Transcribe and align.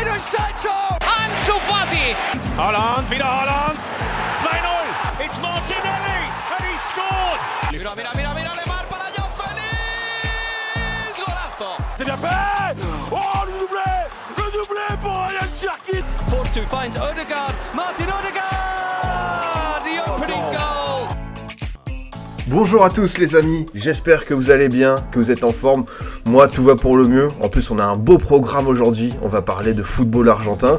Jadon 0.00 0.20
Sancho! 0.20 0.76
Ansu 1.00 1.60
Fati! 1.68 2.16
Holland, 2.56 3.10
wieder 3.10 3.26
Holland! 3.26 3.78
2-0! 4.40 5.24
It's 5.24 5.38
Martinelli! 5.42 6.20
And 6.56 6.64
he 6.64 6.76
scored! 6.88 7.40
Mira, 7.70 7.94
mira, 7.94 8.10
mira, 8.16 8.34
mira, 8.34 8.52
Lemar 8.54 8.86
para 8.88 9.12
Joao 9.14 9.28
Félix! 9.36 11.18
Golazo! 11.18 11.76
C'est 11.98 12.04
bien 12.04 12.16
fait! 12.16 12.76
Oh, 13.12 13.44
le 13.44 13.52
doublé! 13.60 13.92
Le 14.38 14.44
doublé 14.52 14.86
pour 15.02 15.12
Ryan 15.12 15.50
Sharkit! 15.54 16.06
Force 16.30 16.52
2 16.54 16.64
finds 16.66 16.96
Odegaard. 16.96 17.52
Martin 17.74 18.04
Odegaard! 18.04 19.80
The 19.84 20.00
opening 20.08 20.44
goal! 20.52 21.08
Bonjour 22.46 22.84
à 22.84 22.90
tous 22.90 23.16
les 23.18 23.36
amis, 23.36 23.66
j'espère 23.74 24.24
que 24.24 24.34
vous 24.34 24.50
allez 24.50 24.68
bien, 24.68 24.96
que 25.12 25.20
vous 25.20 25.30
êtes 25.30 25.44
en 25.44 25.52
forme. 25.52 25.84
Moi 26.30 26.46
tout 26.46 26.62
va 26.62 26.76
pour 26.76 26.96
le 26.96 27.08
mieux. 27.08 27.28
En 27.40 27.48
plus 27.48 27.72
on 27.72 27.80
a 27.80 27.84
un 27.84 27.96
beau 27.96 28.16
programme 28.16 28.68
aujourd'hui, 28.68 29.12
on 29.20 29.26
va 29.26 29.42
parler 29.42 29.74
de 29.74 29.82
football 29.82 30.28
argentin. 30.28 30.78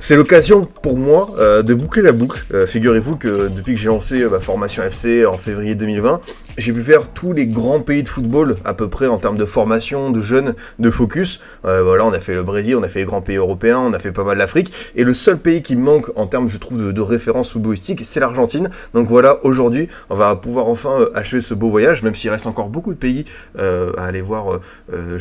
C'est 0.00 0.14
l'occasion 0.14 0.64
pour 0.64 0.96
moi 0.96 1.28
euh, 1.38 1.64
de 1.64 1.74
boucler 1.74 2.02
la 2.02 2.12
boucle. 2.12 2.44
Euh, 2.54 2.68
Figurez-vous 2.68 3.16
que 3.16 3.48
depuis 3.48 3.74
que 3.74 3.80
j'ai 3.80 3.88
lancé 3.88 4.22
euh, 4.22 4.30
ma 4.30 4.38
formation 4.38 4.84
FC 4.84 5.26
en 5.26 5.36
février 5.36 5.74
2020, 5.74 6.20
j'ai 6.56 6.72
pu 6.72 6.82
faire 6.82 7.08
tous 7.08 7.32
les 7.32 7.46
grands 7.46 7.80
pays 7.80 8.04
de 8.04 8.08
football 8.08 8.56
à 8.64 8.74
peu 8.74 8.88
près 8.88 9.08
en 9.08 9.18
termes 9.18 9.36
de 9.36 9.44
formation, 9.44 10.10
de 10.10 10.20
jeunes, 10.20 10.54
de 10.78 10.90
focus. 10.90 11.40
Voilà, 11.62 12.04
on 12.04 12.12
a 12.12 12.18
fait 12.18 12.34
le 12.34 12.42
Brésil, 12.42 12.74
on 12.74 12.82
a 12.82 12.88
fait 12.88 13.00
les 13.00 13.04
grands 13.04 13.20
pays 13.20 13.36
européens, 13.36 13.78
on 13.78 13.92
a 13.92 14.00
fait 14.00 14.10
pas 14.10 14.24
mal 14.24 14.38
l'Afrique. 14.38 14.72
Et 14.96 15.04
le 15.04 15.12
seul 15.12 15.38
pays 15.38 15.62
qui 15.62 15.76
manque 15.76 16.10
en 16.16 16.26
termes, 16.26 16.48
je 16.48 16.58
trouve, 16.58 16.92
de, 16.92 17.00
référence 17.00 17.52
footballistique, 17.52 18.00
c'est 18.02 18.18
l'Argentine. 18.18 18.70
Donc 18.92 19.06
voilà, 19.06 19.38
aujourd'hui, 19.44 19.88
on 20.10 20.16
va 20.16 20.34
pouvoir 20.34 20.66
enfin 20.66 21.06
achever 21.14 21.42
ce 21.42 21.54
beau 21.54 21.70
voyage, 21.70 22.02
même 22.02 22.16
s'il 22.16 22.30
reste 22.30 22.48
encore 22.48 22.70
beaucoup 22.70 22.92
de 22.92 22.98
pays 22.98 23.24
à 23.56 24.04
aller 24.04 24.20
voir, 24.20 24.58
euh, 24.92 25.18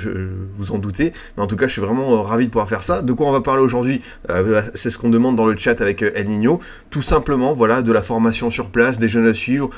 vous 0.57 0.71
en 0.71 0.77
doutez. 0.77 1.13
Mais 1.35 1.43
en 1.43 1.47
tout 1.47 1.55
cas, 1.55 1.67
je 1.67 1.73
suis 1.73 1.81
vraiment 1.81 2.13
euh, 2.13 2.21
ravi 2.21 2.45
de 2.45 2.51
pouvoir 2.51 2.69
faire 2.69 2.83
ça. 2.83 3.01
De 3.01 3.13
quoi 3.13 3.27
on 3.27 3.31
va 3.31 3.41
parler 3.41 3.61
aujourd'hui 3.61 4.01
Euh, 4.29 4.61
C'est 4.75 4.89
ce 4.89 4.97
qu'on 4.97 5.09
demande 5.09 5.35
dans 5.35 5.45
le 5.45 5.55
chat 5.57 5.79
avec 5.81 6.03
euh, 6.03 6.11
El 6.15 6.27
Nino. 6.27 6.59
Tout 6.89 7.01
simplement, 7.01 7.53
voilà, 7.53 7.81
de 7.81 7.91
la 7.91 8.01
formation 8.01 8.49
sur 8.49 8.69
place, 8.69 8.97
des 8.99 9.07
jeunes 9.07 9.27
à 9.27 9.33
suivre, 9.33 9.69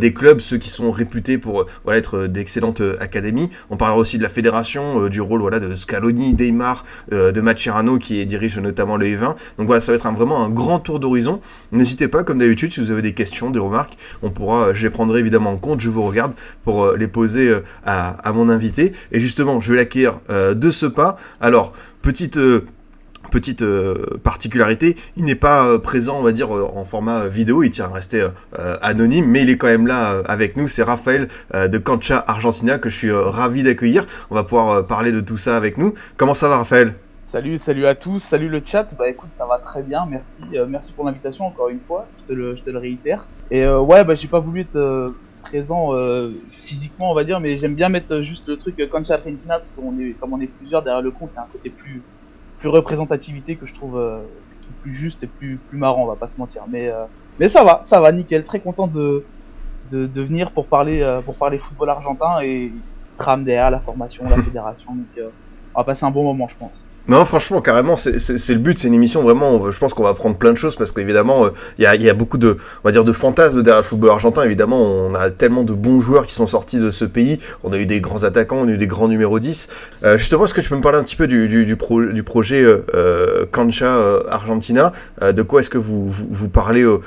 des 0.00 0.12
clubs, 0.14 0.40
ceux 0.40 0.56
qui 0.58 0.68
sont 0.68 0.90
réputés 0.90 1.38
pour 1.38 1.66
être 1.90 2.26
d'excellentes 2.26 2.82
académies. 3.00 3.50
On 3.70 3.76
parlera 3.76 3.98
aussi 3.98 4.18
de 4.18 4.22
la 4.22 4.28
fédération, 4.28 5.08
du 5.08 5.20
rôle 5.20 5.40
voilà, 5.40 5.60
de 5.60 5.74
Scaloni, 5.76 6.34
Neymar, 6.34 6.84
de 7.10 7.40
Macerano 7.40 7.98
qui 7.98 8.24
dirige 8.26 8.58
notamment 8.58 8.96
le 8.96 9.06
U20. 9.06 9.34
Donc 9.58 9.66
voilà, 9.66 9.80
ça 9.80 9.92
va 9.92 9.96
être 9.96 10.06
un- 10.06 10.12
vraiment 10.12 10.42
un 10.44 10.48
grand 10.50 10.78
tour 10.78 11.00
d'horizon. 11.00 11.40
N'hésitez 11.72 12.08
pas, 12.08 12.22
comme 12.24 12.38
d'habitude, 12.38 12.72
si 12.72 12.80
vous 12.80 12.90
avez 12.90 13.02
des 13.02 13.12
questions, 13.14 13.50
des 13.50 13.58
remarques, 13.58 13.96
on 14.22 14.30
pourra, 14.30 14.72
je 14.74 14.82
les 14.82 14.90
prendrai 14.90 15.20
évidemment 15.20 15.50
en 15.52 15.56
compte, 15.56 15.80
je 15.80 15.90
vous 15.90 16.02
regarde 16.04 16.32
pour 16.64 16.92
les 16.92 17.08
poser 17.08 17.54
à, 17.84 18.08
à 18.26 18.32
mon 18.32 18.48
invité. 18.48 18.92
Et 19.12 19.20
justement, 19.34 19.60
je 19.60 19.72
vais 19.72 19.78
l'accueillir 19.78 20.20
euh, 20.30 20.54
de 20.54 20.70
ce 20.70 20.86
pas. 20.86 21.16
Alors, 21.40 21.72
petite... 22.02 22.36
euh, 22.36 22.64
euh, 23.62 23.94
particularité, 24.22 24.96
il 25.16 25.24
n'est 25.24 25.34
pas 25.34 25.76
présent, 25.80 26.16
on 26.20 26.22
va 26.22 26.30
dire, 26.30 26.52
en 26.52 26.84
format 26.84 27.26
vidéo, 27.26 27.64
il 27.64 27.70
tient 27.70 27.86
à 27.86 27.92
rester 27.92 28.24
anonyme, 28.80 29.26
mais 29.26 29.42
il 29.42 29.50
est 29.50 29.56
quand 29.56 29.66
même 29.66 29.88
là 29.88 30.22
avec 30.26 30.56
nous. 30.56 30.68
C'est 30.68 30.84
Raphaël 30.84 31.26
de 31.52 31.78
Cancha 31.78 32.22
Argentina 32.28 32.78
que 32.78 32.88
je 32.88 32.96
suis 32.96 33.10
ravi 33.10 33.64
d'accueillir. 33.64 34.06
On 34.30 34.36
va 34.36 34.44
pouvoir 34.44 34.86
parler 34.86 35.10
de 35.10 35.18
tout 35.18 35.36
ça 35.36 35.56
avec 35.56 35.78
nous. 35.78 35.94
Comment 36.16 36.34
ça 36.34 36.48
va, 36.48 36.58
Raphaël? 36.58 36.94
Salut, 37.26 37.58
salut 37.58 37.86
à 37.86 37.96
tous, 37.96 38.20
salut 38.20 38.48
le 38.48 38.62
chat. 38.64 38.86
Bah 38.96 39.08
écoute, 39.08 39.30
ça 39.32 39.46
va 39.46 39.58
très 39.58 39.82
bien, 39.82 40.06
merci, 40.08 40.42
merci 40.68 40.92
pour 40.92 41.04
l'invitation 41.04 41.44
encore 41.44 41.70
une 41.70 41.80
fois. 41.80 42.06
Je 42.20 42.34
te 42.34 42.38
le, 42.38 42.54
te 42.54 42.70
réitère. 42.70 43.26
Et 43.50 43.66
ouais, 43.66 44.04
bah 44.04 44.14
j'ai 44.14 44.28
pas 44.28 44.38
voulu 44.38 44.64
euh, 44.76 45.08
présent 45.44 45.94
euh, 45.94 46.30
physiquement, 46.50 47.10
on 47.10 47.14
va 47.14 47.24
dire, 47.24 47.40
mais 47.40 47.56
j'aime 47.58 47.74
bien 47.74 47.88
mettre 47.88 48.22
juste 48.22 48.48
le 48.48 48.56
truc 48.56 48.80
euh, 48.80 48.86
Concha 48.86 49.14
Argentina 49.14 49.58
parce 49.58 49.70
qu'on 49.72 49.98
est, 49.98 50.12
comme 50.18 50.32
on 50.32 50.40
est 50.40 50.46
plusieurs 50.46 50.82
derrière 50.82 51.02
le 51.02 51.10
compte, 51.10 51.30
il 51.32 51.36
y 51.36 51.38
a 51.38 51.42
un 51.42 51.48
côté 51.52 51.70
plus, 51.70 52.02
plus 52.58 52.68
représentativité 52.68 53.56
que 53.56 53.66
je 53.66 53.74
trouve 53.74 53.98
euh, 53.98 54.22
plus 54.82 54.94
juste 54.94 55.22
et 55.22 55.26
plus, 55.26 55.56
plus 55.56 55.78
marrant, 55.78 56.02
on 56.02 56.06
va 56.06 56.16
pas 56.16 56.28
se 56.28 56.36
mentir. 56.38 56.62
Mais, 56.68 56.90
mais 57.38 57.48
ça 57.48 57.62
va, 57.62 57.80
ça 57.82 58.00
va, 58.00 58.12
nickel. 58.12 58.44
Très 58.44 58.60
content 58.60 58.86
de, 58.86 59.24
de, 59.92 60.22
venir 60.22 60.50
pour 60.50 60.66
parler, 60.66 61.20
pour 61.24 61.36
parler 61.36 61.58
football 61.58 61.90
argentin 61.90 62.40
et 62.42 62.72
tram 63.16 63.44
derrière 63.44 63.70
la 63.70 63.80
formation, 63.80 64.24
la 64.24 64.36
fédération. 64.42 64.94
Donc 64.94 65.26
on 65.74 65.80
va 65.80 65.84
passer 65.84 66.04
un 66.04 66.10
bon 66.10 66.24
moment, 66.24 66.48
je 66.48 66.56
pense. 66.58 66.80
Non, 67.06 67.26
franchement, 67.26 67.60
carrément, 67.60 67.98
c'est- 67.98 68.12
le 68.54 68.58
but. 68.58 68.78
C'est 68.78 68.88
une 68.88 68.94
émission 68.94 69.20
vraiment. 69.20 69.58
va- 69.58 69.70
Je 69.70 69.78
pense 69.78 69.92
qu'on 69.92 70.02
va 70.04 70.08
apprendre 70.08 70.36
plein 70.38 70.52
de 70.52 70.56
choses 70.56 70.74
parce 70.74 70.90
qu'évidemment, 70.90 71.44
euh, 71.44 71.50
il 71.76 71.82
y, 71.82 71.86
a, 71.86 71.94
il 71.96 72.02
y 72.02 72.08
a 72.08 72.14
beaucoup 72.14 72.38
de, 72.38 72.56
on 72.82 72.88
va 72.88 72.92
dire, 72.92 73.04
de 73.04 73.12
fantasmes 73.12 73.62
derrière 73.62 73.82
le 73.82 73.86
football 73.86 74.08
argentin. 74.08 74.42
Évidemment, 74.42 74.80
on 74.80 75.14
a 75.14 75.30
tellement 75.30 75.64
de 75.64 75.74
bons 75.74 76.00
joueurs 76.00 76.24
qui 76.24 76.32
sont 76.32 76.46
sortis 76.46 76.78
de 76.78 76.90
ce 76.90 77.04
pays. 77.04 77.40
On 77.62 77.74
a 77.74 77.76
eu 77.76 77.84
des 77.84 78.00
grands 78.00 78.24
attaquants, 78.24 78.56
on 78.56 78.68
a 78.68 78.70
eu 78.70 78.78
des 78.78 78.86
grands 78.86 79.08
numéros 79.08 79.38
10. 79.38 79.68
Euh, 80.02 80.16
justement, 80.16 80.46
est-ce 80.46 80.54
que 80.54 80.62
tu 80.62 80.70
peux 80.70 80.76
me 80.76 80.80
parler 80.80 80.96
un 80.96 81.02
petit 81.02 81.16
peu 81.16 81.26
du, 81.26 81.46
du, 81.46 81.66
du, 81.66 81.76
pro- 81.76 82.06
du 82.06 82.22
projet 82.22 82.62
euh, 82.62 82.86
euh, 82.94 83.44
Cancha 83.50 83.84
euh, 83.98 84.22
Argentina? 84.30 84.94
Euh, 85.20 85.32
De 85.32 85.42
quoi 85.42 85.60
est-ce 85.60 85.68
que 85.70 85.76
vous, 85.78 86.08
vous, 86.08 86.48
parlez 86.48 86.86
au, 86.86 87.02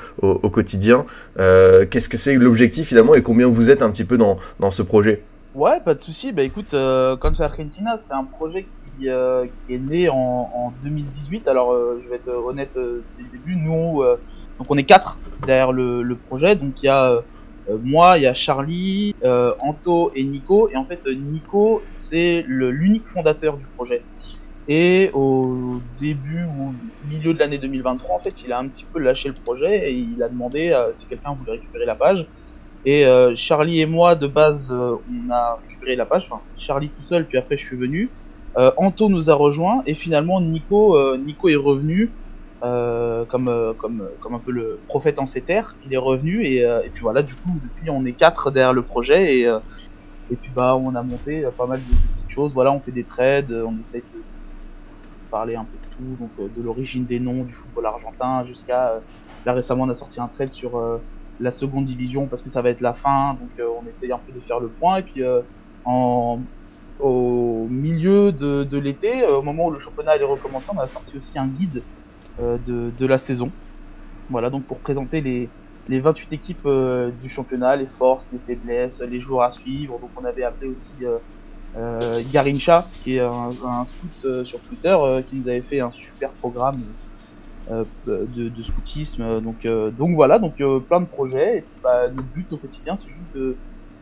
quotidien? 0.48 1.06
Euh, 1.40 1.86
Qu'est-ce 1.90 2.08
que 2.08 2.16
c'est 2.18 2.36
l'objectif 2.36 2.86
finalement 2.86 3.16
et 3.16 3.22
combien 3.22 3.48
vous 3.48 3.68
êtes 3.68 3.82
un 3.82 3.90
petit 3.90 4.04
peu 4.04 4.16
dans, 4.16 4.38
dans 4.60 4.70
ce 4.70 4.82
projet? 4.82 5.22
Ouais, 5.56 5.80
pas 5.84 5.94
de 5.94 6.02
souci. 6.02 6.30
Bah 6.30 6.42
écoute, 6.42 6.72
euh, 6.74 7.16
Concha 7.16 7.46
Argentina, 7.46 7.96
c'est 8.00 8.12
un 8.12 8.22
projet 8.22 8.62
qui, 8.62 8.68
euh, 9.06 9.46
qui 9.66 9.74
est 9.74 9.78
né 9.78 10.08
en, 10.08 10.16
en 10.16 10.72
2018. 10.82 11.46
Alors, 11.48 11.72
euh, 11.72 12.00
je 12.02 12.08
vais 12.08 12.16
être 12.16 12.28
honnête 12.28 12.76
euh, 12.76 13.02
dès 13.16 13.24
le 13.24 13.30
début. 13.30 13.56
Nous, 13.56 14.02
donc 14.58 14.66
on 14.68 14.74
est 14.74 14.84
quatre 14.84 15.18
derrière 15.46 15.72
le, 15.72 16.16
projet. 16.28 16.56
Donc 16.56 16.82
il 16.82 16.86
y 16.86 16.88
a 16.88 17.22
moi, 17.84 18.16
il 18.16 18.22
y 18.22 18.26
a 18.26 18.32
Charlie, 18.32 19.14
Anto 19.60 20.10
et 20.14 20.24
Nico. 20.24 20.68
Et 20.70 20.76
en 20.76 20.84
fait, 20.84 21.06
Nico, 21.06 21.82
c'est 21.90 22.44
l'unique 22.46 23.06
fondateur 23.08 23.56
du 23.56 23.64
projet. 23.76 24.02
Et 24.68 25.10
au 25.14 25.80
début 26.00 26.44
ou 26.44 26.74
milieu 27.08 27.32
de 27.32 27.38
l'année 27.38 27.58
2023, 27.58 28.14
en 28.14 28.18
fait, 28.18 28.42
il 28.44 28.52
a 28.52 28.58
un 28.58 28.68
petit 28.68 28.84
peu 28.84 28.98
lâché 28.98 29.28
le 29.28 29.34
projet 29.34 29.90
et 29.90 29.94
il 29.94 30.22
a 30.22 30.28
demandé 30.28 30.74
si 30.94 31.06
quelqu'un 31.06 31.32
voulait 31.32 31.52
récupérer 31.52 31.84
la 31.84 31.94
page. 31.94 32.26
Et 32.84 33.04
Charlie 33.36 33.80
et 33.80 33.86
moi, 33.86 34.14
de 34.14 34.26
base, 34.26 34.70
on 34.70 35.30
a 35.30 35.58
récupéré 35.68 35.94
la 35.94 36.06
page. 36.06 36.24
Enfin, 36.30 36.40
Charlie 36.56 36.88
tout 36.88 37.04
seul, 37.04 37.26
puis 37.26 37.36
après 37.38 37.56
je 37.58 37.66
suis 37.66 37.76
venu. 37.76 38.08
Euh, 38.56 38.72
Anto 38.76 39.08
nous 39.08 39.30
a 39.30 39.34
rejoint 39.34 39.82
et 39.86 39.94
finalement 39.94 40.40
Nico, 40.40 40.96
euh, 40.96 41.18
Nico 41.18 41.48
est 41.48 41.56
revenu 41.56 42.10
euh, 42.62 43.24
comme, 43.26 43.74
comme, 43.78 44.08
comme 44.20 44.34
un 44.34 44.38
peu 44.38 44.50
le 44.50 44.80
prophète 44.88 45.18
en 45.18 45.26
ces 45.26 45.42
terres. 45.42 45.76
Il 45.86 45.94
est 45.94 45.98
revenu 45.98 46.44
et, 46.44 46.66
puis 46.92 47.02
voilà, 47.02 47.22
du 47.22 47.34
coup, 47.34 47.50
depuis 47.62 47.90
on 47.90 48.04
est 48.04 48.12
quatre 48.12 48.50
derrière 48.50 48.72
le 48.72 48.82
projet 48.82 49.38
et, 49.38 49.42
et 50.30 50.36
puis 50.36 50.50
bah 50.54 50.76
on 50.76 50.94
a 50.94 51.02
monté 51.02 51.44
pas 51.56 51.66
mal 51.66 51.78
de, 51.78 51.84
petites 51.84 52.30
choses. 52.30 52.52
Voilà, 52.52 52.72
on 52.72 52.80
fait 52.80 52.92
des 52.92 53.04
trades, 53.04 53.52
on 53.52 53.78
essaye 53.80 54.00
de 54.00 54.22
parler 55.30 55.56
un 55.56 55.64
peu 55.64 55.76
de 55.76 55.94
tout, 55.94 56.16
donc 56.18 56.54
de 56.56 56.62
l'origine 56.62 57.04
des 57.04 57.20
noms 57.20 57.44
du 57.44 57.52
football 57.52 57.86
argentin 57.86 58.46
jusqu'à 58.46 59.00
là 59.44 59.52
récemment 59.52 59.84
on 59.84 59.90
a 59.90 59.94
sorti 59.94 60.20
un 60.20 60.28
trade 60.28 60.52
sur 60.52 60.80
la 61.40 61.52
seconde 61.52 61.84
division 61.84 62.26
parce 62.26 62.42
que 62.42 62.50
ça 62.50 62.62
va 62.62 62.70
être 62.70 62.80
la 62.80 62.94
fin, 62.94 63.34
donc 63.34 63.50
on 63.58 63.88
essaye 63.88 64.12
un 64.12 64.18
peu 64.18 64.32
de 64.32 64.40
faire 64.40 64.60
le 64.60 64.68
point. 64.68 64.98
Et 64.98 65.02
puis 65.02 65.22
euh, 65.22 65.42
en, 65.84 66.40
au 66.98 67.66
milieu 67.70 68.32
de, 68.32 68.64
de 68.64 68.78
l'été, 68.78 69.22
euh, 69.22 69.38
au 69.38 69.42
moment 69.42 69.66
où 69.66 69.70
le 69.70 69.78
championnat 69.78 70.12
allait 70.12 70.24
recommencer, 70.24 70.70
on 70.74 70.78
a 70.78 70.88
sorti 70.88 71.16
aussi 71.16 71.38
un 71.38 71.46
guide 71.46 71.82
euh, 72.40 72.58
de, 72.66 72.90
de 72.96 73.06
la 73.06 73.18
saison. 73.18 73.52
Voilà, 74.30 74.50
donc 74.50 74.64
pour 74.66 74.80
présenter 74.80 75.20
les, 75.20 75.48
les 75.88 76.00
28 76.00 76.32
équipes 76.32 76.66
euh, 76.66 77.10
du 77.10 77.28
championnat, 77.28 77.76
les 77.76 77.86
forces, 77.86 78.28
les 78.32 78.38
faiblesses, 78.38 79.00
les 79.00 79.20
joueurs 79.20 79.42
à 79.42 79.52
suivre. 79.52 79.98
Donc 80.00 80.10
on 80.16 80.24
avait 80.24 80.44
appelé 80.44 80.68
aussi 80.70 80.92
euh, 81.76 82.22
Garincha, 82.32 82.88
qui 83.02 83.16
est 83.16 83.20
un, 83.20 83.50
un 83.64 83.84
scout 83.84 84.44
sur 84.44 84.60
Twitter, 84.60 84.96
qui 85.26 85.36
nous 85.36 85.48
avait 85.48 85.60
fait 85.60 85.80
un 85.80 85.90
super 85.90 86.30
programme 86.30 86.82
de, 87.70 88.48
de 88.48 88.62
scoutisme. 88.62 89.40
Donc, 89.40 89.66
donc 89.66 90.14
voilà, 90.14 90.38
donc 90.38 90.56
plein 90.88 91.00
de 91.00 91.06
projets. 91.06 91.58
Et 91.58 91.60
puis, 91.60 91.80
bah, 91.82 92.08
notre 92.08 92.28
but 92.28 92.52
au 92.52 92.56
quotidien, 92.56 92.96
c'est 92.96 93.08
juste 93.08 93.34
de, 93.34 93.56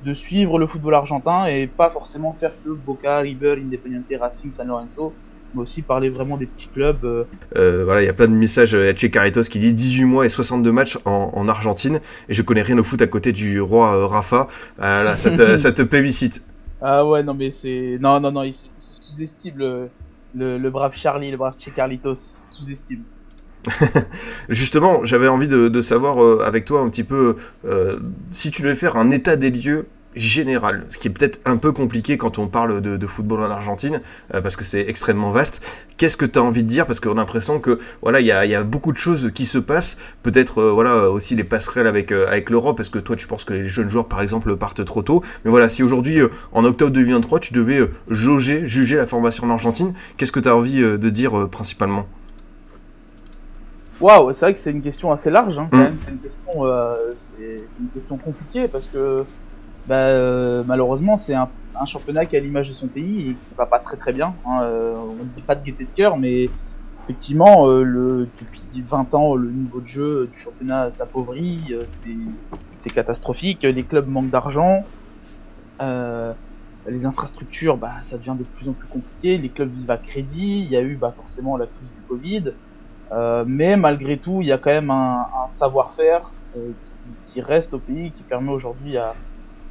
de 0.06 0.14
suivre 0.14 0.58
le 0.58 0.66
football 0.66 0.94
argentin 0.94 1.46
et 1.46 1.66
pas 1.66 1.90
forcément 1.90 2.32
faire 2.38 2.52
que 2.64 2.70
Boca, 2.70 3.18
River, 3.18 3.56
Independiente, 3.62 4.04
Racing, 4.20 4.52
San 4.52 4.68
Lorenzo, 4.68 5.12
mais 5.54 5.62
aussi 5.62 5.82
parler 5.82 6.08
vraiment 6.10 6.36
des 6.36 6.46
petits 6.46 6.68
clubs. 6.72 7.04
euh, 7.04 7.24
Euh, 7.56 7.84
voilà, 7.84 8.02
il 8.02 8.06
y 8.06 8.08
a 8.08 8.12
plein 8.12 8.28
de 8.28 8.32
messages. 8.34 8.72
Il 8.72 8.84
y 8.84 8.88
a 8.88 8.94
Che 8.96 9.06
Caritos 9.10 9.42
qui 9.50 9.58
dit 9.58 9.74
18 9.74 10.04
mois 10.04 10.24
et 10.24 10.28
62 10.28 10.70
matchs 10.72 10.98
en, 11.04 11.30
en 11.34 11.48
Argentine 11.48 12.00
et 12.28 12.34
je 12.34 12.42
connais 12.42 12.62
rien 12.62 12.78
au 12.78 12.84
foot 12.84 13.02
à 13.02 13.06
côté 13.08 13.32
du 13.32 13.60
roi 13.60 13.94
euh, 13.96 14.06
Rafa. 14.06 14.48
Ah 14.78 15.02
là, 15.02 15.16
ça 15.16 15.30
te, 15.30 15.58
ça 15.64 15.72
te 15.72 15.82
plébiscite. 15.82 16.42
Ah 16.80 17.04
ouais, 17.06 17.22
non, 17.22 17.34
mais 17.34 17.50
c'est. 17.50 17.98
Non, 18.00 18.20
non, 18.20 18.30
non, 18.30 18.42
il 18.44 18.52
se- 18.54 18.66
il 18.76 18.80
se 18.80 18.98
sous-estime 19.02 19.54
le, 19.58 19.88
le, 20.34 20.58
le 20.58 20.70
brave 20.70 20.92
Charlie, 20.94 21.30
le 21.30 21.36
brave 21.36 21.54
Che 21.58 21.70
Carlitos, 21.74 22.46
sous-estime. 22.50 23.02
Justement, 24.48 25.04
j'avais 25.04 25.26
envie 25.28 25.48
de, 25.48 25.68
de 25.68 25.82
savoir 25.82 26.22
euh, 26.22 26.40
avec 26.44 26.64
toi 26.64 26.80
un 26.82 26.88
petit 26.88 27.02
peu 27.04 27.36
euh, 27.64 27.98
si 28.30 28.50
tu 28.50 28.62
devais 28.62 28.76
faire 28.76 28.96
un 28.96 29.10
état 29.10 29.36
des 29.36 29.50
lieux 29.50 29.86
générale, 30.16 30.84
ce 30.88 30.98
qui 30.98 31.08
est 31.08 31.10
peut-être 31.10 31.38
un 31.44 31.58
peu 31.58 31.70
compliqué 31.72 32.16
quand 32.16 32.38
on 32.38 32.48
parle 32.48 32.80
de, 32.80 33.06
football 33.06 33.42
en 33.42 33.50
Argentine, 33.50 34.00
euh, 34.34 34.40
parce 34.40 34.56
que 34.56 34.64
c'est 34.64 34.80
extrêmement 34.88 35.30
vaste. 35.30 35.62
Qu'est-ce 35.96 36.16
que 36.16 36.24
tu 36.24 36.38
as 36.38 36.42
envie 36.42 36.64
de 36.64 36.68
dire? 36.68 36.86
Parce 36.86 36.98
qu'on 36.98 37.12
a 37.12 37.14
l'impression 37.14 37.60
que 37.60 37.78
voilà, 38.02 38.20
il 38.20 38.26
y 38.26 38.32
a, 38.32 38.62
beaucoup 38.64 38.92
de 38.92 38.98
choses 38.98 39.30
qui 39.32 39.44
se 39.44 39.58
passent. 39.58 39.96
Peut-être 40.22 40.58
euh, 40.58 40.72
voilà 40.72 41.10
aussi 41.10 41.36
les 41.36 41.44
passerelles 41.44 41.86
avec 41.86 42.10
euh, 42.10 42.26
avec 42.26 42.50
l'Europe, 42.50 42.76
parce 42.76 42.88
que 42.88 42.98
toi 42.98 43.14
tu 43.14 43.26
penses 43.26 43.44
que 43.44 43.52
les 43.52 43.68
jeunes 43.68 43.88
joueurs 43.88 44.08
par 44.08 44.22
exemple 44.22 44.56
partent 44.56 44.84
trop 44.84 45.02
tôt? 45.02 45.22
Mais 45.44 45.50
voilà, 45.50 45.68
si 45.68 45.82
aujourd'hui 45.82 46.20
en 46.52 46.64
octobre 46.64 46.90
2023 46.92 47.38
tu 47.38 47.52
devais 47.52 47.88
jauger, 48.08 48.66
juger 48.66 48.96
la 48.96 49.06
formation 49.06 49.46
en 49.46 49.50
Argentine, 49.50 49.92
qu'est-ce 50.16 50.32
que 50.32 50.40
tu 50.40 50.48
as 50.48 50.56
envie 50.56 50.80
de 50.80 51.10
dire 51.10 51.48
principalement? 51.50 52.06
Waouh, 54.00 54.32
c'est 54.34 54.40
vrai 54.40 54.54
que 54.54 54.60
c'est 54.60 54.72
une 54.72 54.82
question 54.82 55.10
assez 55.10 55.30
large, 55.30 55.58
hein, 55.58 55.68
mm. 55.72 55.76
même. 55.78 55.96
C'est 56.04 56.10
une 56.10 56.18
question, 56.18 56.64
une 57.80 57.88
question 57.94 58.16
compliquée 58.16 58.68
parce 58.68 58.86
que 58.86 59.24
bah, 59.86 59.94
euh, 59.94 60.64
malheureusement, 60.66 61.16
c'est 61.16 61.34
un, 61.34 61.48
un, 61.80 61.86
championnat 61.86 62.26
qui 62.26 62.36
a 62.36 62.40
l'image 62.40 62.68
de 62.68 62.74
son 62.74 62.88
pays 62.88 63.20
et 63.20 63.34
qui 63.34 63.54
va 63.56 63.66
pas 63.66 63.78
très 63.78 63.96
très 63.96 64.12
bien. 64.12 64.34
Hein. 64.44 64.62
Euh, 64.62 64.94
on 64.96 65.24
ne 65.24 65.28
dit 65.28 65.42
pas 65.42 65.54
de 65.54 65.64
gaieté 65.64 65.84
de 65.84 65.90
cœur, 65.94 66.16
mais 66.16 66.48
effectivement, 67.04 67.68
euh, 67.68 67.84
le, 67.84 68.28
depuis 68.40 68.82
20 68.82 69.14
ans, 69.14 69.36
le 69.36 69.48
niveau 69.50 69.80
de 69.80 69.86
jeu 69.86 70.28
du 70.32 70.40
championnat 70.40 70.90
s'appauvrit, 70.90 71.62
euh, 71.70 71.84
c'est 72.78 72.90
catastrophique. 72.90 73.62
Les 73.62 73.84
clubs 73.84 74.08
manquent 74.08 74.30
d'argent, 74.30 74.84
les 76.88 77.04
infrastructures, 77.04 77.76
bah, 77.76 77.94
ça 78.02 78.16
devient 78.16 78.36
de 78.38 78.44
plus 78.44 78.68
en 78.68 78.72
plus 78.72 78.88
compliqué. 78.88 79.38
Les 79.38 79.48
clubs 79.50 79.72
vivent 79.72 79.90
à 79.90 79.98
crédit. 79.98 80.60
Il 80.60 80.70
y 80.70 80.76
a 80.76 80.82
eu 80.82 80.96
bah, 80.96 81.12
forcément 81.16 81.56
la 81.56 81.66
crise 81.66 81.90
du 81.90 82.00
Covid, 82.08 82.52
mais 83.46 83.76
malgré 83.76 84.18
tout, 84.18 84.40
il 84.40 84.48
y 84.48 84.52
a 84.52 84.58
quand 84.58 84.70
même 84.70 84.90
un, 84.90 85.26
un 85.46 85.50
savoir-faire 85.50 86.32
qui, 86.54 87.32
qui, 87.32 87.40
reste 87.40 87.74
au 87.74 87.78
pays, 87.78 88.10
qui 88.12 88.22
permet 88.22 88.50
aujourd'hui 88.50 88.96
à 88.96 89.14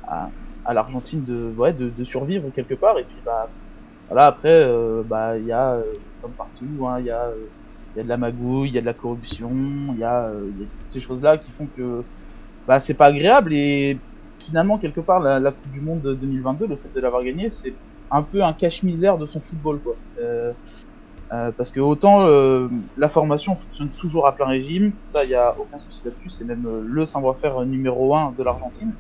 à, 0.07 0.73
l'Argentine 0.73 1.23
de, 1.23 1.53
ouais, 1.55 1.73
de, 1.73 1.89
de, 1.89 2.03
survivre 2.03 2.49
quelque 2.53 2.73
part. 2.73 2.97
Et 2.97 3.03
puis 3.03 3.17
bah, 3.23 3.47
voilà, 4.09 4.27
après, 4.27 4.49
euh, 4.49 5.03
bah, 5.05 5.37
il 5.37 5.45
y 5.45 5.51
a, 5.51 5.73
euh, 5.73 5.83
comme 6.21 6.31
partout, 6.33 6.87
hein, 6.87 6.99
il 6.99 7.05
y, 7.05 7.11
a, 7.11 7.25
euh, 7.25 7.47
y 7.95 7.99
a 7.99 8.03
de 8.03 8.09
la 8.09 8.17
magouille, 8.17 8.69
il 8.69 8.75
y 8.75 8.77
a 8.77 8.81
de 8.81 8.85
la 8.85 8.93
corruption, 8.93 9.49
il 9.51 9.95
y, 9.95 9.99
y 9.99 10.03
a 10.03 10.31
ces 10.87 10.99
choses-là 10.99 11.37
qui 11.37 11.51
font 11.51 11.67
que 11.75 12.03
bah, 12.67 12.79
c'est 12.79 12.93
pas 12.93 13.05
agréable. 13.05 13.53
Et 13.53 13.97
finalement, 14.39 14.77
quelque 14.77 15.01
part, 15.01 15.19
la, 15.19 15.51
Coupe 15.51 15.71
du 15.71 15.81
Monde 15.81 16.01
2022, 16.01 16.67
le 16.67 16.75
fait 16.75 16.93
de 16.93 16.99
l'avoir 16.99 17.23
gagné, 17.23 17.49
c'est 17.49 17.73
un 18.11 18.21
peu 18.21 18.43
un 18.43 18.53
cache-misère 18.53 19.17
de 19.17 19.25
son 19.25 19.39
football. 19.39 19.79
Quoi. 19.79 19.95
Euh, 20.19 20.53
euh, 21.33 21.51
parce 21.51 21.71
que 21.71 21.79
autant 21.79 22.27
euh, 22.27 22.67
la 22.97 23.09
formation 23.09 23.55
fonctionne 23.55 23.89
toujours 23.89 24.27
à 24.27 24.35
plein 24.35 24.45
régime, 24.45 24.91
ça 25.01 25.23
il 25.23 25.31
y 25.31 25.35
a 25.35 25.55
aucun 25.57 25.79
souci 25.79 26.01
là-dessus, 26.05 26.29
c'est 26.29 26.43
même 26.43 26.67
le 26.85 27.05
savoir-faire 27.07 27.65
numéro 27.65 28.15
un 28.15 28.31
de 28.37 28.43
l'Argentine 28.43 28.91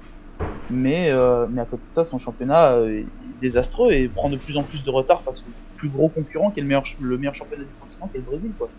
mais, 0.69 1.09
euh, 1.11 1.45
mais 1.49 1.61
à 1.61 1.65
côté 1.65 1.83
de 1.89 1.95
ça, 1.95 2.05
son 2.05 2.19
championnat 2.19 2.73
euh, 2.73 2.99
est 2.99 3.05
désastreux 3.41 3.91
et 3.91 4.07
prend 4.07 4.29
de 4.29 4.37
plus 4.37 4.57
en 4.57 4.63
plus 4.63 4.83
de 4.83 4.89
retard 4.89 5.21
face 5.21 5.41
au 5.41 5.77
plus 5.77 5.89
gros 5.89 6.09
concurrent 6.09 6.51
qui 6.51 6.59
est 6.59 6.63
le 6.63 6.67
meilleur, 6.67 6.83
le 6.99 7.17
meilleur 7.17 7.35
championnat 7.35 7.63
du 7.63 7.69
continent, 7.79 8.07
qui 8.07 8.17
est 8.17 8.21
le 8.21 8.25
Brésil. 8.25 8.51
Quoi. 8.57 8.69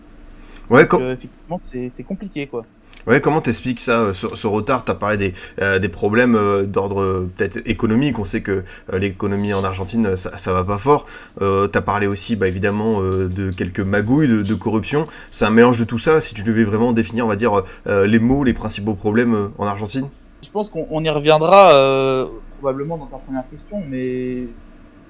Ouais, 0.69 0.85
Donc, 0.85 1.01
euh, 1.01 1.13
effectivement, 1.13 1.59
c'est 1.71 2.03
compliqué. 2.03 2.47
quoi. 2.47 2.65
Ouais, 3.05 3.21
comment 3.21 3.39
t'expliques 3.39 3.79
ça, 3.79 4.13
ce, 4.13 4.27
ce, 4.35 4.47
retard? 4.47 4.83
T'as 4.83 4.95
parlé 4.95 5.15
des, 5.15 5.33
euh, 5.61 5.79
des 5.79 5.87
problèmes 5.87 6.35
euh, 6.35 6.65
d'ordre 6.65 7.29
peut-être 7.37 7.61
économique. 7.65 8.19
On 8.19 8.25
sait 8.25 8.41
que 8.41 8.65
l'économie 8.91 9.53
en 9.53 9.63
Argentine, 9.63 10.17
ça, 10.17 10.37
ça 10.37 10.51
va 10.51 10.65
pas 10.65 10.77
fort. 10.77 11.05
T'as 11.39 11.81
parlé 11.81 12.07
aussi, 12.07 12.35
bah, 12.35 12.47
évidemment, 12.47 13.01
de 13.01 13.51
quelques 13.51 13.79
magouilles, 13.79 14.27
de, 14.27 14.41
de 14.41 14.53
corruption. 14.55 15.07
C'est 15.31 15.45
un 15.45 15.51
mélange 15.51 15.79
de 15.79 15.85
tout 15.85 15.99
ça. 15.99 16.19
Si 16.19 16.33
tu 16.33 16.43
devais 16.43 16.65
vraiment 16.65 16.91
définir, 16.91 17.25
on 17.25 17.29
va 17.29 17.37
dire, 17.37 17.63
les 17.85 18.19
mots, 18.19 18.43
les 18.43 18.53
principaux 18.53 18.95
problèmes 18.95 19.51
en 19.57 19.65
Argentine? 19.65 20.09
Je 20.41 20.49
pense 20.49 20.69
qu'on 20.69 21.03
y 21.03 21.09
reviendra 21.09 21.71
euh, 21.71 22.27
probablement 22.59 22.97
dans 22.97 23.07
ta 23.07 23.17
première 23.17 23.47
question, 23.49 23.81
mais 23.87 24.47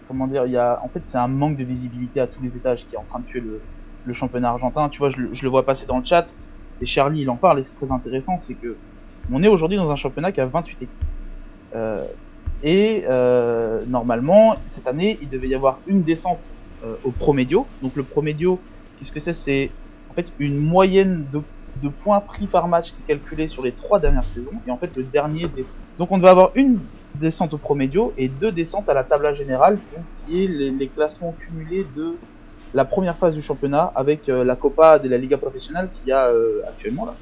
comment 0.08 0.28
dire, 0.28 0.46
il 0.46 0.54
y 0.54 0.58
a, 0.58 0.80
en 0.84 0.90
fait, 0.90 1.02
c'est 1.06 1.18
un 1.18 1.28
manque 1.28 1.58
de 1.58 1.64
visibilité 1.64 2.20
à 2.20 2.28
tous 2.28 2.42
les 2.42 2.56
étages 2.56 2.88
qui 2.88 2.96
est 2.96 2.98
en 2.98 3.04
train 3.04 3.20
de 3.20 3.26
tuer 3.26 3.42
le, 3.42 3.62
le 4.06 4.14
championnat 4.14 4.50
argentin. 4.50 4.90
Tu 4.90 5.00
vois, 5.00 5.10
je, 5.10 5.34
je, 5.34 5.44
le 5.44 5.50
vois 5.50 5.66
passer 5.66 5.86
dans 5.86 6.00
le 6.00 6.06
chat, 6.06 6.28
et 6.82 6.86
Charlie, 6.86 7.22
il 7.22 7.30
en 7.30 7.36
parle, 7.36 7.60
et 7.60 7.64
c'est 7.64 7.76
très 7.76 7.92
intéressant, 7.92 8.40
c'est 8.40 8.54
que 8.56 8.78
on 9.32 9.44
est 9.44 9.48
aujourd'hui 9.48 9.78
dans 9.78 9.92
un 9.92 9.96
championnat 9.96 10.32
qui 10.32 10.42
a 10.42 10.46
28 10.46 10.76
équipes. 10.76 10.90
Euh, 11.76 12.06
et 12.64 13.04
euh, 13.08 13.84
normalement, 13.86 14.56
cette 14.68 14.88
année, 14.88 15.18
il 15.22 15.30
devait 15.30 15.50
y 15.50 15.56
avoir 15.56 15.80
une 15.86 16.04
descente 16.04 16.50
euh, 16.84 16.96
au 17.04 17.12
promédio. 17.12 17.68
Donc 17.82 17.96
le 17.96 18.04
promédio, 18.04 18.60
qu'est-ce 18.98 19.12
que 19.12 19.20
c'est? 19.20 19.34
C'est 19.34 19.72
en 20.10 20.14
fait 20.14 20.28
une 20.40 20.58
moyenne 20.58 21.28
de 21.32 21.42
de 21.82 21.90
points 21.90 22.20
pris 22.20 22.48
par 22.48 22.68
match 22.68 22.88
qui 22.92 22.96
est 23.04 23.16
calculé 23.16 23.48
sur 23.48 23.64
les 23.64 23.72
trois 23.72 24.00
dernières 24.00 24.24
saisons, 24.24 24.52
et 24.68 24.72
en 24.72 24.78
fait 24.78 24.96
le 24.96 25.04
dernier 25.04 25.48
descend. 25.48 25.78
Donc 25.98 26.12
on 26.12 26.18
devait 26.18 26.30
avoir 26.30 26.52
une 26.56 26.80
descente 27.16 27.54
au 27.54 27.58
promédio 27.58 28.14
et 28.18 28.28
deux 28.28 28.52
descentes 28.52 28.90
à 28.90 28.94
la 28.94 29.04
table 29.04 29.34
générale, 29.36 29.80
qui 30.26 30.44
est 30.44 30.48
les, 30.48 30.88
classements 30.88 31.36
cumulés 31.40 31.86
de 31.96 32.16
la 32.74 32.86
première 32.86 33.18
phase 33.18 33.36
du 33.36 33.42
championnat 33.42 33.92
avec 33.96 34.30
euh, 34.30 34.44
la 34.44 34.56
Copa 34.56 35.00
de 35.00 35.10
la 35.10 35.18
Liga 35.18 35.38
Professionnelle 35.38 35.90
qu'il 35.94 36.10
y 36.10 36.12
a 36.12 36.28
euh, 36.28 36.62
actuellement 36.68 37.06
là. 37.06 37.16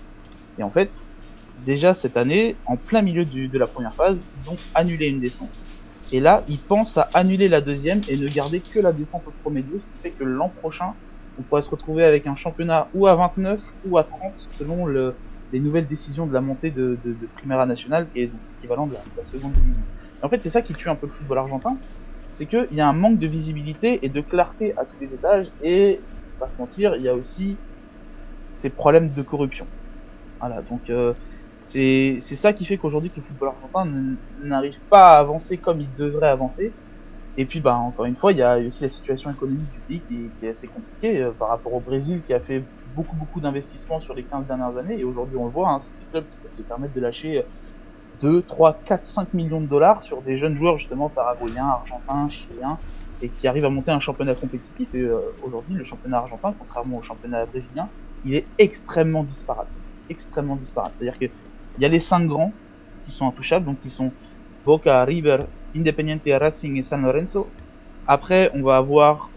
Et 0.58 0.64
en 0.64 0.70
fait, 0.70 0.90
déjà 1.66 1.94
cette 1.94 2.18
année, 2.18 2.56
en 2.66 2.76
plein 2.76 3.02
milieu 3.02 3.26
de 3.26 3.58
la 3.58 3.68
première 3.68 3.94
phase, 3.94 4.22
ils 4.42 4.50
ont 4.50 4.58
annulé 4.74 5.08
une 5.08 5.20
descente. 5.20 5.64
Et 6.12 6.20
là, 6.20 6.44
ils 6.48 6.60
pensent 6.60 6.98
à 6.98 7.10
annuler 7.14 7.50
la 7.50 7.62
deuxième 7.62 8.02
et 8.08 8.18
ne 8.18 8.28
garder 8.28 8.60
que 8.60 8.80
la 8.80 8.92
descente 8.92 9.24
au 9.28 9.32
promédio, 9.42 9.80
ce 9.80 9.86
qui 9.86 10.04
fait 10.04 10.12
que 10.12 10.24
l'an 10.24 10.50
prochain, 10.62 10.94
on 11.38 11.44
pourrait 11.44 11.62
se 11.62 11.70
retrouver 11.70 12.04
avec 12.04 12.28
un 12.28 12.36
championnat 12.36 12.90
ou 12.94 13.08
à 13.08 13.16
29 13.16 13.62
ou 13.84 13.98
à 13.98 14.04
30 14.04 14.34
selon 14.52 14.86
le, 14.86 15.20
les 15.52 15.60
nouvelles 15.60 15.88
décisions 15.88 16.28
de 16.28 16.34
la 16.34 16.42
montée 16.42 16.72
de, 16.72 17.00
de, 17.04 17.14
de 17.14 17.28
Primera 17.28 17.66
Nacional 17.66 18.10
qui 18.12 18.20
est 18.20 18.28
donc 18.28 18.42
l'équivalent 18.50 18.88
de, 18.88 18.94
de, 18.94 19.00
la 19.18 19.26
seconde 19.26 19.54
division. 19.54 19.84
en 20.22 20.30
fait, 20.30 20.42
c'est 20.42 20.50
ça 20.50 20.62
qui 20.62 20.74
tue 20.74 20.90
un 20.90 20.96
peu 20.96 21.08
le 21.08 21.12
football 21.12 21.40
argentin, 21.40 21.78
c'est 22.32 22.48
qu'il 22.48 22.68
y 22.72 22.82
a 22.82 22.88
un 22.88 22.94
manque 22.94 23.20
de 23.20 23.28
visibilité 23.28 24.06
et 24.06 24.10
de 24.10 24.22
clarté 24.22 24.74
à 24.78 24.86
tous 24.86 24.98
les 25.00 25.14
étages 25.14 25.52
et, 25.62 26.02
pas 26.40 26.50
se 26.50 26.60
mentir, 26.60 26.96
il 26.98 27.04
y 27.04 27.08
a 27.08 27.16
aussi 27.16 27.58
ces 28.56 28.70
problèmes 28.70 29.14
de 29.14 29.22
corruption. 29.22 29.68
Voilà, 30.40 30.62
donc 30.62 30.90
euh, 30.90 31.14
c'est 31.68 32.20
ça 32.22 32.54
qui 32.54 32.66
fait 32.66 32.78
qu'aujourd'hui 32.78 33.12
que 33.12 33.20
le 33.20 33.26
football 33.26 33.50
argentin 33.50 33.86
n'arrive 34.42 34.80
pas 34.90 35.16
à 35.16 35.20
avancer 35.20 35.58
comme 35.58 35.82
il 35.82 35.94
devrait 35.94 36.30
avancer 36.30 36.76
et 37.38 37.46
puis, 37.46 37.60
bah, 37.60 37.76
encore 37.76 38.06
une 38.06 38.16
fois, 38.16 38.32
il 38.32 38.38
y 38.38 38.44
a 38.44 38.58
aussi 38.60 38.84
la 38.84 38.90
situation 38.90 39.30
économique 39.30 39.70
du 39.72 39.80
pays 39.82 40.02
qui, 40.08 40.32
est 40.42 40.50
assez 40.50 40.68
compliquée 40.68 41.22
euh, 41.22 41.32
par 41.32 41.50
rapport 41.50 41.74
au 41.74 41.82
Brésil 41.82 42.24
qui 42.26 42.34
a 42.34 42.40
fait 42.40 42.64
beaucoup, 42.96 43.16
beaucoup 43.16 43.42
d'investissements 43.42 44.00
sur 44.00 44.14
les 44.14 44.24
15 44.24 44.48
dernières 44.48 44.78
années. 44.78 45.00
Et 45.00 45.04
aujourd'hui, 45.04 45.36
on 45.36 45.46
le 45.46 45.52
voit, 45.52 45.70
hein, 45.70 45.80
c'est 45.82 45.98
des 46.00 46.06
clubs 46.06 46.26
qui 46.30 46.38
peuvent 46.38 46.54
se 46.54 46.62
permettre 46.62 46.94
de 46.94 47.02
lâcher 47.02 47.44
2, 48.22 48.42
3, 48.44 48.82
4, 48.86 49.06
5 49.06 49.34
millions 49.34 49.60
de 49.60 49.68
dollars 49.68 50.04
sur 50.04 50.22
des 50.22 50.38
jeunes 50.38 50.56
joueurs, 50.56 50.78
justement, 50.78 51.10
paraguayens, 51.10 51.68
argentins, 51.68 52.30
chiliens, 52.30 52.80
et 53.22 53.30
qui 53.30 53.48
arrivent 53.48 53.66
à 53.66 53.70
monter 53.70 53.92
un 53.92 54.00
championnat 54.00 54.36
compétitif. 54.36 54.94
Et 54.94 55.02
euh, 55.02 55.20
aujourd'hui, 55.44 55.76
le 55.76 55.84
championnat 55.84 56.20
argentin, 56.20 56.56
contrairement 56.58 56.98
au 56.98 57.02
championnat 57.02 57.46
brésilien, 57.46 57.90
il 58.24 58.36
est 58.36 58.48
extrêmement 58.58 59.24
disparate. 59.24 59.84
Extrêmement 60.08 60.56
disparate. 60.56 60.94
C'est-à-dire 60.98 61.18
qu'il 61.18 61.32
y 61.80 61.86
a 61.86 61.90
les 61.90 62.00
5 62.00 62.28
grands 62.28 62.54
qui 63.04 63.12
sont 63.12 63.28
intouchables, 63.28 63.66
donc 63.66 63.80
qui 63.82 63.90
sont 63.90 64.14
Boca, 64.64 65.04
River, 65.04 65.40
Independiente 65.76 66.24
Racing 66.26 66.78
et 66.78 66.84
San 66.84 67.02
Lorenzo. 67.02 67.56
Après, 68.06 68.52
on 68.54 68.64
va 68.64 68.78
avoir 68.78 69.32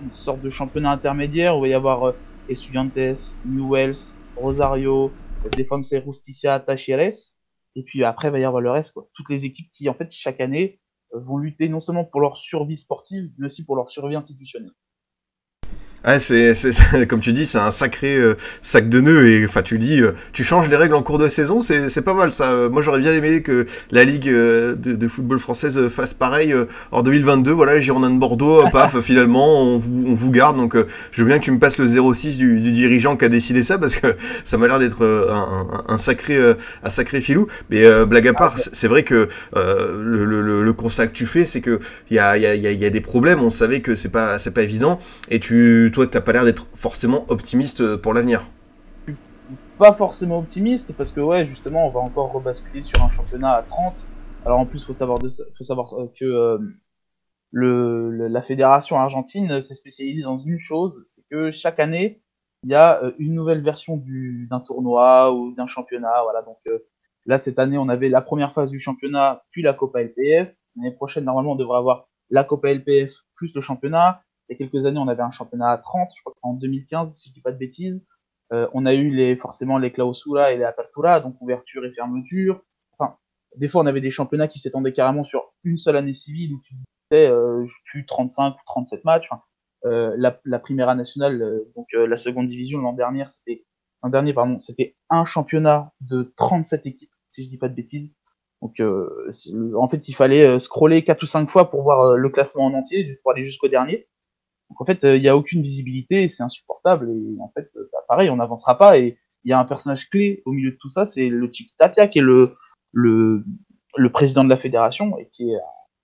une 0.00 0.12
sorte 0.14 0.42
de 0.42 0.50
championnat 0.50 0.92
intermédiaire. 0.92 1.56
On 1.56 1.60
va 1.60 1.68
y 1.68 1.74
avoir 1.74 2.04
euh, 2.04 2.12
Estudiantes, 2.48 3.36
Newells, 3.44 4.14
Rosario, 4.36 5.18
Defensa 5.56 6.00
Justicia, 6.00 6.60
Tacheres. 6.60 7.32
Et 7.74 7.82
puis 7.82 8.04
après, 8.04 8.28
il 8.28 8.32
va 8.32 8.38
y 8.40 8.44
avoir 8.44 8.62
le 8.62 8.70
reste. 8.70 8.92
Quoi. 8.92 9.08
Toutes 9.14 9.28
les 9.30 9.44
équipes 9.44 9.70
qui, 9.72 9.88
en 9.88 9.94
fait, 9.94 10.10
chaque 10.12 10.40
année, 10.40 10.80
euh, 11.14 11.20
vont 11.20 11.38
lutter 11.38 11.68
non 11.68 11.80
seulement 11.80 12.04
pour 12.04 12.20
leur 12.20 12.38
survie 12.38 12.76
sportive, 12.76 13.30
mais 13.38 13.46
aussi 13.46 13.64
pour 13.64 13.76
leur 13.76 13.90
survie 13.90 14.16
institutionnelle. 14.16 14.72
Ah, 16.04 16.20
c'est, 16.20 16.52
comme 17.08 17.20
tu 17.20 17.32
dis, 17.32 17.44
c'est 17.44 17.58
un 17.58 17.72
sacré 17.72 18.16
euh, 18.16 18.36
sac 18.62 18.88
de 18.88 19.00
nœuds 19.00 19.28
et 19.28 19.44
enfin 19.44 19.62
tu 19.62 19.78
dis, 19.78 20.00
euh, 20.00 20.12
tu 20.32 20.44
changes 20.44 20.68
les 20.68 20.76
règles 20.76 20.94
en 20.94 21.02
cours 21.02 21.18
de 21.18 21.28
saison, 21.28 21.60
c'est, 21.60 21.88
c'est 21.88 22.02
pas 22.02 22.14
mal 22.14 22.30
ça. 22.30 22.68
Moi 22.68 22.82
j'aurais 22.82 23.00
bien 23.00 23.12
aimé 23.12 23.42
que 23.42 23.66
la 23.90 24.04
ligue 24.04 24.28
euh, 24.28 24.76
de, 24.76 24.94
de, 24.94 25.08
football 25.08 25.40
française 25.40 25.88
fasse 25.88 26.14
pareil 26.14 26.54
en 26.92 27.02
2022. 27.02 27.50
Voilà, 27.50 27.80
Girondins 27.80 28.10
de 28.10 28.18
Bordeaux, 28.18 28.62
paf, 28.70 29.00
finalement 29.02 29.60
on 29.60 29.78
vous, 29.78 30.04
on 30.06 30.14
vous 30.14 30.30
garde. 30.30 30.56
Donc 30.56 30.76
je 31.10 31.22
veux 31.22 31.26
bien 31.26 31.40
que 31.40 31.44
tu 31.44 31.50
me 31.50 31.58
passes 31.58 31.78
le 31.78 31.88
06 31.88 32.38
du, 32.38 32.60
du, 32.60 32.70
dirigeant 32.72 33.16
qui 33.16 33.24
a 33.24 33.28
décidé 33.28 33.64
ça 33.64 33.76
parce 33.76 33.96
que 33.96 34.14
ça 34.44 34.56
m'a 34.56 34.68
l'air 34.68 34.78
d'être 34.78 35.04
un, 35.04 35.66
un, 35.88 35.94
un, 35.94 35.98
sacré, 35.98 36.38
un 36.84 36.90
sacré 36.90 37.20
filou. 37.20 37.48
Mais 37.70 37.84
blague 38.06 38.28
à 38.28 38.34
part, 38.34 38.54
ah, 38.56 38.68
c'est 38.72 38.88
vrai 38.88 39.02
que 39.02 39.28
le, 39.54 40.24
le, 40.24 40.62
le, 40.62 40.72
constat 40.72 41.08
que 41.08 41.12
tu 41.12 41.26
fais, 41.26 41.44
c'est 41.44 41.60
que 41.60 41.80
il 42.10 42.16
y 42.16 42.20
a, 42.20 42.36
y, 42.36 42.46
a, 42.46 42.54
y 42.54 42.84
a 42.84 42.90
des 42.90 43.00
problèmes. 43.00 43.40
On 43.40 43.50
savait 43.50 43.80
que 43.80 43.96
c'est 43.96 44.10
pas, 44.10 44.38
c'est 44.38 44.52
pas 44.52 44.62
évident 44.62 45.00
et 45.28 45.40
tu 45.40 45.87
toi, 45.90 46.06
t'as 46.06 46.20
pas 46.20 46.32
l'air 46.32 46.44
d'être 46.44 46.66
forcément 46.74 47.24
optimiste 47.28 47.80
euh, 47.80 47.96
pour 47.96 48.14
l'avenir. 48.14 48.42
Pas 49.78 49.92
forcément 49.92 50.38
optimiste, 50.38 50.92
parce 50.92 51.12
que 51.12 51.20
ouais, 51.20 51.46
justement, 51.46 51.86
on 51.86 51.90
va 51.90 52.00
encore 52.00 52.32
rebasculer 52.32 52.82
sur 52.82 53.02
un 53.02 53.10
championnat 53.10 53.52
à 53.52 53.62
30. 53.62 54.04
Alors 54.44 54.58
en 54.58 54.66
plus, 54.66 54.84
faut 54.84 54.92
savoir, 54.92 55.18
faut 55.18 55.64
savoir 55.64 55.94
euh, 55.94 56.12
que 56.18 56.24
euh, 56.24 58.28
la 58.28 58.42
fédération 58.42 58.96
argentine 58.96 59.62
s'est 59.62 59.74
spécialisée 59.74 60.22
dans 60.22 60.38
une 60.38 60.58
chose, 60.58 61.02
c'est 61.06 61.22
que 61.30 61.50
chaque 61.50 61.78
année, 61.78 62.20
il 62.64 62.70
y 62.70 62.74
a 62.74 63.00
une 63.18 63.34
nouvelle 63.34 63.62
version 63.62 64.02
d'un 64.04 64.60
tournoi 64.60 65.32
ou 65.32 65.54
d'un 65.54 65.68
championnat. 65.68 66.22
Voilà, 66.24 66.42
donc 66.42 66.58
Là, 67.28 67.38
cette 67.38 67.58
année, 67.58 67.76
on 67.76 67.90
avait 67.90 68.08
la 68.08 68.22
première 68.22 68.54
phase 68.54 68.70
du 68.70 68.80
championnat, 68.80 69.44
puis 69.50 69.60
la 69.60 69.74
Copa 69.74 70.02
LPF. 70.02 70.50
L'année 70.76 70.94
prochaine, 70.94 71.24
normalement, 71.24 71.52
on 71.52 71.56
devrait 71.56 71.76
avoir 71.76 72.08
la 72.30 72.42
Copa 72.42 72.72
LPF 72.72 73.12
plus 73.34 73.54
le 73.54 73.60
championnat. 73.60 74.22
Il 74.48 74.52
y 74.52 74.54
a 74.54 74.58
quelques 74.58 74.86
années, 74.86 74.98
on 74.98 75.08
avait 75.08 75.22
un 75.22 75.30
championnat 75.30 75.70
à 75.70 75.78
30, 75.78 76.10
je 76.16 76.20
crois 76.22 76.32
que 76.32 76.38
c'était 76.38 76.48
en 76.48 76.54
2015, 76.54 77.14
si 77.14 77.28
je 77.28 77.34
dis 77.34 77.40
pas 77.40 77.52
de 77.52 77.58
bêtises. 77.58 78.04
Euh, 78.52 78.68
on 78.72 78.86
a 78.86 78.94
eu 78.94 79.10
les, 79.10 79.36
forcément 79.36 79.78
les 79.78 79.92
clausura 79.92 80.52
et 80.52 80.56
les 80.56 80.64
apertura, 80.64 81.20
donc 81.20 81.36
ouverture 81.40 81.84
et 81.84 81.92
fermeture. 81.92 82.62
Enfin, 82.98 83.16
des 83.56 83.68
fois, 83.68 83.82
on 83.82 83.86
avait 83.86 84.00
des 84.00 84.10
championnats 84.10 84.48
qui 84.48 84.58
s'étendaient 84.58 84.92
carrément 84.92 85.24
sur 85.24 85.52
une 85.64 85.76
seule 85.76 85.96
année 85.96 86.14
civile 86.14 86.54
où 86.54 86.60
tu 86.64 86.74
disais, 86.74 87.28
euh, 87.28 87.66
plus 87.84 88.06
35 88.06 88.54
ou 88.54 88.60
37 88.66 89.04
matchs. 89.04 89.28
Euh, 89.84 90.14
la, 90.18 90.40
la 90.44 90.58
Primera 90.58 90.94
nationale, 90.96 91.40
euh, 91.40 91.72
donc 91.76 91.86
euh, 91.94 92.06
la 92.06 92.16
seconde 92.16 92.48
division 92.48 92.80
l'an 92.80 92.94
dernier, 92.94 93.24
c'était 93.26 93.64
l'an 94.02 94.10
dernier 94.10 94.34
pardon, 94.34 94.58
c'était 94.58 94.96
un 95.08 95.24
championnat 95.24 95.92
de 96.00 96.32
37 96.36 96.86
équipes, 96.86 97.12
si 97.28 97.44
je 97.44 97.48
dis 97.48 97.58
pas 97.58 97.68
de 97.68 97.74
bêtises. 97.74 98.12
Donc 98.60 98.80
euh, 98.80 99.30
en 99.76 99.88
fait, 99.88 100.08
il 100.08 100.14
fallait 100.14 100.58
scroller 100.58 101.04
quatre 101.04 101.22
ou 101.22 101.26
cinq 101.26 101.48
fois 101.48 101.70
pour 101.70 101.82
voir 101.82 102.16
le 102.16 102.28
classement 102.28 102.64
en 102.64 102.74
entier, 102.74 103.20
pour 103.22 103.30
aller 103.30 103.44
jusqu'au 103.44 103.68
dernier. 103.68 104.08
Donc 104.70 104.80
en 104.80 104.84
fait, 104.84 105.00
il 105.02 105.20
n'y 105.20 105.28
a 105.28 105.36
aucune 105.36 105.62
visibilité, 105.62 106.28
c'est 106.28 106.42
insupportable 106.42 107.10
et 107.10 107.40
en 107.40 107.50
fait, 107.54 107.70
bah, 107.92 108.00
pareil, 108.08 108.30
on 108.30 108.36
n'avancera 108.36 108.76
pas 108.76 108.98
et 108.98 109.18
il 109.44 109.50
y 109.50 109.52
a 109.52 109.58
un 109.58 109.64
personnage 109.64 110.10
clé 110.10 110.42
au 110.44 110.52
milieu 110.52 110.72
de 110.72 110.76
tout 110.76 110.90
ça, 110.90 111.06
c'est 111.06 111.28
le 111.28 111.50
Chiqui 111.52 111.74
Tapia 111.78 112.08
qui 112.08 112.18
est 112.18 112.22
le, 112.22 112.56
le 112.92 113.44
le 113.96 114.12
président 114.12 114.44
de 114.44 114.48
la 114.48 114.58
fédération 114.58 115.18
et 115.18 115.28
qui 115.32 115.50
est, 115.50 115.58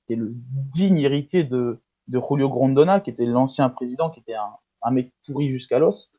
qui 0.06 0.14
est 0.14 0.16
le 0.16 0.32
digne 0.32 0.98
héritier 0.98 1.44
de 1.44 1.78
de 2.08 2.20
Julio 2.20 2.48
Grondona, 2.48 3.00
qui 3.00 3.10
était 3.10 3.26
l'ancien 3.26 3.68
président, 3.70 4.10
qui 4.10 4.20
était 4.20 4.34
un, 4.34 4.52
un 4.82 4.90
mec 4.90 5.12
pourri 5.26 5.50
jusqu'à 5.50 5.78
l'os. 5.78 6.12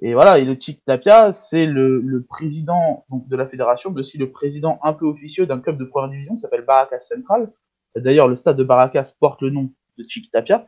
Et 0.00 0.12
voilà, 0.12 0.38
et 0.38 0.44
le 0.44 0.56
Chic 0.58 0.84
Tapia, 0.84 1.32
c'est 1.32 1.66
le, 1.66 2.00
le, 2.00 2.22
président 2.22 3.04
donc, 3.08 3.28
de 3.28 3.36
la 3.36 3.46
fédération, 3.46 3.90
mais 3.90 4.00
aussi 4.00 4.18
le 4.18 4.30
président 4.30 4.78
un 4.82 4.92
peu 4.92 5.06
officieux 5.06 5.46
d'un 5.46 5.60
club 5.60 5.78
de 5.78 5.84
première 5.84 6.10
division 6.10 6.34
qui 6.34 6.40
s'appelle 6.40 6.64
Baracas 6.64 7.00
Central. 7.00 7.52
D'ailleurs, 7.94 8.28
le 8.28 8.36
stade 8.36 8.56
de 8.56 8.64
Baracas 8.64 9.14
porte 9.18 9.40
le 9.40 9.50
nom 9.50 9.70
de 9.96 10.04
Chic 10.06 10.30
Tapia. 10.30 10.66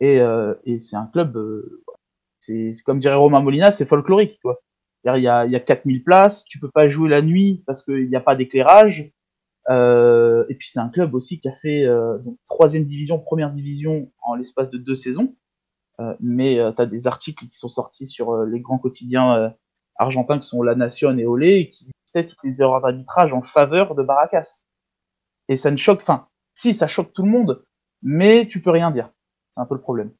Et, 0.00 0.20
euh, 0.20 0.54
et 0.64 0.78
c'est 0.78 0.96
un 0.96 1.06
club, 1.06 1.36
euh, 1.36 1.82
c'est 2.40 2.72
comme 2.84 3.00
dirait 3.00 3.14
Romain 3.14 3.40
Molina, 3.40 3.72
c'est 3.72 3.86
folklorique. 3.86 4.38
Quoi. 4.42 4.60
Il 5.04 5.22
y 5.22 5.28
a, 5.28 5.46
y 5.46 5.56
a 5.56 5.60
4000 5.60 6.02
places, 6.02 6.44
tu 6.44 6.58
peux 6.58 6.70
pas 6.70 6.88
jouer 6.88 7.08
la 7.08 7.22
nuit 7.22 7.62
parce 7.66 7.82
qu'il 7.82 8.08
n'y 8.08 8.16
a 8.16 8.20
pas 8.20 8.36
d'éclairage. 8.36 9.12
Euh, 9.68 10.44
et 10.48 10.54
puis 10.54 10.68
c'est 10.68 10.78
un 10.78 10.88
club 10.88 11.14
aussi 11.14 11.40
qui 11.40 11.48
a 11.48 11.52
fait 11.52 11.84
euh, 11.84 12.18
donc 12.18 12.38
troisième 12.46 12.84
division, 12.84 13.18
première 13.18 13.50
division 13.50 14.12
en 14.22 14.34
l'espace 14.34 14.70
de 14.70 14.78
deux 14.78 14.94
saisons. 14.94 15.34
Mais 16.20 16.56
tu 16.76 16.82
as 16.82 16.86
des 16.86 17.06
articles 17.06 17.46
qui 17.46 17.56
sont 17.56 17.68
sortis 17.68 18.06
sur 18.06 18.44
les 18.44 18.60
grands 18.60 18.76
quotidiens 18.76 19.54
argentins 19.96 20.38
qui 20.38 20.46
sont 20.46 20.62
La 20.62 20.74
Nation 20.74 21.16
et 21.16 21.24
Olé 21.24 21.54
et 21.54 21.68
qui 21.68 21.90
fait 22.12 22.26
toutes 22.26 22.42
les 22.44 22.60
erreurs 22.60 22.82
d'arbitrage 22.82 23.32
en 23.32 23.40
faveur 23.40 23.94
de 23.94 24.02
Baracas. 24.02 24.60
Et 25.48 25.56
ça 25.56 25.70
ne 25.70 25.76
choque, 25.76 26.02
enfin, 26.02 26.28
si 26.54 26.74
ça 26.74 26.86
choque 26.86 27.12
tout 27.12 27.22
le 27.22 27.30
monde, 27.30 27.64
mais 28.02 28.46
tu 28.46 28.60
peux 28.60 28.70
rien 28.70 28.90
dire. 28.90 29.10
C'est 29.56 29.62
un 29.62 29.64
peu 29.64 29.74
le 29.74 29.80
problème. 29.80 30.10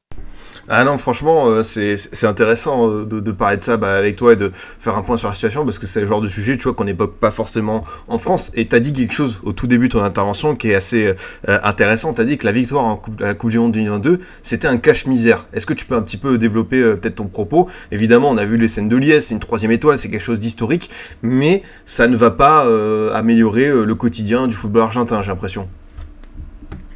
Ah 0.67 0.83
non, 0.83 0.97
franchement, 0.97 1.45
euh, 1.45 1.61
c'est 1.61 2.25
intéressant 2.25 2.89
euh, 2.89 3.05
de, 3.05 3.19
de, 3.19 3.31
parler 3.31 3.57
de 3.57 3.61
ça 3.61 3.77
bah, 3.77 3.93
avec 3.93 4.15
toi 4.15 4.33
et 4.33 4.35
de 4.35 4.51
faire 4.51 4.97
un 4.97 5.03
point 5.03 5.15
sur 5.15 5.27
la 5.27 5.35
situation 5.35 5.63
parce 5.63 5.77
que 5.77 5.85
c'est 5.85 6.01
le 6.01 6.07
genre 6.07 6.21
de 6.21 6.27
sujet, 6.27 6.57
tu 6.57 6.63
vois, 6.63 6.73
qu'on 6.73 6.85
n'évoque 6.85 7.17
pas 7.17 7.29
forcément 7.29 7.83
en 8.07 8.17
France. 8.17 8.51
Et 8.55 8.67
t'as 8.67 8.79
dit 8.79 8.93
quelque 8.93 9.13
chose 9.13 9.39
au 9.43 9.53
tout 9.53 9.67
début 9.67 9.89
de 9.89 9.93
ton 9.93 10.03
intervention 10.03 10.55
qui 10.55 10.71
est 10.71 10.75
assez 10.75 11.13
euh, 11.47 11.59
intéressant. 11.61 12.13
T'as 12.13 12.23
dit 12.23 12.39
que 12.39 12.45
la 12.45 12.51
victoire 12.51 12.85
en 12.85 12.95
coupe, 12.95 13.21
à 13.21 13.27
la 13.27 13.33
Coupe 13.35 13.51
du 13.51 13.59
Monde 13.59 13.73
2022, 13.73 14.19
c'était 14.41 14.67
un 14.67 14.77
cache-misère. 14.77 15.45
Est-ce 15.53 15.67
que 15.67 15.75
tu 15.75 15.85
peux 15.85 15.95
un 15.95 16.01
petit 16.01 16.17
peu 16.17 16.39
développer 16.39 16.81
euh, 16.81 16.95
peut-être 16.95 17.17
ton 17.17 17.27
propos? 17.27 17.69
Évidemment, 17.91 18.31
on 18.31 18.37
a 18.37 18.45
vu 18.45 18.57
les 18.57 18.67
scènes 18.67 18.89
de 18.89 18.97
liesse, 18.97 19.27
c'est 19.27 19.35
une 19.35 19.39
troisième 19.39 19.71
étoile, 19.71 19.99
c'est 19.99 20.09
quelque 20.09 20.19
chose 20.23 20.39
d'historique, 20.39 20.89
mais 21.21 21.61
ça 21.85 22.07
ne 22.07 22.17
va 22.17 22.31
pas 22.31 22.65
euh, 22.65 23.13
améliorer 23.13 23.67
le 23.67 23.93
quotidien 23.93 24.47
du 24.47 24.55
football 24.55 24.81
argentin, 24.81 25.21
j'ai 25.21 25.29
l'impression. 25.31 25.69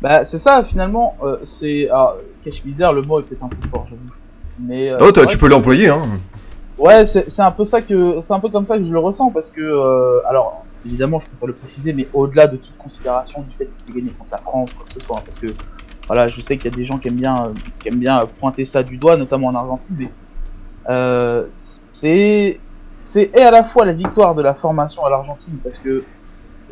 Bah, 0.02 0.26
c'est 0.26 0.40
ça, 0.40 0.66
finalement, 0.68 1.16
c'est 1.44 1.88
cache 2.44 2.64
misère, 2.66 2.94
le 2.94 3.02
mot 3.02 3.20
est 3.20 3.24
peut-être 3.24 3.44
un 3.44 3.50
peu 3.50 3.68
fort, 3.68 3.86
j'avoue. 3.90 4.02
Mais 4.60 4.90
euh, 4.90 4.98
oh, 5.00 5.26
tu 5.26 5.38
peux 5.38 5.48
l'employer, 5.48 5.90
hein. 5.90 6.02
Ouais, 6.78 7.06
c'est 7.06 7.42
un 7.42 7.52
peu 7.52 7.64
ça 7.64 7.82
que 7.82 8.20
c'est 8.22 8.34
un 8.34 8.40
peu 8.40 8.50
comme 8.50 8.66
ça 8.66 8.78
que 8.78 8.84
je 8.84 8.92
le 8.92 8.98
ressens 8.98 9.30
parce 9.30 9.52
que 9.52 9.62
euh, 9.62 10.28
alors 10.28 10.66
évidemment 10.84 11.20
je 11.20 11.28
peux 11.28 11.38
pas 11.38 11.46
le 11.46 11.54
préciser, 11.54 11.94
mais 11.94 12.08
au-delà 12.12 12.48
de 12.48 12.58
toute 12.58 12.76
considération 12.78 13.42
du 13.42 13.56
fait 13.56 13.66
qu'il 13.66 13.86
s'est 13.86 13.94
gagné 13.94 14.12
contre 14.12 14.32
la 14.32 14.40
France 14.40 14.72
quoi 14.74 14.86
que 14.88 14.94
ce 14.94 15.00
soit, 15.00 15.18
hein, 15.20 15.24
parce 15.24 15.38
que 15.38 15.48
voilà, 16.08 16.28
je 16.28 16.42
sais 16.42 16.58
qu'il 16.58 16.72
y 16.72 16.74
a 16.74 16.76
des 16.76 16.86
gens 16.86 16.98
qui 16.98 17.10
aiment 17.10 17.20
bien 17.20 17.54
qui 17.80 17.90
aiment 17.90 18.00
bien 18.00 18.26
pointer 18.40 18.66
ça 18.66 18.82
du 18.82 18.98
doigt, 18.98 19.16
notamment 19.16 19.48
en 19.48 19.56
Argentine, 19.56 19.96
mais 20.00 20.12
euh, 20.90 21.46
c'est 21.94 22.60
c'est 23.06 23.30
et 23.32 23.42
à 23.42 23.52
la 23.52 23.64
fois 23.64 23.86
la 23.86 23.94
victoire 23.94 24.34
de 24.34 24.42
la 24.42 24.56
formation 24.56 25.06
à 25.06 25.10
l'Argentine 25.12 25.58
parce 25.64 25.78
que 25.78 26.04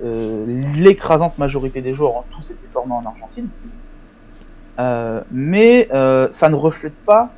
euh, 0.03 0.45
l'écrasante 0.75 1.37
majorité 1.37 1.81
des 1.81 1.93
joueurs 1.93 2.15
ont 2.15 2.23
tous 2.31 2.49
été 2.49 2.67
formés 2.73 2.93
en 2.93 3.05
Argentine, 3.05 3.47
euh, 4.79 5.21
mais 5.31 5.89
euh, 5.93 6.29
ça 6.31 6.49
ne 6.49 6.55
reflète 6.55 6.95
pas 7.05 7.33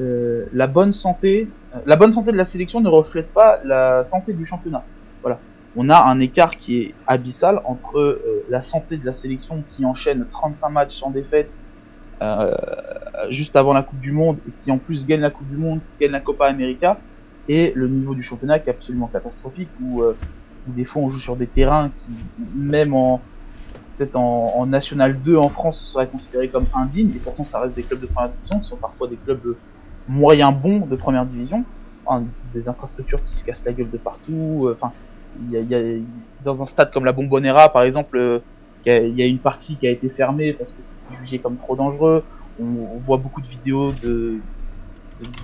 euh, 0.00 0.46
la 0.52 0.66
bonne 0.66 0.92
santé. 0.92 1.48
la 1.86 1.96
bonne 1.96 2.12
santé 2.12 2.32
de 2.32 2.36
la 2.36 2.44
sélection 2.44 2.80
ne 2.80 2.88
reflète 2.88 3.32
pas 3.32 3.60
la 3.64 4.04
santé 4.04 4.32
du 4.32 4.44
championnat. 4.44 4.84
Voilà. 5.22 5.40
On 5.74 5.88
a 5.88 6.02
un 6.02 6.20
écart 6.20 6.56
qui 6.56 6.80
est 6.82 6.94
abyssal 7.06 7.62
entre 7.64 8.20
la 8.50 8.62
santé 8.62 8.98
de 8.98 9.06
la 9.06 9.14
sélection 9.14 9.64
qui 9.70 9.86
enchaîne 9.86 10.26
35 10.28 10.68
matchs 10.68 10.98
sans 10.98 11.10
défaite 11.10 11.60
juste 13.30 13.56
avant 13.56 13.72
la 13.72 13.82
Coupe 13.82 14.00
du 14.00 14.12
Monde 14.12 14.38
et 14.46 14.52
qui 14.52 14.70
en 14.70 14.78
plus 14.78 15.06
gagne 15.06 15.20
la 15.20 15.30
Coupe 15.30 15.46
du 15.46 15.56
Monde, 15.56 15.80
gagne 15.98 16.10
la 16.10 16.20
Copa 16.20 16.46
América, 16.46 17.00
et 17.48 17.72
le 17.74 17.88
niveau 17.88 18.14
du 18.14 18.22
championnat 18.22 18.58
qui 18.58 18.68
est 18.68 18.72
absolument 18.72 19.08
catastrophique 19.08 19.70
où, 19.80 20.02
où 20.02 20.72
des 20.72 20.84
fois 20.84 21.02
on 21.02 21.08
joue 21.08 21.18
sur 21.18 21.36
des 21.36 21.46
terrains 21.46 21.90
qui, 22.04 22.12
même 22.54 22.92
en, 22.94 23.22
en, 24.14 24.54
en, 24.56 24.66
National 24.66 25.20
2 25.20 25.36
en 25.36 25.48
France, 25.48 25.80
ce 25.80 25.86
serait 25.86 26.06
considéré 26.06 26.48
comme 26.48 26.66
indigne, 26.74 27.10
et 27.14 27.18
pourtant 27.18 27.44
ça 27.44 27.60
reste 27.60 27.74
des 27.74 27.82
clubs 27.82 28.00
de 28.00 28.06
première 28.06 28.30
division, 28.30 28.60
qui 28.60 28.68
sont 28.68 28.76
parfois 28.76 29.08
des 29.08 29.16
clubs 29.16 29.56
moyens 30.08 30.54
bons 30.54 30.86
de 30.86 30.96
première 30.96 31.26
division, 31.26 31.64
enfin, 32.04 32.24
des 32.52 32.68
infrastructures 32.68 33.22
qui 33.24 33.36
se 33.36 33.44
cassent 33.44 33.64
la 33.64 33.72
gueule 33.72 33.90
de 33.90 33.98
partout, 33.98 34.66
euh, 34.66 34.76
enfin, 34.78 34.92
il 35.50 35.70
y 35.70 35.74
a, 35.74 35.80
dans 36.44 36.62
un 36.62 36.66
stade 36.66 36.92
comme 36.92 37.04
la 37.04 37.12
Bombonera 37.12 37.72
par 37.72 37.82
exemple, 37.82 38.16
euh, 38.18 38.40
il 38.84 39.14
y 39.18 39.22
a 39.22 39.26
une 39.26 39.38
partie 39.38 39.76
qui 39.76 39.86
a 39.86 39.90
été 39.90 40.08
fermée 40.08 40.52
parce 40.52 40.72
que 40.72 40.82
c'était 40.82 41.22
jugé 41.22 41.38
comme 41.38 41.56
trop 41.56 41.76
dangereux, 41.76 42.24
on, 42.60 42.98
voit 43.06 43.16
beaucoup 43.16 43.40
de 43.40 43.46
vidéos 43.46 43.92
de, 44.02 44.38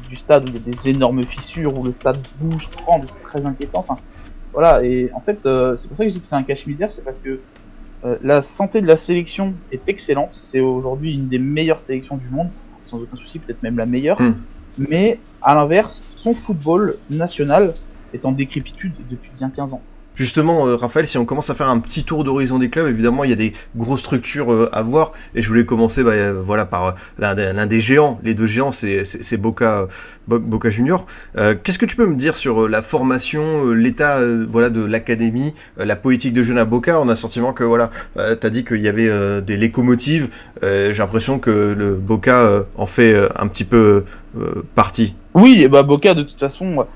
du 0.08 0.16
stade 0.16 0.48
où 0.48 0.52
il 0.52 0.54
y 0.54 0.58
a 0.58 0.72
des 0.72 0.88
énormes 0.88 1.22
fissures, 1.22 1.78
où 1.78 1.84
le 1.84 1.92
stade 1.92 2.18
bouge, 2.40 2.68
tremble, 2.70 3.06
c'est 3.08 3.22
très 3.22 3.44
inquiétant, 3.44 3.80
enfin, 3.80 3.98
voilà, 4.52 4.82
et 4.82 5.10
en 5.14 5.20
fait, 5.20 5.38
euh, 5.46 5.76
c'est 5.76 5.88
pour 5.88 5.96
ça 5.96 6.04
que 6.04 6.10
je 6.10 6.14
dis 6.14 6.20
que 6.20 6.26
c'est 6.26 6.34
un 6.34 6.42
cache-misère, 6.42 6.90
c'est 6.90 7.04
parce 7.04 7.20
que 7.20 7.40
euh, 8.04 8.16
la 8.22 8.42
santé 8.42 8.80
de 8.80 8.86
la 8.86 8.96
sélection 8.96 9.54
est 9.72 9.88
excellente. 9.88 10.32
C'est 10.32 10.60
aujourd'hui 10.60 11.14
une 11.14 11.28
des 11.28 11.38
meilleures 11.38 11.80
sélections 11.80 12.16
du 12.16 12.28
monde, 12.28 12.50
sans 12.86 12.98
aucun 12.98 13.16
souci, 13.16 13.38
peut-être 13.38 13.62
même 13.62 13.76
la 13.76 13.86
meilleure. 13.86 14.20
Mm. 14.20 14.36
Mais 14.78 15.18
à 15.42 15.54
l'inverse, 15.54 16.02
son 16.14 16.34
football 16.34 16.96
national 17.10 17.74
est 18.12 18.24
en 18.24 18.32
décrépitude 18.32 18.94
depuis 19.10 19.30
bien 19.36 19.50
15 19.50 19.74
ans. 19.74 19.82
Justement, 20.18 20.66
euh, 20.66 20.74
Raphaël, 20.74 21.06
si 21.06 21.16
on 21.16 21.24
commence 21.24 21.48
à 21.48 21.54
faire 21.54 21.68
un 21.68 21.78
petit 21.78 22.02
tour 22.02 22.24
d'horizon 22.24 22.58
des 22.58 22.70
clubs, 22.70 22.88
évidemment, 22.88 23.22
il 23.22 23.30
y 23.30 23.32
a 23.32 23.36
des 23.36 23.52
grosses 23.76 24.00
structures 24.00 24.52
euh, 24.52 24.68
à 24.72 24.82
voir. 24.82 25.12
Et 25.36 25.42
je 25.42 25.48
voulais 25.48 25.64
commencer 25.64 26.02
bah, 26.02 26.10
euh, 26.10 26.42
voilà, 26.44 26.66
par 26.66 26.96
l'un 27.18 27.66
des, 27.66 27.80
géants. 27.80 28.18
Les 28.24 28.34
deux 28.34 28.48
géants, 28.48 28.72
c'est 28.72 29.36
Boca, 29.36 29.86
Boca 30.26 30.70
Junior. 30.70 31.06
Qu'est-ce 31.36 31.78
que 31.78 31.86
tu 31.86 31.94
peux 31.94 32.06
me 32.06 32.16
dire 32.16 32.36
sur 32.36 32.68
la 32.68 32.82
formation, 32.82 33.70
l'état 33.70 34.20
voilà, 34.50 34.70
de 34.70 34.84
l'académie, 34.84 35.54
la 35.76 35.94
politique 35.94 36.32
de 36.32 36.42
jeunes 36.42 36.58
à 36.58 36.64
Boca? 36.64 37.00
On 37.00 37.08
a 37.08 37.12
le 37.12 37.16
sentiment 37.16 37.52
que, 37.52 37.62
voilà, 37.62 37.90
tu 38.16 38.46
as 38.46 38.50
dit 38.50 38.64
qu'il 38.64 38.80
y 38.80 38.88
avait 38.88 39.40
des 39.42 39.56
locomotives. 39.56 40.28
J'ai 40.62 40.92
l'impression 40.92 41.38
que 41.38 41.74
le 41.78 41.94
Boca 41.94 42.64
en 42.76 42.86
fait 42.86 43.14
un 43.36 43.46
petit 43.46 43.64
peu 43.64 44.04
partie. 44.74 45.14
Oui, 45.34 45.62
et 45.62 45.68
bah 45.68 45.84
Boca, 45.84 46.14
de 46.14 46.24
toute 46.24 46.40
façon 46.40 46.86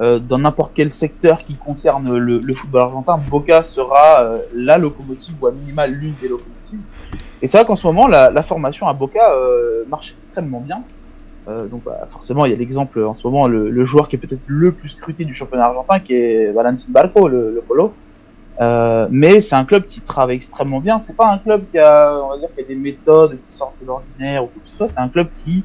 euh, 0.00 0.20
dans 0.20 0.38
n'importe 0.38 0.72
quel 0.74 0.92
secteur 0.92 1.38
qui 1.44 1.54
concerne 1.54 2.16
le, 2.16 2.38
le 2.38 2.54
football 2.54 2.82
argentin, 2.82 3.18
Boca 3.30 3.64
sera 3.64 4.20
euh, 4.22 4.38
la 4.54 4.78
locomotive 4.78 5.34
ou 5.40 5.48
à 5.48 5.52
minima 5.52 5.88
l'une 5.88 6.14
des 6.22 6.28
locomotives. 6.28 6.78
Et 7.42 7.48
c'est 7.48 7.58
vrai 7.58 7.66
qu'en 7.66 7.74
ce 7.74 7.84
moment, 7.84 8.06
la, 8.06 8.30
la, 8.30 8.42
formation 8.44 8.86
à 8.86 8.92
Boca 8.92 9.32
euh, 9.32 9.84
marche 9.88 10.12
extrêmement 10.12 10.60
bien. 10.60 10.82
Euh, 11.48 11.66
donc 11.66 11.82
bah, 11.82 12.06
forcément, 12.12 12.44
il 12.44 12.52
y 12.52 12.54
a 12.54 12.58
l'exemple 12.58 13.02
en 13.02 13.14
ce 13.14 13.26
moment, 13.26 13.48
le, 13.48 13.70
le 13.70 13.84
joueur 13.84 14.08
qui 14.08 14.14
est 14.14 14.18
peut-être 14.20 14.42
le 14.46 14.70
plus 14.70 14.90
scruté 14.90 15.24
du 15.24 15.34
championnat 15.34 15.66
argentin, 15.66 15.98
qui 15.98 16.14
est 16.14 16.52
Valentin 16.52 16.86
Barco, 16.90 17.26
le, 17.26 17.52
le 17.54 17.60
Polo. 17.60 17.92
mais 19.10 19.40
c'est 19.40 19.56
un 19.56 19.64
club 19.64 19.86
qui 19.86 20.00
travaille 20.00 20.36
extrêmement 20.36 20.78
bien. 20.78 21.00
C'est 21.00 21.16
pas 21.16 21.28
un 21.28 21.38
club 21.38 21.64
qui 21.72 21.78
a, 21.78 22.12
on 22.22 22.28
va 22.28 22.38
dire, 22.38 22.50
qui 22.54 22.60
a 22.60 22.64
des 22.64 22.76
méthodes 22.76 23.36
qui 23.44 23.50
sortent 23.50 23.80
de 23.80 23.86
l'ordinaire 23.86 24.44
ou 24.44 24.46
quoi 24.46 24.62
que 24.62 24.70
ce 24.70 24.76
soit. 24.76 24.88
C'est 24.88 25.00
un 25.00 25.08
club 25.08 25.26
qui 25.44 25.64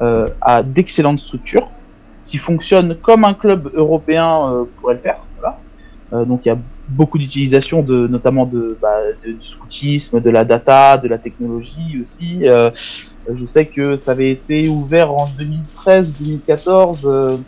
a 0.00 0.62
d'excellentes 0.64 1.20
structures 1.20 1.68
qui 2.28 2.38
fonctionne 2.38 2.96
comme 2.96 3.24
un 3.24 3.34
club 3.34 3.70
européen 3.74 4.52
euh, 4.52 4.64
pourrait 4.76 4.94
le 4.94 5.00
faire. 5.00 5.18
Voilà. 5.38 5.58
Euh, 6.12 6.24
donc 6.24 6.42
il 6.44 6.48
y 6.48 6.52
a 6.52 6.58
beaucoup 6.88 7.18
d'utilisation 7.18 7.82
de 7.82 8.06
notamment 8.06 8.46
de, 8.46 8.78
bah, 8.80 8.98
du 9.24 9.36
scoutisme, 9.44 10.20
de 10.20 10.30
la 10.30 10.44
data, 10.44 10.98
de 10.98 11.08
la 11.08 11.18
technologie 11.18 11.98
aussi. 12.00 12.46
Euh, 12.46 12.70
je 13.32 13.44
sais 13.46 13.66
que 13.66 13.96
ça 13.96 14.12
avait 14.12 14.30
été 14.30 14.68
ouvert 14.68 15.12
en 15.12 15.28
2013-2014. 15.76 17.38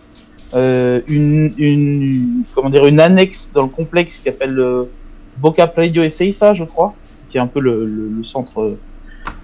euh, 0.55 1.01
une, 1.07 1.55
une, 1.59 2.43
comment 2.55 2.71
dire, 2.71 2.85
une 2.87 3.01
annexe 3.01 3.53
dans 3.55 3.63
le 3.63 3.69
complexe 3.69 4.17
qui 4.17 4.25
s'appelle 4.25 4.53
le 4.53 4.89
Boca 5.39 5.67
Predio 5.67 6.03
Ezeiza, 6.03 6.55
je 6.55 6.65
crois, 6.65 6.95
qui 7.31 7.39
est 7.39 7.41
un 7.41 7.47
peu 7.47 7.61
le, 7.61 7.87
le, 7.87 8.09
le 8.09 8.25
centre, 8.25 8.77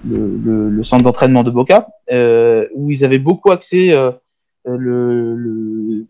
le, 0.08 0.68
le, 0.68 0.84
centre 0.84 1.04
d'entraînement 1.04 1.42
de 1.44 1.50
Boca, 1.50 1.86
euh, 2.12 2.66
où 2.74 2.90
ils 2.90 3.04
avaient 3.04 3.18
beaucoup 3.18 3.50
euh, 3.50 4.10
le, 4.66 5.34
le, 5.36 6.06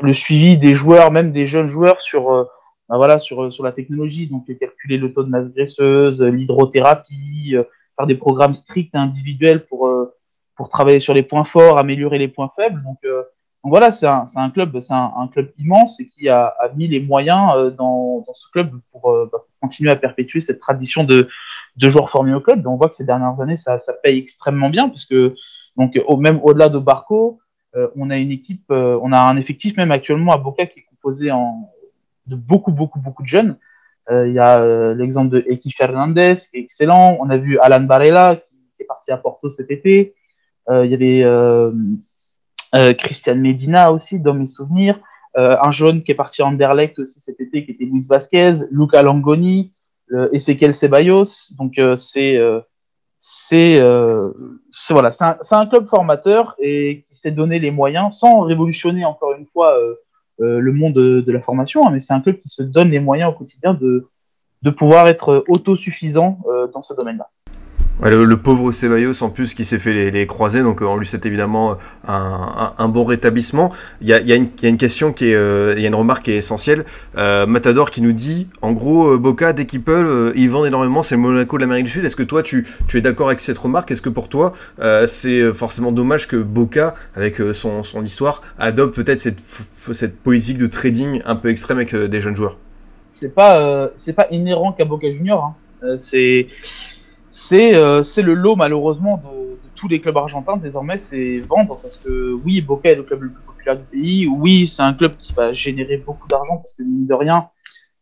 le, 0.00 0.12
suivi 0.12 0.58
des 0.58 0.74
joueurs, 0.74 1.12
même 1.12 1.32
des 1.32 1.46
jeunes 1.46 1.68
joueurs, 1.68 2.00
sur, 2.00 2.32
euh, 2.32 2.44
ben 2.88 2.96
voilà, 2.96 3.18
sur, 3.18 3.52
sur 3.52 3.64
la 3.64 3.72
technologie, 3.72 4.26
donc 4.26 4.46
calculer 4.58 4.96
le 4.98 5.12
taux 5.12 5.22
de 5.22 5.28
masse 5.28 5.52
graisseuse, 5.52 6.20
l'hydrothérapie, 6.20 7.54
euh, 7.54 7.64
faire 7.96 8.06
des 8.06 8.16
programmes 8.16 8.54
stricts 8.54 8.94
individuels 8.94 9.66
pour, 9.66 9.86
euh, 9.86 10.14
pour 10.56 10.68
travailler 10.68 11.00
sur 11.00 11.14
les 11.14 11.22
points 11.22 11.44
forts, 11.44 11.78
améliorer 11.78 12.18
les 12.18 12.28
points 12.28 12.50
faibles. 12.56 12.82
Donc, 12.82 12.98
euh, 13.04 13.22
voilà, 13.62 13.92
c'est 13.92 14.06
un, 14.06 14.50
club, 14.50 14.78
un, 14.90 15.28
club 15.28 15.52
immense 15.58 16.00
et 16.00 16.08
qui 16.08 16.28
a, 16.28 16.54
mis 16.76 16.88
les 16.88 17.00
moyens 17.00 17.52
euh, 17.54 17.70
dans, 17.70 18.24
ce 18.32 18.46
club 18.50 18.70
pour, 18.90 19.10
euh, 19.10 19.28
bah, 19.30 19.38
pour, 19.38 19.48
continuer 19.60 19.90
à 19.90 19.96
perpétuer 19.96 20.40
cette 20.40 20.58
tradition 20.58 21.04
de, 21.04 21.28
de 21.76 21.88
joueurs 21.88 22.08
formés 22.08 22.32
au 22.32 22.40
club. 22.40 22.62
Donc 22.62 22.74
on 22.74 22.76
voit 22.76 22.88
que 22.88 22.96
ces 22.96 23.04
dernières 23.04 23.40
années, 23.40 23.58
ça, 23.58 23.78
ça 23.78 23.92
paye 23.92 24.18
extrêmement 24.18 24.70
bien 24.70 24.88
parce 24.88 25.06
même 26.18 26.40
au-delà 26.42 26.70
de 26.70 26.78
Barco, 26.78 27.38
euh, 27.38 27.39
on 27.96 28.10
a 28.10 28.18
une 28.18 28.30
équipe, 28.30 28.64
euh, 28.70 28.98
on 29.02 29.12
a 29.12 29.18
un 29.18 29.36
effectif 29.36 29.76
même 29.76 29.92
actuellement 29.92 30.32
à 30.32 30.38
Boca 30.38 30.66
qui 30.66 30.80
est 30.80 30.86
composé 30.90 31.30
de 32.26 32.36
beaucoup 32.36 32.72
beaucoup 32.72 33.00
beaucoup 33.00 33.22
de 33.22 33.28
jeunes. 33.28 33.56
Euh, 34.10 34.28
il 34.28 34.34
y 34.34 34.38
a 34.38 34.94
l'exemple 34.94 35.30
de 35.30 35.44
Eki 35.48 35.70
Fernandez 35.72 36.34
qui 36.50 36.58
est 36.58 36.60
excellent. 36.60 37.16
On 37.20 37.30
a 37.30 37.36
vu 37.36 37.58
Alan 37.58 37.80
Barella 37.80 38.36
qui 38.76 38.82
est 38.82 38.86
parti 38.86 39.12
à 39.12 39.16
Porto 39.16 39.50
cet 39.50 39.70
été. 39.70 40.14
il 40.68 40.90
y 40.90 40.94
avait 40.94 41.24
euh, 42.74 42.94
Christian 42.94 43.36
Medina 43.36 43.92
aussi, 43.92 44.20
dans 44.20 44.34
mes 44.34 44.46
souvenirs. 44.46 45.00
Euh, 45.36 45.56
un 45.62 45.70
jeune 45.70 46.02
qui 46.02 46.10
est 46.10 46.16
parti 46.16 46.42
en 46.42 46.48
Anderlecht 46.48 46.98
aussi 46.98 47.20
cet 47.20 47.40
été, 47.40 47.64
qui 47.64 47.72
était 47.72 47.84
Luis 47.84 48.06
Vasquez, 48.08 48.54
Luca 48.70 49.02
Langoni, 49.02 49.72
euh, 50.12 50.28
Ezequiel 50.32 50.74
Ceballos. 50.74 51.52
Donc 51.56 51.78
euh, 51.78 51.96
c'est 53.20 53.80
euh, 53.80 54.32
voilà, 54.90 55.12
c'est 55.12 55.24
un, 55.24 55.36
un, 55.50 55.66
club 55.66 55.86
formateur 55.88 56.56
et 56.58 57.04
qui 57.06 57.14
s'est 57.14 57.30
donné 57.30 57.58
les 57.58 57.70
moyens, 57.70 58.16
sans 58.16 58.40
révolutionner 58.40 59.04
encore 59.04 59.34
une 59.34 59.46
fois 59.46 59.76
le 60.38 60.72
monde 60.72 60.94
de, 60.94 61.32
la 61.32 61.40
formation, 61.42 61.86
hein, 61.86 61.90
mais 61.92 62.00
c'est 62.00 62.14
un 62.14 62.20
club 62.20 62.38
qui 62.38 62.48
se 62.48 62.62
donne 62.62 62.90
les 62.90 62.98
moyens 62.98 63.30
au 63.30 63.34
quotidien 63.34 63.74
de 63.74 64.08
de 64.62 64.70
pouvoir 64.70 65.06
être 65.08 65.44
autosuffisant 65.48 66.38
dans 66.72 66.82
ce 66.82 66.92
domaine-là. 66.94 67.28
Ouais, 68.02 68.08
le, 68.08 68.24
le, 68.24 68.36
pauvre 68.38 68.72
Ceballos 68.72 69.22
en 69.22 69.28
plus 69.28 69.52
qui 69.52 69.66
s'est 69.66 69.78
fait 69.78 69.92
les, 69.92 70.10
les, 70.10 70.26
croisés, 70.26 70.62
donc 70.62 70.80
on 70.80 70.96
lui 70.96 71.04
souhaite 71.04 71.26
évidemment 71.26 71.76
un, 72.08 72.14
un, 72.14 72.74
un 72.78 72.88
bon 72.88 73.04
rétablissement. 73.04 73.72
Il 74.00 74.08
y 74.08 74.14
a, 74.14 74.20
y, 74.20 74.32
a 74.32 74.36
y 74.36 74.66
a, 74.66 74.68
une 74.68 74.78
question 74.78 75.12
qui 75.12 75.26
est, 75.26 75.34
euh, 75.34 75.74
il 75.76 75.82
y 75.82 75.84
a 75.84 75.88
une 75.88 75.94
remarque 75.94 76.24
qui 76.24 76.30
est 76.30 76.36
essentielle. 76.38 76.86
Euh, 77.18 77.46
Matador 77.46 77.90
qui 77.90 78.00
nous 78.00 78.12
dit, 78.14 78.48
en 78.62 78.72
gros, 78.72 79.08
euh, 79.08 79.18
Boca 79.18 79.52
dès 79.52 79.66
qu'ils 79.66 79.82
peuvent, 79.82 80.08
euh, 80.08 80.32
ils 80.34 80.48
vendent 80.48 80.64
énormément, 80.66 81.02
c'est 81.02 81.14
le 81.14 81.20
Monaco 81.20 81.58
de 81.58 81.60
l'Amérique 81.60 81.84
du 81.84 81.90
Sud. 81.90 82.04
Est-ce 82.06 82.16
que 82.16 82.22
toi 82.22 82.42
tu, 82.42 82.66
tu 82.88 82.96
es 82.96 83.02
d'accord 83.02 83.26
avec 83.26 83.42
cette 83.42 83.58
remarque? 83.58 83.90
Est-ce 83.90 84.00
que 84.00 84.08
pour 84.08 84.30
toi 84.30 84.54
euh, 84.78 85.06
c'est 85.06 85.52
forcément 85.52 85.92
dommage 85.92 86.26
que 86.26 86.36
Boca, 86.36 86.94
avec 87.14 87.36
son, 87.52 87.82
son 87.82 88.02
histoire, 88.02 88.40
adopte 88.58 88.94
peut-être 88.96 89.20
cette, 89.20 89.40
cette 89.92 90.16
politique 90.16 90.56
de 90.56 90.68
trading 90.68 91.20
un 91.26 91.36
peu 91.36 91.50
extrême 91.50 91.76
avec 91.76 91.94
des 91.94 92.20
jeunes 92.22 92.36
joueurs? 92.36 92.56
C'est 93.08 93.34
pas, 93.34 93.90
c'est 93.98 94.14
pas 94.14 94.26
inhérent 94.30 94.72
qu'à 94.72 94.86
Boca 94.86 95.12
Junior. 95.12 95.54
Hein. 95.82 95.96
c'est 95.98 96.46
c'est 97.30 97.76
euh, 97.76 98.02
le 98.18 98.34
lot 98.34 98.56
malheureusement 98.56 99.16
de, 99.16 99.58
tous 99.76 99.88
les 99.88 100.00
clubs 100.00 100.16
argentins. 100.16 100.56
Désormais, 100.56 100.98
c'est 100.98 101.38
vendre 101.38 101.78
parce 101.80 101.96
que 101.96 102.32
oui, 102.44 102.60
Boca 102.60 102.90
est 102.90 102.96
le 102.96 103.04
club 103.04 103.22
le 103.22 103.30
plus 103.30 103.42
populaire 103.42 103.78
du 103.78 103.84
pays, 103.84 104.26
oui, 104.26 104.66
c'est 104.66 104.82
un 104.82 104.92
club 104.92 105.16
qui 105.16 105.32
va 105.32 105.52
générer 105.52 105.96
beaucoup 105.96 106.28
d'argent 106.28 106.58
parce 106.58 106.74
que 106.74 106.82
mine 106.82 107.06
de 107.06 107.14
rien, 107.14 107.48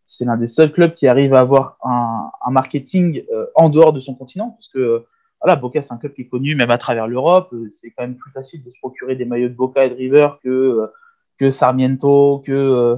c'est 0.06 0.24
l'un 0.24 0.38
des 0.38 0.46
seuls 0.46 0.72
clubs 0.72 0.94
qui 0.94 1.06
arrive 1.06 1.34
à 1.34 1.40
avoir 1.40 1.76
un, 1.84 2.30
un 2.44 2.50
marketing 2.50 3.22
euh, 3.32 3.46
en 3.54 3.68
dehors 3.68 3.92
de 3.92 4.00
son 4.00 4.14
continent 4.14 4.50
parce 4.50 4.68
que 4.68 5.04
voilà, 5.42 5.56
Boca 5.56 5.82
c'est 5.82 5.92
un 5.92 5.98
club 5.98 6.14
qui 6.14 6.22
est 6.22 6.28
connu 6.28 6.56
même 6.56 6.70
à 6.70 6.78
travers 6.78 7.06
l'Europe, 7.06 7.54
c'est 7.70 7.90
quand 7.90 8.04
même 8.04 8.16
plus 8.16 8.32
facile 8.32 8.64
de 8.64 8.70
se 8.70 8.78
procurer 8.80 9.14
des 9.14 9.26
maillots 9.26 9.50
de 9.50 9.54
Boca 9.54 9.84
et 9.84 9.90
de 9.90 9.94
River 9.94 10.30
que 10.42 10.90
que 11.38 11.50
Sarmiento, 11.50 12.42
que 12.44 12.96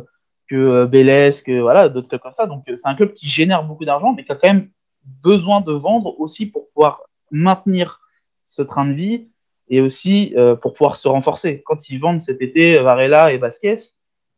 que 0.49 0.85
Vélez, 0.85 1.33
que 1.45 1.61
voilà, 1.61 1.89
d'autres 1.89 2.09
clubs 2.09 2.21
comme 2.21 2.33
ça. 2.33 2.47
Donc 2.47 2.63
c'est 2.67 2.89
un 2.89 2.95
club 2.95 3.13
qui 3.13 3.27
génère 3.27 3.65
beaucoup 3.65 3.85
d'argent 3.85 4.15
mais 4.15 4.25
qui 4.25 4.33
a 4.33 4.37
quand 4.37 4.49
même 4.49 4.69
besoin 5.05 5.61
de 5.61 5.73
vendre 5.73 6.19
aussi 6.21 6.47
pour 6.47 6.69
pouvoir 6.71 7.03
maintenir 7.31 8.01
ce 8.45 8.63
train 8.63 8.87
de 8.87 8.93
vie 8.93 9.29
et 9.69 9.81
aussi 9.81 10.35
euh, 10.37 10.57
pour 10.57 10.75
pouvoir 10.75 10.97
se 10.97 11.09
renforcer. 11.09 11.63
Quand 11.65 11.89
ils 11.89 12.01
vendent 12.01 12.21
cet 12.21 12.43
été 12.43 12.81
Varela 12.81 13.33
et 13.33 13.39
Vasquez, 13.39 13.77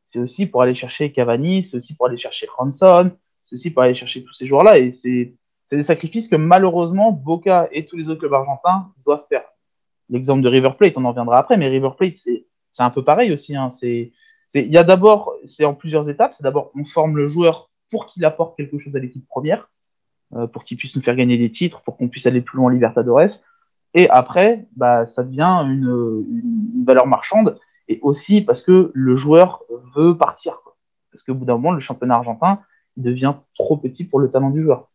c'est 0.05 0.19
aussi 0.19 0.47
pour 0.47 0.63
aller 0.63 0.75
chercher 0.75 1.11
Cavani, 1.11 1.63
c'est 1.63 1.77
aussi 1.77 1.95
pour 1.95 2.07
aller 2.07 2.19
chercher 2.19 2.47
Ranson, 2.55 3.11
c'est 3.47 3.55
aussi 3.55 3.71
pour 3.71 3.83
aller 3.83 3.95
chercher 3.95 4.23
tous 4.23 4.35
ces 4.35 4.47
joueurs-là. 4.47 4.79
Et 4.79 4.93
c'est 4.93 5.35
des 5.71 5.83
sacrifices 5.83 6.29
que 6.29 6.37
malheureusement 6.37 7.13
Boca 7.13 7.69
et 7.73 7.85
tous 7.85 7.97
les 7.97 8.11
autres 8.11 8.21
clubs 8.21 8.35
argentins 8.35 8.93
doivent 9.05 9.25
faire. 9.29 9.45
L'exemple 10.11 10.43
de 10.43 10.49
River 10.49 10.73
Plate, 10.77 10.93
on 10.97 11.05
en 11.07 11.11
reviendra 11.11 11.39
après, 11.39 11.57
mais 11.57 11.69
River 11.69 11.91
Plate, 11.97 12.19
c'est 12.19 12.83
un 12.83 12.91
peu 12.91 13.03
pareil 13.03 13.33
aussi. 13.33 13.57
Hein. 13.57 13.69
Il 13.83 14.11
y 14.55 14.77
a 14.77 14.85
d'abord, 14.85 15.33
c'est 15.47 15.65
en 15.65 15.75
plusieurs 15.75 16.11
étapes. 16.11 16.35
C'est 16.37 16.43
d'abord, 16.43 16.73
on 16.75 16.85
forme 16.85 17.17
le 17.17 17.27
joueur 17.27 17.71
pour 17.91 18.05
qu'il 18.05 18.25
apporte 18.27 18.57
quelque 18.57 18.79
chose 18.79 18.95
à 18.97 18.99
l'équipe 18.99 19.27
première 19.27 19.71
pour 20.53 20.65
qu'ils 20.65 20.77
puissent 20.77 20.97
nous 20.97 21.03
faire 21.03 21.17
gagner 21.17 21.37
des 21.37 21.51
titres, 21.51 21.83
pour 21.83 21.97
qu'on 21.97 22.09
puisse 22.09 22.27
aller 22.27 22.41
plus 22.41 22.57
loin 22.57 22.67
en 22.67 22.71
Libertadores. 22.71 23.43
Et 23.95 24.09
après, 24.09 24.67
bah, 24.77 25.07
ça 25.07 25.23
devient 25.23 25.61
une, 25.65 26.85
valeur 26.87 27.07
marchande, 27.07 27.59
et 27.89 27.99
aussi 28.03 28.41
parce 28.41 28.63
que 28.63 28.91
le 28.95 29.17
joueur 29.17 29.63
veut 29.95 30.17
partir. 30.17 30.61
Parce 31.13 31.23
qu'au 31.23 31.35
bout 31.35 31.45
d'un 31.45 31.55
moment, 31.55 31.73
le 31.73 31.81
championnat 31.81 32.15
argentin 32.17 32.61
devient 32.97 33.35
trop 33.59 33.77
petit 33.77 34.05
pour 34.05 34.19
le 34.19 34.31
talent 34.31 34.51
du 34.51 34.63
joueur. 34.63 34.89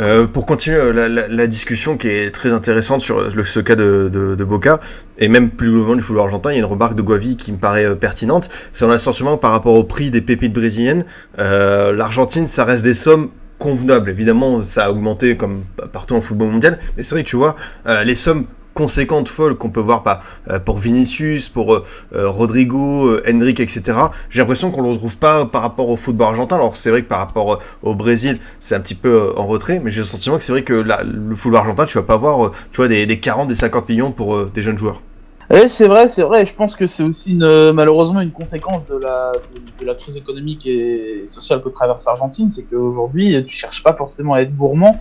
Euh, 0.00 0.26
pour 0.26 0.44
continuer 0.44 0.92
la, 0.92 1.08
la, 1.08 1.46
discussion 1.46 1.96
qui 1.96 2.08
est 2.08 2.32
très 2.32 2.50
intéressante 2.50 3.00
sur 3.00 3.30
ce 3.46 3.60
cas 3.60 3.76
de, 3.76 4.08
de, 4.12 4.44
Boca, 4.44 4.80
et 5.18 5.28
même 5.28 5.50
plus 5.50 5.70
globalement 5.70 5.94
du 5.94 6.02
football 6.02 6.24
argentin, 6.24 6.50
il 6.50 6.54
y 6.54 6.56
a 6.56 6.58
une 6.58 6.64
remarque 6.64 6.96
de 6.96 7.02
Guavi 7.02 7.36
qui 7.36 7.52
me 7.52 7.58
paraît 7.58 7.84
euh, 7.84 7.94
pertinente. 7.94 8.48
C'est 8.72 8.84
en 8.84 8.90
ascension 8.90 9.36
par 9.38 9.52
rapport 9.52 9.74
au 9.74 9.84
prix 9.84 10.10
des 10.10 10.20
pépites 10.20 10.52
brésiliennes. 10.52 11.04
Euh, 11.38 11.92
L'Argentine, 11.92 12.48
ça 12.48 12.64
reste 12.64 12.82
des 12.82 12.94
sommes 12.94 13.30
convenable. 13.58 14.10
Évidemment, 14.10 14.64
ça 14.64 14.86
a 14.86 14.90
augmenté 14.90 15.36
comme 15.36 15.64
partout 15.92 16.14
en 16.14 16.20
football 16.20 16.48
mondial, 16.48 16.78
mais 16.96 17.02
c'est 17.02 17.14
vrai 17.14 17.24
tu 17.24 17.36
vois, 17.36 17.56
euh, 17.86 18.04
les 18.04 18.14
sommes 18.14 18.46
conséquentes, 18.74 19.28
folles 19.28 19.54
qu'on 19.54 19.70
peut 19.70 19.80
voir 19.80 20.02
pas 20.02 20.20
euh, 20.48 20.58
pour 20.58 20.78
Vinicius, 20.78 21.48
pour 21.48 21.74
euh, 21.74 21.84
Rodrigo, 22.12 23.16
Hendrick, 23.28 23.60
etc. 23.60 23.98
J'ai 24.30 24.40
l'impression 24.40 24.72
qu'on 24.72 24.82
le 24.82 24.90
retrouve 24.90 25.16
pas 25.16 25.46
par 25.46 25.62
rapport 25.62 25.88
au 25.88 25.96
football 25.96 26.28
argentin. 26.28 26.56
Alors 26.56 26.76
c'est 26.76 26.90
vrai 26.90 27.02
que 27.02 27.08
par 27.08 27.20
rapport 27.20 27.60
au 27.82 27.94
Brésil, 27.94 28.38
c'est 28.58 28.74
un 28.74 28.80
petit 28.80 28.96
peu 28.96 29.32
en 29.36 29.46
retrait, 29.46 29.80
mais 29.82 29.90
j'ai 29.90 30.00
le 30.00 30.06
sentiment 30.06 30.38
que 30.38 30.42
c'est 30.42 30.52
vrai 30.52 30.62
que 30.62 30.74
le 30.74 31.36
football 31.36 31.60
argentin, 31.60 31.86
tu 31.86 31.98
vas 31.98 32.04
pas 32.04 32.16
voir, 32.16 32.50
tu 32.72 32.78
vois, 32.78 32.88
des, 32.88 33.06
des 33.06 33.20
40, 33.20 33.48
des 33.48 33.54
50 33.54 33.88
millions 33.88 34.10
pour 34.10 34.46
des 34.46 34.62
jeunes 34.62 34.78
joueurs. 34.78 35.00
Oui, 35.50 35.68
c'est 35.68 35.88
vrai, 35.88 36.08
c'est 36.08 36.22
vrai. 36.22 36.46
Je 36.46 36.54
pense 36.54 36.74
que 36.74 36.86
c'est 36.86 37.02
aussi 37.02 37.34
malheureusement 37.34 38.20
une 38.20 38.32
conséquence 38.32 38.84
de 38.86 38.96
la, 38.96 39.32
de, 39.80 39.86
la 39.86 39.94
crise 39.94 40.16
économique 40.16 40.66
et 40.66 41.24
sociale 41.26 41.62
que 41.62 41.68
traverse 41.68 42.06
l'Argentine. 42.06 42.50
C'est 42.50 42.64
qu'aujourd'hui, 42.64 43.44
tu 43.46 43.54
cherches 43.54 43.82
pas 43.82 43.94
forcément 43.94 44.34
à 44.34 44.40
être 44.40 44.54
gourmand. 44.56 45.00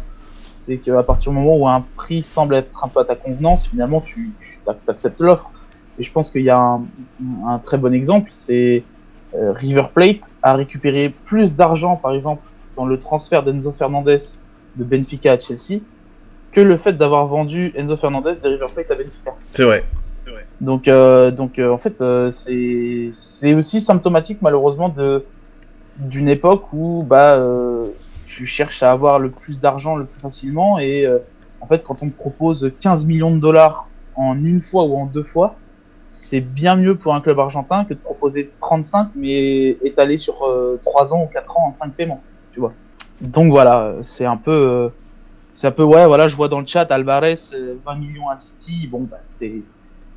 C'est 0.58 0.78
qu'à 0.78 1.04
partir 1.04 1.32
du 1.32 1.38
moment 1.38 1.58
où 1.58 1.68
un 1.68 1.84
prix 1.98 2.24
semble 2.24 2.56
être 2.56 2.84
un 2.84 2.88
peu 2.88 3.00
à 3.00 3.06
ta 3.06 3.16
convenance, 3.16 3.68
finalement, 3.68 4.02
tu, 4.02 4.32
tu 4.42 4.60
acceptes 4.88 5.20
l'offre. 5.20 5.52
Et 6.00 6.04
je 6.04 6.12
pense 6.12 6.32
qu'il 6.32 6.44
y 6.44 6.50
a 6.50 6.58
un, 6.58 6.82
un, 7.48 7.60
très 7.60 7.78
bon 7.78 7.94
exemple, 7.94 8.30
c'est 8.32 8.84
euh, 9.36 9.52
River 9.52 9.86
Plate 9.94 10.22
a 10.42 10.54
récupéré 10.54 11.14
plus 11.26 11.56
d'argent, 11.56 11.96
par 11.96 12.14
exemple, 12.14 12.42
dans 12.76 12.86
le 12.86 13.00
transfert 13.00 13.44
d'Enzo 13.44 13.74
Fernandez 13.78 14.18
de 14.76 14.84
Benfica 14.84 15.34
à 15.34 15.40
Chelsea, 15.40 15.82
que 16.52 16.62
le 16.62 16.78
fait 16.78 16.94
d'avoir 16.94 17.28
vendu 17.28 17.72
Enzo 17.76 17.98
Fernandez 17.98 18.36
de 18.44 18.48
River 18.48 18.68
Plate 18.74 18.92
à 18.92 18.96
Benfica. 18.96 19.34
C'est 19.50 19.64
vrai. 19.64 19.84
Donc, 20.62 20.88
euh, 20.88 21.32
donc 21.32 21.60
euh, 21.60 21.72
en 21.72 21.78
fait, 21.78 22.00
euh, 22.02 22.32
c'est 22.32 23.54
aussi 23.54 23.82
symptomatique 23.82 24.40
malheureusement 24.42 24.90
de 24.90 25.26
d'une 25.98 26.28
époque 26.28 26.74
où 26.74 27.04
bah 27.08 27.40
tu 28.26 28.48
cherches 28.48 28.82
à 28.82 28.92
avoir 28.92 29.20
le 29.20 29.30
plus 29.30 29.62
d'argent 29.62 29.96
le 29.96 30.06
plus 30.06 30.20
facilement 30.20 30.80
et 30.80 31.08
en 31.62 31.68
fait 31.68 31.84
quand 31.84 32.02
on 32.02 32.10
te 32.10 32.16
propose 32.16 32.72
15 32.80 33.06
millions 33.06 33.30
de 33.30 33.40
dollars 33.40 33.88
en 34.16 34.36
une 34.44 34.62
fois 34.62 34.86
ou 34.86 34.98
en 34.98 35.06
deux 35.06 35.24
fois, 35.24 35.56
c'est 36.10 36.42
bien 36.42 36.76
mieux 36.76 36.96
pour 36.96 37.14
un 37.14 37.22
club 37.22 37.40
argentin 37.40 37.86
que 37.86 37.94
de 37.94 38.00
proposer 38.00 38.52
35 38.60 39.10
mais 39.16 39.78
étalé 39.84 40.18
sur 40.18 40.44
euh, 40.44 40.80
3 40.82 41.14
ans 41.14 41.24
ou 41.24 41.28
4 41.28 41.60
ans 41.60 41.68
en 41.68 41.72
5 41.72 41.94
paiements, 41.94 42.24
tu 42.54 42.60
vois. 42.60 42.74
Donc 43.22 43.52
voilà, 43.52 43.96
c'est 44.02 44.26
un 44.26 44.38
peu 44.38 44.90
c'est 45.54 45.68
un 45.68 45.72
peu 45.72 45.84
ouais 45.84 46.08
voilà, 46.08 46.28
je 46.28 46.36
vois 46.36 46.48
dans 46.48 46.60
le 46.60 46.66
chat 46.66 46.92
Alvarez 46.92 47.36
20 47.86 47.96
millions 47.96 48.30
à 48.30 48.38
City, 48.40 48.88
bon 48.88 49.02
bah 49.02 49.20
c'est 49.28 49.62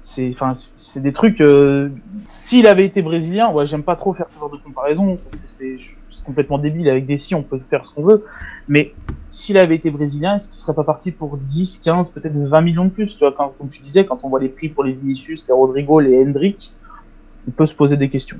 c'est 0.06 0.30
enfin 0.32 0.54
c'est 0.76 1.02
des 1.02 1.12
trucs 1.12 1.40
euh, 1.40 1.88
s'il 2.22 2.68
avait 2.68 2.84
été 2.84 3.02
brésilien 3.02 3.50
ouais 3.50 3.66
j'aime 3.66 3.82
pas 3.82 3.96
trop 3.96 4.14
faire 4.14 4.30
ce 4.30 4.38
genre 4.38 4.48
de 4.48 4.56
comparaison 4.56 5.16
parce 5.16 5.42
que 5.42 5.48
c'est 5.48 5.78
complètement 6.24 6.58
débile 6.58 6.88
avec 6.88 7.06
des 7.06 7.18
si 7.18 7.34
on 7.34 7.42
peut 7.42 7.60
faire 7.68 7.84
ce 7.84 7.92
qu'on 7.92 8.04
veut 8.04 8.24
mais 8.68 8.94
s'il 9.26 9.58
avait 9.58 9.74
été 9.74 9.90
brésilien 9.90 10.36
est-ce 10.36 10.46
qu'il 10.46 10.58
serait 10.58 10.76
pas 10.76 10.84
parti 10.84 11.10
pour 11.10 11.36
10 11.36 11.78
15 11.78 12.10
peut-être 12.10 12.36
20 12.36 12.60
millions 12.60 12.84
de 12.84 12.90
plus 12.90 13.18
tu 13.18 13.18
vois? 13.18 13.32
Comme 13.32 13.68
tu 13.68 13.82
disais 13.82 14.06
quand 14.06 14.20
on 14.22 14.28
voit 14.28 14.38
les 14.38 14.48
prix 14.48 14.68
pour 14.68 14.84
les 14.84 14.92
Vinicius 14.92 15.48
les 15.48 15.52
Rodrigo 15.52 15.98
les 15.98 16.22
Hendrick 16.22 16.72
on 17.48 17.50
peut 17.50 17.66
se 17.66 17.74
poser 17.74 17.96
des 17.96 18.08
questions. 18.08 18.38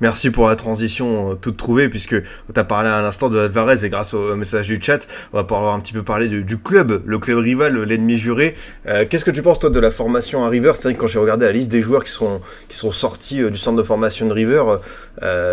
Merci 0.00 0.30
pour 0.30 0.48
la 0.48 0.56
transition 0.56 1.32
euh, 1.32 1.34
toute 1.34 1.58
trouvée, 1.58 1.90
puisque 1.90 2.22
tu 2.22 2.58
as 2.60 2.64
parlé 2.64 2.88
à 2.88 3.02
l'instant 3.02 3.28
de 3.28 3.38
Alvarez 3.38 3.84
et 3.84 3.90
grâce 3.90 4.14
au 4.14 4.34
message 4.34 4.66
du 4.66 4.80
chat, 4.80 5.06
on 5.34 5.36
va 5.36 5.44
pouvoir 5.44 5.74
un 5.74 5.80
petit 5.80 5.92
peu 5.92 6.02
parler 6.02 6.28
du, 6.28 6.56
club, 6.56 7.02
le 7.04 7.18
club 7.18 7.36
rival, 7.36 7.82
l'ennemi 7.82 8.16
juré. 8.16 8.54
Euh, 8.86 9.04
qu'est-ce 9.08 9.26
que 9.26 9.30
tu 9.30 9.42
penses 9.42 9.58
toi 9.58 9.68
de 9.68 9.78
la 9.78 9.90
formation 9.90 10.42
à 10.42 10.48
River? 10.48 10.72
C'est 10.74 10.84
vrai 10.84 10.94
que 10.94 11.00
quand 11.00 11.06
j'ai 11.06 11.18
regardé 11.18 11.44
la 11.44 11.52
liste 11.52 11.70
des 11.70 11.82
joueurs 11.82 12.02
qui 12.02 12.12
sont, 12.12 12.40
qui 12.70 12.78
sont 12.78 12.92
sortis 12.92 13.42
euh, 13.42 13.50
du 13.50 13.58
centre 13.58 13.76
de 13.76 13.82
formation 13.82 14.26
de 14.26 14.32
River, 14.32 14.62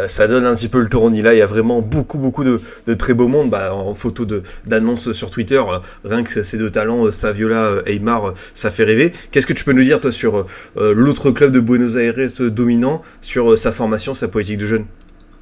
ça 0.07 0.27
donne 0.27 0.45
un 0.45 0.55
petit 0.55 0.69
peu 0.69 0.79
le 0.79 0.87
tournis. 0.87 1.21
Là, 1.21 1.33
il 1.33 1.39
y 1.39 1.41
a 1.41 1.45
vraiment 1.45 1.81
beaucoup, 1.81 2.17
beaucoup 2.17 2.45
de, 2.45 2.61
très 2.93 3.13
beau 3.13 3.27
monde. 3.27 3.49
Bah, 3.49 3.75
en 3.75 3.95
photo 3.95 4.25
d'annonce 4.65 5.11
sur 5.11 5.29
Twitter, 5.29 5.61
rien 6.05 6.23
que 6.23 6.43
ces 6.43 6.57
deux 6.57 6.69
talents, 6.69 7.11
Saviola, 7.11 7.81
Eymar, 7.85 8.33
ça 8.53 8.71
fait 8.71 8.85
rêver. 8.85 9.11
Qu'est-ce 9.31 9.45
que 9.45 9.53
tu 9.53 9.65
peux 9.65 9.73
nous 9.73 9.83
dire 9.83 9.99
toi 9.99 10.13
sur 10.13 10.45
l'autre 10.75 11.31
club 11.31 11.51
de 11.51 11.59
Buenos 11.59 11.97
Aires 11.97 12.15
dominant, 12.39 13.01
sur 13.21 13.57
sa 13.57 13.73
formation, 13.73 14.15
sa 14.15 14.29
politique 14.37 14.59
de 14.59 14.67
jeunes 14.67 14.85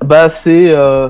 Bah, 0.05 0.29
c'est 0.29 0.73
euh, 0.73 1.09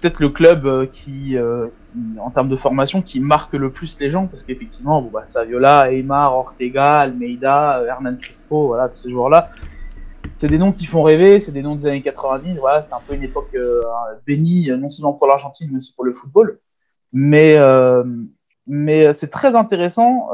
peut-être 0.00 0.18
le 0.20 0.30
club 0.30 0.64
euh, 0.64 0.86
qui, 0.86 1.36
euh, 1.36 1.66
qui, 1.84 2.18
en 2.18 2.30
termes 2.30 2.48
de 2.48 2.56
formation, 2.56 3.02
qui 3.02 3.20
marque 3.20 3.52
le 3.52 3.70
plus 3.70 3.98
les 4.00 4.10
gens, 4.10 4.26
parce 4.26 4.42
qu'effectivement, 4.42 5.02
bon, 5.02 5.10
bah, 5.12 5.24
Saviola, 5.24 5.92
Eymar, 5.92 6.32
Ortega, 6.34 7.00
Almeida, 7.00 7.84
Hernan 7.86 8.16
Crispo, 8.16 8.68
voilà, 8.68 8.88
tous 8.88 8.96
ces 8.96 9.10
joueurs-là, 9.10 9.50
c'est 10.32 10.48
des 10.48 10.56
noms 10.56 10.72
qui 10.72 10.86
font 10.86 11.02
rêver, 11.02 11.38
c'est 11.38 11.52
des 11.52 11.60
noms 11.60 11.76
des 11.76 11.84
années 11.84 12.00
90, 12.00 12.56
voilà, 12.58 12.80
c'est 12.80 12.94
un 12.94 13.02
peu 13.06 13.14
une 13.14 13.24
époque 13.24 13.54
bénie, 14.26 14.70
non 14.70 14.88
seulement 14.88 15.12
pour 15.12 15.26
l'Argentine, 15.26 15.68
mais 15.70 15.76
aussi 15.76 15.92
pour 15.94 16.06
le 16.06 16.14
football. 16.14 16.60
Mais, 17.12 17.58
mais 18.66 19.12
c'est 19.12 19.28
très 19.28 19.54
intéressant, 19.54 20.28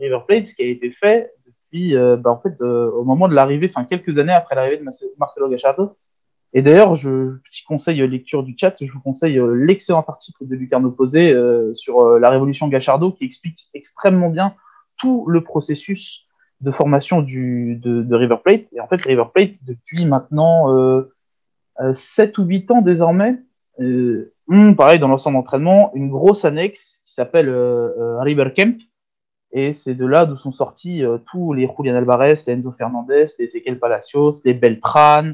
River 0.00 0.20
Plate, 0.28 0.44
ce 0.44 0.54
qui 0.54 0.62
a 0.62 0.66
été 0.66 0.92
fait 0.92 1.32
euh, 1.74 2.16
bah, 2.16 2.30
en 2.30 2.40
fait, 2.40 2.60
euh, 2.60 2.90
au 2.90 3.04
moment 3.04 3.28
de 3.28 3.34
l'arrivée, 3.34 3.68
enfin 3.68 3.84
quelques 3.84 4.18
années 4.18 4.32
après 4.32 4.54
l'arrivée 4.54 4.78
de 4.78 4.84
Marcelo 5.18 5.48
Gallardo. 5.48 5.96
Et 6.52 6.62
d'ailleurs, 6.62 6.94
je 6.94 7.38
petit 7.50 7.64
conseil 7.64 8.00
euh, 8.00 8.06
lecture 8.06 8.44
du 8.44 8.54
chat, 8.56 8.76
je 8.80 8.90
vous 8.92 9.00
conseille 9.00 9.40
l'excellent 9.54 10.04
article 10.06 10.46
de 10.46 10.54
Lucarno 10.54 10.90
Posé 10.90 11.34
sur 11.74 12.18
la 12.18 12.30
révolution 12.30 12.68
Gachardo 12.68 13.10
qui 13.10 13.24
explique 13.24 13.68
extrêmement 13.74 14.30
bien 14.30 14.54
tout 14.96 15.26
le 15.28 15.42
processus 15.42 16.26
de 16.60 16.70
formation 16.70 17.22
du, 17.22 17.76
de, 17.82 18.14
River 18.14 18.36
Plate. 18.42 18.72
Et 18.72 18.80
en 18.80 18.86
fait, 18.86 19.02
River 19.02 19.24
Plate, 19.34 19.56
depuis 19.66 20.06
maintenant 20.06 20.72
euh, 20.72 21.12
7 21.94 22.38
ou 22.38 22.44
8 22.44 22.70
ans 22.70 22.82
désormais, 22.82 23.36
euh, 23.80 24.32
pareil, 24.76 25.00
dans 25.00 25.08
l'ensemble 25.08 25.36
d'entraînement, 25.36 25.90
une 25.94 26.08
grosse 26.08 26.44
annexe 26.44 27.00
qui 27.04 27.14
s'appelle 27.14 27.50
River 28.20 28.52
Camp, 28.56 28.78
et 29.56 29.72
c'est 29.72 29.94
de 29.94 30.04
là 30.04 30.26
d'où 30.26 30.36
sont 30.36 30.50
sortis 30.50 31.04
euh, 31.04 31.18
tous 31.30 31.52
les 31.52 31.68
Julian 31.78 31.94
Alvarez, 31.94 32.34
les 32.46 32.52
Enzo 32.52 32.72
Fernandez, 32.72 33.26
les 33.38 33.44
Ezequiel 33.44 33.78
Palacios, 33.78 34.42
les 34.44 34.52
Beltran, 34.52 35.30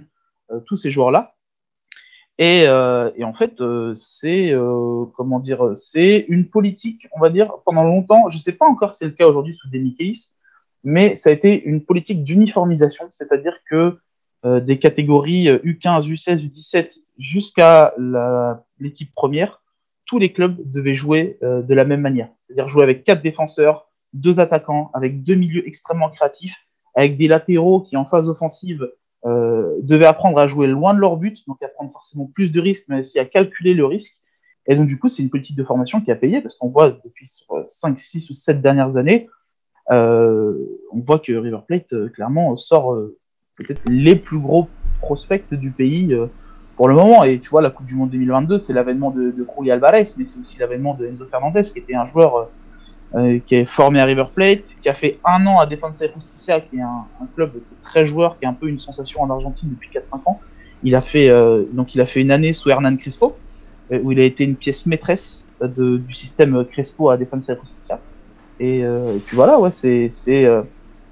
euh, 0.53 0.61
tous 0.67 0.77
ces 0.77 0.91
joueurs-là. 0.91 1.35
Et, 2.37 2.65
euh, 2.67 3.11
et, 3.17 3.25
en 3.25 3.33
fait, 3.35 3.63
c'est 3.95 4.55
comment 5.15 5.41
dire, 5.41 5.73
c'est 5.75 6.25
une 6.29 6.49
politique, 6.49 7.07
on 7.13 7.21
va 7.21 7.29
dire, 7.29 7.53
pendant 7.67 7.85
longtemps. 7.85 8.29
Je 8.31 8.37
ne 8.37 8.41
sais 8.41 8.53
pas 8.53 8.67
encore 8.67 8.93
si 8.93 8.99
c'est 8.99 9.05
le 9.07 9.11
cas 9.11 9.27
aujourd'hui 9.27 9.55
sous 9.55 9.69
Demichelis, 9.69 10.29
mais 10.85 11.17
ça 11.17 11.29
a 11.29 11.33
été 11.35 11.63
une 11.63 11.85
politique 11.85 12.25
d'uniformisation, 12.25 13.09
c'est-à-dire 13.11 13.59
que 13.69 13.99
des 14.45 14.79
catégories 14.79 15.49
U15, 15.49 16.09
U16, 16.09 16.49
U17 16.49 17.01
jusqu'à 17.19 17.95
l'équipe 18.79 19.13
première, 19.15 19.61
tous 20.07 20.19
les 20.19 20.33
clubs 20.33 20.57
devaient 20.65 20.95
jouer 20.95 21.39
de 21.43 21.75
la 21.75 21.85
même 21.85 22.01
manière, 22.01 22.31
c'est-à-dire 22.47 22.69
jouer 22.69 22.85
avec 22.85 23.05
quatre 23.05 23.21
défenseurs, 23.21 23.90
deux 24.13 24.41
attaquants, 24.41 24.91
avec 24.95 25.23
deux 25.23 25.35
milieux 25.35 25.67
extrêmement 25.67 26.11
créatifs, 26.11 26.57
avec 26.95 27.17
des 27.17 27.29
latéraux 27.29 27.81
qui, 27.81 27.97
en 27.97 28.05
phase 28.05 28.29
offensive, 28.29 28.89
euh, 29.27 29.77
devaient 29.83 30.07
apprendre 30.07 30.39
à 30.39 30.47
jouer 30.47 30.67
loin 30.67 30.95
de 30.95 30.99
leur 30.99 31.17
but, 31.17 31.47
donc 31.47 31.63
à 31.63 31.69
prendre 31.69 31.93
forcément 31.93 32.31
plus 32.33 32.51
de 32.53 32.61
risques, 32.61 32.85
mais 32.89 33.01
aussi 33.01 33.19
à 33.19 33.25
calculer 33.25 33.75
le 33.75 33.85
risque. 33.85 34.17
Et 34.67 34.77
donc, 34.77 34.87
du 34.87 34.99
coup, 34.99 35.09
c'est 35.09 35.23
une 35.23 35.31
politique 35.31 35.57
de 35.57 35.65
formation 35.65 36.01
qui 36.01 36.11
a 36.11 36.17
payé, 36.17 36.41
parce 36.41 36.57
qu'on 36.57 36.69
voit 36.69 36.91
depuis 36.91 37.29
5, 37.67 37.99
6 37.99 38.31
ou 38.31 38.35
7 38.35 38.61
dernières 38.61 38.97
années, 38.97 39.29
euh, 39.91 40.55
on 40.93 41.01
voit 41.01 41.19
que 41.19 41.33
River 41.33 41.61
Plate, 41.67 41.93
euh, 41.93 42.09
clairement, 42.09 42.57
sort 42.57 42.95
euh, 42.95 43.17
peut-être 43.57 43.83
les 43.89 44.17
plus 44.17 44.39
gros 44.39 44.69
prospects 45.01 45.53
du 45.53 45.71
pays 45.71 46.13
euh, 46.13 46.27
pour 46.77 46.89
le 46.89 46.95
moment. 46.95 47.25
Et 47.25 47.41
tu 47.41 47.51
vois, 47.51 47.63
la 47.63 47.71
Coupe 47.71 47.87
du 47.87 47.95
Monde 47.95 48.11
2022, 48.11 48.59
c'est 48.59 48.73
l'avènement 48.73 49.11
de, 49.11 49.31
de 49.31 49.71
Alvarez, 49.71 50.07
mais 50.17 50.25
c'est 50.25 50.39
aussi 50.39 50.59
l'avènement 50.59 50.95
de 50.95 51.07
Enzo 51.07 51.27
Fernandez, 51.27 51.65
qui 51.65 51.79
était 51.79 51.95
un 51.95 52.07
joueur 52.07 52.49
euh, 53.15 53.41
qui 53.45 53.57
est 53.57 53.65
formé 53.65 54.01
à 54.01 54.05
River 54.05 54.27
Plate, 54.33 54.63
qui 54.83 54.89
a 54.89 54.95
fait 54.95 55.19
un 55.25 55.45
an 55.47 55.59
à 55.59 55.67
Defensa 55.67 56.07
Justicia, 56.15 56.61
qui 56.61 56.77
est 56.77 56.83
un, 56.83 57.07
un, 57.21 57.27
club 57.35 57.53
très 57.83 58.05
joueur, 58.05 58.39
qui 58.39 58.45
est 58.45 58.49
un 58.49 58.53
peu 58.53 58.69
une 58.69 58.79
sensation 58.79 59.23
en 59.23 59.31
Argentine 59.31 59.71
depuis 59.71 59.91
4-5 59.91 60.21
ans. 60.27 60.41
Il 60.83 60.95
a 60.95 61.01
fait 61.01 61.29
euh, 61.29 61.65
donc 61.73 61.95
il 61.95 62.01
a 62.01 62.07
fait 62.07 62.21
une 62.21 62.31
année 62.31 62.53
sous 62.53 62.71
Hernan 62.71 62.97
Crespo, 62.97 63.37
euh, 63.93 63.99
où 64.03 64.13
il 64.13 64.21
a 64.21 64.25
été 64.25 64.45
une 64.45 64.57
pièce 64.57 64.87
maîtresse 64.87 65.45
de, 65.61 65.99
du 65.99 66.15
système 66.15 66.65
Crespo 66.65 67.11
à 67.11 67.17
Defensa 67.17 67.55
Justicia. 67.61 68.01
Et, 68.61 68.85
euh, 68.85 69.17
et, 69.17 69.19
puis 69.19 69.37
voilà, 69.37 69.59
ouais, 69.59 69.73
c'est 69.73 70.09
c'est 70.11 70.47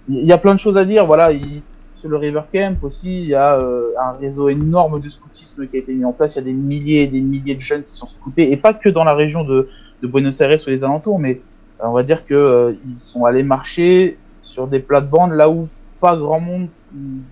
il 0.09 0.25
y 0.25 0.33
a 0.33 0.39
plein 0.39 0.55
de 0.55 0.61
choses 0.61 0.77
à 0.77 0.85
dire. 0.85 1.05
Voilà, 1.05 1.33
il, 1.33 1.63
sur 1.97 2.09
le 2.09 2.17
River 2.17 2.43
Camp 2.53 2.77
aussi, 2.83 3.23
il 3.23 3.29
y 3.29 3.35
a 3.35 3.59
un 3.59 4.13
réseau 4.13 4.49
énorme 4.49 5.01
de 5.01 5.09
scoutisme 5.11 5.67
qui 5.67 5.77
a 5.77 5.81
été 5.81 5.93
mis 5.93 6.05
en 6.05 6.13
place. 6.13 6.37
Il 6.37 6.39
y 6.39 6.43
a 6.43 6.45
des 6.45 6.53
milliers 6.53 7.03
et 7.03 7.07
des 7.09 7.21
milliers 7.21 7.57
de 7.57 7.61
jeunes 7.61 7.83
qui 7.83 7.93
sont 7.95 8.07
scoutés, 8.07 8.53
et 8.53 8.57
pas 8.57 8.73
que 8.73 8.89
dans 8.89 9.05
la 9.05 9.15
région 9.15 9.43
de, 9.43 9.69
de 10.01 10.07
Buenos 10.07 10.41
Aires 10.41 10.61
ou 10.67 10.71
les 10.71 10.85
alentours, 10.85 11.19
mais 11.19 11.41
on 11.81 11.93
va 11.93 12.03
dire 12.03 12.25
que 12.25 12.35
euh, 12.35 12.73
ils 12.89 12.99
sont 12.99 13.25
allés 13.25 13.43
marcher 13.43 14.19
sur 14.43 14.67
des 14.67 14.81
plates-bandes 14.81 15.33
là 15.33 15.49
où 15.49 15.69
pas 16.01 16.17
grand 16.17 16.41
monde 16.41 16.69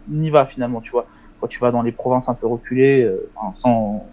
n'y 0.09 0.31
va 0.31 0.47
finalement, 0.47 0.81
tu 0.81 0.91
vois. 0.91 1.07
Quand 1.41 1.47
tu 1.47 1.61
vas 1.61 1.71
dans 1.71 1.83
les 1.83 1.93
provinces 1.93 2.29
un 2.29 2.35
peu 2.35 2.47
reculées, 2.47 3.03
euh, 3.03 3.29
sans, 3.53 4.07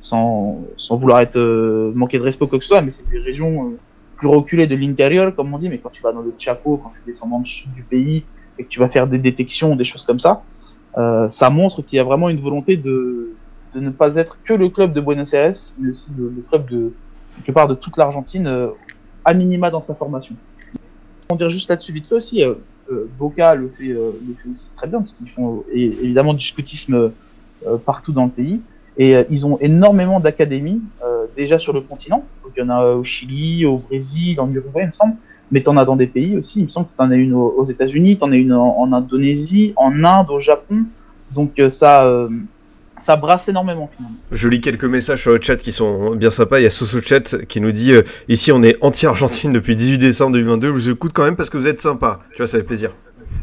sans, 0.00 0.60
sans 0.76 0.96
vouloir 0.96 1.20
être 1.20 1.36
euh, 1.38 1.92
manquer 1.94 2.18
de 2.18 2.22
respect 2.22 2.46
quoi 2.46 2.58
que 2.58 2.64
ce 2.64 2.68
soit, 2.68 2.82
mais 2.82 2.90
c'est 2.90 3.08
des 3.08 3.18
régions 3.18 3.72
plus 4.16 4.28
reculées 4.28 4.66
de 4.66 4.76
l'intérieur, 4.76 5.34
comme 5.34 5.52
on 5.52 5.58
dit, 5.58 5.68
mais 5.68 5.78
quand 5.78 5.90
tu 5.90 6.02
vas 6.02 6.12
dans 6.12 6.22
le 6.22 6.34
Chaco, 6.38 6.80
quand 6.82 6.92
tu 6.94 7.10
descends 7.10 7.28
dans 7.28 7.40
le 7.40 7.44
sud 7.44 7.72
du 7.72 7.82
pays, 7.82 8.24
et 8.58 8.64
que 8.64 8.68
tu 8.68 8.78
vas 8.78 8.88
faire 8.88 9.06
des 9.06 9.18
détections, 9.18 9.76
des 9.76 9.84
choses 9.84 10.04
comme 10.04 10.20
ça, 10.20 10.42
ça 11.28 11.50
montre 11.50 11.82
qu'il 11.82 11.98
y 11.98 12.00
a 12.00 12.04
vraiment 12.04 12.30
une 12.30 12.40
volonté 12.40 12.78
de, 12.78 13.34
de 13.74 13.80
ne 13.80 13.90
pas 13.90 14.16
être 14.16 14.38
que 14.42 14.54
le 14.54 14.70
club 14.70 14.94
de 14.94 15.02
Buenos 15.02 15.34
Aires, 15.34 15.52
mais 15.78 15.90
aussi 15.90 16.10
le, 16.16 16.32
le 16.34 16.42
club 16.48 16.66
de 16.70 16.94
quelque 17.44 17.54
part 17.54 17.68
de 17.68 17.74
toute 17.74 17.98
l'Argentine 17.98 18.70
à 19.26 19.34
minima 19.34 19.70
dans 19.70 19.82
sa 19.82 19.94
formation. 19.94 20.34
On 21.28 21.34
dire 21.34 21.50
juste 21.50 21.68
là-dessus 21.68 21.92
vite 21.92 22.06
fait 22.06 22.14
aussi, 22.14 22.42
euh, 22.42 22.54
euh, 22.90 23.10
Boca 23.18 23.56
le 23.56 23.68
fait, 23.76 23.90
euh, 23.90 24.12
le 24.26 24.34
fait 24.34 24.48
aussi 24.48 24.70
très 24.76 24.86
bien 24.86 25.00
parce 25.00 25.12
qu'ils 25.14 25.28
font 25.28 25.64
évidemment 25.72 26.32
du 26.32 26.46
scoutisme 26.46 27.10
partout 27.84 28.12
dans 28.12 28.26
le 28.26 28.30
pays 28.30 28.60
et 28.96 29.14
ils 29.28 29.44
ont 29.44 29.58
énormément 29.58 30.20
d'académies 30.20 30.80
déjà 31.36 31.58
sur 31.58 31.72
le 31.72 31.80
continent. 31.80 32.24
Donc, 32.44 32.52
il 32.56 32.60
y 32.60 32.62
en 32.62 32.70
a 32.70 32.94
au 32.94 33.02
Chili, 33.02 33.66
au 33.66 33.78
Brésil, 33.78 34.40
en 34.40 34.50
Uruguay, 34.50 34.82
il 34.84 34.88
me 34.88 34.92
semble. 34.92 35.16
Mais 35.50 35.62
tu 35.62 35.68
en 35.68 35.76
as 35.76 35.84
dans 35.84 35.96
des 35.96 36.06
pays 36.06 36.36
aussi. 36.36 36.60
Il 36.60 36.64
me 36.64 36.68
semble 36.68 36.86
que 36.86 36.92
tu 36.96 37.02
en 37.02 37.10
as 37.10 37.16
une 37.16 37.34
aux, 37.34 37.64
États-Unis, 37.64 38.18
tu 38.18 38.24
en 38.24 38.32
as 38.32 38.36
une 38.36 38.52
en, 38.52 38.78
en, 38.78 38.92
Indonésie, 38.92 39.72
en 39.76 40.04
Inde, 40.04 40.30
au 40.30 40.40
Japon. 40.40 40.84
Donc 41.34 41.60
ça, 41.70 42.28
ça 42.98 43.16
brasse 43.16 43.48
énormément. 43.48 43.90
Je 44.32 44.48
lis 44.48 44.60
quelques 44.60 44.84
messages 44.84 45.22
sur 45.22 45.32
le 45.32 45.40
chat 45.40 45.56
qui 45.56 45.72
sont 45.72 46.14
bien 46.14 46.30
sympas. 46.30 46.60
Il 46.60 46.64
y 46.64 46.66
a 46.66 46.70
Soso 46.70 46.98
qui 47.48 47.60
nous 47.60 47.72
dit 47.72 47.92
euh, 47.92 48.02
ici 48.28 48.52
on 48.52 48.62
est 48.62 48.76
anti-Argentine 48.80 49.52
depuis 49.52 49.76
18 49.76 49.98
décembre 49.98 50.32
2022. 50.32 50.68
Je 50.68 50.72
vous 50.72 50.90
écoute 50.90 51.12
quand 51.14 51.24
même 51.24 51.36
parce 51.36 51.50
que 51.50 51.56
vous 51.56 51.66
êtes 51.66 51.80
sympa. 51.80 52.20
Tu 52.30 52.38
vois, 52.38 52.46
ça 52.46 52.58
fait 52.58 52.64
plaisir. 52.64 52.92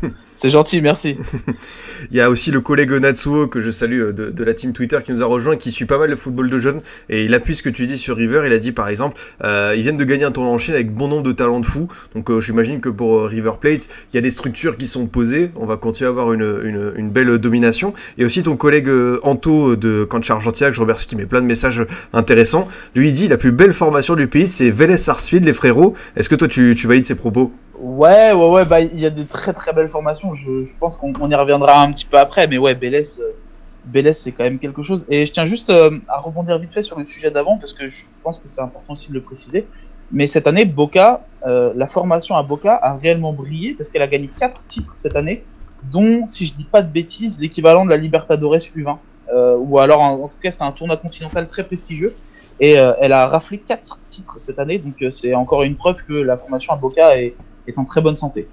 C'est 0.36 0.50
gentil, 0.50 0.82
merci. 0.82 1.16
Il 2.12 2.18
y 2.18 2.22
a 2.22 2.30
aussi 2.30 2.52
le 2.52 2.60
collègue 2.60 2.92
Natsuo 2.92 3.48
que 3.48 3.62
je 3.62 3.72
salue 3.72 4.02
euh, 4.02 4.12
de, 4.12 4.44
la 4.44 4.54
team 4.54 4.74
Twitter 4.74 5.00
qui 5.04 5.14
nous 5.14 5.22
a 5.22 5.26
rejoint, 5.26 5.56
qui 5.56 5.72
suit 5.72 5.86
pas 5.86 5.98
mal 5.98 6.10
le 6.10 6.16
football 6.16 6.50
de 6.50 6.60
jeunes 6.60 6.82
et 7.10 7.24
il 7.24 7.34
appuie 7.34 7.56
ce 7.56 7.64
que 7.64 7.70
tu 7.70 7.86
dis 7.86 7.98
sur 7.98 8.18
River. 8.18 8.44
Il 8.46 8.52
a 8.52 8.60
dit 8.60 8.74
par 8.74 8.90
exemple, 8.90 9.18
euh, 9.44 9.74
ils 9.76 9.84
viennent 9.84 9.98
de 9.98 10.04
gagner 10.04 10.26
un 10.26 10.32
tournoi 10.32 10.52
en 10.52 10.58
Chine 10.58 10.74
avec 10.74 10.94
bon 10.94 11.08
nombre 11.08 11.24
de 11.24 11.32
talents 11.32 11.62
de 11.62 11.66
fou. 11.66 11.88
Donc 12.14 12.30
euh, 12.30 12.42
j'imagine 12.42 12.82
que 12.82 12.90
pour 12.90 13.26
River 13.26 13.54
Plate, 13.60 13.88
il 14.12 14.16
y 14.16 14.18
a 14.18 14.22
des 14.22 14.32
structures 14.32 14.76
qui 14.76 14.88
sont 14.88 15.06
posées. 15.06 15.52
On 15.56 15.66
va 15.66 15.78
continuer 15.78 16.08
à 16.08 16.12
avoir 16.12 16.34
une, 16.34 17.10
belle 17.10 17.38
domination. 17.38 17.94
Et 18.18 18.26
aussi 18.26 18.44
ton 18.44 18.58
collègue 18.58 18.90
Anto 19.22 19.76
de 19.76 20.04
Cancha 20.04 20.34
Argentia, 20.34 20.70
que 20.70 20.76
je 20.76 20.82
remercie, 20.82 21.08
qui 21.08 21.16
met 21.16 21.26
plein 21.26 21.42
de 21.42 21.46
messages 21.46 21.86
intéressants. 22.12 22.68
Lui 22.96 23.14
dit 23.14 23.28
la 23.28 23.38
plus 23.38 23.52
belle 23.52 23.74
formation 23.74 24.16
du 24.16 24.28
pays, 24.28 24.48
c'est 24.48 24.72
Vélez 24.72 24.98
Sarsfield, 24.98 25.46
les 25.46 25.54
frérots. 25.54 25.94
Est-ce 26.16 26.28
que 26.28 26.36
toi 26.36 26.48
tu, 26.48 26.74
valides 26.88 27.06
ces 27.06 27.16
propos? 27.16 27.54
Ouais, 27.84 28.32
ouais, 28.32 28.50
ouais, 28.50 28.64
bah 28.64 28.80
il 28.80 28.98
y 28.98 29.06
a 29.06 29.10
de 29.10 29.24
très 29.24 29.52
très 29.52 29.74
belles 29.74 29.90
formations. 29.90 30.36
Je, 30.36 30.68
pense 30.80 30.96
qu'on 30.96 31.30
y 31.30 31.36
reviendra 31.36 31.82
un 31.82 31.92
petit 31.92 32.06
peu 32.06 32.18
après, 32.18 32.48
mais 32.48 32.58
ouais, 32.58 32.76
Bélès, 32.76 33.20
euh, 33.20 34.14
c'est 34.14 34.32
quand 34.32 34.46
même 34.46 34.58
quelque 34.58 34.84
chose. 34.84 35.06
Et 35.10 35.26
je 35.26 35.34
tiens 35.34 35.44
juste 35.44 35.70
euh, 35.70 36.00
à 36.08 36.20
rebondir 36.22 36.58
vite 36.60 36.74
fait 36.74 36.82
sur 36.82 36.98
le 36.98 37.04
sujet 37.04 37.30
d'avant 37.30 37.58
parce 37.58 37.74
que 37.74 37.90
je 37.90 38.04
pense 38.24 38.40
que 38.40 38.48
c'est 38.48 38.62
important 38.62 38.94
aussi 38.94 39.10
de 39.10 39.14
le 39.14 39.22
préciser. 39.22 39.68
Mais 40.14 40.28
cette 40.28 40.48
année, 40.48 40.64
Boca, 40.64 41.26
euh, 41.46 41.74
la 41.76 41.88
formation 41.88 42.38
à 42.38 42.44
Boca 42.44 42.80
a 42.82 42.94
réellement 42.94 43.34
brillé 43.34 43.74
parce 43.74 43.90
qu'elle 43.90 44.02
a 44.02 44.08
gagné 44.08 44.30
quatre 44.40 44.64
titres 44.68 44.96
cette 44.96 45.18
année, 45.18 45.44
dont, 45.92 46.26
si 46.26 46.46
je 46.46 46.54
dis 46.54 46.64
pas 46.64 46.84
de 46.84 46.90
bêtises, 46.90 47.38
l'équivalent 47.38 47.84
de 47.84 47.90
la 47.90 47.98
Libertadores 47.98 48.56
U20. 48.56 48.96
Euh, 49.34 49.58
ou 49.58 49.80
alors, 49.80 50.00
en, 50.00 50.30
tout 50.30 50.40
cas, 50.42 50.52
c'était 50.52 50.64
un 50.64 50.72
tournoi 50.72 50.96
continental 50.96 51.50
très 51.50 51.66
prestigieux. 51.66 52.16
Et 52.62 52.74
elle 52.76 53.12
a 53.12 53.28
raflé 53.28 53.58
quatre 53.58 53.98
titres 54.10 54.36
cette 54.40 54.60
année, 54.60 54.78
donc 54.78 55.04
c'est 55.12 55.34
encore 55.34 55.64
une 55.64 55.76
preuve 55.76 55.98
que 56.08 56.14
la 56.14 56.38
formation 56.38 56.72
à 56.72 56.78
Boca 56.78 57.18
est 57.18 57.34
est 57.68 57.78
en 57.78 57.84
très 57.84 58.02
bonne 58.02 58.16
santé. 58.16 58.48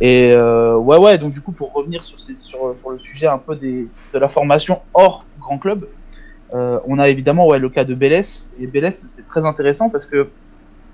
Et 0.00 0.32
euh, 0.32 0.76
ouais, 0.76 0.98
ouais, 0.98 1.18
donc 1.18 1.32
du 1.32 1.40
coup, 1.40 1.52
pour 1.52 1.72
revenir 1.72 2.02
sur, 2.02 2.18
sur, 2.18 2.34
sur 2.34 2.90
le 2.90 2.98
sujet 2.98 3.26
un 3.26 3.38
peu 3.38 3.54
des, 3.56 3.86
de 4.12 4.18
la 4.18 4.28
formation 4.28 4.80
hors 4.92 5.24
grand 5.38 5.58
club, 5.58 5.86
euh, 6.54 6.78
on 6.86 6.98
a 6.98 7.08
évidemment 7.08 7.46
ouais, 7.46 7.58
le 7.58 7.68
cas 7.68 7.84
de 7.84 7.94
Bélès. 7.94 8.48
Et 8.60 8.66
Bélès, 8.66 9.04
c'est 9.06 9.26
très 9.26 9.44
intéressant 9.44 9.90
parce 9.90 10.06
que. 10.06 10.28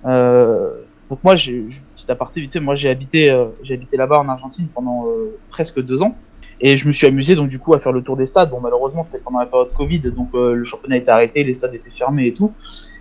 Euh, 0.07 0.71
donc 1.11 1.25
moi, 1.25 1.35
j'ai 1.35 1.67
petit 1.97 2.09
aparté 2.09 2.41
vite 2.41 2.57
moi 2.61 2.77
j'ai 2.77 2.89
habité, 2.89 3.31
euh, 3.31 3.47
j'ai 3.65 3.75
habité 3.75 3.97
là-bas 3.97 4.21
en 4.21 4.29
Argentine 4.29 4.69
pendant 4.73 5.07
euh, 5.09 5.37
presque 5.51 5.83
deux 5.83 6.03
ans. 6.03 6.15
Et 6.61 6.77
je 6.77 6.87
me 6.87 6.93
suis 6.93 7.07
amusé 7.07 7.35
donc 7.35 7.49
du 7.49 7.59
coup 7.59 7.75
à 7.75 7.81
faire 7.81 7.91
le 7.91 8.03
tour 8.03 8.17
des 8.17 8.27
stades. 8.27 8.51
Bon 8.51 8.61
malheureusement 8.61 9.03
c'était 9.03 9.19
pendant 9.19 9.41
la 9.41 9.47
période 9.47 9.73
Covid, 9.73 10.01
donc 10.13 10.29
euh, 10.35 10.55
le 10.55 10.65
championnat 10.65 10.99
était 10.99 11.11
arrêté, 11.11 11.43
les 11.43 11.55
stades 11.55 11.75
étaient 11.75 11.91
fermés 11.91 12.29
et 12.29 12.35
tout. 12.35 12.53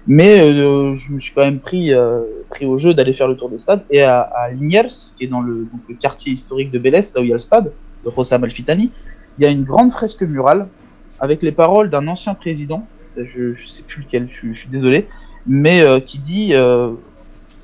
Mais 0.08 0.40
euh, 0.40 0.96
je 0.96 1.12
me 1.12 1.20
suis 1.20 1.34
quand 1.34 1.42
même 1.42 1.60
pris, 1.60 1.94
euh, 1.94 2.22
pris 2.50 2.66
au 2.66 2.78
jeu 2.78 2.94
d'aller 2.94 3.14
faire 3.14 3.28
le 3.28 3.36
tour 3.36 3.50
des 3.50 3.60
stades. 3.60 3.84
Et 3.90 4.02
à, 4.02 4.22
à 4.22 4.50
Liniers, 4.50 4.88
qui 5.18 5.26
est 5.26 5.28
dans 5.28 5.42
le, 5.42 5.68
donc, 5.72 5.82
le 5.88 5.96
quartier 5.96 6.34
historique 6.34 6.72
de 6.72 6.80
Vélez, 6.80 7.02
là 7.14 7.22
où 7.22 7.24
il 7.24 7.28
y 7.28 7.32
a 7.32 7.36
le 7.36 7.40
stade, 7.40 7.72
de 8.06 8.12
José 8.16 8.36
Amalfitani, 8.36 8.92
il 9.38 9.44
y 9.44 9.48
a 9.48 9.52
une 9.52 9.64
grande 9.64 9.92
fresque 9.92 10.24
murale 10.24 10.68
avec 11.20 11.44
les 11.44 11.52
paroles 11.52 11.90
d'un 11.90 12.08
ancien 12.08 12.34
président, 12.34 12.88
je, 13.18 13.54
je 13.54 13.68
sais 13.68 13.84
plus 13.84 14.04
lequel, 14.04 14.30
je, 14.32 14.54
je 14.54 14.58
suis 14.58 14.70
désolé, 14.70 15.08
mais 15.46 15.82
euh, 15.82 16.00
qui 16.00 16.20
dit, 16.20 16.54
euh, 16.54 16.92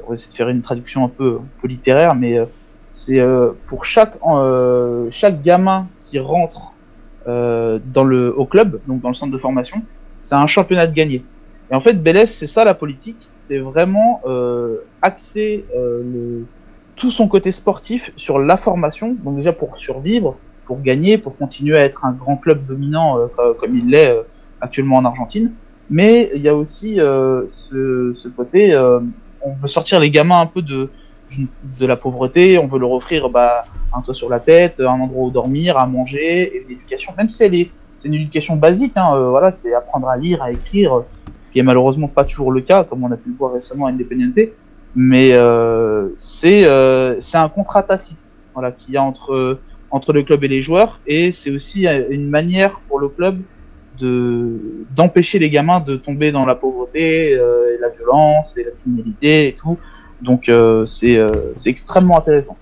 on 0.03 0.09
va 0.09 0.15
essayer 0.15 0.31
de 0.31 0.35
faire 0.35 0.49
une 0.49 0.61
traduction 0.61 1.05
un 1.05 1.09
peu, 1.09 1.39
un 1.41 1.61
peu 1.61 1.67
littéraire, 1.67 2.15
mais 2.15 2.37
euh, 2.37 2.45
c'est 2.93 3.19
euh, 3.19 3.51
pour 3.67 3.85
chaque, 3.85 4.17
chaque 5.11 5.41
gamin 5.41 5.87
qui 6.05 6.19
rentre 6.19 6.73
dans 7.25 8.03
le, 8.03 8.33
au 8.37 8.45
club, 8.45 8.79
donc 8.87 9.01
dans 9.01 9.09
le 9.09 9.15
centre 9.15 9.31
de 9.31 9.37
formation, 9.37 9.81
c'est 10.21 10.35
un 10.35 10.47
championnat 10.47 10.85
de 10.87 10.93
gagné. 10.93 11.23
Et 11.71 11.75
en 11.75 11.81
fait, 11.81 11.93
Bélès, 12.01 12.31
c'est 12.31 12.47
ça 12.47 12.63
la 12.63 12.73
politique, 12.75 13.29
c'est 13.33 13.57
vraiment 13.57 14.21
euh, 14.27 14.77
axer 15.01 15.65
euh, 15.75 16.01
le, 16.03 16.45
tout 16.95 17.11
son 17.11 17.27
côté 17.27 17.51
sportif 17.51 18.11
sur 18.17 18.37
la 18.39 18.57
formation, 18.57 19.15
donc 19.23 19.35
déjà 19.35 19.51
pour 19.51 19.77
survivre, 19.77 20.37
pour 20.65 20.81
gagner, 20.81 21.17
pour 21.17 21.35
continuer 21.37 21.77
à 21.77 21.81
être 21.81 22.05
un 22.05 22.11
grand 22.11 22.37
club 22.37 22.65
dominant 22.67 23.17
euh, 23.17 23.27
co- 23.35 23.53
comme 23.55 23.75
il 23.75 23.89
l'est 23.89 24.09
euh, 24.09 24.21
actuellement 24.61 24.97
en 24.97 25.05
Argentine. 25.05 25.53
Mais 25.89 26.31
il 26.35 26.41
y 26.41 26.49
a 26.49 26.55
aussi 26.55 26.99
euh, 26.99 27.45
ce, 27.49 28.13
ce 28.15 28.27
côté, 28.27 28.73
euh, 28.73 28.99
on 29.41 29.53
veut 29.53 29.67
sortir 29.67 29.99
les 29.99 30.09
gamins 30.11 30.41
un 30.41 30.47
peu 30.47 30.61
de, 30.61 30.89
de 31.79 31.85
la 31.85 31.95
pauvreté, 31.95 32.57
on 32.59 32.67
veut 32.67 32.79
leur 32.79 32.91
offrir 32.91 33.29
bah, 33.29 33.65
un 33.95 34.01
toit 34.01 34.13
sur 34.13 34.29
la 34.29 34.39
tête, 34.39 34.79
un 34.79 34.99
endroit 34.99 35.27
où 35.27 35.31
dormir, 35.31 35.77
à 35.77 35.85
manger, 35.87 36.55
et 36.55 36.63
une 36.63 36.71
éducation, 36.71 37.13
même 37.17 37.29
si 37.29 37.43
elle 37.43 37.55
est, 37.55 37.69
c'est 37.97 38.07
une 38.07 38.15
éducation 38.15 38.55
basique, 38.55 38.93
hein, 38.95 39.29
voilà, 39.29 39.51
c'est 39.51 39.73
apprendre 39.73 40.07
à 40.09 40.17
lire, 40.17 40.41
à 40.41 40.51
écrire, 40.51 41.03
qui 41.55 41.59
est 41.59 41.63
malheureusement 41.63 42.09
pas 42.09 42.25
toujours 42.25 42.51
le 42.51 42.59
cas, 42.59 42.83
comme 42.83 43.05
on 43.05 43.11
a 43.13 43.15
pu 43.15 43.29
le 43.29 43.35
voir 43.35 43.53
récemment 43.53 43.85
à 43.85 43.89
Independiente, 43.89 44.49
mais 44.93 45.29
euh, 45.33 46.09
c'est 46.13 46.65
euh, 46.65 47.21
c'est 47.21 47.37
un 47.37 47.47
contrat 47.47 47.81
tacite, 47.81 48.17
voilà, 48.53 48.73
qu'il 48.73 48.93
y 48.93 48.97
a 48.97 49.01
entre 49.01 49.59
entre 49.89 50.11
le 50.11 50.23
club 50.23 50.43
et 50.43 50.49
les 50.49 50.61
joueurs, 50.61 50.99
et 51.07 51.31
c'est 51.31 51.51
aussi 51.51 51.87
euh, 51.87 52.09
une 52.09 52.27
manière 52.29 52.81
pour 52.89 52.99
le 52.99 53.07
club 53.07 53.39
de 54.01 54.59
d'empêcher 54.97 55.39
les 55.39 55.49
gamins 55.49 55.79
de 55.79 55.95
tomber 55.95 56.33
dans 56.33 56.45
la 56.45 56.55
pauvreté, 56.55 57.33
euh, 57.33 57.73
et 57.73 57.79
la 57.79 57.87
violence 57.87 58.57
et 58.57 58.65
la 58.65 58.71
criminalité 58.71 59.47
et 59.47 59.53
tout. 59.53 59.77
Donc 60.21 60.51
c'est 60.87 61.17
extrêmement 61.67 62.17
intéressant. 62.17 62.57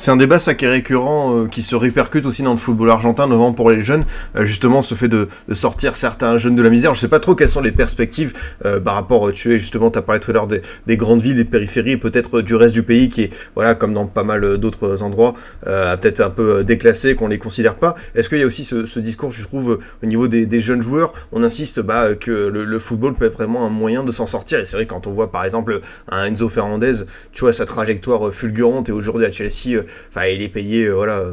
C'est 0.00 0.12
un 0.12 0.16
débat 0.16 0.38
ça 0.38 0.54
qui 0.54 0.64
récurrent, 0.64 1.34
euh, 1.34 1.46
qui 1.48 1.60
se 1.60 1.74
répercute 1.74 2.24
aussi 2.24 2.42
dans 2.42 2.52
le 2.52 2.56
football 2.56 2.88
argentin, 2.88 3.26
notamment 3.26 3.52
pour 3.52 3.68
les 3.68 3.80
jeunes, 3.80 4.04
euh, 4.36 4.44
justement 4.44 4.80
ce 4.80 4.94
fait 4.94 5.08
de, 5.08 5.26
de 5.48 5.54
sortir 5.54 5.96
certains 5.96 6.38
jeunes 6.38 6.54
de 6.54 6.62
la 6.62 6.70
misère. 6.70 6.94
Je 6.94 7.00
sais 7.00 7.08
pas 7.08 7.18
trop 7.18 7.34
quelles 7.34 7.48
sont 7.48 7.60
les 7.60 7.72
perspectives 7.72 8.32
euh, 8.64 8.78
par 8.78 8.94
rapport, 8.94 9.32
tu 9.32 9.52
es 9.52 9.58
justement, 9.58 9.90
tu 9.90 9.98
as 9.98 10.02
parlé 10.02 10.20
tout 10.20 10.30
à 10.30 10.34
l'heure 10.34 10.46
des, 10.46 10.62
des 10.86 10.96
grandes 10.96 11.20
villes, 11.20 11.34
des 11.34 11.44
périphéries, 11.44 11.96
peut-être 11.96 12.42
du 12.42 12.54
reste 12.54 12.74
du 12.74 12.84
pays 12.84 13.08
qui 13.08 13.24
est, 13.24 13.32
voilà, 13.56 13.74
comme 13.74 13.92
dans 13.92 14.06
pas 14.06 14.22
mal 14.22 14.56
d'autres 14.58 15.02
endroits, 15.02 15.34
euh, 15.66 15.96
peut-être 15.96 16.20
un 16.20 16.30
peu 16.30 16.62
déclassé, 16.62 17.16
qu'on 17.16 17.26
les 17.26 17.38
considère 17.38 17.74
pas. 17.74 17.96
Est-ce 18.14 18.28
qu'il 18.28 18.38
y 18.38 18.44
a 18.44 18.46
aussi 18.46 18.62
ce, 18.62 18.86
ce 18.86 19.00
discours, 19.00 19.32
je 19.32 19.42
trouve, 19.42 19.80
au 20.04 20.06
niveau 20.06 20.28
des, 20.28 20.46
des 20.46 20.60
jeunes 20.60 20.80
joueurs, 20.80 21.12
on 21.32 21.42
insiste 21.42 21.80
bah, 21.80 22.14
que 22.14 22.30
le, 22.30 22.64
le 22.64 22.78
football 22.78 23.14
peut 23.14 23.24
être 23.24 23.34
vraiment 23.34 23.66
un 23.66 23.70
moyen 23.70 24.04
de 24.04 24.12
s'en 24.12 24.28
sortir. 24.28 24.60
Et 24.60 24.64
c'est 24.64 24.76
vrai 24.76 24.86
quand 24.86 25.08
on 25.08 25.12
voit 25.12 25.32
par 25.32 25.44
exemple 25.44 25.80
un 26.08 26.24
Enzo 26.26 26.48
Fernandez, 26.48 27.04
tu 27.32 27.40
vois 27.40 27.52
sa 27.52 27.66
trajectoire 27.66 28.32
fulgurante 28.32 28.88
et 28.88 28.92
aujourd'hui 28.92 29.26
à 29.26 29.32
Chelsea, 29.32 29.74
euh, 29.74 29.82
enfin 30.08 30.26
il 30.26 30.42
est 30.42 30.48
payé 30.48 30.84
euh, 30.84 30.94
voilà 30.94 31.24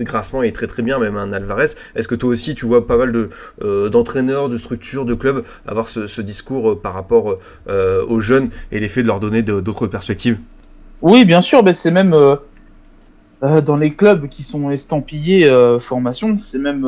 grassement 0.00 0.42
et 0.42 0.52
très 0.52 0.66
très 0.66 0.82
bien 0.82 0.98
même 0.98 1.16
un 1.16 1.32
Alvarez. 1.32 1.68
Est-ce 1.94 2.08
que 2.08 2.14
toi 2.14 2.30
aussi 2.30 2.54
tu 2.54 2.66
vois 2.66 2.86
pas 2.86 2.96
mal 2.96 3.12
euh, 3.62 3.88
d'entraîneurs 3.88 4.48
de 4.48 4.56
structures 4.56 5.04
de 5.04 5.14
clubs 5.14 5.44
avoir 5.66 5.88
ce, 5.88 6.22
discours 6.22 6.72
euh, 6.72 6.80
par 6.80 6.94
rapport 6.94 7.38
aux 7.68 8.20
jeunes 8.20 8.50
et 8.70 8.80
l'effet 8.80 9.02
de 9.02 9.08
leur 9.08 9.20
donner 9.20 9.42
d'autres 9.42 9.86
perspectives? 9.86 10.38
Oui, 11.00 11.24
bien 11.24 11.42
sûr, 11.42 11.62
ben 11.62 11.74
c'est 11.74 11.90
même 11.90 12.14
dans 13.42 13.76
les 13.76 13.94
clubs 13.94 14.28
qui 14.28 14.42
sont 14.44 14.70
estampillés 14.70 15.50
formation, 15.80 16.36
c'est 16.38 16.58
même 16.58 16.86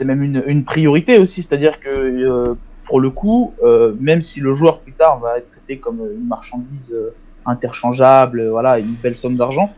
une, 0.00 0.64
priorité 0.64 1.18
aussi, 1.18 1.42
c'est-à-dire 1.42 1.78
que 1.78 2.56
pour 2.84 3.00
le 3.00 3.10
coup, 3.10 3.54
même 4.00 4.22
si 4.22 4.40
le 4.40 4.52
joueur 4.52 4.80
plus 4.80 4.92
tard 4.92 5.20
va 5.20 5.38
être 5.38 5.50
traité 5.50 5.78
comme 5.78 6.00
une 6.00 6.26
marchandise 6.26 6.94
interchangeable, 7.46 8.40
euh, 8.40 8.50
voilà, 8.50 8.78
une 8.78 8.94
belle 8.94 9.16
somme 9.16 9.36
d'argent, 9.36 9.72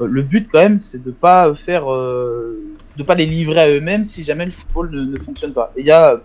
euh, 0.00 0.06
le 0.06 0.22
but 0.22 0.48
quand 0.50 0.60
même, 0.60 0.78
c'est 0.78 1.02
de 1.02 1.10
pas 1.10 1.54
faire, 1.54 1.92
euh, 1.92 2.60
de 2.96 3.02
pas 3.02 3.14
les 3.14 3.26
livrer 3.26 3.60
à 3.60 3.68
eux-mêmes 3.68 4.04
si 4.04 4.24
jamais 4.24 4.46
le 4.46 4.52
football 4.52 4.90
ne, 4.90 5.04
ne 5.04 5.18
fonctionne 5.18 5.52
pas. 5.52 5.72
Il 5.76 5.84
y 5.84 5.90
a 5.90 6.20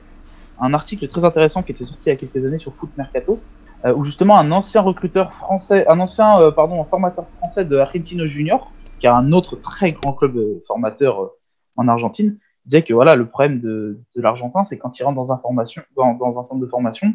un 0.59 0.73
article 0.73 1.07
très 1.07 1.25
intéressant 1.25 1.63
qui 1.63 1.71
était 1.71 1.83
sorti 1.83 2.05
il 2.07 2.09
y 2.09 2.11
a 2.13 2.15
quelques 2.15 2.45
années 2.45 2.57
sur 2.59 2.73
Foot 2.75 2.91
Mercato, 2.97 3.39
euh, 3.85 3.93
où 3.93 4.05
justement 4.05 4.39
un 4.39 4.51
ancien 4.51 4.81
recruteur 4.81 5.33
français, 5.33 5.85
un 5.87 5.99
ancien 5.99 6.51
pardon, 6.51 6.83
formateur 6.85 7.27
français 7.37 7.65
de 7.65 7.77
Argentino 7.77 8.27
Junior, 8.27 8.71
qui 8.99 9.07
a 9.07 9.15
un 9.15 9.31
autre 9.31 9.55
très 9.55 9.91
grand 9.91 10.13
club 10.13 10.37
formateur 10.67 11.31
en 11.75 11.87
Argentine, 11.87 12.37
disait 12.65 12.83
que 12.83 12.93
voilà 12.93 13.15
le 13.15 13.25
problème 13.25 13.59
de, 13.59 13.99
l'Argentin, 14.15 14.63
c'est 14.63 14.77
quand 14.77 14.97
il 14.97 15.03
rentre 15.03 15.15
dans 15.15 15.33
un 15.33 15.37
formation, 15.37 15.81
dans, 15.97 16.39
un 16.39 16.43
centre 16.43 16.61
de 16.61 16.67
formation, 16.67 17.13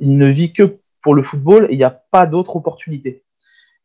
il 0.00 0.16
ne 0.16 0.28
vit 0.28 0.52
que 0.52 0.78
pour 1.06 1.14
le 1.14 1.22
football 1.22 1.68
il 1.70 1.78
n'y 1.78 1.84
a 1.84 2.02
pas 2.10 2.26
d'autre 2.26 2.56
opportunité. 2.56 3.22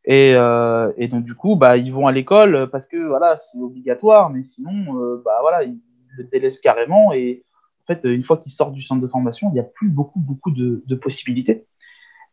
Et, 0.06 0.34
euh, 0.34 0.92
et 0.98 1.08
donc 1.08 1.24
du 1.24 1.36
coup, 1.36 1.56
bah 1.56 1.78
ils 1.78 1.94
vont 1.94 2.08
à 2.08 2.12
l'école 2.12 2.68
parce 2.72 2.88
que 2.88 2.98
voilà 2.98 3.38
c'est 3.38 3.60
obligatoire, 3.60 4.32
mais 4.32 4.42
sinon 4.42 5.00
euh, 5.00 5.22
bah 5.24 5.38
voilà 5.42 5.64
ils 5.64 5.80
le 6.18 6.24
délaissent 6.24 6.60
carrément 6.60 7.14
et 7.14 7.44
en 7.84 7.94
fait 7.94 8.06
une 8.06 8.24
fois 8.24 8.38
qu'ils 8.38 8.52
sortent 8.52 8.74
du 8.74 8.82
centre 8.82 9.04
de 9.04 9.08
formation, 9.08 9.50
il 9.52 9.54
n'y 9.54 9.60
a 9.60 9.70
plus 9.80 9.90
beaucoup 9.90 10.20
beaucoup 10.20 10.50
de, 10.50 10.96
possibilités. 10.96 11.68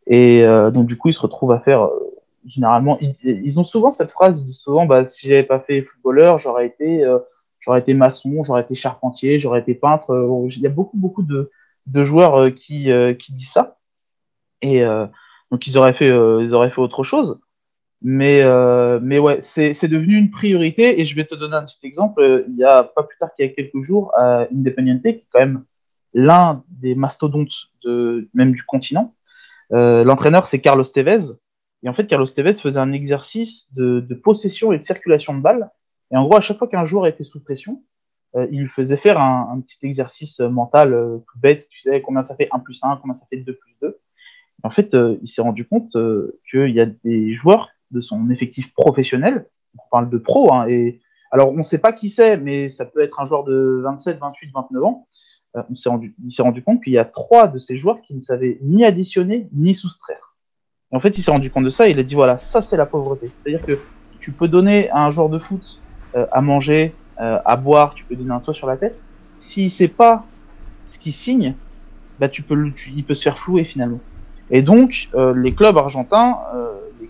Et 0.07 0.41
euh, 0.41 0.71
donc 0.71 0.87
du 0.87 0.97
coup 0.97 1.09
ils 1.09 1.13
se 1.13 1.21
retrouvent 1.21 1.51
à 1.51 1.59
faire 1.59 1.87
généralement 2.47 2.97
ils, 2.99 3.59
ont 3.59 3.65
souvent 3.65 3.91
cette 3.91 4.09
phrase, 4.09 4.39
ils 4.39 4.45
disent 4.45 4.63
souvent 4.63 4.87
bah 4.87 5.05
si 5.05 5.27
j'avais 5.27 5.43
pas 5.43 5.59
fait 5.59 5.83
footballeur, 5.83 6.39
j'aurais 6.39 6.65
été 6.65 7.03
j'aurais 7.59 7.81
été 7.81 7.93
maçon, 7.93 8.41
j'aurais 8.41 8.63
été 8.63 8.73
charpentier, 8.73 9.37
j'aurais 9.37 9.59
été 9.59 9.75
peintre. 9.75 10.09
Il 10.49 10.61
y 10.63 10.65
a 10.65 10.71
beaucoup 10.71 10.97
beaucoup 10.97 11.21
de, 11.21 11.51
de 11.85 12.03
joueurs 12.03 12.51
qui 12.55 12.89
qui 13.19 13.33
disent 13.33 13.51
ça. 13.51 13.75
Et 14.61 14.83
euh, 14.83 15.05
donc 15.51 15.67
ils 15.67 15.77
auraient 15.77 15.93
fait 15.93 16.09
euh, 16.09 16.43
ils 16.43 16.53
auraient 16.53 16.69
fait 16.69 16.81
autre 16.81 17.03
chose. 17.03 17.39
Mais, 18.01 18.41
euh, 18.41 18.99
mais 19.01 19.19
ouais, 19.19 19.39
c'est 19.41 19.73
c'est 19.73 19.89
devenu 19.89 20.15
une 20.17 20.31
priorité 20.31 21.01
et 21.01 21.05
je 21.05 21.15
vais 21.15 21.25
te 21.25 21.35
donner 21.35 21.55
un 21.55 21.65
petit 21.65 21.79
exemple. 21.83 22.45
Il 22.47 22.55
y 22.55 22.63
a 22.63 22.83
pas 22.83 23.03
plus 23.03 23.17
tard 23.17 23.29
qu'il 23.35 23.45
y 23.45 23.49
a 23.49 23.51
quelques 23.51 23.81
jours, 23.83 24.13
à 24.17 24.47
Independiente, 24.53 25.01
qui 25.01 25.09
est 25.09 25.27
quand 25.31 25.39
même 25.39 25.65
l'un 26.13 26.63
des 26.69 26.95
mastodontes 26.95 27.69
de, 27.83 28.29
même 28.33 28.53
du 28.53 28.63
continent. 28.63 29.15
Euh, 29.73 30.03
L'entraîneur, 30.03 30.47
c'est 30.47 30.59
Carlos 30.59 30.83
Tevez. 30.83 31.33
Et 31.83 31.89
en 31.89 31.93
fait, 31.93 32.07
Carlos 32.07 32.25
Tevez 32.25 32.55
faisait 32.55 32.79
un 32.79 32.91
exercice 32.91 33.73
de, 33.73 33.99
de 33.99 34.15
possession 34.15 34.71
et 34.73 34.77
de 34.77 34.83
circulation 34.83 35.33
de 35.33 35.41
balles. 35.41 35.69
Et 36.11 36.17
en 36.17 36.23
gros, 36.23 36.37
à 36.37 36.41
chaque 36.41 36.57
fois 36.57 36.67
qu'un 36.67 36.85
joueur 36.85 37.05
était 37.07 37.23
sous 37.23 37.41
pression, 37.41 37.83
euh, 38.35 38.47
il 38.51 38.67
faisait 38.69 38.97
faire 38.97 39.19
un, 39.19 39.49
un 39.53 39.61
petit 39.61 39.77
exercice 39.83 40.39
mental 40.39 40.93
euh, 40.93 41.17
tout 41.17 41.39
bête. 41.39 41.67
Tu 41.69 41.81
sais, 41.81 42.01
combien 42.01 42.21
ça 42.21 42.35
fait 42.35 42.49
1 42.51 42.59
plus 42.59 42.79
1, 42.83 42.97
combien 42.97 43.13
ça 43.13 43.25
fait 43.29 43.37
2 43.37 43.53
plus 43.53 43.75
2. 43.81 43.99
En 44.63 44.69
fait, 44.69 44.93
euh, 44.93 45.17
il 45.21 45.29
s'est 45.29 45.41
rendu 45.41 45.65
compte 45.67 45.95
euh, 45.95 46.39
qu'il 46.49 46.71
y 46.71 46.81
a 46.81 46.85
des 46.85 47.33
joueurs 47.33 47.69
de 47.91 48.01
son 48.01 48.29
effectif 48.29 48.73
professionnel, 48.73 49.47
on 49.77 49.81
parle 49.91 50.09
de 50.09 50.17
pro, 50.17 50.53
hein, 50.53 50.67
et 50.67 51.01
alors 51.31 51.49
on 51.51 51.57
ne 51.57 51.63
sait 51.63 51.77
pas 51.77 51.93
qui 51.93 52.09
c'est, 52.09 52.37
mais 52.37 52.69
ça 52.69 52.85
peut 52.85 53.01
être 53.01 53.19
un 53.19 53.25
joueur 53.25 53.43
de 53.43 53.81
27, 53.83 54.19
28, 54.19 54.51
29 54.53 54.83
ans, 54.83 55.07
euh, 55.55 55.63
on 55.69 55.75
s'est 55.75 55.89
rendu, 55.89 56.15
il 56.25 56.31
s'est 56.31 56.43
rendu 56.43 56.63
compte 56.63 56.83
qu'il 56.83 56.93
y 56.93 56.97
a 56.97 57.05
trois 57.05 57.47
de 57.47 57.59
ces 57.59 57.77
joueurs 57.77 58.01
qui 58.01 58.13
ne 58.15 58.21
savaient 58.21 58.59
ni 58.61 58.83
additionner 58.85 59.47
ni 59.53 59.73
soustraire. 59.73 60.35
Et 60.91 60.95
en 60.95 60.99
fait, 60.99 61.17
il 61.17 61.23
s'est 61.23 61.31
rendu 61.31 61.51
compte 61.51 61.65
de 61.65 61.69
ça, 61.69 61.87
et 61.87 61.91
il 61.91 61.99
a 61.99 62.03
dit 62.03 62.15
voilà, 62.15 62.37
ça 62.39 62.61
c'est 62.61 62.77
la 62.77 62.85
pauvreté. 62.85 63.33
C'est-à-dire 63.37 63.65
que 63.65 63.87
tu 64.19 64.35
peux 64.35 64.47
donner 64.47 64.89
à 64.91 65.05
un 65.05 65.11
joueur 65.11 65.29
de 65.29 65.39
foot 65.39 65.63
euh, 66.15 66.25
à 66.31 66.41
manger, 66.41 67.01
à 67.17 67.57
boire, 67.57 67.95
tu 67.95 68.05
peux 68.05 68.15
donner 68.15 68.31
un 68.31 68.39
toit 68.39 68.53
sur 68.53 68.65
la 68.67 68.77
tête. 68.77 69.03
S'il 69.39 69.69
sait 69.69 69.89
pas 69.89 70.31
ce 70.85 70.99
qu'il 70.99 71.13
signe, 71.13 71.59
bah 72.19 72.29
tu 72.29 72.43
peux, 72.43 72.73
tu- 72.73 72.91
il 72.91 73.05
peut 73.05 73.15
se 73.15 73.23
faire 73.23 73.39
flouer 73.39 73.65
finalement. 73.65 74.08
Et 74.51 74.61
donc, 74.61 75.09
euh, 75.15 75.33
les 75.35 75.53
clubs 75.53 75.77
argentins, 75.77 76.37
euh, 76.55 76.73
les, 76.99 77.09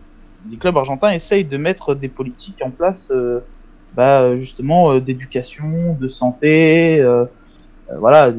les 0.51 0.57
clubs 0.57 0.77
argentins 0.77 1.11
essayent 1.11 1.45
de 1.45 1.57
mettre 1.57 1.95
des 1.95 2.09
politiques 2.09 2.61
en 2.63 2.69
place, 2.69 3.11
euh, 3.11 3.39
bah, 3.95 4.37
justement, 4.37 4.91
euh, 4.91 4.99
d'éducation, 4.99 5.97
de 5.99 6.07
santé, 6.07 6.99
euh, 6.99 7.25
euh, 7.91 7.97
voilà, 7.97 8.31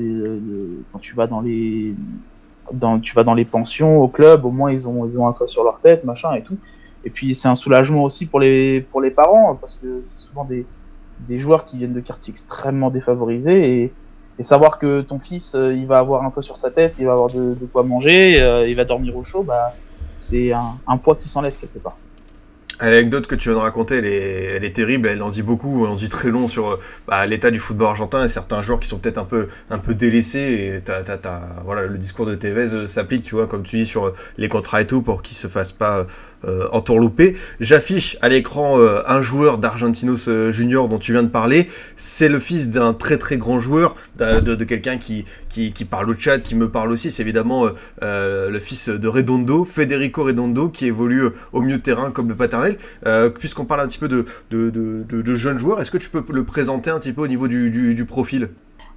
quand 0.93 0.99
tu 0.99 1.15
vas 1.15 1.27
dans 1.27 1.41
les, 1.41 1.95
dans, 2.73 3.01
tu 3.01 3.15
vas 3.15 3.25
dans 3.25 3.35
les 3.35 3.45
pensions, 3.45 3.99
au 3.99 4.09
club, 4.09 4.45
au 4.45 4.51
moins 4.51 4.71
ils 4.71 4.87
ont, 4.87 5.07
ils 5.07 5.19
ont 5.19 5.27
un 5.27 5.33
toit 5.33 5.49
sur 5.49 5.65
leur 5.65 5.81
tête, 5.81 6.05
machin 6.05 6.35
et 6.35 6.43
tout. 6.43 6.59
Et 7.05 7.11
puis 7.11 7.35
c'est 7.35 7.49
un 7.49 7.57
soulagement 7.57 8.05
aussi 8.05 8.27
pour 8.27 8.41
les 8.41 8.83
pour 8.83 9.01
les 9.01 9.11
parents 9.11 9.57
parce 9.57 9.75
que 9.77 10.03
c'est 10.03 10.27
souvent 10.27 10.45
des 10.45 10.67
des 11.21 11.39
joueurs 11.39 11.65
qui 11.65 11.79
viennent 11.79 11.95
de 11.95 12.01
quartiers 12.01 12.33
extrêmement 12.33 12.91
défavorisés 12.91 13.83
et, 13.83 13.93
et 14.41 14.43
savoir 14.43 14.79
que 14.79 15.03
ton 15.03 15.19
fils 15.21 15.55
euh, 15.55 15.75
il 15.75 15.87
va 15.87 15.99
avoir 15.99 16.25
un 16.25 16.31
toit 16.31 16.43
sur 16.43 16.57
sa 16.57 16.71
tête, 16.71 16.95
il 16.99 17.05
va 17.05 17.13
avoir 17.13 17.29
de, 17.29 17.55
de 17.55 17.67
quoi 17.71 17.83
manger, 17.83 18.41
euh, 18.41 18.67
il 18.67 18.75
va 18.75 18.85
dormir 18.87 19.15
au 19.15 19.23
chaud, 19.23 19.43
bah 19.43 19.75
c'est 20.17 20.53
un, 20.53 20.79
un 20.89 20.97
poids 20.97 21.17
qui 21.21 21.29
s'enlève 21.29 21.55
quelque 21.61 21.79
part. 21.79 21.97
L'anecdote 22.81 23.27
que 23.27 23.35
tu 23.35 23.51
viens 23.51 23.59
de 23.59 23.63
raconter, 23.63 23.97
elle 23.97 24.65
est, 24.65 24.75
terrible, 24.75 25.07
elle 25.09 25.23
en 25.23 25.29
dit 25.29 25.43
beaucoup, 25.43 25.85
elle 25.85 25.93
en 25.93 25.97
dit 25.97 26.09
très 26.09 26.31
long 26.31 26.49
sur 26.49 26.79
bah, 27.07 27.27
l'état 27.27 27.51
du 27.51 27.59
football 27.59 27.89
argentin 27.89 28.25
et 28.25 28.29
certains 28.29 28.63
joueurs 28.63 28.81
qui 28.81 28.89
sont 28.89 28.97
peut-être 28.99 29.19
un 29.19 29.27
peu, 29.27 29.49
un 29.69 29.79
peu 29.79 29.95
délaissés. 29.95 30.73
Et 30.77 30.81
t'as, 30.81 31.03
t'as, 31.03 31.19
t'as- 31.19 31.43
voilà, 31.67 31.83
le 31.83 31.99
discours 31.99 32.25
de 32.25 32.35
Tevez 32.35 32.73
euh, 32.73 32.87
s'applique, 32.87 33.23
tu 33.23 33.35
vois, 33.35 33.47
comme 33.47 33.65
tu 33.65 33.77
dis, 33.77 33.85
sur 33.87 34.15
les 34.39 34.49
contrats 34.49 34.81
et 34.81 34.87
tout, 34.87 35.03
pour 35.03 35.21
qu'ils 35.21 35.37
se 35.37 35.47
fassent 35.47 35.73
pas 35.73 36.07
euh, 36.45 36.69
entourlouper. 36.73 37.37
J'affiche 37.61 38.17
à 38.23 38.29
l'écran 38.29 38.79
euh, 38.79 39.03
un 39.07 39.23
joueur 39.23 39.59
d'Argentinos 39.59 40.29
euh, 40.29 40.51
Junior 40.51 40.89
dont 40.89 40.99
tu 40.99 41.13
viens 41.13 41.23
de 41.23 41.29
parler. 41.29 41.69
C'est 41.97 42.29
le 42.29 42.39
fils 42.39 42.71
d'un 42.71 42.95
très 42.95 43.19
très 43.19 43.37
grand 43.37 43.61
joueur, 43.61 43.97
de, 44.19 44.65
quelqu'un 44.65 44.99
qui, 44.99 45.25
qui, 45.49 45.85
parle 45.85 46.11
au 46.11 46.15
chat, 46.15 46.39
qui 46.39 46.55
me 46.55 46.71
parle 46.71 46.93
aussi. 46.93 47.11
C'est 47.11 47.23
évidemment 47.23 47.67
euh, 48.03 48.51
le 48.51 48.59
fils 48.59 48.89
de 48.89 49.09
Redondo, 49.09 49.65
Federico 49.65 50.25
Redondo, 50.25 50.69
qui 50.69 50.87
évolue 50.87 51.25
au 51.53 51.61
milieu 51.61 51.77
de 51.77 51.83
terrain 51.83 52.11
comme 52.11 52.29
le 52.29 52.37
paternel. 52.37 52.79
Puisqu'on 53.39 53.65
parle 53.65 53.81
un 53.81 53.87
petit 53.87 53.99
peu 53.99 54.09
de, 54.09 54.25
de, 54.51 54.71
de, 54.71 55.35
jeunes 55.35 55.59
joueurs, 55.59 55.81
est-ce 55.81 55.91
que 55.91 55.99
tu 55.99 56.09
peux 56.09 56.25
le 56.33 56.45
présenter 56.45 56.91
un 56.91 56.99
petit 56.99 57.13
peu 57.13 57.23
au 57.23 57.29
niveau 57.29 57.49
du, 57.49 57.71
du 57.71 58.05
profil? 58.05 58.49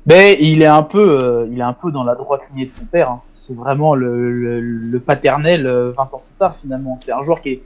Mais 0.06 0.38
il 0.42 0.62
est 0.62 0.68
un 0.68 0.84
peu, 0.84 1.24
euh, 1.24 1.48
il 1.50 1.60
est 1.60 1.64
un 1.64 1.74
peu 1.74 1.92
dans 1.92 2.04
la 2.04 2.16
droite 2.16 2.42
lignée 2.52 2.66
de 2.66 2.74
son 2.74 2.86
père. 2.86 3.10
hein. 3.10 3.22
C'est 3.30 3.56
vraiment 3.56 3.96
le, 3.96 4.60
le, 4.60 5.00
paternel 5.00 5.66
euh, 5.66 5.92
20 5.92 6.04
ans 6.04 6.24
plus 6.26 6.38
tard 6.38 6.58
finalement. 6.58 6.98
C'est 7.02 7.14
un 7.14 7.24
joueur 7.24 7.42
qui 7.42 7.50
est, 7.50 7.64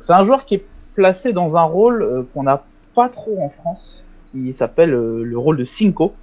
c'est 0.00 0.14
un 0.14 0.24
joueur 0.24 0.44
qui 0.46 0.54
est 0.56 0.64
placé 0.94 1.32
dans 1.32 1.56
un 1.56 1.62
rôle 1.62 2.02
euh, 2.02 2.22
qu'on 2.32 2.42
n'a 2.44 2.64
pas 2.94 3.08
trop 3.10 3.38
en 3.42 3.50
France, 3.50 4.04
qui 4.30 4.54
s'appelle 4.54 4.94
euh, 4.94 5.22
le 5.22 5.38
rôle 5.38 5.58
de 5.58 5.64
Cinco. 5.66 6.14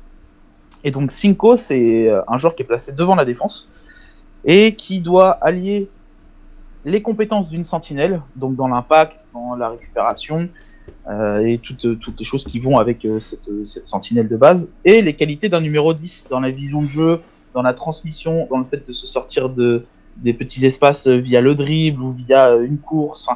Et 0.83 0.89
donc 0.91 1.11
Cinco, 1.11 1.57
c'est 1.57 2.11
un 2.27 2.37
joueur 2.37 2.55
qui 2.55 2.61
est 2.61 2.65
placé 2.65 2.91
devant 2.91 3.15
la 3.15 3.25
défense 3.25 3.67
et 4.43 4.75
qui 4.75 5.01
doit 5.01 5.31
allier 5.31 5.89
les 6.85 7.01
compétences 7.01 7.49
d'une 7.49 7.65
sentinelle, 7.65 8.21
donc 8.35 8.55
dans 8.55 8.67
l'impact, 8.67 9.25
dans 9.33 9.55
la 9.55 9.69
récupération, 9.69 10.47
et 11.07 11.59
toutes, 11.61 11.99
toutes 11.99 12.19
les 12.19 12.25
choses 12.25 12.43
qui 12.43 12.59
vont 12.59 12.77
avec 12.77 13.05
euh, 13.05 13.19
cette, 13.19 13.49
cette 13.65 13.87
sentinelle 13.87 14.27
de 14.27 14.37
base, 14.37 14.69
et 14.83 15.01
les 15.01 15.13
qualités 15.13 15.49
d'un 15.49 15.61
numéro 15.61 15.93
10 15.93 16.27
dans 16.29 16.39
la 16.39 16.51
vision 16.51 16.81
de 16.81 16.87
jeu, 16.87 17.21
dans 17.53 17.61
la 17.61 17.73
transmission, 17.73 18.47
dans 18.49 18.57
le 18.57 18.65
fait 18.65 18.87
de 18.87 18.93
se 18.93 19.07
sortir 19.07 19.49
de, 19.49 19.85
des 20.17 20.33
petits 20.33 20.65
espaces 20.65 21.07
euh, 21.07 21.17
via 21.17 21.41
le 21.41 21.55
dribble 21.55 22.01
ou 22.01 22.11
via 22.11 22.49
euh, 22.49 22.65
une 22.65 22.77
course. 22.77 23.27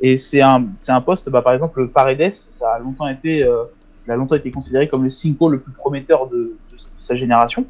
Et 0.00 0.18
c'est 0.18 0.42
un, 0.42 0.66
c'est 0.78 0.92
un 0.92 1.00
poste, 1.00 1.28
bah, 1.30 1.42
par 1.42 1.52
exemple, 1.52 1.88
Paredes, 1.88 2.32
ça 2.32 2.74
a 2.74 2.78
longtemps 2.78 3.08
été, 3.08 3.44
euh, 3.44 3.64
a 4.08 4.16
longtemps 4.16 4.34
été 4.34 4.50
considéré 4.50 4.88
comme 4.88 5.04
le 5.04 5.10
cinco 5.10 5.48
le 5.48 5.60
plus 5.60 5.72
prometteur 5.72 6.28
de, 6.28 6.36
de, 6.36 6.76
sa 7.00 7.14
génération. 7.14 7.64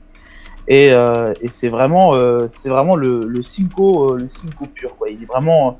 Et, 0.67 0.91
euh, 0.93 1.33
et 1.43 1.49
c'est 1.49 1.69
vraiment, 1.69 2.15
euh, 2.15 2.47
c'est 2.49 2.71
vraiment 2.71 2.97
le, 2.97 3.21
le 3.21 3.43
cinco, 3.43 4.15
euh, 4.15 4.19
le 4.19 4.29
cinco 4.29 4.67
pur. 4.67 4.97
Quoi. 4.97 5.11
Il 5.11 5.23
est 5.23 5.27
vraiment, 5.27 5.69
euh, 5.69 5.73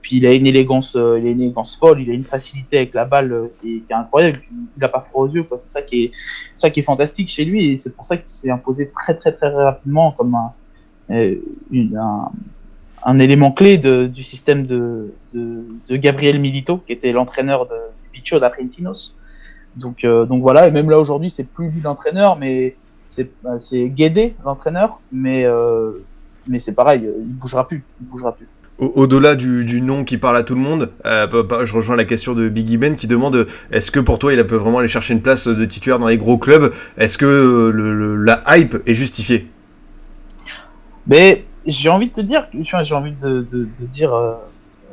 puis 0.00 0.16
il 0.16 0.26
a 0.26 0.34
une 0.34 0.46
élégance, 0.46 0.94
euh, 0.96 1.18
il 1.18 1.26
a 1.26 1.30
une 1.30 1.40
élégance 1.40 1.76
folle, 1.76 2.00
il 2.00 2.10
a 2.10 2.14
une 2.14 2.24
facilité 2.24 2.78
avec 2.78 2.94
la 2.94 3.04
balle 3.04 3.32
euh, 3.32 3.46
qui, 3.60 3.82
est, 3.88 3.92
incroyable. 3.92 4.42
Il 4.76 4.84
a 4.84 4.88
pas 4.88 5.06
froid 5.08 5.24
aux 5.24 5.28
yeux. 5.28 5.44
C'est 5.58 5.68
ça 5.68 5.82
qui 5.82 6.12
est, 6.72 6.82
fantastique 6.82 7.28
chez 7.28 7.44
lui, 7.44 7.72
et 7.72 7.76
c'est 7.76 7.94
pour 7.94 8.04
ça 8.04 8.16
qu'il 8.16 8.30
s'est 8.30 8.50
imposé 8.50 8.90
très 8.90 9.14
très 9.14 9.32
très 9.32 9.48
rapidement 9.48 10.12
comme 10.12 10.34
un, 10.34 10.52
euh, 11.10 11.36
élément 13.18 13.52
clé 13.52 13.78
du 13.78 14.22
système 14.22 14.66
de, 14.66 15.12
Gabriel 15.90 16.38
Milito, 16.38 16.78
qui 16.78 16.92
était 16.92 17.12
l'entraîneur 17.12 17.66
de 17.66 17.76
Bicho 18.12 18.38
d'Argentinos. 18.38 19.14
Donc, 19.76 20.04
euh, 20.04 20.26
voilà, 20.28 20.68
et 20.68 20.70
même 20.70 20.90
là 20.90 20.98
aujourd'hui, 20.98 21.30
c'est 21.30 21.44
plus 21.44 21.70
lui 21.70 21.80
l'entraîneur, 21.80 22.36
mais 22.36 22.76
c'est 23.04 23.88
Guédé 23.88 24.34
l'entraîneur, 24.44 25.00
mais 25.10 25.44
euh, 25.44 26.04
mais 26.46 26.60
c'est 26.60 26.72
pareil, 26.72 27.02
il 27.04 27.34
bougera 27.34 27.66
plus, 27.66 27.84
il 28.00 28.06
bougera 28.06 28.34
plus. 28.34 28.46
Au- 28.80 28.92
Au-delà 29.02 29.36
du, 29.36 29.80
nom 29.82 30.04
qui 30.04 30.16
parle 30.16 30.38
à 30.38 30.42
tout 30.42 30.54
le 30.54 30.60
monde, 30.60 30.90
euh, 31.04 31.26
je 31.66 31.74
rejoins 31.74 31.96
la 31.96 32.06
question 32.06 32.32
de 32.32 32.48
Biggie 32.48 32.78
Ben 32.78 32.96
qui 32.96 33.06
demande 33.06 33.46
est-ce 33.70 33.90
que 33.90 34.00
pour 34.00 34.18
toi 34.18 34.32
il 34.32 34.42
peut 34.46 34.56
vraiment 34.56 34.78
aller 34.78 34.88
chercher 34.88 35.12
une 35.12 35.20
place 35.20 35.46
de 35.46 35.64
titulaire 35.66 35.98
dans 35.98 36.08
les 36.08 36.16
gros 36.16 36.38
clubs? 36.38 36.72
Est-ce 36.96 37.18
que 37.18 37.26
euh, 37.26 38.16
la 38.24 38.42
hype 38.56 38.76
est 38.86 38.94
justifiée? 38.94 39.48
Mais 41.06 41.44
j'ai 41.66 41.90
envie 41.90 42.08
de 42.08 42.12
te 42.14 42.20
dire, 42.22 42.46
j'ai 42.54 42.94
envie 42.94 43.12
de, 43.12 43.46
dire 43.80 44.14
euh, 44.14 44.34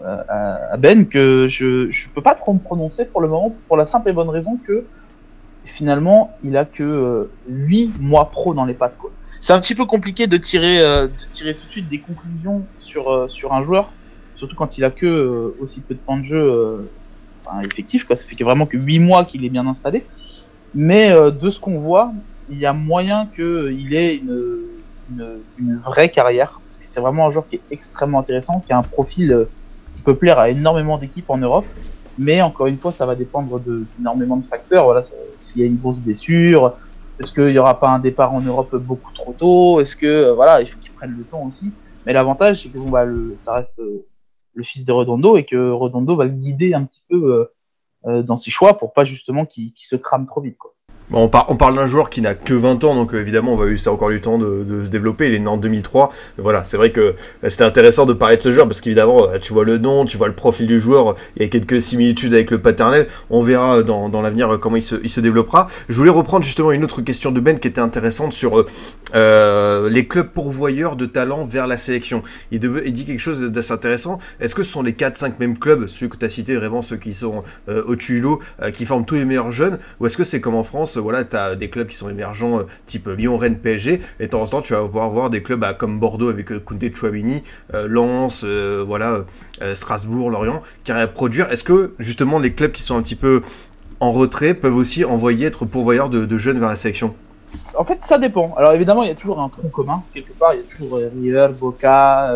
à 0.03 0.75
Ben 0.77 1.07
que 1.07 1.47
je 1.49 1.89
je 1.89 2.07
peux 2.13 2.21
pas 2.21 2.35
trop 2.35 2.53
me 2.53 2.59
prononcer 2.59 3.05
pour 3.05 3.21
le 3.21 3.29
moment 3.29 3.55
pour 3.67 3.77
la 3.77 3.85
simple 3.85 4.09
et 4.09 4.13
bonne 4.13 4.29
raison 4.29 4.59
que 4.67 4.83
finalement 5.65 6.35
il 6.43 6.57
a 6.57 6.65
que 6.65 6.83
euh, 6.83 7.29
8 7.49 7.99
mois 8.01 8.29
pro 8.29 8.53
dans 8.53 8.65
les 8.65 8.73
pattes 8.73 8.97
quoi. 8.97 9.11
C'est 9.41 9.53
un 9.53 9.59
petit 9.59 9.75
peu 9.75 9.85
compliqué 9.85 10.27
de 10.27 10.37
tirer 10.37 10.79
euh, 10.81 11.07
de 11.07 11.13
tirer 11.31 11.57
tout 11.57 11.65
de 11.65 11.71
suite 11.71 11.89
des 11.89 12.01
conclusions 12.01 12.69
sur 12.77 13.09
euh, 13.09 13.27
sur 13.27 13.53
un 13.53 13.61
joueur, 13.61 13.97
surtout 14.35 14.55
quand 14.55 14.77
il 14.77 14.83
a 14.83 14.91
que 14.91 15.05
euh, 15.05 15.55
aussi 15.59 15.83
peu 15.83 15.95
de 15.95 16.01
temps 16.01 16.17
de 16.17 16.23
jeu 16.23 16.37
euh, 16.37 16.95
enfin, 17.45 17.61
effectif 17.61 18.05
quoi. 18.05 18.15
Ça 18.15 18.25
fait 18.25 18.43
vraiment 18.43 18.67
que 18.67 18.77
8 18.77 18.99
mois 18.99 19.25
qu'il 19.25 19.45
est 19.45 19.49
bien 19.49 19.67
installé. 19.67 20.09
Mais 20.73 21.11
euh, 21.11 21.31
de 21.31 21.49
ce 21.49 21.59
qu'on 21.59 21.79
voit, 21.79 22.13
il 22.47 22.57
y 22.59 22.65
a 22.65 22.73
moyen 22.73 23.31
qu'il 23.35 23.95
ait 23.95 24.17
une, 24.17 24.65
une, 25.09 25.45
une 25.57 25.77
vraie 25.79 26.11
carrière. 26.11 26.61
Parce 26.67 26.77
que 26.77 26.85
c'est 26.87 27.01
vraiment 27.01 27.27
un 27.27 27.31
joueur 27.31 27.47
qui 27.47 27.57
est 27.57 27.65
extrêmement 27.69 28.19
intéressant, 28.19 28.61
qui 28.61 28.73
a 28.73 28.77
un 28.77 28.83
profil 28.83 29.31
euh, 29.31 29.45
qui 29.95 30.03
peut 30.03 30.17
plaire 30.17 30.39
à 30.39 30.49
énormément 30.49 30.97
d'équipes 30.97 31.29
en 31.29 31.37
Europe. 31.37 31.71
Mais 32.17 32.41
encore 32.41 32.67
une 32.67 32.77
fois, 32.79 32.91
ça 32.93 33.05
va 33.05 33.15
dépendre 33.15 33.59
de- 33.59 33.89
d'énormément 33.97 34.37
de 34.37 34.45
facteurs. 34.45 34.85
Voilà, 34.85 35.03
s'il 35.37 35.61
y 35.61 35.63
a 35.63 35.67
une 35.67 35.77
grosse 35.77 35.99
blessure, 35.99 36.77
est-ce 37.19 37.33
qu'il 37.33 37.47
n'y 37.47 37.57
aura 37.57 37.79
pas 37.79 37.89
un 37.89 37.99
départ 37.99 38.33
en 38.33 38.41
Europe 38.41 38.75
beaucoup 38.75 39.11
trop 39.13 39.33
tôt? 39.33 39.79
Est-ce 39.79 39.95
que 39.95 40.05
euh, 40.05 40.33
voilà, 40.33 40.61
il 40.61 40.69
faut 40.69 40.79
qu'il 40.79 40.91
prenne 40.91 41.15
le 41.17 41.23
temps 41.23 41.43
aussi? 41.45 41.71
Mais 42.05 42.13
l'avantage, 42.13 42.63
c'est 42.63 42.69
que 42.69 42.77
bon, 42.77 42.89
bah, 42.89 43.05
le, 43.05 43.35
ça 43.37 43.53
reste 43.53 43.79
euh, 43.79 44.05
le 44.53 44.63
fils 44.63 44.85
de 44.85 44.91
Redondo 44.91 45.37
et 45.37 45.45
que 45.45 45.71
Redondo 45.71 46.15
va 46.15 46.25
le 46.25 46.31
guider 46.31 46.73
un 46.73 46.85
petit 46.85 47.03
peu 47.09 47.49
euh, 48.05 48.23
dans 48.23 48.37
ses 48.37 48.51
choix 48.51 48.77
pour 48.77 48.93
pas 48.93 49.05
justement 49.05 49.45
qu'il 49.45 49.73
qu'il 49.73 49.85
se 49.85 49.95
crame 49.95 50.27
trop 50.27 50.41
vite. 50.41 50.57
Quoi. 50.57 50.73
On, 51.13 51.31
on 51.47 51.55
parle 51.55 51.75
d'un 51.75 51.87
joueur 51.87 52.09
qui 52.09 52.21
n'a 52.21 52.35
que 52.35 52.53
20 52.53 52.83
ans, 52.83 52.95
donc 52.95 53.13
euh, 53.13 53.21
évidemment, 53.21 53.53
on 53.53 53.55
va 53.55 53.65
lui 53.65 53.79
ça 53.79 53.91
encore 53.91 54.09
du 54.09 54.19
temps 54.19 54.37
de, 54.37 54.83
se 54.83 54.89
développer. 54.89 55.27
Il 55.27 55.35
est 55.35 55.39
né 55.39 55.47
en 55.47 55.57
2003. 55.57 56.11
Voilà, 56.37 56.63
c'est 56.63 56.77
vrai 56.77 56.91
que 56.91 56.99
euh, 56.99 57.13
c'était 57.49 57.63
intéressant 57.63 58.05
de 58.05 58.13
parler 58.13 58.37
de 58.37 58.41
ce 58.41 58.51
joueur 58.51 58.67
parce 58.67 58.81
qu'évidemment, 58.81 59.29
euh, 59.29 59.37
tu 59.39 59.53
vois 59.53 59.63
le 59.63 59.77
nom, 59.77 60.05
tu 60.05 60.17
vois 60.17 60.27
le 60.27 60.35
profil 60.35 60.67
du 60.67 60.79
joueur. 60.79 61.15
Il 61.35 61.43
y 61.43 61.45
a 61.45 61.49
quelques 61.49 61.81
similitudes 61.81 62.33
avec 62.33 62.51
le 62.51 62.61
paternel. 62.61 63.07
On 63.29 63.41
verra 63.41 63.83
dans, 63.83 64.21
l'avenir 64.21 64.59
comment 64.59 64.75
il 64.75 64.81
se, 64.81 65.19
développera. 65.19 65.67
Je 65.87 65.95
voulais 65.95 66.09
reprendre 66.09 66.43
justement 66.43 66.71
une 66.71 66.83
autre 66.83 67.01
question 67.01 67.31
de 67.31 67.39
Ben 67.39 67.57
qui 67.57 67.67
était 67.67 67.81
intéressante 67.81 68.33
sur 68.33 68.65
les 69.13 70.07
clubs 70.07 70.27
pourvoyeurs 70.27 70.95
de 70.95 71.05
talents 71.05 71.45
vers 71.45 71.67
la 71.67 71.77
sélection. 71.77 72.21
Il, 72.51 72.59
dit 72.59 73.05
quelque 73.05 73.19
chose 73.19 73.41
d'assez 73.41 73.71
intéressant. 73.71 74.19
Est-ce 74.39 74.55
que 74.55 74.63
ce 74.63 74.71
sont 74.71 74.81
les 74.81 74.91
4-5 74.91 75.33
mêmes 75.39 75.57
clubs, 75.57 75.87
ceux 75.87 76.07
que 76.07 76.17
tu 76.17 76.25
as 76.25 76.29
cités, 76.29 76.55
vraiment 76.55 76.81
ceux 76.81 76.97
qui 76.97 77.13
sont 77.13 77.43
lot, 77.67 78.39
euh, 78.61 78.71
qui 78.71 78.85
forment 78.85 79.05
tous 79.05 79.15
les 79.15 79.25
meilleurs 79.25 79.51
jeunes 79.51 79.79
Ou 79.99 80.07
est-ce 80.07 80.17
que 80.17 80.23
c'est 80.23 80.41
comme 80.41 80.55
en 80.55 80.63
France, 80.63 80.96
euh, 80.97 81.01
voilà, 81.01 81.23
tu 81.23 81.35
as 81.35 81.55
des 81.55 81.69
clubs 81.69 81.87
qui 81.87 81.95
sont 81.95 82.09
émergents, 82.09 82.59
euh, 82.59 82.63
type 82.85 83.07
Lyon, 83.07 83.37
Rennes, 83.37 83.57
PSG, 83.57 84.01
et 84.19 84.25
de 84.25 84.29
temps 84.29 84.41
en 84.41 84.47
temps, 84.47 84.61
tu 84.61 84.73
vas 84.73 84.83
pouvoir 84.83 85.09
voir 85.09 85.29
des 85.29 85.41
clubs 85.41 85.59
bah, 85.59 85.73
comme 85.73 85.99
Bordeaux 85.99 86.29
avec 86.29 86.51
euh, 86.51 86.59
Koundé 86.59 86.91
Chouamini, 86.93 87.43
Lens, 87.73 88.43
voilà, 88.43 89.25
Strasbourg, 89.73 90.29
Lorient, 90.29 90.61
qui 90.83 90.91
arrivent 90.91 91.03
à 91.03 91.07
produire. 91.07 91.51
Est-ce 91.51 91.63
que 91.63 91.93
justement 91.99 92.39
les 92.39 92.53
clubs 92.53 92.71
qui 92.71 92.81
sont 92.81 92.95
un 92.95 93.01
petit 93.01 93.15
peu 93.15 93.41
en 93.99 94.11
retrait 94.11 94.53
peuvent 94.53 94.75
aussi 94.75 95.05
envoyer 95.05 95.47
être 95.47 95.65
pourvoyeurs 95.65 96.09
de, 96.09 96.37
jeunes 96.37 96.59
vers 96.59 96.69
la 96.69 96.75
sélection? 96.75 97.15
En 97.75 97.85
fait, 97.85 97.99
ça 98.03 98.17
dépend. 98.17 98.53
Alors 98.57 98.73
évidemment, 98.73 99.03
il 99.03 99.09
y 99.09 99.11
a 99.11 99.15
toujours 99.15 99.39
un 99.39 99.49
tronc 99.49 99.69
commun 99.69 100.03
quelque 100.13 100.33
part. 100.33 100.53
Il 100.53 100.57
y 100.57 100.59
a 100.61 100.75
toujours 100.75 100.99
River, 101.21 101.47
Boca, 101.59 102.33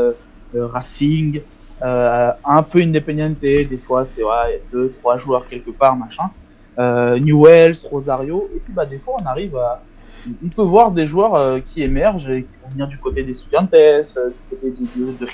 Racing, 0.54 1.42
un 1.82 2.64
peu 2.64 2.80
Independiente. 2.80 3.40
Des 3.40 3.80
fois, 3.86 4.06
c'est 4.06 4.24
ouais, 4.24 4.32
il 4.50 4.54
y 4.54 4.56
a 4.56 4.72
deux, 4.72 4.92
trois 5.00 5.18
joueurs 5.18 5.48
quelque 5.48 5.72
part, 5.72 5.96
machin. 5.96 6.30
Euh, 6.80 7.20
Newells, 7.20 7.76
Rosario. 7.90 8.50
Et 8.56 8.60
puis 8.60 8.74
bah 8.74 8.86
des 8.86 8.98
fois, 8.98 9.18
on 9.22 9.26
arrive 9.26 9.58
à, 9.58 9.84
on 10.44 10.50
peut 10.50 10.62
voir 10.62 10.92
des 10.92 11.06
joueurs 11.06 11.36
euh, 11.36 11.60
qui 11.60 11.84
émergent 11.84 12.30
et 12.30 12.44
qui 12.44 12.56
vont 12.64 12.70
venir 12.70 12.88
du 12.88 12.98
côté 12.98 13.24
des 13.24 13.34
Studiantes, 13.34 13.74
euh, 13.74 14.02
du 14.30 14.56
côté 14.56 14.72
de, 14.72 15.06
de, 15.06 15.12
de 15.12 15.26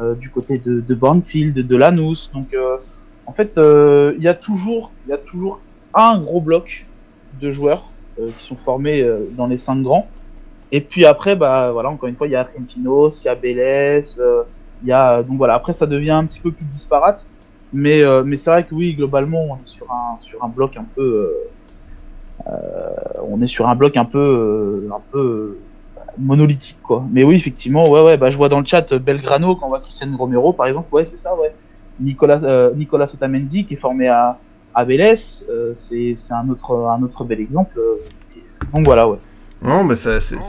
euh, 0.00 0.14
du 0.14 0.30
côté 0.30 0.58
de, 0.58 0.80
de 0.80 0.94
Banfield, 0.94 1.66
de 1.66 1.76
Lanús. 1.76 2.30
Donc 2.32 2.54
euh, 2.54 2.76
en 3.26 3.32
fait, 3.32 3.58
euh, 3.58 4.14
il 4.16 4.22
y 4.22 4.28
a 4.28 4.34
toujours, 4.34 4.92
y 5.08 5.12
a 5.12 5.18
toujours 5.18 5.60
un 5.92 6.18
gros 6.20 6.40
bloc 6.40 6.86
de 7.40 7.50
joueurs 7.50 7.88
qui 8.16 8.44
sont 8.44 8.56
formés 8.56 9.04
dans 9.32 9.46
les 9.46 9.56
cinq 9.56 9.82
grands. 9.82 10.06
Et 10.70 10.80
puis 10.80 11.04
après, 11.04 11.34
bah 11.34 11.72
voilà, 11.72 11.88
encore 11.90 12.08
une 12.08 12.16
fois, 12.16 12.26
il 12.26 12.30
y 12.30 12.36
a 12.36 12.40
Argentinos, 12.40 13.22
il 13.22 13.26
y 13.26 13.28
a 13.28 13.34
Vélez, 13.34 14.04
il 14.82 14.88
y 14.88 14.92
a 14.92 15.22
donc 15.22 15.38
voilà. 15.38 15.54
Après, 15.54 15.72
ça 15.72 15.86
devient 15.86 16.10
un 16.10 16.26
petit 16.26 16.40
peu 16.40 16.52
plus 16.52 16.64
disparate, 16.66 17.26
mais 17.72 18.04
euh, 18.04 18.22
mais 18.24 18.36
c'est 18.36 18.50
vrai 18.50 18.64
que 18.64 18.74
oui, 18.74 18.94
globalement, 18.94 19.42
on 19.50 19.56
est 19.56 19.66
sur 19.66 19.90
un 19.90 20.18
sur 20.20 20.42
un 20.44 20.48
bloc 20.48 20.76
un 20.76 20.84
peu, 20.94 21.02
euh, 21.02 22.50
euh, 22.50 22.90
on 23.28 23.40
est 23.42 23.46
sur 23.46 23.68
un 23.68 23.74
bloc 23.74 23.96
un 23.96 24.04
peu 24.04 24.18
euh, 24.18 24.94
un 24.94 25.00
peu 25.10 25.58
monolithique 26.18 26.80
quoi. 26.82 27.04
Mais 27.10 27.24
oui, 27.24 27.36
effectivement, 27.36 27.88
ouais, 27.88 28.02
ouais, 28.02 28.16
bah, 28.16 28.30
je 28.30 28.36
vois 28.36 28.48
dans 28.48 28.60
le 28.60 28.66
chat 28.66 28.92
Belgrano 28.94 29.56
quand 29.56 29.66
on 29.66 29.68
voit 29.70 29.80
Christian 29.80 30.14
Romero 30.16 30.52
par 30.52 30.66
exemple, 30.66 30.88
ouais, 30.94 31.04
c'est 31.04 31.16
ça, 31.16 31.34
ouais. 31.36 31.54
Nicolas, 32.00 32.70
Nicolas 32.74 33.10
Otamendi 33.12 33.64
qui 33.66 33.74
est 33.74 33.76
formé 33.76 34.08
à, 34.08 34.38
à 34.74 34.84
Vélez, 34.84 35.16
c'est 35.16 36.16
un 36.30 36.48
autre, 36.48 36.74
un 36.88 37.02
autre 37.02 37.24
bel 37.24 37.40
exemple. 37.40 37.78
Donc 38.74 38.84
voilà, 38.84 39.08
ouais. 39.08 39.18
Non, 39.60 39.84
mais 39.84 39.94
ça, 39.94 40.18
c'est 40.20 40.40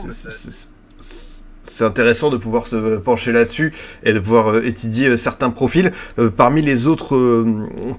c'est 1.74 1.84
intéressant 1.84 2.30
de 2.30 2.36
pouvoir 2.36 2.68
se 2.68 2.96
pencher 2.98 3.32
là-dessus 3.32 3.72
et 4.04 4.12
de 4.12 4.20
pouvoir 4.20 4.48
euh, 4.48 4.62
étudier 4.64 5.08
euh, 5.08 5.16
certains 5.16 5.50
profils. 5.50 5.90
Euh, 6.20 6.30
parmi 6.30 6.62
les 6.62 6.86
autres 6.86 7.44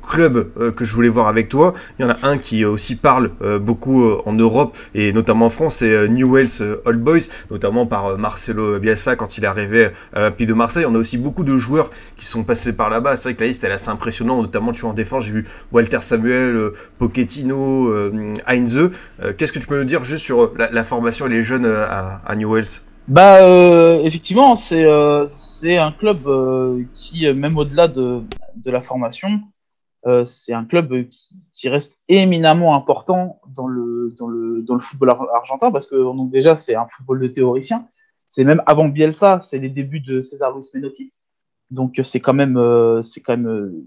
clubs 0.02 0.48
que 0.76 0.86
je 0.86 0.94
voulais 0.94 1.10
voir 1.10 1.28
avec 1.28 1.50
toi, 1.50 1.74
il 2.00 2.04
y 2.04 2.06
en 2.06 2.12
a 2.12 2.18
un 2.24 2.38
qui 2.38 2.64
aussi 2.64 2.96
parle 2.96 3.32
beaucoup 3.60 4.04
en 4.26 4.34
Europe 4.34 4.78
et 4.94 5.12
notamment 5.14 5.48
en 5.48 5.50
France, 5.50 5.78
c'est 5.78 6.08
New 6.08 6.34
Wales 6.34 6.80
Old 6.86 7.00
Boys, 7.00 7.28
notamment 7.52 7.86
par 7.86 8.18
Marcelo 8.18 8.80
Bielsa 8.80 9.16
quand 9.16 9.38
il 9.38 9.44
est 9.44 9.48
arrivé 9.48 9.90
à 10.14 10.20
l'Olympique 10.20 10.48
de 10.48 10.54
Marseille. 10.54 10.86
On 10.88 10.96
a 10.96 10.98
aussi 10.98 11.18
beaucoup 11.18 11.44
de 11.44 11.58
joueurs 11.58 11.90
qui 12.18 12.26
sont 12.26 12.44
passés 12.44 12.74
par 12.74 12.90
là-bas. 12.90 13.18
C'est 13.18 13.30
vrai 13.30 13.36
que 13.36 13.42
la 13.42 13.48
liste 13.48 13.64
est 13.64 13.72
assez 13.72 13.90
impressionnante, 13.90 14.42
notamment 14.42 14.72
tu 14.72 14.82
vois 14.82 14.92
en 14.92 14.94
défense, 14.94 15.26
j'ai 15.26 15.32
vu 15.32 15.46
Walter 15.72 16.00
Samuel, 16.02 16.72
Pochettino, 16.98 17.94
Heinze. 18.48 18.90
Qu'est-ce 19.38 19.52
que 19.52 19.60
tu 19.60 19.68
peux 19.68 19.80
nous 19.80 19.86
dire 19.86 20.04
juste 20.04 20.24
sur 20.24 20.54
la, 20.58 20.84
formation 20.84 21.28
et 21.28 21.30
les 21.30 21.44
jeunes 21.44 21.66
à, 21.66 22.22
à 22.26 22.36
New 22.36 22.52
Wales? 22.52 22.66
Bah 23.08 23.44
euh, 23.44 24.00
effectivement, 24.04 24.56
c'est 24.56 24.84
euh, 24.84 25.28
c'est 25.28 25.78
un 25.78 25.92
club 25.92 26.28
euh, 26.28 26.84
qui 26.96 27.32
même 27.34 27.56
au-delà 27.58 27.88
de, 27.88 28.24
de 28.56 28.72
la 28.72 28.82
formation, 28.82 29.42
c'est 30.26 30.54
un 30.54 30.66
club 30.66 31.10
qui, 31.10 31.36
qui, 31.54 31.68
reste 31.68 31.98
éminemment 32.08 32.76
important 32.76 33.42
dans 33.56 33.68
le 33.68 34.14
dans 34.18 34.28
le 34.28 34.62
dans 34.62 34.76
le 34.76 34.82
football 34.82 35.10
argentin 35.34 35.72
parce 35.72 35.88
que 35.88 35.96
donc 35.96 36.32
déjà 36.32 36.56
c'est 36.56 36.76
un 36.76 36.88
football 36.88 37.22
de 37.22 37.28
théoricien. 37.28 37.88
C'est 38.30 38.44
même 38.44 38.62
avant 38.68 38.88
Bielsa, 38.88 39.40
c'est 39.42 39.60
les 39.60 39.70
débuts 39.70 40.00
de 40.00 40.22
César 40.22 40.56
Luis 40.56 40.70
Menotti. 40.74 41.12
Donc 41.72 42.00
c'est 42.04 42.20
quand 42.20 42.34
même 42.34 42.60
c'est 43.04 43.22
quand 43.22 43.38
même 43.38 43.86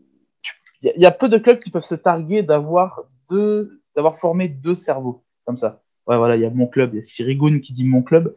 il 0.82 0.92
y, 0.96 1.06
a 1.06 1.10
peu 1.10 1.28
de 1.28 1.38
clubs 1.38 1.58
qui 1.58 1.70
peuvent 1.70 1.82
se 1.82 1.96
targuer 1.96 2.42
d'avoir 2.42 3.02
deux 3.28 3.80
d'avoir 3.96 4.18
formé 4.18 4.48
deux 4.48 4.76
cerveaux 4.76 5.24
comme 5.44 5.56
ça. 5.56 5.82
Ouais 6.06 6.16
voilà, 6.16 6.36
il 6.36 6.42
y 6.42 6.46
a 6.46 6.50
mon 6.50 6.66
club, 6.66 6.94
il 6.94 6.96
y 6.96 7.00
a 7.00 7.02
Sirigun 7.02 7.60
qui 7.60 7.72
dit 7.72 7.84
mon 7.84 8.02
club. 8.02 8.34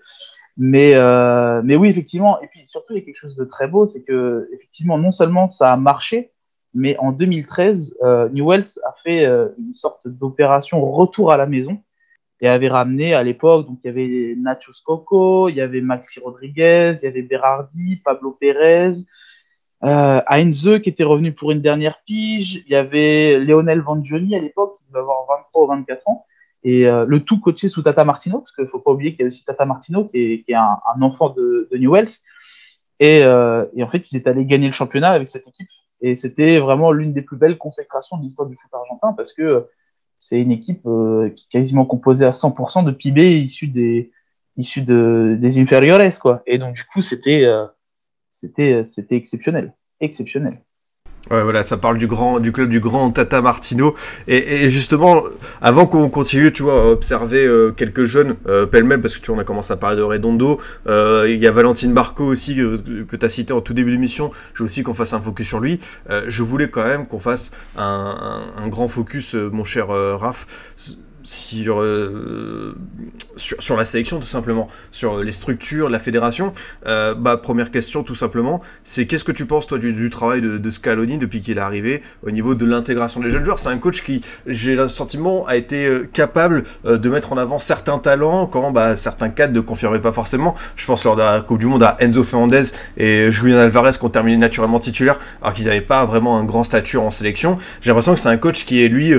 Mais, 0.58 0.94
euh, 0.96 1.62
mais 1.64 1.76
oui, 1.76 1.90
effectivement. 1.90 2.42
Et 2.42 2.48
puis 2.48 2.66
surtout, 2.66 2.94
il 2.94 3.00
y 3.00 3.02
a 3.02 3.06
quelque 3.06 3.18
chose 3.18 3.36
de 3.36 3.46
très 3.46 3.68
beau, 3.68 3.88
c'est 3.88 4.04
que 4.04 4.50
effectivement, 4.54 4.98
non 4.98 5.12
seulement 5.12 5.50
ça 5.50 5.72
a 5.72 5.78
marché, 5.78 6.32
mais 6.74 6.98
en 7.00 7.12
2013, 7.12 7.96
euh, 8.04 8.30
Newells 8.30 8.80
a 8.86 8.94
fait 9.04 9.26
euh, 9.26 9.50
une 9.60 9.74
sorte 9.74 10.08
d'opération 10.08 10.86
retour 10.86 11.32
à 11.32 11.38
la 11.38 11.46
maison 11.46 11.82
et 12.40 12.48
avait 12.48 12.70
ramené 12.70 13.14
à 13.14 13.24
l'époque, 13.24 13.68
donc 13.68 13.80
il 13.84 13.88
y 13.88 13.90
avait 13.90 14.36
Nacho 14.38 14.72
Coco, 14.84 15.50
il 15.50 15.56
y 15.56 15.62
avait 15.62 15.82
Maxi 15.82 16.20
Rodriguez, 16.20 16.96
il 17.02 17.06
y 17.06 17.08
avait 17.08 17.22
Berardi, 17.22 17.98
Pablo 18.04 18.32
Pérez, 18.32 18.94
euh, 19.84 20.22
Heinze 20.28 20.80
qui 20.82 20.90
était 20.90 21.04
revenu 21.04 21.34
pour 21.34 21.52
une 21.52 21.62
dernière 21.62 22.02
pige, 22.04 22.64
il 22.66 22.72
y 22.72 22.76
avait 22.76 23.40
Lionel 23.40 23.82
Vangioni 23.82 24.36
à 24.36 24.40
l'époque, 24.40 24.78
qui 24.80 24.92
devait 24.92 25.02
avoir 25.02 25.26
23 25.28 25.64
ou 25.64 25.68
24 25.68 26.08
ans, 26.08 26.26
et 26.64 26.88
euh, 26.88 27.06
le 27.06 27.22
tout 27.22 27.40
coaché 27.40 27.68
sous 27.68 27.82
Tata 27.82 28.04
Martino, 28.06 28.40
parce 28.40 28.52
qu'il 28.52 28.66
ne 28.66 28.70
faut 28.70 28.80
pas 28.80 28.92
oublier 28.92 29.12
qu'il 29.12 29.22
y 29.22 29.24
a 29.24 29.28
aussi 29.28 29.44
Tata 29.44 29.66
Martino, 29.66 30.06
qui 30.06 30.18
est, 30.18 30.44
qui 30.44 30.52
est 30.52 30.56
un, 30.56 31.02
enfant 31.02 31.30
de, 31.30 31.68
de 31.72 31.78
Newells. 31.78 32.12
Et, 33.00 33.24
euh, 33.24 33.66
et, 33.76 33.84
en 33.84 33.90
fait, 33.90 34.12
ils 34.12 34.18
étaient 34.18 34.30
allés 34.30 34.46
gagner 34.46 34.68
le 34.68 34.74
championnat 34.74 35.10
avec 35.10 35.28
cette 35.28 35.48
équipe. 35.48 35.70
Et 36.02 36.16
c'était 36.16 36.60
vraiment 36.60 36.92
l'une 36.92 37.14
des 37.14 37.24
plus 37.24 37.38
belles 37.38 37.58
consécrations 37.58 38.18
de 38.18 38.24
l'histoire 38.24 38.48
du 38.48 38.56
foot 38.56 38.72
argentin, 38.74 39.14
parce 39.14 39.34
que 39.34 39.68
c'est 40.20 40.40
une 40.40 40.52
équipe 40.52 40.86
euh, 40.86 41.30
qui 41.30 41.46
est 41.46 41.60
quasiment 41.60 41.86
composée 41.86 42.26
à 42.26 42.32
100% 42.32 42.86
de 42.86 42.92
PIB 42.92 43.40
issus 43.42 43.68
des, 43.68 44.12
issus 44.56 44.84
de, 44.84 45.36
des 45.40 45.60
inferiores, 45.60 46.20
quoi. 46.20 46.44
Et 46.46 46.60
donc, 46.60 46.76
du 46.76 46.84
coup, 46.86 47.02
c'était, 47.02 47.46
euh, 47.46 47.66
c'était, 48.32 48.86
c'était 48.86 49.16
exceptionnel. 49.16 49.74
Exceptionnel. 50.00 50.62
Ouais, 51.30 51.44
voilà, 51.44 51.64
ça 51.64 51.78
parle 51.78 51.98
du 51.98 52.08
grand, 52.08 52.40
du 52.40 52.52
club 52.52 52.70
du 52.70 52.80
grand 52.80 53.12
Tata 53.12 53.42
Martino. 53.42 53.96
Et, 54.28 54.66
et 54.66 54.70
justement, 54.70 55.24
avant 55.62 55.86
qu'on 55.86 56.10
continue, 56.10 56.52
tu 56.52 56.64
vois, 56.64 56.82
à 56.82 56.86
observer 56.88 57.46
euh, 57.46 57.72
quelques 57.72 58.06
jeunes 58.06 58.36
euh, 58.50 58.66
pêle-mêle, 58.66 59.02
parce 59.02 59.16
que 59.16 59.22
tu 59.22 59.28
vois, 59.28 59.38
on 59.38 59.40
a 59.40 59.44
commencé 59.44 59.72
à 59.72 59.78
parler 59.78 59.98
de 59.98 60.02
Redondo. 60.02 60.60
Euh, 60.88 61.28
il 61.30 61.40
y 61.40 61.48
a 61.48 61.52
Valentine 61.52 61.94
Barco 61.94 62.26
aussi 62.26 62.60
euh, 62.60 62.78
que 63.08 63.16
tu 63.16 63.26
as 63.26 63.30
cité 63.30 63.54
en 63.54 63.62
tout 63.62 63.74
début 63.74 63.92
d'émission. 63.92 64.32
Je 64.54 64.64
veux 64.64 64.66
aussi 64.66 64.82
qu'on 64.82 64.96
fasse 64.96 65.14
un 65.14 65.22
focus 65.22 65.48
sur 65.48 65.60
lui. 65.60 65.80
je 66.28 66.44
voulais 66.44 66.70
quand 66.70 66.84
même 66.84 67.08
qu'on 67.08 67.20
fasse 67.20 67.52
un, 67.78 68.44
un, 68.58 68.64
un, 68.64 68.68
grand 68.68 68.88
focus, 68.88 69.36
mon 69.36 69.64
cher 69.64 69.88
Raph 69.88 70.48
sur, 71.24 71.82
euh, 71.82 72.76
sur, 73.36 73.62
sur, 73.62 73.78
la 73.78 73.86
sélection 73.86 74.20
tout 74.20 74.28
simplement, 74.28 74.68
sur 74.92 75.22
les 75.22 75.32
structures, 75.32 75.90
la 75.90 76.00
fédération. 76.00 76.52
Euh, 76.88 77.14
bah, 77.14 77.38
première 77.38 77.72
question 77.72 78.04
tout 78.04 78.16
simplement, 78.16 78.62
c'est 78.84 79.06
qu'est-ce 79.06 79.24
que 79.24 79.32
tu 79.32 79.46
penses 79.46 79.68
toi 79.68 79.78
du, 79.78 80.10
travail 80.10 80.42
de, 80.42 80.72
Scaloni 80.72 81.18
depuis 81.18 81.42
qu'il 81.42 81.58
est 81.58 81.62
arrivé 81.62 82.02
au 82.26 82.32
niveau 82.32 82.56
de 82.56 82.66
l'intégration 82.66 83.20
des 83.20 83.30
jeunes 83.30 83.46
joueurs? 83.46 83.60
C'est 83.60 83.70
un 83.70 83.78
coach 83.78 84.04
qui, 84.04 84.22
j'ai 84.48 84.76
le 84.76 84.88
sentiment, 84.88 85.46
a 85.46 85.56
été 85.56 85.86
euh, 85.88 86.10
capable 86.12 86.64
de 86.86 87.10
mettre 87.10 87.34
en 87.34 87.38
avant 87.38 87.60
certains 87.60 88.00
talents 88.00 88.48
quand 88.48 88.72
bah, 88.72 88.96
certains 88.96 89.30
cadres 89.30 89.54
ne 89.54 89.60
confirmaient 89.60 90.00
pas 90.00 90.12
forcément. 90.14 90.56
Je 90.76 90.86
pense 90.86 91.04
lors 91.04 91.16
de 91.16 91.22
la 91.22 91.42
Coupe 91.42 91.60
du 91.60 91.66
Monde 91.66 91.84
à 91.84 91.98
Enzo 92.00 92.24
Fernandez 92.24 92.64
et 92.98 93.32
Julian 93.32 93.58
Alvarez 93.58 93.92
qui 93.94 94.06
ont 94.06 94.10
terminé 94.10 94.38
naturellement 94.38 94.80
titulaires 94.80 95.20
alors 95.42 95.54
qu'ils 95.54 95.66
n'avaient 95.66 95.82
pas 95.82 96.06
vraiment 96.06 96.38
un 96.38 96.44
grand 96.44 96.64
statut 96.64 96.98
en 96.98 97.12
sélection. 97.12 97.58
J'ai 97.82 97.90
l'impression 97.90 98.14
que 98.14 98.20
c'est 98.20 98.30
un 98.30 98.38
coach 98.38 98.66
qui 98.66 98.84
est 98.84 98.88
lui 98.88 99.14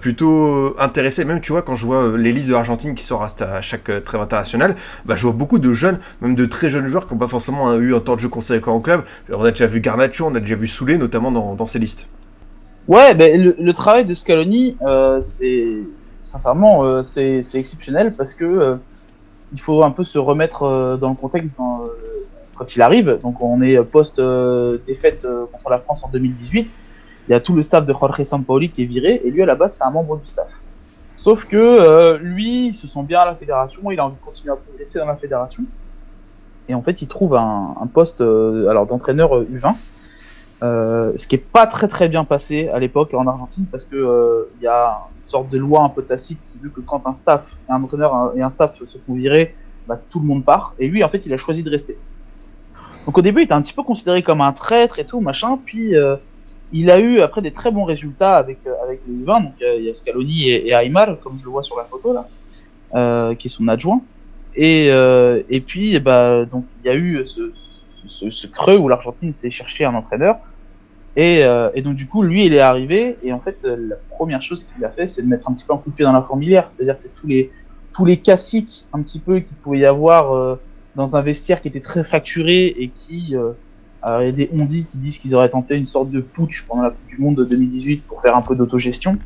plutôt 0.00 0.76
intéressé 0.78 1.24
même 1.24 1.41
tu 1.42 1.52
vois, 1.52 1.62
quand 1.62 1.76
je 1.76 1.84
vois 1.84 2.04
euh, 2.04 2.16
les 2.16 2.32
listes 2.32 2.48
de 2.48 2.52
l'Argentine 2.52 2.94
qui 2.94 3.04
sort 3.04 3.22
à 3.22 3.60
chaque 3.60 3.88
euh, 3.90 4.00
trêve 4.00 4.20
internationale, 4.20 4.76
bah, 5.04 5.16
je 5.16 5.22
vois 5.22 5.32
beaucoup 5.32 5.58
de 5.58 5.72
jeunes, 5.72 5.98
même 6.20 6.34
de 6.34 6.46
très 6.46 6.68
jeunes 6.68 6.88
joueurs 6.88 7.06
qui 7.06 7.14
n'ont 7.14 7.20
pas 7.20 7.28
forcément 7.28 7.74
eu 7.74 7.94
un 7.94 8.00
temps 8.00 8.14
de 8.14 8.20
jeu 8.20 8.28
conséquent 8.28 8.74
en 8.74 8.80
club. 8.80 9.02
On 9.30 9.44
a 9.44 9.50
déjà 9.50 9.66
vu 9.66 9.80
Garnacho, 9.80 10.26
on 10.26 10.34
a 10.34 10.40
déjà 10.40 10.56
vu 10.56 10.66
Soulé, 10.66 10.96
notamment 10.96 11.30
dans, 11.30 11.66
ces 11.66 11.78
listes. 11.78 12.08
Ouais, 12.88 13.14
ben, 13.14 13.54
le, 13.58 13.72
travail 13.74 14.04
de 14.04 14.14
Scaloni, 14.14 14.76
euh, 14.82 15.20
c'est 15.22 15.82
sincèrement, 16.22 16.84
euh, 16.84 17.02
c'est 17.02 17.42
exceptionnel 17.54 18.14
parce 18.14 18.34
que 18.34 18.44
euh, 18.44 18.76
il 19.52 19.60
faut 19.60 19.84
un 19.84 19.90
peu 19.90 20.04
se 20.04 20.18
remettre 20.18 20.62
euh, 20.62 20.96
dans 20.96 21.10
le 21.10 21.16
contexte 21.16 21.56
quand 21.56 22.76
il 22.76 22.80
arrive. 22.80 23.18
Donc, 23.22 23.42
on 23.42 23.60
est 23.60 23.82
post 23.82 24.20
défaite 24.86 25.26
contre 25.52 25.68
la 25.68 25.78
France 25.78 26.02
en 26.04 26.08
2018. 26.08 26.70
Il 27.28 27.32
y 27.32 27.34
a 27.34 27.40
tout 27.40 27.54
le 27.54 27.62
staff 27.62 27.84
de 27.84 27.92
Jorge 27.92 28.24
Sampaoli 28.24 28.70
qui 28.70 28.82
est 28.82 28.86
viré 28.86 29.20
et 29.24 29.30
lui 29.30 29.42
à 29.42 29.46
la 29.46 29.54
base 29.54 29.76
c'est 29.76 29.84
un 29.84 29.90
membre 29.90 30.16
du 30.18 30.26
staff. 30.26 30.48
Sauf 31.22 31.44
que 31.44 31.56
euh, 31.56 32.18
lui, 32.18 32.66
il 32.66 32.74
se 32.74 32.88
sent 32.88 33.04
bien 33.04 33.20
à 33.20 33.26
la 33.26 33.36
fédération, 33.36 33.92
il 33.92 34.00
a 34.00 34.06
envie 34.06 34.16
de 34.16 34.24
continuer 34.24 34.52
à 34.54 34.56
progresser 34.56 34.98
dans 34.98 35.06
la 35.06 35.14
fédération. 35.14 35.62
Et 36.68 36.74
en 36.74 36.82
fait, 36.82 37.00
il 37.00 37.06
trouve 37.06 37.36
un, 37.36 37.88
poste 37.94 38.20
euh, 38.20 38.66
alors 38.68 38.86
d'entraîneur 38.86 39.40
U20, 39.40 39.76
euh, 40.64 41.12
ce 41.16 41.28
qui 41.28 41.36
est 41.36 41.46
pas 41.46 41.68
très 41.68 41.86
très 41.86 42.08
bien 42.08 42.24
passé 42.24 42.68
à 42.70 42.80
l'époque 42.80 43.14
en 43.14 43.28
Argentine 43.28 43.66
parce 43.70 43.84
que 43.84 44.48
il 44.58 44.64
y 44.64 44.66
a 44.66 44.98
une 45.22 45.28
sorte 45.28 45.48
de 45.48 45.58
loi 45.58 45.84
un 45.84 45.90
peu 45.90 46.02
tacite 46.02 46.42
qui 46.42 46.58
veut 46.58 46.70
que 46.70 46.80
quand 46.80 47.06
un 47.06 47.14
staff, 47.14 47.46
un 47.68 47.80
entraîneur 47.80 48.32
et 48.34 48.42
un 48.42 48.50
staff 48.50 48.82
se 48.84 48.98
font 48.98 49.14
virer, 49.14 49.54
bah, 49.86 50.00
tout 50.10 50.18
le 50.18 50.26
monde 50.26 50.44
part. 50.44 50.74
Et 50.80 50.88
lui, 50.88 51.04
en 51.04 51.08
fait, 51.08 51.24
il 51.24 51.32
a 51.32 51.36
choisi 51.36 51.62
de 51.62 51.70
rester. 51.70 51.96
Donc 53.06 53.16
au 53.16 53.22
début, 53.22 53.42
il 53.42 53.44
était 53.44 53.52
un 53.52 53.62
petit 53.62 53.74
peu 53.74 53.84
considéré 53.84 54.24
comme 54.24 54.40
un 54.40 54.52
traître 54.52 54.98
et 54.98 55.04
tout 55.04 55.20
machin, 55.20 55.56
puis 55.64 55.94
il 56.72 56.90
a 56.90 56.98
eu 56.98 57.20
après 57.20 57.42
des 57.42 57.52
très 57.52 57.70
bons 57.70 57.84
résultats 57.84 58.36
avec 58.36 58.58
euh, 58.66 58.72
avec 58.82 59.00
les 59.06 59.24
U20. 59.24 59.44
Donc 59.44 59.54
il 59.60 59.84
y 59.84 59.90
a 59.90 59.94
Scaloni 59.94 60.48
et, 60.48 60.68
et, 60.68 60.72
Aymar, 60.72 61.18
comme 61.20 61.38
je 61.38 61.44
le 61.44 61.50
vois 61.50 61.62
sur 61.62 61.76
la 61.76 61.84
photo 61.84 62.12
là, 62.12 62.28
euh, 62.94 63.34
qui 63.34 63.48
est 63.48 63.50
son 63.50 63.68
adjoint. 63.68 64.02
Et 64.54 64.88
euh, 64.90 65.42
et 65.48 65.60
puis 65.60 65.98
bah 66.00 66.44
donc 66.44 66.64
il 66.82 66.86
y 66.86 66.90
a 66.90 66.96
eu 66.96 67.24
ce, 67.26 68.46
creux 68.46 68.76
où 68.76 68.88
l'Argentine 68.88 69.32
s'est 69.32 69.50
cherché 69.50 69.84
un 69.84 69.94
entraîneur. 69.94 70.36
Et, 71.14 71.44
euh, 71.44 71.70
donc 71.82 71.96
du 71.96 72.06
coup 72.06 72.22
lui 72.22 72.46
il 72.46 72.54
est 72.54 72.60
arrivé 72.60 73.18
et 73.22 73.34
en 73.34 73.40
fait 73.40 73.58
la 73.64 73.96
première 74.10 74.40
chose 74.40 74.64
qu'il 74.64 74.82
a 74.82 74.88
fait 74.88 75.08
c'est 75.08 75.20
de 75.20 75.26
mettre 75.26 75.50
un 75.50 75.52
petit 75.52 75.64
peu 75.64 75.74
un 75.74 75.76
coup 75.76 75.90
de 75.90 75.94
pied 75.94 76.06
dans 76.06 76.12
la 76.12 76.22
fourmilière, 76.22 76.70
c'est-à-dire 76.70 76.96
que 77.02 77.08
tous 77.20 77.26
les 77.26 77.50
tous 77.92 78.04
les 78.04 78.18
classiques 78.18 78.84
un 78.92 79.02
petit 79.02 79.18
peu 79.18 79.40
qu'il 79.40 79.56
pouvait 79.56 79.80
y 79.80 79.86
avoir 79.86 80.32
euh, 80.32 80.56
dans 80.96 81.16
un 81.16 81.22
vestiaire 81.22 81.62
qui 81.62 81.68
était 81.68 81.80
très 81.80 82.04
fracturé 82.04 82.66
et 82.66 82.88
qui 82.88 83.36
euh, 83.36 83.52
il 84.04 84.24
y 84.24 84.28
a 84.28 84.32
des 84.32 84.50
ondits 84.52 84.86
qui 84.90 84.98
disent 84.98 85.18
qu'ils 85.18 85.34
auraient 85.34 85.48
tenté 85.48 85.76
une 85.76 85.86
sorte 85.86 86.10
de 86.10 86.20
putsch 86.20 86.64
pendant 86.66 86.82
la 86.82 86.90
Coupe 86.90 87.06
du 87.08 87.18
Monde 87.18 87.36
de 87.36 87.44
2018 87.44 88.04
pour 88.04 88.20
faire 88.20 88.36
un 88.36 88.42
peu 88.42 88.56
d'autogestion. 88.56 89.18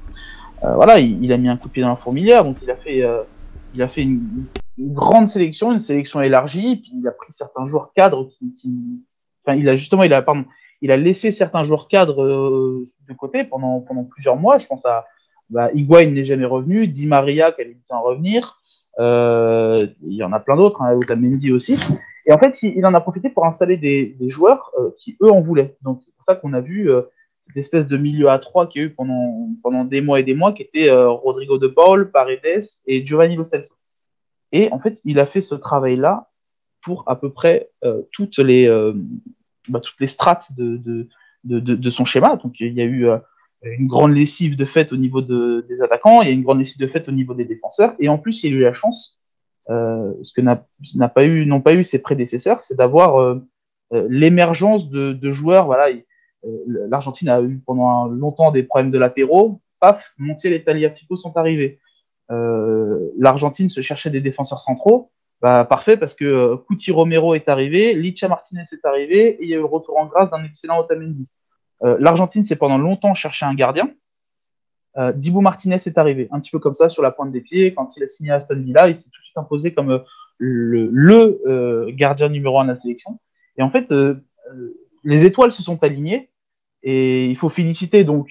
Euh, 0.65 0.75
voilà, 0.75 0.99
il, 1.01 1.33
a 1.33 1.37
mis 1.37 1.49
un 1.49 1.57
coup 1.57 1.69
de 1.69 1.73
pied 1.73 1.83
dans 1.83 1.91
la 1.91 1.97
fourmilière, 1.97 2.45
donc 2.45 2.57
il 2.63 2.71
a 2.71 2.77
fait, 2.77 3.03
euh, 3.03 3.23
il 3.75 3.83
a 3.83 3.89
fait 3.89 4.03
une, 4.03 4.47
grande 4.79 5.27
sélection, 5.27 5.73
une 5.73 5.79
sélection 5.79 6.21
élargie, 6.21 6.77
puis 6.77 6.93
il 7.01 7.09
a 7.09 7.11
pris 7.11 7.33
certains 7.33 7.67
joueurs 7.67 7.93
cadres 7.95 8.29
qui, 8.61 8.75
enfin, 9.45 9.57
il 9.57 9.69
a 9.71 9.77
justement, 9.77 10.03
il 10.03 10.13
a, 10.13 10.21
pardon, 10.21 10.45
il 10.83 10.91
a 10.91 10.99
laissé 10.99 11.31
certains 11.31 11.65
joueurs 11.65 11.89
cadres 11.89 12.23
euh, 12.23 12.85
de 13.09 13.15
côté 13.15 13.45
pendant, 13.45 13.85
plusieurs 14.11 14.37
mois. 14.37 14.59
Je 14.59 14.67
pense 14.67 14.85
à 14.85 15.07
bah, 15.49 15.71
Higuain 15.73 16.11
n'est 16.11 16.25
jamais 16.25 16.45
revenu, 16.45 16.89
Di 16.89 17.07
Maria 17.07 17.53
qui 17.53 17.63
a 17.63 17.65
mis 17.65 17.75
du 17.75 17.81
temps 17.89 17.97
à 17.97 18.01
revenir. 18.01 18.61
Il 18.99 20.13
y 20.15 20.23
en 20.23 20.33
a 20.33 20.41
plein 20.41 20.57
d'autres, 20.57 20.83
hein, 20.83 20.95
Otamendi 20.95 21.53
aussi. 21.53 21.79
Et 22.27 22.33
en 22.33 22.39
fait, 22.39 22.61
il 22.63 22.85
en 22.85 22.95
a 22.95 23.01
profité 23.01 23.31
pour 23.31 23.47
installer 23.47 23.77
des, 23.77 24.17
joueurs 24.29 24.73
euh, 24.79 24.91
qui, 24.99 25.17
eux, 25.23 25.31
en 25.31 25.41
voulaient. 25.41 25.77
Donc, 25.83 26.03
c'est 26.03 26.15
pour 26.15 26.25
ça 26.25 26.35
qu'on 26.35 26.53
a 26.55 26.61
vu 26.61 26.91
euh, 26.91 27.03
cette 27.47 27.57
espèce 27.57 27.87
de 27.87 27.97
milieu 27.97 28.29
à 28.29 28.39
trois 28.41 28.67
qu'il 28.67 28.83
y 28.83 28.85
a 28.85 28.89
eu 28.89 28.91
pendant, 28.91 29.85
des 29.85 30.01
mois 30.01 30.19
et 30.19 30.25
des 30.25 30.35
mois, 30.35 30.53
qui 30.53 30.63
était 30.63 30.91
euh, 30.91 31.09
Rodrigo 31.09 31.59
de 31.59 31.69
Paul, 31.69 32.11
Paredes 32.11 32.65
et 32.87 33.07
Giovanni 33.07 33.37
Lo. 33.37 33.45
Et 34.51 34.73
en 34.73 34.81
fait, 34.81 35.01
il 35.05 35.21
a 35.21 35.27
fait 35.27 35.41
ce 35.41 35.55
travail-là 35.55 36.29
pour 36.83 37.05
à 37.07 37.17
peu 37.17 37.33
près 37.33 37.71
toutes 38.13 38.39
les 38.39 38.69
bah, 39.69 39.81
toutes 39.81 40.01
les 40.01 40.07
strates 40.07 40.53
de, 40.57 41.91
son 41.91 42.05
schéma. 42.05 42.37
Donc 42.37 42.61
il 42.61 42.73
y 42.73 42.81
a 42.81 42.85
eu 42.85 43.09
une 43.63 43.89
grande 43.89 44.15
lessive 44.15 44.55
de 44.55 44.65
fait 44.65 44.93
au 44.93 44.97
niveau 44.97 45.21
des 45.21 45.83
attaquants, 45.83 46.23
il 46.23 46.29
y 46.29 46.31
a 46.31 46.35
une 46.35 46.45
grande 46.45 46.59
lessive 46.59 46.79
de 46.79 46.87
fait 46.87 47.09
au 47.09 47.13
niveau 47.13 47.35
des 47.35 47.45
défenseurs, 47.45 47.95
et 47.99 48.09
en 48.09 48.19
plus 48.19 48.45
il 48.45 48.55
a 48.55 48.57
eu 48.57 48.61
la 48.61 48.73
chance, 48.73 49.19
ce 49.69 50.33
que 50.33 50.41
n'a 50.41 51.09
pas 51.09 51.25
eu, 51.25 51.47
n'ont 51.47 51.61
pas 51.61 51.75
eu 51.75 51.85
ses 51.85 52.01
prédécesseurs, 52.01 52.61
c'est 52.61 52.77
d'avoir 52.77 53.21
euh, 53.21 53.47
euh, 53.93 54.07
l'émergence 54.09 54.89
de, 54.89 55.33
joueurs. 55.33 55.67
Voilà, 55.67 55.89
l'Argentine 56.67 57.29
a 57.29 57.43
eu 57.43 57.59
pendant 57.59 58.07
longtemps 58.07 58.53
des 58.53 58.63
problèmes 58.63 58.91
de 58.91 58.99
latéraux. 58.99 59.61
Paf, 59.81 60.13
Montiel 60.19 60.53
et 60.53 60.65
Taliafico 60.65 61.17
sont 61.17 61.37
arrivés. 61.37 61.79
L'Argentine 62.29 63.71
se 63.71 63.83
cherchait 63.83 64.11
des 64.11 64.21
défenseurs 64.21 64.61
centraux. 64.61 65.11
Bah, 65.43 65.67
parfait 65.67 65.99
parce 65.99 66.15
que 66.15 66.57
Cuti 66.67 66.91
Romero 66.91 67.35
est 67.35 67.49
arrivé, 67.49 67.93
Licha 67.93 68.27
Martinez 68.27 68.65
est 68.73 68.85
arrivé 68.87 69.29
et 69.29 69.45
il 69.45 69.51
y 69.51 69.53
a 69.53 69.59
eu 69.59 69.61
le 69.61 69.67
retour 69.67 69.99
en 69.99 70.07
grâce 70.07 70.31
d'un 70.31 70.43
excellent 70.45 70.81
Otamendi. 70.81 71.29
Euh, 71.85 71.97
L'Argentine 72.01 72.45
s'est 72.45 72.57
pendant 72.57 72.79
longtemps 72.79 73.15
cherché 73.15 73.45
un 73.45 73.55
gardien. 73.55 73.91
Euh, 74.99 75.13
Dibu 75.13 75.41
Martinez 75.41 75.77
est 75.77 75.99
arrivé, 75.99 76.29
un 76.31 76.41
petit 76.41 76.51
peu 76.51 76.59
comme 76.59 76.75
ça, 76.75 76.89
sur 76.89 77.03
la 77.03 77.11
pointe 77.11 77.33
des 77.33 77.41
pieds. 77.41 77.75
Quand 77.75 77.97
il 77.97 78.03
a 78.03 78.07
signé 78.07 78.31
à 78.31 78.37
Aston 78.37 78.61
Villa, 78.61 78.89
il 78.89 78.97
s'est 78.97 79.11
tout 79.11 79.21
de 79.21 79.25
suite 79.25 79.37
imposé 79.37 79.75
comme 79.75 79.91
euh, 79.91 79.99
le, 80.39 81.91
gardien 81.91 82.29
numéro 82.29 82.59
un 82.61 82.65
de 82.65 82.71
la 82.71 82.77
sélection. 82.77 83.19
Et 83.59 83.63
en 83.63 83.71
fait, 83.71 83.93
les 85.05 85.25
étoiles 85.25 85.53
se 85.53 85.63
sont 85.63 85.83
alignées. 85.83 86.31
Et 86.83 87.27
il 87.27 87.37
faut 87.37 87.49
féliciter 87.49 88.05
donc 88.05 88.29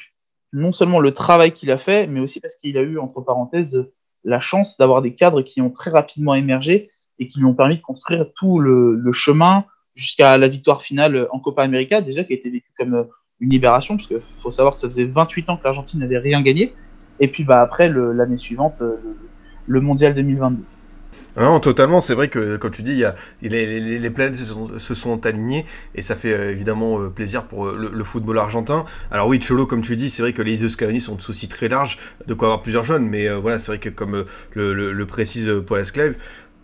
non 0.53 0.71
seulement 0.71 0.99
le 0.99 1.11
travail 1.11 1.51
qu'il 1.51 1.71
a 1.71 1.77
fait, 1.77 2.07
mais 2.07 2.19
aussi 2.19 2.39
parce 2.39 2.55
qu'il 2.55 2.77
a 2.77 2.81
eu, 2.81 2.97
entre 2.99 3.21
parenthèses, 3.21 3.91
la 4.23 4.39
chance 4.39 4.77
d'avoir 4.77 5.01
des 5.01 5.13
cadres 5.13 5.41
qui 5.41 5.61
ont 5.61 5.69
très 5.69 5.91
rapidement 5.91 6.33
émergé 6.33 6.89
et 7.19 7.27
qui 7.27 7.39
lui 7.39 7.45
ont 7.45 7.53
permis 7.53 7.77
de 7.77 7.81
construire 7.81 8.31
tout 8.33 8.59
le, 8.59 8.95
le 8.95 9.11
chemin 9.11 9.65
jusqu'à 9.95 10.37
la 10.37 10.47
victoire 10.47 10.81
finale 10.81 11.27
en 11.31 11.39
Copa 11.39 11.63
América, 11.63 12.01
déjà 12.01 12.23
qui 12.23 12.33
a 12.33 12.35
été 12.35 12.49
vécue 12.49 12.71
comme 12.77 13.07
une 13.39 13.49
libération, 13.49 13.97
parce 13.97 14.07
qu'il 14.07 14.19
faut 14.41 14.51
savoir 14.51 14.73
que 14.73 14.79
ça 14.79 14.87
faisait 14.87 15.05
28 15.05 15.49
ans 15.49 15.57
que 15.57 15.63
l'Argentine 15.63 15.99
n'avait 15.99 16.19
rien 16.19 16.41
gagné. 16.41 16.73
Et 17.19 17.27
puis 17.27 17.43
bah, 17.43 17.61
après, 17.61 17.89
l'année 17.89 18.37
suivante, 18.37 18.81
euh, 18.81 18.95
le, 19.67 19.81
Mondial 19.81 20.15
2022. 20.15 20.63
Non, 21.37 21.59
totalement. 21.59 22.01
C'est 22.01 22.13
vrai 22.13 22.29
que, 22.29 22.55
quand 22.57 22.69
tu 22.69 22.81
dis, 22.81 22.91
il 22.91 22.99
y 22.99 23.05
a, 23.05 23.15
les, 23.41 23.99
les, 23.99 24.09
planètes 24.09 24.35
se 24.35 24.95
sont, 24.95 25.25
alignées 25.25 25.65
et 25.95 26.01
ça 26.01 26.15
fait 26.15 26.33
euh, 26.33 26.51
évidemment 26.51 26.99
euh, 26.99 27.09
plaisir 27.09 27.43
pour 27.43 27.67
le, 27.67 28.03
football 28.03 28.37
argentin. 28.37 28.85
Alors 29.11 29.27
oui, 29.27 29.39
Cholo, 29.39 29.65
comme 29.65 29.81
tu 29.81 29.95
dis, 29.95 30.09
c'est 30.09 30.21
vrai 30.21 30.33
que 30.33 30.41
les 30.41 30.67
Scaloni 30.67 31.01
sont 31.01 31.17
aussi 31.29 31.47
très 31.49 31.67
larges, 31.67 31.97
de 32.27 32.33
quoi 32.33 32.49
avoir 32.49 32.61
plusieurs 32.61 32.83
jeunes, 32.83 33.07
mais 33.07 33.29
voilà, 33.33 33.59
c'est 33.59 33.71
vrai 33.71 33.79
que 33.79 33.89
comme 33.89 34.25
le, 34.53 34.93
le, 34.93 35.05
précise 35.05 35.51
Paul 35.65 35.79
Esclave, 35.79 36.15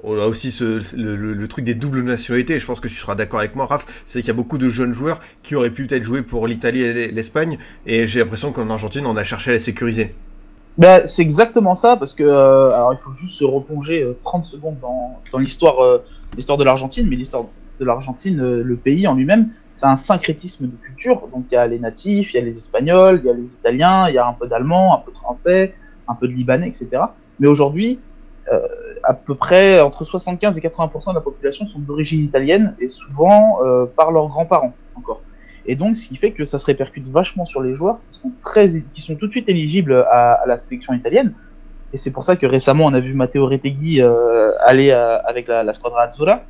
on 0.04 0.20
a 0.20 0.26
aussi 0.26 0.56
le, 0.62 1.48
truc 1.48 1.66
des 1.66 1.76
doubles 1.76 2.02
nationalités, 2.02 2.60
je 2.60 2.66
pense 2.66 2.80
que 2.80 2.88
tu 2.88 2.96
seras 2.96 3.16
d'accord 3.16 3.40
avec 3.40 3.56
moi, 3.56 3.66
Raph, 3.66 3.86
c'est 4.06 4.20
qu'il 4.20 4.28
y 4.28 4.32
a 4.32 4.36
beaucoup 4.36 4.58
de 4.58 4.70
jeunes 4.70 4.94
joueurs 4.94 5.20
qui 5.44 5.56
auraient 5.56 5.70
pu 5.70 5.86
peut-être 5.86 6.04
jouer 6.04 6.22
pour 6.22 6.48
l'Italie 6.48 6.82
et 6.82 7.12
l'Espagne, 7.12 7.58
et 7.86 8.08
j'ai 8.08 8.20
l'impression 8.20 8.52
qu'en 8.52 8.70
Argentine, 8.70 9.06
on 9.06 9.16
a 9.16 9.24
cherché 9.24 9.52
à 9.52 9.54
les 9.54 9.60
sécuriser. 9.60 10.16
Ben, 10.78 11.06
c'est 11.06 11.22
exactement 11.22 11.76
ça, 11.76 11.98
parce 11.98 12.16
que 12.16 12.24
euh, 12.24 12.74
alors 12.74 12.94
il 12.94 13.00
faut 13.00 13.14
juste 13.14 13.36
se 13.36 13.44
replonger 13.44 14.08
30 14.24 14.44
euh, 14.44 14.48
secondes 14.48 14.78
dans, 14.82 15.38
l'histoire 15.38 15.80
euh, 15.84 16.00
de 16.38 16.64
l'Argentine, 16.64 17.08
mais 17.08 17.16
l'histoire 17.16 17.46
de 17.80 17.86
l'Argentine, 17.86 18.62
le 18.62 18.76
pays 18.78 19.08
en 19.08 19.16
lui-même, 19.16 19.50
c'est 19.74 19.86
un 19.86 19.96
syncrétisme 19.96 20.68
de 20.68 20.76
culture. 20.84 21.28
Donc 21.34 21.46
il 21.52 21.56
y 21.56 21.58
a 21.58 21.68
les 21.68 21.80
natifs, 21.80 22.34
il 22.34 22.38
y 22.38 22.40
a 22.40 22.46
les 22.46 22.58
Espagnols, 22.58 23.22
il 23.24 23.28
y 23.28 23.30
a 23.30 23.34
les 23.34 23.54
Italiens, 23.54 24.08
il 24.10 24.16
y 24.16 24.18
a 24.18 24.28
un 24.28 24.34
peu 24.34 24.48
d'Allemand, 24.48 24.96
un 24.96 25.00
peu 25.00 25.12
de 25.12 25.18
Français, 25.18 25.74
un 26.08 26.16
peu 26.16 26.28
de 26.28 26.34
Libanais, 26.34 26.68
etc. 26.68 27.04
Mais 27.40 27.48
aujourd'hui, 27.48 28.00
euh, 28.52 28.60
à 29.04 29.14
peu 29.14 29.36
près 29.36 29.80
entre 29.82 30.04
75 30.04 30.58
et 30.58 30.62
80% 30.62 31.10
de 31.10 31.16
la 31.16 31.22
population 31.22 31.68
sont 31.68 31.80
d'origine 31.80 32.24
italienne 32.24 32.76
et 32.80 32.90
souvent 32.90 33.60
euh, 33.64 33.86
par 33.86 34.12
leurs 34.12 34.28
grands-parents 34.28 34.74
encore. 34.96 35.22
Et 35.66 35.76
donc, 35.76 35.98
ce 35.98 36.08
qui 36.08 36.16
fait 36.16 36.32
que 36.32 36.44
ça 36.46 36.58
se 36.58 36.66
répercute 36.66 37.08
vachement 37.08 37.46
sur 37.46 37.62
les 37.62 37.76
joueurs 37.76 38.00
qui 38.02 38.18
sont 38.18 38.32
très, 38.44 38.70
qui 38.94 39.02
sont 39.02 39.16
tout 39.16 39.28
de 39.28 39.32
suite 39.32 39.48
éligibles 39.48 40.06
à, 40.10 40.42
la 40.48 40.58
sélection 40.58 40.94
italienne. 40.94 41.34
Et 41.94 41.98
c'est 41.98 42.12
pour 42.12 42.24
ça 42.24 42.36
que 42.36 42.46
récemment, 42.46 42.86
on 42.86 42.94
a 42.94 43.00
vu 43.00 43.14
Matteo 43.14 43.46
Retegui 43.46 44.02
euh, 44.02 44.52
aller 44.66 44.92
avec 44.92 45.48
la, 45.48 45.72
Squadra 45.74 46.04
Azzurra. 46.04 46.42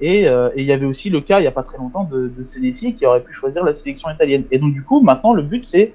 Et, 0.00 0.26
il 0.56 0.64
y 0.64 0.72
avait 0.72 0.86
aussi 0.86 1.10
le 1.10 1.20
cas, 1.20 1.38
il 1.38 1.42
n'y 1.42 1.48
a 1.48 1.52
pas 1.52 1.64
très 1.64 1.78
longtemps, 1.78 2.04
de, 2.04 2.28
de 2.28 2.90
qui 2.92 3.06
aurait 3.06 3.22
pu 3.22 3.32
choisir 3.32 3.64
la 3.64 3.74
sélection 3.74 4.08
italienne. 4.10 4.44
Et 4.52 4.58
donc, 4.58 4.72
du 4.72 4.84
coup, 4.84 5.00
maintenant, 5.00 5.32
le 5.32 5.42
but, 5.42 5.64
c'est 5.64 5.92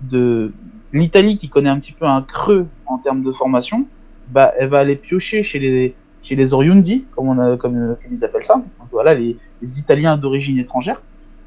de 0.00 0.52
l'Italie 0.92 1.36
qui 1.36 1.48
connaît 1.48 1.70
un 1.70 1.78
petit 1.78 1.92
peu 1.92 2.06
un 2.06 2.22
creux 2.22 2.66
en 2.86 2.98
termes 2.98 3.22
de 3.22 3.32
formation, 3.32 3.86
bah, 4.30 4.52
elle 4.58 4.68
va 4.68 4.78
aller 4.80 4.96
piocher 4.96 5.42
chez 5.42 5.58
les, 5.58 5.94
chez 6.22 6.36
les 6.36 6.52
Oriundi, 6.52 7.04
comme, 7.14 7.28
on 7.28 7.56
comme, 7.56 7.96
ils 8.10 8.24
appellent 8.24 8.44
ça. 8.44 8.62
Voilà, 8.90 9.14
les, 9.14 9.36
les 9.62 9.78
Italiens 9.78 10.16
d'origine 10.16 10.58
étrangère. 10.58 11.02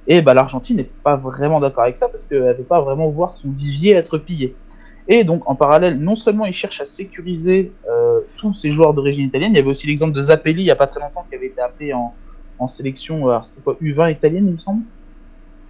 Et 0.07 0.21
bah, 0.21 0.33
l'Argentine 0.33 0.77
n'est 0.77 0.89
pas 1.03 1.15
vraiment 1.15 1.59
d'accord 1.59 1.83
avec 1.83 1.97
ça 1.97 2.09
parce 2.09 2.25
qu'elle 2.25 2.43
ne 2.43 2.53
veut 2.53 2.63
pas 2.63 2.81
vraiment 2.81 3.09
voir 3.09 3.35
son 3.35 3.49
vivier 3.51 3.93
être 3.93 4.17
pillé. 4.17 4.55
Et 5.07 5.23
donc, 5.23 5.49
en 5.49 5.55
parallèle, 5.55 5.99
non 5.99 6.15
seulement 6.15 6.45
ils 6.45 6.53
cherchent 6.53 6.81
à 6.81 6.85
sécuriser 6.85 7.71
euh, 7.89 8.21
tous 8.37 8.53
ces 8.53 8.71
joueurs 8.71 8.93
d'origine 8.93 9.25
italienne, 9.25 9.51
il 9.51 9.57
y 9.57 9.59
avait 9.59 9.69
aussi 9.69 9.87
l'exemple 9.87 10.13
de 10.13 10.21
Zappelli 10.21 10.61
il 10.61 10.65
n'y 10.65 10.71
a 10.71 10.75
pas 10.75 10.87
très 10.87 10.99
longtemps 10.99 11.25
qui 11.27 11.35
avait 11.35 11.47
été 11.47 11.59
appelé 11.59 11.93
en, 11.93 12.13
en 12.59 12.67
sélection, 12.67 13.27
alors 13.27 13.45
c'est 13.45 13.63
quoi, 13.63 13.75
U20 13.81 14.11
italienne, 14.11 14.47
il 14.47 14.53
me 14.53 14.59
semble. 14.59 14.83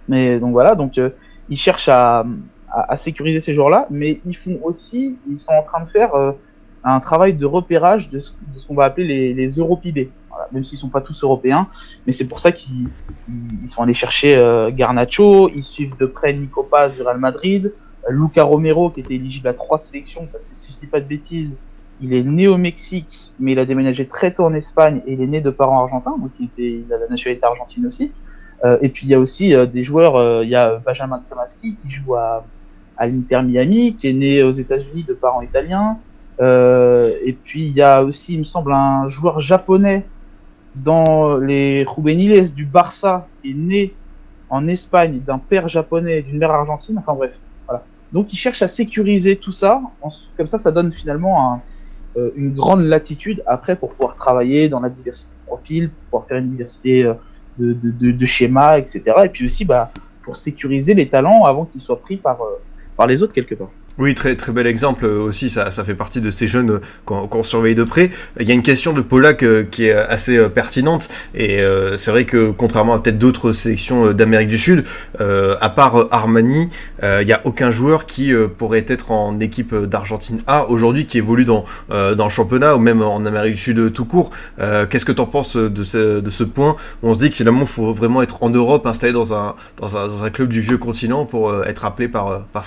Mais 0.08 0.38
donc 0.38 0.52
voilà, 0.52 0.74
donc 0.74 0.98
euh, 0.98 1.10
ils 1.48 1.56
cherchent 1.56 1.88
à, 1.88 2.26
à, 2.70 2.96
sécuriser 2.96 3.40
ces 3.40 3.54
joueurs-là, 3.54 3.86
mais 3.90 4.20
ils 4.26 4.36
font 4.36 4.58
aussi, 4.62 5.18
ils 5.28 5.38
sont 5.38 5.52
en 5.52 5.62
train 5.62 5.84
de 5.84 5.90
faire 5.90 6.14
euh, 6.14 6.32
un 6.84 7.00
travail 7.00 7.34
de 7.34 7.46
repérage 7.46 8.10
de 8.10 8.20
ce, 8.20 8.32
qu'on 8.66 8.74
va 8.74 8.84
appeler 8.84 9.06
les, 9.06 9.34
les 9.34 9.48
Europidés. 9.50 10.10
Voilà, 10.28 10.48
même 10.52 10.64
s'ils 10.64 10.78
sont 10.78 10.88
pas 10.88 11.00
tous 11.00 11.22
européens, 11.22 11.68
mais 12.06 12.12
c'est 12.12 12.26
pour 12.26 12.40
ça 12.40 12.52
qu'ils 12.52 12.88
sont 13.66 13.82
allés 13.82 13.94
chercher 13.94 14.36
euh, 14.36 14.70
Garnacho, 14.70 15.50
ils 15.50 15.64
suivent 15.64 15.96
de 15.98 16.06
près 16.06 16.32
Nico 16.32 16.62
Paz 16.62 16.96
du 16.96 17.02
Real 17.02 17.18
Madrid, 17.18 17.72
euh, 18.08 18.12
Luca 18.12 18.42
Romero 18.42 18.90
qui 18.90 19.00
était 19.00 19.14
éligible 19.14 19.48
à 19.48 19.54
trois 19.54 19.78
sélections, 19.78 20.26
parce 20.32 20.46
que 20.46 20.54
si 20.54 20.72
je 20.72 20.78
dis 20.78 20.86
pas 20.86 21.00
de 21.00 21.06
bêtises, 21.06 21.50
il 22.00 22.14
est 22.14 22.22
né 22.22 22.48
au 22.48 22.56
Mexique, 22.56 23.30
mais 23.38 23.52
il 23.52 23.58
a 23.58 23.64
déménagé 23.64 24.06
très 24.06 24.32
tôt 24.32 24.44
en 24.44 24.54
Espagne 24.54 25.02
et 25.06 25.12
il 25.12 25.20
est 25.20 25.26
né 25.26 25.40
de 25.40 25.50
parents 25.50 25.82
argentins, 25.82 26.16
donc 26.18 26.30
il, 26.40 26.46
était, 26.46 26.82
il 26.86 26.92
a 26.92 26.98
la 26.98 27.08
nationalité 27.08 27.46
argentine 27.46 27.86
aussi. 27.86 28.10
Euh, 28.64 28.78
et 28.80 28.88
puis 28.88 29.06
il 29.06 29.10
y 29.10 29.14
a 29.14 29.18
aussi 29.18 29.54
euh, 29.54 29.66
des 29.66 29.82
joueurs, 29.82 30.16
euh, 30.16 30.44
il 30.44 30.50
y 30.50 30.54
a 30.54 30.76
Benjamin 30.78 31.20
Tomaski 31.28 31.76
qui 31.76 31.90
joue 31.90 32.14
à, 32.14 32.44
à 32.96 33.06
l'Inter 33.06 33.42
Miami, 33.42 33.96
qui 33.96 34.08
est 34.08 34.12
né 34.12 34.42
aux 34.42 34.52
États-Unis 34.52 35.04
de 35.04 35.14
parents 35.14 35.42
italiens. 35.42 35.98
Euh, 36.40 37.12
et 37.24 37.32
puis 37.32 37.66
il 37.66 37.72
y 37.72 37.82
a 37.82 38.02
aussi, 38.02 38.34
il 38.34 38.40
me 38.40 38.44
semble, 38.44 38.72
un 38.72 39.08
joueur 39.08 39.40
japonais 39.40 40.04
dans 40.74 41.36
les 41.36 41.86
juveniles 41.96 42.52
du 42.54 42.64
Barça 42.64 43.28
qui 43.40 43.50
est 43.50 43.54
né 43.54 43.94
en 44.48 44.66
Espagne 44.68 45.20
d'un 45.20 45.38
père 45.38 45.68
japonais 45.68 46.18
et 46.18 46.22
d'une 46.22 46.38
mère 46.38 46.50
argentine. 46.50 46.98
Enfin 46.98 47.14
bref, 47.14 47.32
voilà. 47.66 47.84
Donc 48.12 48.32
ils 48.32 48.36
cherchent 48.36 48.62
à 48.62 48.68
sécuriser 48.68 49.36
tout 49.36 49.52
ça. 49.52 49.80
Comme 50.36 50.46
ça, 50.46 50.58
ça 50.58 50.70
donne 50.70 50.92
finalement 50.92 51.62
euh, 52.16 52.30
une 52.36 52.54
grande 52.54 52.82
latitude 52.82 53.42
après 53.46 53.76
pour 53.76 53.90
pouvoir 53.92 54.16
travailler 54.16 54.68
dans 54.68 54.80
la 54.80 54.88
diversité 54.88 55.32
de 55.42 55.46
profils, 55.46 55.88
pour 55.88 56.04
pouvoir 56.04 56.28
faire 56.28 56.38
une 56.38 56.50
diversité 56.50 57.04
euh, 57.04 57.14
de, 57.58 58.10
de, 58.10 58.26
schémas, 58.26 58.78
etc. 58.78 59.02
Et 59.24 59.28
puis 59.28 59.44
aussi 59.44 59.66
bah, 59.66 59.92
pour 60.24 60.36
sécuriser 60.36 60.94
les 60.94 61.08
talents 61.08 61.44
avant 61.44 61.66
qu'ils 61.66 61.82
soient 61.82 62.00
pris 62.00 62.16
par, 62.16 62.38
par 62.96 63.06
les 63.06 63.22
autres 63.22 63.34
quelque 63.34 63.54
part. 63.54 63.68
Oui, 63.98 64.14
très 64.14 64.36
très 64.36 64.52
bel 64.52 64.66
exemple 64.66 65.04
euh, 65.04 65.20
aussi, 65.20 65.50
ça, 65.50 65.70
ça 65.70 65.84
fait 65.84 65.94
partie 65.94 66.22
de 66.22 66.30
ces 66.30 66.46
jeunes 66.46 66.70
euh, 66.70 66.78
qu'on 67.04 67.44
surveille 67.44 67.74
de 67.74 67.84
près. 67.84 68.10
Il 68.40 68.48
y 68.48 68.50
a 68.50 68.54
une 68.54 68.62
question 68.62 68.94
de 68.94 69.02
Polak 69.02 69.42
euh, 69.42 69.64
qui 69.64 69.84
est 69.84 69.92
assez 69.92 70.48
pertinente, 70.48 71.10
et 71.34 71.60
c'est 71.96 72.10
vrai 72.10 72.24
que 72.24 72.50
contrairement 72.50 72.94
à 72.94 72.98
peut-être 73.00 73.18
d'autres 73.18 73.52
sélections 73.52 74.12
d'Amérique 74.12 74.48
du 74.48 74.58
Sud, 74.58 74.84
à 75.18 75.70
part 75.70 76.08
Armani, 76.10 76.68
il 77.02 77.26
n'y 77.26 77.32
a 77.32 77.40
aucun 77.44 77.70
joueur 77.70 78.06
qui 78.06 78.32
pourrait 78.58 78.84
être 78.88 79.10
en 79.10 79.38
équipe 79.40 79.74
d'Argentine 79.74 80.40
A 80.46 80.68
aujourd'hui 80.68 81.06
qui 81.06 81.18
évolue 81.18 81.44
dans, 81.44 81.64
dans 81.90 82.24
le 82.24 82.30
championnat 82.30 82.76
ou 82.76 82.78
même 82.78 83.02
en 83.02 83.24
Amérique 83.24 83.54
du 83.54 83.60
Sud 83.60 83.92
tout 83.92 84.04
court. 84.04 84.30
Qu'est-ce 84.58 85.04
que 85.04 85.12
tu 85.12 85.20
en 85.20 85.26
penses 85.26 85.56
de 85.56 85.84
ce, 85.84 86.44
point 86.44 86.76
où 87.02 87.08
on 87.08 87.14
se 87.14 87.20
dit 87.20 87.30
que 87.30 87.36
finalement 87.36 87.66
faut 87.66 87.92
vraiment 87.92 88.22
être 88.22 88.42
en 88.42 88.50
Europe, 88.50 88.86
installé 88.86 89.12
dans 89.12 89.34
un, 89.34 89.54
dans 89.78 90.24
un, 90.24 90.30
club 90.30 90.48
du 90.48 90.60
vieux 90.60 90.78
continent 90.78 91.24
pour 91.26 91.64
être 91.64 91.84
appelé 91.84 92.08
par, 92.08 92.46
par 92.46 92.64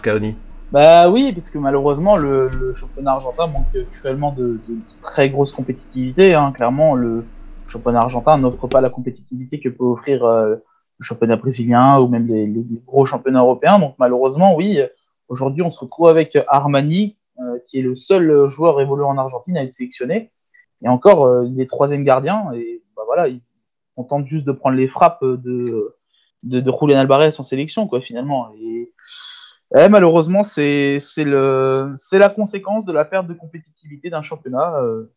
bah 0.76 1.10
oui, 1.10 1.32
parce 1.32 1.56
malheureusement, 1.56 2.18
le, 2.18 2.50
championnat 2.76 3.12
argentin 3.12 3.48
manque 3.48 3.78
cruellement 3.94 4.34
de, 4.34 4.60
très 5.02 5.30
grosse 5.30 5.54
compétitivité. 5.54 6.34
Hein. 6.34 6.52
Clairement, 6.52 6.96
le 6.96 7.24
championnat 7.70 8.00
argentin 8.00 8.38
n'offre 8.38 8.68
pas 8.68 8.82
la 8.82 8.90
compétitivité 8.90 9.62
que 9.62 9.70
peut 9.70 9.86
offrir 9.86 10.26
euh, 10.26 10.58
le 10.98 11.04
championnat 11.06 11.38
brésilien 11.38 12.02
ou 12.02 12.10
même 12.10 12.28
les, 12.28 12.82
gros 12.86 13.06
championnats 13.06 13.40
européens. 13.40 13.80
Donc 13.80 13.96
malheureusement, 14.00 14.54
oui, 14.54 14.82
aujourd'hui, 15.30 15.62
on 15.62 15.72
se 15.72 15.80
retrouve 15.80 16.10
avec 16.10 16.38
Armani, 16.50 17.16
euh, 17.40 17.58
qui 17.66 17.80
est 17.80 17.82
le 17.82 17.96
seul 17.96 18.50
joueur 18.50 18.82
évoluant 18.82 19.12
en 19.12 19.18
Argentine 19.18 19.56
à 19.56 19.64
être 19.64 19.74
sélectionné. 19.74 20.34
Et 20.84 20.90
encore, 20.90 21.26
euh, 21.26 21.46
il 21.46 21.62
est 21.62 21.70
troisième 21.70 22.04
gardien. 22.04 22.52
Et 22.54 22.84
bah, 22.98 23.04
voilà, 23.06 23.34
on 23.96 24.04
tente 24.04 24.28
juste 24.28 24.46
de 24.46 24.52
prendre 24.52 24.76
les 24.76 24.90
frappes 24.90 25.24
de, 25.24 25.96
de, 26.44 26.60
de 26.60 26.74
Julian 26.82 27.00
Alvarez 27.00 27.32
en 27.40 27.44
sélection, 27.44 27.88
quoi, 27.88 28.02
finalement. 28.02 28.50
Eh, 29.78 29.90
malheureusement, 29.90 30.44
c'est 30.44 31.00
la 31.26 32.30
conséquence 32.30 32.86
de 32.86 32.94
la 32.94 33.06
perte 33.06 33.28
de 33.28 33.34
compétitivité 33.34 34.10
d'un 34.10 34.22
championnat. 34.22 34.80
Euh, 34.82 35.12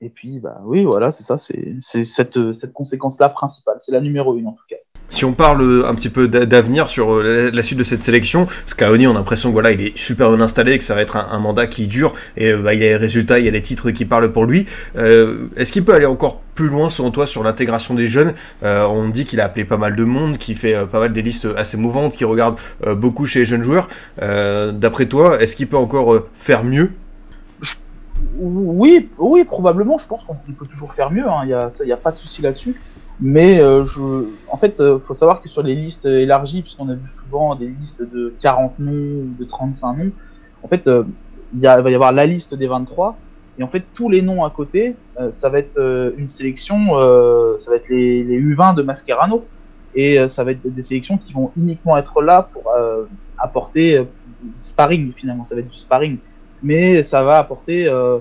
Et 0.00 0.10
puis, 0.10 0.40
bah 0.40 0.60
oui, 0.64 0.84
voilà, 0.84 1.12
c'est 1.12 1.22
ça, 1.22 1.38
c'est 1.38 2.04
cette, 2.04 2.52
cette 2.54 2.72
conséquence-là 2.72 3.28
principale. 3.28 3.78
C'est 3.80 3.92
la 3.92 4.00
numéro 4.00 4.36
une 4.36 4.48
en 4.48 4.52
tout 4.52 4.64
cas. 4.68 4.76
Si 5.12 5.26
on 5.26 5.34
parle 5.34 5.60
euh, 5.60 5.86
un 5.86 5.94
petit 5.94 6.08
peu 6.08 6.26
d'avenir 6.26 6.88
sur 6.88 7.12
euh, 7.12 7.50
la 7.52 7.62
suite 7.62 7.78
de 7.78 7.84
cette 7.84 8.00
sélection, 8.00 8.46
Scaloni, 8.64 9.06
on 9.06 9.10
a 9.10 9.14
l'impression 9.14 9.50
que 9.50 9.52
voilà, 9.52 9.70
il 9.70 9.82
est 9.82 9.96
super 9.96 10.30
bien 10.30 10.40
installé, 10.40 10.78
que 10.78 10.84
ça 10.84 10.94
va 10.94 11.02
être 11.02 11.16
un, 11.16 11.38
mandat 11.38 11.66
qui 11.66 11.86
dure, 11.86 12.14
et 12.38 12.50
euh, 12.50 12.56
bah, 12.56 12.72
il 12.72 12.80
y 12.80 12.84
a 12.84 12.88
les 12.88 12.96
résultats, 12.96 13.38
il 13.38 13.44
y 13.44 13.48
a 13.48 13.50
les 13.50 13.60
titres 13.60 13.90
qui 13.90 14.06
parlent 14.06 14.32
pour 14.32 14.46
lui. 14.46 14.66
Est-ce 14.94 15.70
qu'il 15.70 15.84
peut 15.84 15.92
aller 15.92 16.06
encore 16.06 16.40
plus 16.54 16.68
loin 16.68 16.88
selon 16.88 17.10
toi 17.10 17.26
sur 17.26 17.42
l'intégration 17.44 17.92
des 17.92 18.06
jeunes? 18.06 18.32
On 18.62 19.08
dit 19.08 19.26
qu'il 19.26 19.40
a 19.40 19.44
appelé 19.44 19.66
pas 19.66 19.76
mal 19.76 19.96
de 19.96 20.04
monde, 20.04 20.38
qu'il 20.38 20.56
fait 20.56 20.86
pas 20.86 21.00
mal 21.00 21.12
des 21.12 21.20
listes 21.20 21.48
assez 21.56 21.76
mouvantes, 21.76 22.16
qu'il 22.16 22.26
regarde 22.26 22.56
beaucoup 22.96 23.26
chez 23.26 23.40
les 23.40 23.44
jeunes 23.44 23.62
joueurs. 23.64 23.88
D'après 24.18 25.06
toi, 25.06 25.40
est-ce 25.42 25.56
qu'il 25.56 25.68
peut 25.68 25.76
encore 25.76 26.26
faire 26.34 26.64
mieux? 26.64 26.92
Oui, 28.38 29.10
oui, 29.18 29.44
probablement. 29.44 29.98
Je 29.98 30.06
pense 30.06 30.22
qu'on 30.24 30.34
peut 30.34 30.66
toujours 30.66 30.94
faire 30.94 31.10
mieux. 31.10 31.28
Hein. 31.28 31.42
Il 31.44 31.86
n'y 31.86 31.92
a, 31.92 31.94
a, 31.94 31.98
pas 31.98 32.12
de 32.12 32.16
souci 32.16 32.40
là-dessus. 32.40 32.80
Mais 33.20 33.60
euh, 33.60 33.84
je, 33.84 34.26
en 34.48 34.56
fait, 34.56 34.80
euh, 34.80 34.98
faut 34.98 35.14
savoir 35.14 35.40
que 35.42 35.48
sur 35.48 35.62
les 35.62 35.74
listes 35.74 36.06
élargies, 36.06 36.62
puisqu'on 36.62 36.88
a 36.88 36.94
vu 36.94 37.08
souvent 37.22 37.54
des 37.54 37.68
listes 37.68 38.02
de 38.02 38.34
40 38.40 38.78
noms 38.78 38.92
ou 38.92 39.34
de 39.38 39.44
35 39.44 39.96
noms, 39.96 40.12
en 40.62 40.68
fait, 40.68 40.86
euh, 40.86 41.04
il 41.54 41.60
va 41.60 41.90
y 41.90 41.94
avoir 41.94 42.12
la 42.12 42.26
liste 42.26 42.54
des 42.54 42.66
23, 42.66 43.16
et 43.58 43.62
en 43.62 43.68
fait, 43.68 43.84
tous 43.94 44.08
les 44.08 44.22
noms 44.22 44.44
à 44.44 44.50
côté, 44.50 44.96
ça 45.32 45.50
va 45.50 45.58
être 45.58 45.78
une 46.16 46.26
sélection, 46.26 46.94
ça 47.58 47.70
va 47.70 47.76
être 47.76 47.90
les, 47.90 48.24
les, 48.24 48.40
U20 48.40 48.74
de 48.74 48.80
Mascherano, 48.80 49.44
et 49.94 50.26
ça 50.30 50.42
va 50.42 50.52
être 50.52 50.62
des 50.64 50.80
sélections 50.80 51.18
qui 51.18 51.34
vont 51.34 51.52
uniquement 51.58 51.98
être 51.98 52.22
là 52.22 52.48
pour 52.50 52.72
apporter 53.36 54.06
sparring, 54.60 55.12
finalement, 55.12 55.44
ça 55.44 55.54
va 55.54 55.60
être 55.60 55.68
du 55.68 55.76
sparring, 55.76 56.18
mais 56.62 57.02
ça 57.02 57.22
va 57.22 57.38
apporter 57.38 57.86
euh, 57.88 58.18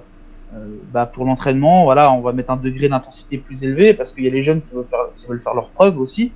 bah, 0.92 1.06
pour 1.06 1.26
l'entraînement, 1.26 1.86
voilà, 1.86 2.12
on 2.12 2.22
va 2.22 2.34
mettre 2.34 2.52
un 2.52 2.58
degré 2.58 2.90
d'intensité 2.90 3.38
plus 3.38 3.64
élevé 3.64 3.94
parce 3.94 4.12
qu'il 4.12 4.24
y 4.26 4.28
a 4.28 4.32
les 4.32 4.44
jeunes 4.44 4.62
qui 4.62 4.76
veulent 4.76 4.86
faire, 4.90 5.00
qui 5.16 5.26
veulent 5.26 5.42
leurs 5.46 5.70
preuves 5.70 5.98
aussi. 5.98 6.32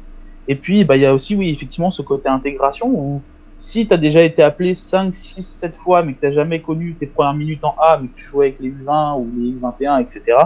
Et 0.47 0.55
puis, 0.55 0.85
bah, 0.85 0.95
il 0.95 1.01
y 1.01 1.05
a 1.05 1.13
aussi, 1.13 1.35
oui, 1.35 1.49
effectivement, 1.49 1.91
ce 1.91 2.01
côté 2.01 2.29
intégration 2.29 2.87
où 2.87 3.21
si 3.57 3.87
tu 3.87 3.93
as 3.93 3.97
déjà 3.97 4.21
été 4.21 4.43
appelé 4.43 4.75
5, 4.75 5.15
6, 5.15 5.41
7 5.41 5.75
fois, 5.77 6.03
mais 6.03 6.13
que 6.13 6.19
tu 6.19 6.25
n'as 6.25 6.33
jamais 6.33 6.61
connu 6.61 6.93
tes 6.93 7.07
premières 7.07 7.33
minutes 7.33 7.63
en 7.63 7.75
A, 7.81 7.97
mais 8.01 8.09
que 8.09 8.15
tu 8.15 8.25
jouais 8.25 8.47
avec 8.47 8.59
les 8.59 8.69
U20 8.69 9.19
ou 9.19 9.29
les 9.37 9.51
U21, 9.53 10.01
etc., 10.01 10.37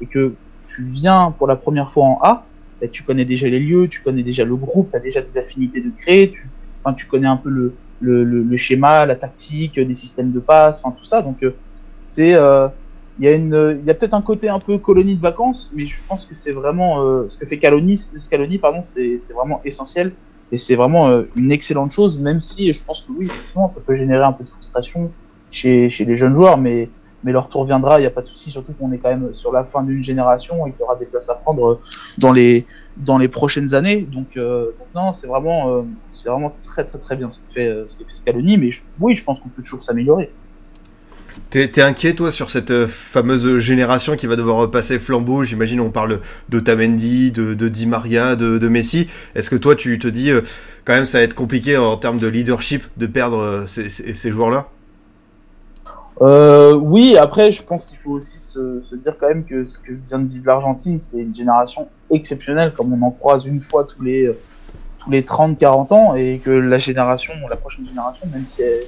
et 0.00 0.06
que 0.06 0.34
tu 0.68 0.82
viens 0.82 1.34
pour 1.36 1.46
la 1.46 1.56
première 1.56 1.92
fois 1.92 2.04
en 2.04 2.18
A, 2.22 2.44
bah, 2.80 2.88
tu 2.88 3.02
connais 3.02 3.24
déjà 3.24 3.48
les 3.48 3.60
lieux, 3.60 3.88
tu 3.88 4.02
connais 4.02 4.22
déjà 4.22 4.44
le 4.44 4.56
groupe, 4.56 4.90
tu 4.90 4.96
as 4.96 5.00
déjà 5.00 5.22
des 5.22 5.38
affinités 5.38 5.80
de 5.80 5.90
créer, 5.98 6.30
tu, 6.30 6.48
enfin, 6.82 6.94
tu 6.94 7.06
connais 7.06 7.28
un 7.28 7.36
peu 7.36 7.48
le, 7.48 7.74
le, 8.00 8.24
le, 8.24 8.56
schéma, 8.56 9.06
la 9.06 9.16
tactique, 9.16 9.78
des 9.78 9.96
systèmes 9.96 10.32
de 10.32 10.40
passe, 10.40 10.80
enfin, 10.82 10.94
tout 10.98 11.06
ça. 11.06 11.22
Donc, 11.22 11.42
euh, 11.42 11.54
c'est. 12.02 12.34
Euh, 12.34 12.68
il 13.18 13.24
y 13.24 13.28
a 13.28 13.32
une, 13.32 13.78
il 13.80 13.86
y 13.86 13.90
a 13.90 13.94
peut-être 13.94 14.14
un 14.14 14.22
côté 14.22 14.48
un 14.48 14.58
peu 14.58 14.78
colonie 14.78 15.16
de 15.16 15.22
vacances, 15.22 15.70
mais 15.74 15.86
je 15.86 15.96
pense 16.08 16.24
que 16.26 16.34
c'est 16.34 16.52
vraiment 16.52 17.02
euh, 17.02 17.28
ce 17.28 17.38
que 17.38 17.46
fait 17.46 17.58
Caloni, 17.58 17.98
Scaloni, 17.98 18.58
pardon, 18.58 18.82
c'est 18.82 19.18
vraiment 19.34 19.60
essentiel 19.64 20.12
et 20.52 20.58
c'est 20.58 20.76
vraiment 20.76 21.08
euh, 21.08 21.22
une 21.34 21.50
excellente 21.50 21.92
chose, 21.92 22.18
même 22.18 22.40
si 22.40 22.72
je 22.72 22.82
pense 22.82 23.02
que 23.02 23.12
oui, 23.12 23.26
effectivement, 23.26 23.70
ça 23.70 23.80
peut 23.80 23.96
générer 23.96 24.22
un 24.24 24.32
peu 24.32 24.44
de 24.44 24.50
frustration 24.50 25.10
chez, 25.50 25.88
chez 25.90 26.04
les 26.04 26.16
jeunes 26.16 26.34
joueurs, 26.34 26.58
mais 26.58 26.90
mais 27.24 27.32
leur 27.32 27.48
tour 27.48 27.64
viendra, 27.64 27.98
il 27.98 28.02
n'y 28.02 28.06
a 28.06 28.10
pas 28.10 28.20
de 28.20 28.26
souci, 28.26 28.50
surtout 28.50 28.72
qu'on 28.74 28.92
est 28.92 28.98
quand 28.98 29.08
même 29.08 29.34
sur 29.34 29.50
la 29.50 29.64
fin 29.64 29.82
d'une 29.82 30.04
génération 30.04 30.64
et 30.66 30.70
qu'il 30.70 30.80
y 30.80 30.82
aura 30.84 30.94
des 30.94 31.06
places 31.06 31.28
à 31.28 31.34
prendre 31.34 31.80
dans 32.18 32.30
les 32.30 32.66
dans 32.98 33.18
les 33.18 33.26
prochaines 33.26 33.74
années. 33.74 34.02
Donc, 34.02 34.36
euh, 34.36 34.70
non, 34.94 35.12
c'est 35.12 35.26
vraiment 35.26 35.84
c'est 36.12 36.28
vraiment 36.28 36.54
très 36.64 36.84
très 36.84 36.98
très 36.98 37.16
bien 37.16 37.30
ce 37.30 37.40
que 37.40 37.52
fait 37.52 37.84
ce 37.88 37.96
que 37.96 38.04
fait 38.04 38.14
Scaloni, 38.14 38.58
mais 38.58 38.70
oui, 39.00 39.16
je 39.16 39.24
pense 39.24 39.40
qu'on 39.40 39.48
peut 39.48 39.62
toujours 39.62 39.82
s'améliorer. 39.82 40.30
T'es 41.50 41.80
inquiet 41.80 42.14
toi 42.14 42.32
sur 42.32 42.50
cette 42.50 42.70
euh, 42.70 42.86
fameuse 42.86 43.58
génération 43.58 44.16
qui 44.16 44.26
va 44.26 44.36
devoir 44.36 44.70
passer 44.70 44.98
flambeau? 44.98 45.42
J'imagine 45.42 45.80
on 45.80 45.90
parle 45.90 46.20
de 46.48 46.60
Tamendi, 46.60 47.30
de, 47.30 47.54
Di 47.68 47.86
Maria, 47.86 48.36
de, 48.36 48.68
Messi. 48.68 49.08
Est-ce 49.34 49.48
que 49.48 49.56
toi 49.56 49.74
tu 49.74 49.98
te 49.98 50.08
dis 50.08 50.30
euh, 50.30 50.42
quand 50.84 50.94
même 50.94 51.04
ça 51.04 51.18
va 51.18 51.24
être 51.24 51.34
compliqué 51.34 51.76
en 51.76 51.96
termes 51.96 52.18
de 52.18 52.26
leadership 52.26 52.84
de 52.96 53.06
perdre 53.06 53.38
euh, 53.38 53.66
ces, 53.66 54.30
joueurs-là? 54.30 54.68
Oui, 56.20 57.16
après 57.16 57.52
je 57.52 57.62
pense 57.62 57.86
qu'il 57.86 57.98
faut 57.98 58.12
aussi 58.12 58.38
se, 58.38 58.82
dire 58.96 59.14
quand 59.18 59.28
même 59.28 59.44
que 59.44 59.66
ce 59.66 59.78
que 59.78 59.92
vient 59.92 60.18
de 60.18 60.26
dire 60.26 60.42
l'Argentine, 60.44 60.98
c'est 60.98 61.18
une 61.18 61.34
génération 61.34 61.88
exceptionnelle, 62.10 62.72
comme 62.72 62.92
on 62.92 63.06
en 63.06 63.10
croise 63.10 63.46
une 63.46 63.60
fois 63.60 63.84
tous 63.84 64.02
les 64.02 64.30
tous 64.98 65.10
les 65.10 65.22
30-40 65.22 65.94
ans, 65.94 66.14
et 66.16 66.40
que 66.44 66.50
la 66.50 66.78
génération, 66.78 67.34
la 67.48 67.56
prochaine 67.56 67.86
génération, 67.86 68.26
même 68.32 68.44
si 68.46 68.62
elle 68.62 68.82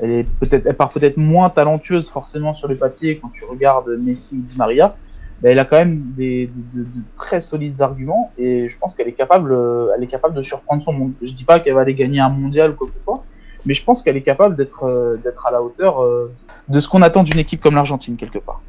elle 0.00 0.10
est 0.10 0.26
peut-être, 0.40 0.66
elle 0.66 0.76
part 0.76 0.88
peut-être 0.88 1.16
moins 1.16 1.50
talentueuse 1.50 2.08
forcément 2.08 2.54
sur 2.54 2.68
le 2.68 2.76
papier 2.76 3.18
quand 3.18 3.30
tu 3.32 3.44
regardes 3.44 3.88
Messi 4.00 4.36
ou 4.36 4.42
Di 4.42 4.56
Maria, 4.56 4.96
mais 5.42 5.50
elle 5.50 5.58
a 5.58 5.64
quand 5.64 5.78
même 5.78 6.02
des, 6.16 6.50
de, 6.74 6.86
très 7.16 7.40
solides 7.40 7.80
arguments 7.82 8.32
et 8.38 8.68
je 8.68 8.78
pense 8.78 8.94
qu'elle 8.94 9.08
est 9.08 9.12
capable, 9.12 9.56
elle 9.96 10.02
est 10.02 10.08
capable 10.08 10.34
de 10.34 10.42
surprendre 10.42 10.82
son 10.82 10.92
monde. 10.92 11.12
Je 11.20 11.32
dis 11.32 11.44
pas 11.44 11.60
qu'elle 11.60 11.74
va 11.74 11.80
aller 11.80 11.94
gagner 11.94 12.20
un 12.20 12.30
mondial 12.30 12.70
ou 12.70 12.74
quoi 12.74 12.88
que 12.88 12.94
ce 12.94 13.02
soit, 13.02 13.22
mais 13.66 13.74
je 13.74 13.84
pense 13.84 14.02
qu'elle 14.02 14.16
est 14.16 14.22
capable 14.22 14.56
d'être, 14.56 15.18
d'être 15.22 15.46
à 15.46 15.50
la 15.50 15.62
hauteur 15.62 16.02
euh, 16.02 16.32
de 16.68 16.80
ce 16.80 16.88
qu'on 16.88 17.02
attend 17.02 17.22
d'une 17.22 17.38
équipe 17.38 17.60
comme 17.60 17.74
l'Argentine 17.74 18.16
quelque 18.16 18.38
part. 18.38 18.60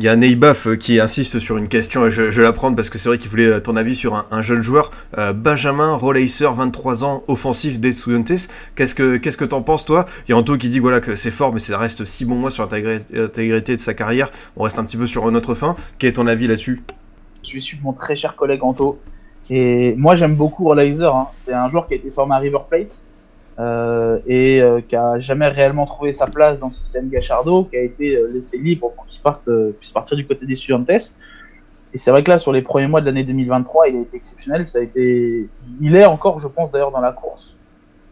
Il 0.00 0.04
y 0.04 0.08
a 0.08 0.16
Neibaf 0.16 0.66
euh, 0.66 0.76
qui 0.76 0.98
insiste 0.98 1.40
sur 1.40 1.58
une 1.58 1.68
question 1.68 2.08
je, 2.08 2.30
je 2.30 2.40
la 2.40 2.54
prendre 2.54 2.74
parce 2.74 2.88
que 2.88 2.96
c'est 2.96 3.10
vrai 3.10 3.18
qu'il 3.18 3.28
voulait 3.28 3.44
euh, 3.44 3.60
ton 3.60 3.76
avis 3.76 3.94
sur 3.94 4.26
un, 4.30 4.40
jeune 4.40 4.62
joueur, 4.62 4.90
euh, 5.18 5.34
Benjamin 5.34 5.94
Rolacer, 5.94 6.48
23 6.56 7.04
ans, 7.04 7.22
offensif 7.28 7.78
des 7.80 7.90
Estudiantes. 7.90 8.48
Qu'est-ce 8.76 8.94
que 8.94 9.18
qu'est-ce 9.18 9.36
que 9.36 9.44
t'en 9.44 9.60
penses 9.60 9.84
toi? 9.84 10.06
Il 10.26 10.30
y 10.30 10.32
a 10.32 10.38
Anto 10.38 10.56
qui 10.56 10.70
dit 10.70 10.78
voilà 10.78 11.00
que 11.00 11.16
c'est 11.16 11.30
fort 11.30 11.52
mais 11.52 11.60
ça 11.60 11.76
reste 11.76 12.06
6 12.06 12.24
bons 12.24 12.36
mois 12.36 12.50
sur 12.50 12.62
l'intégrité 12.62 13.76
de 13.76 13.80
sa 13.82 13.92
carrière. 13.92 14.30
On 14.56 14.62
reste 14.62 14.78
un 14.78 14.84
petit 14.84 14.96
peu 14.96 15.06
sur 15.06 15.30
notre 15.30 15.54
fin. 15.54 15.76
Quel 15.98 16.08
est 16.08 16.12
ton 16.14 16.26
avis 16.26 16.46
là-dessus? 16.46 16.80
Je 17.46 17.58
suis 17.58 17.78
mon 17.82 17.92
très 17.92 18.16
cher 18.16 18.36
collègue 18.36 18.64
Anto 18.64 18.98
et 19.50 19.94
moi 19.98 20.16
j'aime 20.16 20.34
beaucoup 20.34 20.64
Rolacer. 20.64 21.04
Hein. 21.04 21.26
C'est 21.36 21.52
un 21.52 21.68
joueur 21.68 21.86
qui 21.86 21.92
a 21.92 21.96
été 21.98 22.10
formé 22.10 22.34
à 22.34 22.38
River 22.38 22.60
Plate 22.70 22.86
euh, 22.86 23.09
et 24.26 24.62
euh, 24.62 24.80
qui 24.80 24.96
a 24.96 25.20
jamais 25.20 25.48
réellement 25.48 25.86
trouvé 25.86 26.12
sa 26.12 26.26
place 26.26 26.58
dans 26.58 26.70
ce 26.70 26.80
système 26.80 27.08
Gachardo, 27.08 27.64
qui 27.64 27.76
a 27.76 27.82
été 27.82 28.16
euh, 28.16 28.30
laissé 28.32 28.56
libre 28.56 28.92
pour 28.94 29.06
qu'il 29.06 29.20
parte, 29.20 29.48
puisse 29.78 29.92
partir 29.92 30.16
du 30.16 30.26
côté 30.26 30.46
des 30.46 30.56
Studiantes. 30.56 30.88
Et 31.92 31.98
c'est 31.98 32.10
vrai 32.10 32.22
que 32.22 32.30
là, 32.30 32.38
sur 32.38 32.52
les 32.52 32.62
premiers 32.62 32.86
mois 32.86 33.00
de 33.00 33.06
l'année 33.06 33.24
2023, 33.24 33.88
il 33.88 33.96
a 33.96 34.00
été 34.00 34.16
exceptionnel. 34.16 34.68
Ça 34.68 34.78
a 34.78 34.82
été, 34.82 35.48
il 35.80 35.96
est 35.96 36.06
encore, 36.06 36.38
je 36.38 36.48
pense 36.48 36.70
d'ailleurs, 36.70 36.92
dans 36.92 37.00
la 37.00 37.12
course 37.12 37.56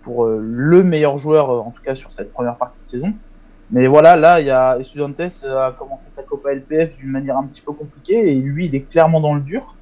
pour 0.02 0.26
le 0.26 0.82
meilleur 0.82 1.18
joueur, 1.18 1.50
en 1.50 1.70
tout 1.70 1.82
cas 1.82 1.94
sur 1.94 2.12
cette 2.12 2.32
première 2.32 2.56
partie 2.56 2.80
de 2.80 2.86
saison. 2.86 3.12
Mais 3.70 3.86
voilà, 3.86 4.16
là, 4.16 4.40
il 4.40 4.46
y 4.46 4.50
a 4.50 4.78
Estudiantes 4.78 5.20
a 5.20 5.74
commencé 5.78 6.10
sa 6.10 6.22
Copa 6.22 6.54
LPF 6.54 6.96
d'une 6.96 7.10
manière 7.10 7.36
un 7.36 7.44
petit 7.44 7.60
peu 7.60 7.72
compliquée 7.72 8.32
et 8.32 8.34
lui, 8.34 8.66
il 8.66 8.74
est 8.74 8.80
clairement 8.80 9.20
dans 9.20 9.34
le 9.34 9.42
dur. 9.42 9.76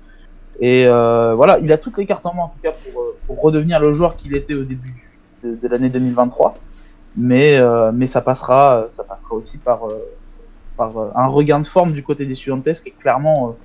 Et 0.58 0.86
voilà, 0.86 1.58
il 1.60 1.72
a 1.72 1.78
toutes 1.78 1.96
les 1.96 2.06
cartes 2.06 2.26
en 2.26 2.34
main 2.34 2.42
en 2.42 2.48
tout 2.48 2.60
cas 2.62 2.72
pour, 2.72 3.02
pour 3.26 3.40
redevenir 3.40 3.80
le 3.80 3.94
joueur 3.94 4.16
qu'il 4.16 4.34
était 4.34 4.54
au 4.54 4.64
début 4.64 5.05
de, 5.54 5.68
l'année 5.68 5.88
2023. 5.88 6.56
Mais, 7.16 7.56
euh, 7.56 7.92
mais 7.92 8.06
ça, 8.06 8.20
passera, 8.20 8.88
ça 8.92 9.04
passera 9.04 9.34
aussi 9.34 9.58
par, 9.58 9.86
euh, 9.86 9.98
euh, 10.80 11.08
un 11.14 11.26
regain 11.26 11.60
de 11.60 11.66
forme 11.66 11.92
du 11.92 12.02
côté 12.02 12.26
des 12.26 12.34
Studiantes 12.34 12.64
qui 12.64 12.88
est 12.88 12.98
clairement, 12.98 13.56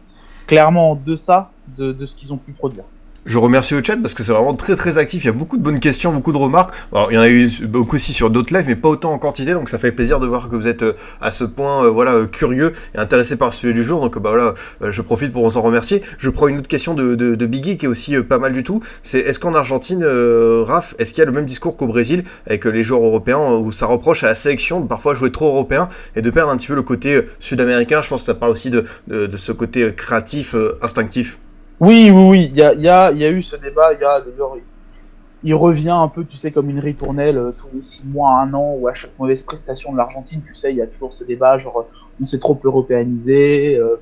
clairement 0.48 0.92
en 0.92 0.96
deçà 0.96 1.52
de, 1.78 1.92
de 1.92 2.06
ce 2.06 2.16
qu'ils 2.16 2.32
ont 2.32 2.38
pu 2.38 2.54
produire. 2.54 2.86
Je 3.28 3.38
remercie 3.38 3.76
le 3.76 3.84
chat 3.84 3.98
parce 3.98 4.16
que 4.16 4.24
c'est 4.24 4.32
vraiment 4.32 4.56
très 4.56 4.76
très 4.76 4.98
actif. 4.98 5.24
Il 5.24 5.28
y 5.28 5.30
a 5.30 5.34
beaucoup 5.34 5.58
de 5.58 5.62
bonnes 5.62 5.80
questions, 5.80 6.12
beaucoup 6.12 6.32
de 6.32 6.38
remarques. 6.38 6.74
Alors, 6.92 7.12
il 7.12 7.16
y 7.16 7.18
en 7.20 7.22
a 7.22 7.30
eu 7.30 7.48
beaucoup 7.68 7.98
aussi 7.98 8.14
sur 8.14 8.32
d'autres 8.32 8.52
lives, 8.52 8.66
mais 8.68 8.76
pas 8.76 8.90
autant 8.90 9.14
en 9.14 9.20
quantité. 9.20 9.54
Donc 9.54 9.70
ça 9.70 9.78
fait 9.78 9.92
plaisir 9.92 10.20
de 10.20 10.26
voir 10.26 10.50
que 10.50 10.56
vous 10.56 10.66
êtes 10.66 10.82
euh, 10.82 10.94
à 11.22 11.30
ce 11.30 11.44
point, 11.44 11.86
euh, 11.86 11.90
voilà, 11.90 12.14
euh, 12.14 12.26
curieux 12.26 12.74
et 12.96 12.98
intéressé 12.98 13.36
par 13.36 13.50
le 13.50 13.54
sujet 13.54 13.74
du 13.74 13.84
jour. 13.84 14.02
Donc 14.02 14.18
bah 14.18 14.32
voilà, 14.32 14.56
je 14.82 15.02
profite 15.04 15.32
pour 15.32 15.48
vous 15.48 15.56
en 15.56 15.62
remercier. 15.62 16.02
Je 16.18 16.32
prends 16.32 16.48
une 16.48 16.58
autre 16.58 16.68
question 16.68 16.96
de, 16.96 17.46
Biggie 17.46 17.78
qui 17.78 17.86
est 17.86 17.90
aussi 17.90 18.20
pas 18.24 18.40
mal 18.40 18.54
du 18.54 18.64
tout. 18.64 18.82
C'est 19.04 19.20
est-ce 19.20 19.38
qu'en 19.38 19.54
Argentine, 19.54 20.04
Raph, 20.04 20.96
est-ce 20.98 21.14
qu'il 21.14 21.22
y 21.22 21.24
a 21.24 21.28
le 21.28 21.32
même 21.32 21.46
discours 21.46 21.78
qu'au 21.78 21.88
Brésil 21.88 22.24
avec 22.48 22.66
les 22.66 22.82
joueurs 22.82 23.04
européens 23.04 23.54
où 23.54 23.72
ça 23.72 23.86
reproche 23.86 24.24
à 24.24 24.28
la 24.28 24.36
sélection 24.36 24.82
de 24.82 24.88
parfois 24.88 25.14
jouer 25.14 25.32
trop 25.32 25.48
européen 25.48 25.90
et 26.16 26.24
de 26.24 26.30
perdre 26.32 26.52
un 26.52 26.58
petit 26.58 26.68
peu 26.68 26.76
le 26.76 26.82
côté 26.82 27.22
sud-américain? 27.40 28.02
Je 28.02 28.10
pense 28.10 28.22
que 28.22 28.26
ça 28.26 28.34
parle 28.34 28.52
aussi 28.52 28.72
de 28.72 28.84
ce 29.38 29.52
côté 29.52 29.94
créatif, 29.96 30.56
instinctif. 30.82 31.38
Oui, 31.82 32.12
oui, 32.14 32.24
oui, 32.30 32.52
il 32.52 32.58
y 32.60 32.62
a, 32.62 32.76
y, 32.76 32.88
a, 32.88 33.12
y 33.12 33.26
a, 33.26 33.32
eu 33.32 33.42
ce 33.42 33.56
débat, 33.56 33.92
il 33.94 34.00
y 34.00 34.04
a 34.04 34.22
d'ailleurs, 34.22 34.56
il 35.44 35.56
revient 35.56 35.90
un 35.90 36.08
peu, 36.10 36.24
tu 36.24 36.38
sais, 36.38 36.52
comme 36.52 36.70
une 36.70 36.78
ritournelle 36.78 37.40
euh, 37.40 37.52
tous 37.58 37.70
les 37.74 37.82
six 37.82 38.06
mois, 38.06 38.40
un 38.40 38.54
an, 38.54 38.76
ou 38.80 38.88
à 38.88 38.94
chaque 38.94 39.18
mauvaise 39.18 39.42
prestation 39.42 39.92
de 39.92 39.98
l'Argentine, 39.98 40.44
tu 40.46 40.54
sais, 40.54 40.70
il 40.70 40.78
y 40.78 40.82
a 40.84 40.86
toujours 40.86 41.16
ce 41.16 41.24
débat, 41.24 41.58
genre, 41.58 41.88
on 42.22 42.26
s'est 42.26 42.38
trop 42.38 42.60
européanisé, 42.64 43.78
euh, 43.78 43.96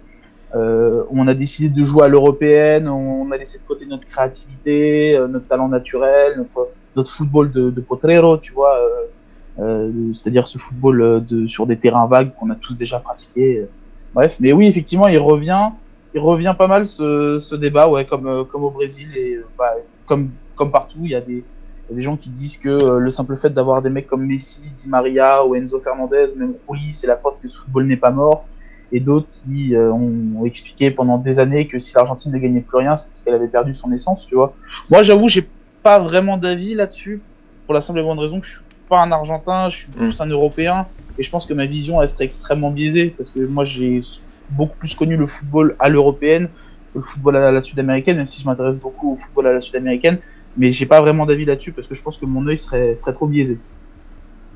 euh, 0.56 1.04
on 1.10 1.26
a 1.30 1.34
décidé 1.34 1.70
de 1.70 1.82
jouer 1.86 2.04
à 2.04 2.08
l'européenne, 2.10 2.90
on 2.90 3.32
a 3.32 3.38
laissé 3.38 3.60
de 3.60 3.64
côté 3.64 3.86
notre 3.86 4.06
créativité, 4.06 5.16
euh, 5.16 5.30
notre 5.30 5.48
talent 5.48 5.70
naturel, 5.70 6.34
notre, 6.36 6.68
notre 6.98 7.12
football 7.14 7.50
de, 7.54 7.70
de 7.70 7.80
potrero, 7.80 8.40
tu 8.40 8.52
vois, 8.52 8.78
c'est-à-dire 10.14 10.50
ce 10.50 10.58
football 10.58 11.24
de, 11.26 11.48
sur 11.48 11.66
des 11.66 11.78
terrains 11.78 12.08
vagues 12.08 12.32
qu'on 12.38 12.50
a 12.50 12.56
tous 12.56 12.76
déjà 12.76 13.00
pratiqué. 13.00 13.66
Bref, 14.14 14.36
mais 14.42 14.52
oui, 14.52 14.68
effectivement, 14.68 15.08
il 15.08 15.18
revient 15.18 15.70
il 16.14 16.20
revient 16.20 16.56
pas 16.58 16.68
mal 16.68 16.88
ce, 16.88 17.40
ce 17.42 17.56
débat, 17.56 17.88
ouais, 17.88 18.06
comme, 18.06 18.28
euh, 18.28 18.44
comme 18.44 18.64
au 18.64 18.72
Brésil 18.72 19.10
et 19.16 19.36
euh, 19.36 19.46
bah, 19.58 19.76
comme, 20.06 20.32
comme 20.56 20.72
partout, 20.72 21.00
il 21.04 21.12
y, 21.12 21.16
a 21.16 21.22
des, 21.22 21.44
y 21.90 21.94
a 21.94 21.96
des 21.96 22.02
gens 22.02 22.18
qui 22.18 22.30
disent 22.30 22.58
que 22.58 22.70
euh, 22.70 23.00
le 23.00 23.12
simple 23.12 23.38
fait 23.38 23.52
d'avoir 23.52 23.82
des 23.82 23.90
mecs 23.90 24.08
comme 24.08 24.26
Messi, 24.26 24.62
Di 24.76 24.88
Maria 24.88 25.46
ou 25.46 25.56
Enzo 25.56 25.80
Fernandez, 25.80 26.28
même 26.36 26.56
Rulli, 26.68 26.94
c'est 26.94 27.08
la 27.08 27.16
preuve 27.16 27.36
que 27.42 27.48
ce 27.48 27.58
football 27.58 27.86
n'est 27.86 27.98
pas 27.98 28.12
mort 28.12 28.46
et 28.92 29.00
d'autres 29.00 29.28
qui 29.44 29.76
euh, 29.76 29.92
ont, 29.92 30.46
expliqué 30.46 30.92
pendant 30.92 31.18
des 31.18 31.40
années 31.40 31.68
que 31.68 31.80
si 31.80 31.94
l'Argentine 31.94 32.32
ne 32.32 32.40
gagnait 32.40 32.62
plus 32.62 32.78
rien, 32.78 32.98
c'est 32.98 33.08
parce 33.08 33.22
qu'elle 33.22 33.36
avait 33.36 33.48
perdu 33.48 33.76
son 33.76 33.92
essence, 33.92 34.26
tu 34.26 34.36
vois. 34.36 34.56
Moi, 34.90 35.04
j'avoue, 35.04 35.28
j'ai 35.28 35.48
pas 35.84 36.00
vraiment 36.00 36.38
d'avis 36.38 36.74
là-dessus, 36.74 37.22
pour 37.66 37.76
la 37.76 37.82
simple 37.82 38.00
et 38.00 38.04
bonne 38.04 38.18
raison 38.18 38.40
que 38.40 38.46
je 38.46 38.52
suis 38.54 38.62
pas 38.88 39.02
un 39.04 39.12
Argentin, 39.12 39.70
je 39.70 39.78
suis 39.78 39.88
plus 39.88 40.20
un 40.20 40.26
Européen, 40.26 40.88
et 41.18 41.24
je 41.24 41.30
pense 41.30 41.46
que 41.46 41.54
ma 41.54 41.68
vision, 41.68 42.02
elle 42.02 42.10
serait 42.10 42.26
extrêmement 42.26 42.72
biaisée, 42.72 43.14
parce 43.16 43.30
que 43.30 43.42
moi, 43.42 43.64
j'ai 43.66 44.02
beaucoup 44.50 44.78
plus 44.78 44.96
connu 44.96 45.16
le 45.18 45.28
football 45.28 45.76
à 45.80 45.90
l'européenne 45.90 46.50
que 46.94 47.00
le 47.00 47.04
football 47.04 47.36
à 47.38 47.52
la 47.52 47.62
sud-américaine, 47.62 48.18
même 48.18 48.28
si 48.28 48.42
je 48.42 48.46
m'intéresse 48.48 48.80
beaucoup 48.80 49.14
au 49.14 49.18
football 49.18 49.48
à 49.48 49.54
la 49.54 49.62
sud-américaine, 49.62 50.20
mais 50.56 50.72
j'ai 50.72 50.86
pas 50.86 51.02
vraiment 51.02 51.26
d'avis 51.26 51.46
là-dessus, 51.46 51.74
parce 51.74 51.88
que 51.88 51.96
je 51.96 52.02
pense 52.02 52.18
que 52.18 52.26
mon 52.26 52.48
œil 52.48 52.58
serait, 52.60 52.96
serait 52.98 53.14
trop 53.14 53.28
biaisé. 53.28 53.64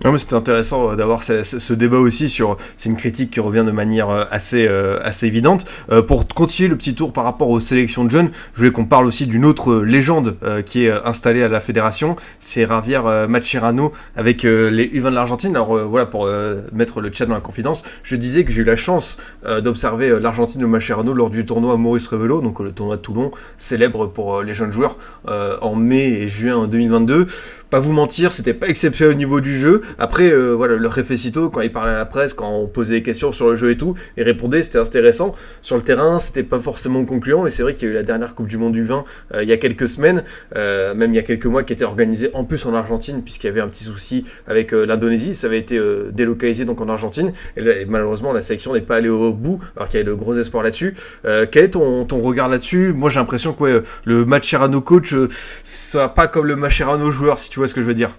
Non, 0.03 0.11
mais 0.11 0.17
c'était 0.17 0.33
intéressant 0.33 0.91
euh, 0.91 0.95
d'avoir 0.95 1.23
ce, 1.23 1.73
débat 1.73 1.97
aussi 1.97 2.27
sur. 2.27 2.57
C'est 2.75 2.89
une 2.89 2.97
critique 2.97 3.31
qui 3.31 3.39
revient 3.39 3.63
de 3.65 3.71
manière 3.71 4.09
euh, 4.09 4.25
assez, 4.31 4.67
euh, 4.67 4.99
assez 5.01 5.27
évidente. 5.27 5.65
Euh, 5.91 6.01
pour 6.01 6.27
continuer 6.27 6.67
le 6.67 6.75
petit 6.75 6.93
tour 6.93 7.13
par 7.13 7.23
rapport 7.23 7.49
aux 7.49 7.61
sélections 7.61 8.03
de 8.03 8.11
jeunes, 8.11 8.31
je 8.53 8.59
voulais 8.59 8.71
qu'on 8.71 8.85
parle 8.85 9.05
aussi 9.05 9.27
d'une 9.27 9.45
autre 9.45 9.75
légende 9.77 10.35
euh, 10.43 10.61
qui 10.61 10.85
est 10.85 10.91
installée 10.91 11.41
à 11.41 11.47
la 11.47 11.61
fédération. 11.61 12.17
C'est 12.39 12.67
Javier 12.67 13.01
Macherano 13.29 13.93
avec 14.15 14.43
les 14.43 14.87
U20 14.87 15.09
de 15.09 15.15
l'Argentine. 15.15 15.55
Alors 15.55 15.77
voilà, 15.87 16.05
pour 16.05 16.29
mettre 16.71 17.01
le 17.01 17.11
chat 17.13 17.25
dans 17.25 17.33
la 17.33 17.39
confidence, 17.39 17.83
je 18.03 18.15
disais 18.15 18.43
que 18.43 18.51
j'ai 18.51 18.61
eu 18.61 18.65
la 18.65 18.75
chance 18.75 19.17
d'observer 19.61 20.19
l'Argentine 20.19 20.61
de 20.61 20.65
Macherano 20.65 21.13
lors 21.13 21.29
du 21.29 21.45
tournoi 21.45 21.77
Maurice 21.77 22.07
Revelo, 22.07 22.41
donc 22.41 22.59
le 22.59 22.71
tournoi 22.71 22.97
de 22.97 23.01
Toulon, 23.01 23.31
célèbre 23.57 24.07
pour 24.07 24.41
les 24.41 24.53
jeunes 24.53 24.71
joueurs, 24.71 24.97
en 25.27 25.75
mai 25.75 26.21
et 26.21 26.29
juin 26.29 26.67
2022 26.67 27.27
pas 27.73 27.79
vous 27.79 27.91
mentir, 27.91 28.31
c'était 28.31 28.53
pas 28.53 28.67
exceptionnel 28.67 29.15
au 29.15 29.17
niveau 29.17 29.41
du 29.41 29.57
jeu. 29.57 29.81
Après, 29.97 30.31
euh, 30.31 30.51
voilà, 30.51 30.75
le 30.75 30.87
Refecito, 30.87 31.49
quand 31.49 31.61
il 31.61 31.71
parlait 31.71 31.93
à 31.93 31.95
la 31.95 32.05
presse, 32.05 32.35
quand 32.35 32.47
on 32.47 32.67
posait 32.67 32.97
des 32.97 33.01
questions 33.01 33.31
sur 33.31 33.49
le 33.49 33.55
jeu 33.55 33.71
et 33.71 33.77
tout, 33.77 33.95
il 34.15 34.21
répondait, 34.21 34.61
c'était 34.61 34.77
intéressant. 34.77 35.33
Sur 35.63 35.77
le 35.77 35.81
terrain, 35.81 36.19
c'était 36.19 36.43
pas 36.43 36.59
forcément 36.59 37.03
concluant, 37.03 37.47
et 37.47 37.49
c'est 37.49 37.63
vrai 37.63 37.73
qu'il 37.73 37.87
y 37.87 37.89
a 37.89 37.91
eu 37.91 37.95
la 37.95 38.03
dernière 38.03 38.35
Coupe 38.35 38.45
du 38.45 38.59
Monde 38.59 38.73
du 38.73 38.85
vin 38.85 39.05
euh, 39.33 39.41
il 39.41 39.49
y 39.49 39.51
a 39.51 39.57
quelques 39.57 39.87
semaines, 39.87 40.23
euh, 40.55 40.93
même 40.93 41.13
il 41.13 41.15
y 41.15 41.19
a 41.19 41.23
quelques 41.23 41.47
mois, 41.47 41.63
qui 41.63 41.73
était 41.73 41.83
organisée 41.83 42.29
en 42.35 42.43
plus 42.43 42.63
en 42.67 42.75
Argentine, 42.75 43.23
puisqu'il 43.23 43.47
y 43.47 43.49
avait 43.49 43.61
un 43.61 43.67
petit 43.67 43.85
souci 43.85 44.23
avec 44.45 44.71
euh, 44.71 44.85
l'Indonésie, 44.85 45.33
ça 45.33 45.47
avait 45.47 45.57
été 45.57 45.75
euh, 45.79 46.11
délocalisé 46.13 46.65
donc 46.65 46.79
en 46.79 46.89
Argentine, 46.89 47.33
et, 47.57 47.61
et 47.61 47.85
malheureusement 47.85 48.33
la 48.33 48.43
sélection 48.43 48.73
n'est 48.75 48.81
pas 48.81 48.97
allée 48.97 49.09
au 49.09 49.33
bout, 49.33 49.59
alors 49.77 49.89
qu'il 49.89 49.99
y 49.99 50.03
avait 50.03 50.11
de 50.11 50.15
gros 50.15 50.35
espoirs 50.37 50.61
là-dessus. 50.61 50.93
Euh, 51.25 51.47
quel 51.49 51.63
est 51.63 51.69
ton, 51.69 52.05
ton 52.05 52.21
regard 52.21 52.49
là-dessus? 52.49 52.93
Moi 52.93 53.09
j'ai 53.09 53.19
l'impression 53.19 53.53
que 53.53 53.63
ouais, 53.63 53.81
le 54.05 54.25
Macherano 54.25 54.79
coach, 54.79 55.15
ça 55.63 56.07
pas 56.07 56.27
comme 56.27 56.45
le 56.45 56.55
Macherano 56.55 57.09
joueur, 57.09 57.39
si 57.39 57.49
tu 57.49 57.57
vois 57.57 57.62
ce 57.67 57.73
que 57.73 57.81
je 57.81 57.87
veux 57.87 57.93
dire. 57.93 58.17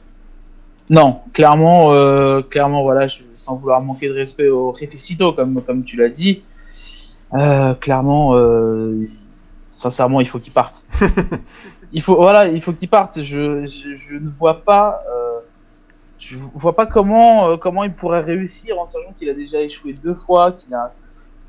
Non, 0.91 1.21
clairement, 1.33 1.93
euh, 1.93 2.43
clairement, 2.43 2.83
voilà, 2.83 3.09
je, 3.09 3.23
sans 3.37 3.57
vouloir 3.57 3.81
manquer 3.81 4.09
de 4.09 4.15
respect 4.15 4.49
au 4.49 4.71
Refecito, 4.71 5.33
comme, 5.33 5.63
comme 5.63 5.85
tu 5.85 5.97
l'as 5.97 6.11
dit, 6.11 6.43
euh, 7.33 7.75
clairement, 7.75 8.37
euh, 8.37 9.09
sincèrement, 9.71 10.21
il 10.21 10.29
faut 10.29 10.39
qu'il 10.39 10.53
parte. 10.53 10.83
il 11.93 12.03
faut, 12.03 12.17
voilà, 12.17 12.49
il 12.49 12.61
faut 12.61 12.73
qu'il 12.73 12.89
parte. 12.89 13.23
Je, 13.23 13.65
je, 13.65 13.97
je, 13.97 14.15
ne 14.15 14.29
vois 14.39 14.63
pas, 14.63 15.03
je 16.19 16.37
vois 16.55 16.77
pas 16.77 16.87
comment, 16.87 17.57
comment 17.57 17.85
il 17.85 17.93
pourrait 17.93 18.21
réussir 18.21 18.79
en 18.79 18.87
sachant 18.87 19.15
qu'il 19.19 19.31
a 19.31 19.35
déjà 19.35 19.61
échoué 19.61 19.95
deux 19.95 20.15
fois, 20.15 20.53
qu'il 20.53 20.75
a 20.75 20.93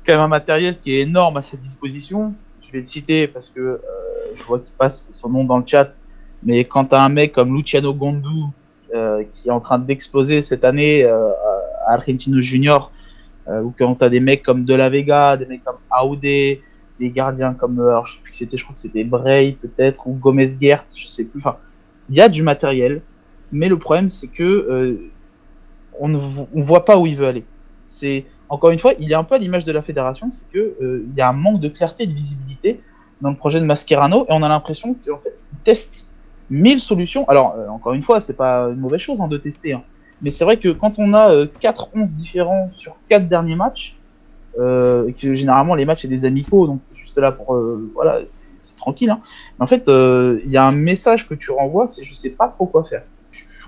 quand 0.06 0.14
même 0.14 0.22
un 0.22 0.28
matériel 0.28 0.78
qui 0.80 0.94
est 0.94 1.00
énorme 1.00 1.36
à 1.36 1.42
sa 1.42 1.56
disposition. 1.56 2.34
Je 2.60 2.72
vais 2.72 2.80
le 2.80 2.86
citer 2.86 3.26
parce 3.26 3.50
que 3.50 3.60
euh, 3.60 3.78
je 4.36 4.42
vois 4.44 4.58
qu'il 4.58 4.72
passe 4.72 5.08
son 5.10 5.28
nom 5.28 5.44
dans 5.44 5.58
le 5.58 5.64
chat. 5.66 5.98
Mais 6.46 6.64
quand 6.64 6.86
t'as 6.86 7.02
un 7.02 7.08
mec 7.08 7.32
comme 7.32 7.54
Luciano 7.54 7.92
Gondou 7.92 8.52
euh, 8.94 9.24
qui 9.32 9.48
est 9.48 9.50
en 9.50 9.58
train 9.58 9.80
d'exploser 9.80 10.42
cette 10.42 10.64
année 10.64 11.02
euh, 11.02 11.28
à 11.86 11.94
Argentino 11.94 12.40
Junior, 12.40 12.92
euh, 13.48 13.62
ou 13.62 13.74
quand 13.76 13.96
t'as 13.96 14.08
des 14.08 14.20
mecs 14.20 14.44
comme 14.44 14.64
De 14.64 14.74
La 14.74 14.88
Vega, 14.88 15.36
des 15.36 15.46
mecs 15.46 15.64
comme 15.64 15.78
Audé, 16.04 16.62
des 17.00 17.10
gardiens 17.10 17.52
comme, 17.52 17.80
alors, 17.80 18.06
je 18.06 18.14
sais 18.14 18.20
plus 18.22 18.32
qui 18.32 18.38
c'était, 18.38 18.56
je 18.56 18.62
crois 18.62 18.74
que 18.74 18.80
c'était 18.80 19.02
Bray 19.02 19.52
peut-être, 19.54 20.06
ou 20.06 20.12
Gomez 20.12 20.50
Gert, 20.60 20.84
je 20.96 21.08
sais 21.08 21.24
plus. 21.24 21.40
Enfin, 21.40 21.56
il 22.08 22.14
y 22.14 22.20
a 22.20 22.28
du 22.28 22.44
matériel, 22.44 23.02
mais 23.50 23.68
le 23.68 23.76
problème 23.76 24.08
c'est 24.08 24.28
que 24.28 25.10
on 25.98 26.08
ne 26.08 26.62
voit 26.62 26.84
pas 26.84 26.96
où 26.96 27.06
il 27.06 27.16
veut 27.16 27.26
aller. 27.26 27.44
C'est 27.82 28.24
encore 28.48 28.70
une 28.70 28.78
fois, 28.78 28.92
il 29.00 29.12
a 29.12 29.18
un 29.18 29.24
peu 29.24 29.34
à 29.34 29.38
l'image 29.38 29.64
de 29.64 29.72
la 29.72 29.82
fédération, 29.82 30.30
c'est 30.30 30.48
que 30.48 31.04
il 31.08 31.14
y 31.16 31.20
a 31.20 31.28
un 31.28 31.32
manque 31.32 31.60
de 31.60 31.68
clarté 31.68 32.04
et 32.04 32.06
de 32.06 32.14
visibilité 32.14 32.80
dans 33.20 33.30
le 33.30 33.36
projet 33.36 33.58
de 33.58 33.64
Mascherano, 33.64 34.24
et 34.28 34.32
on 34.32 34.44
a 34.44 34.48
l'impression 34.48 34.94
qu'en 35.04 35.18
fait, 35.18 35.44
il 35.52 35.58
teste 35.64 36.06
mille 36.50 36.80
solutions. 36.80 37.28
Alors, 37.28 37.54
euh, 37.56 37.68
encore 37.68 37.92
une 37.92 38.02
fois, 38.02 38.20
c'est 38.20 38.36
pas 38.36 38.68
une 38.68 38.80
mauvaise 38.80 39.00
chose 39.00 39.20
hein, 39.20 39.28
de 39.28 39.36
tester, 39.36 39.72
hein. 39.72 39.82
mais 40.22 40.30
c'est 40.30 40.44
vrai 40.44 40.58
que 40.58 40.68
quand 40.68 40.98
on 40.98 41.14
a 41.14 41.30
euh, 41.30 41.46
4 41.60 41.90
11 41.94 42.14
différents 42.16 42.70
sur 42.72 42.96
4 43.08 43.28
derniers 43.28 43.56
matchs, 43.56 43.96
euh, 44.58 45.08
et 45.08 45.12
que 45.12 45.34
généralement 45.34 45.74
les 45.74 45.84
matchs 45.84 46.02
c'est 46.02 46.08
des 46.08 46.24
amicaux, 46.24 46.66
donc 46.66 46.80
c'est 46.86 46.96
juste 46.96 47.18
là 47.18 47.30
pour 47.30 47.58
voilà, 47.94 48.20
c'est 48.58 48.76
tranquille. 48.76 49.10
Hein. 49.10 49.20
Mais 49.58 49.64
en 49.64 49.66
fait, 49.66 49.84
il 49.86 50.50
y 50.50 50.56
a 50.56 50.64
un 50.64 50.74
message 50.74 51.28
que 51.28 51.34
tu 51.34 51.50
renvoies, 51.50 51.88
c'est 51.88 52.04
je 52.04 52.14
sais 52.14 52.30
pas 52.30 52.48
trop 52.48 52.66
quoi 52.66 52.84
faire. 52.84 53.02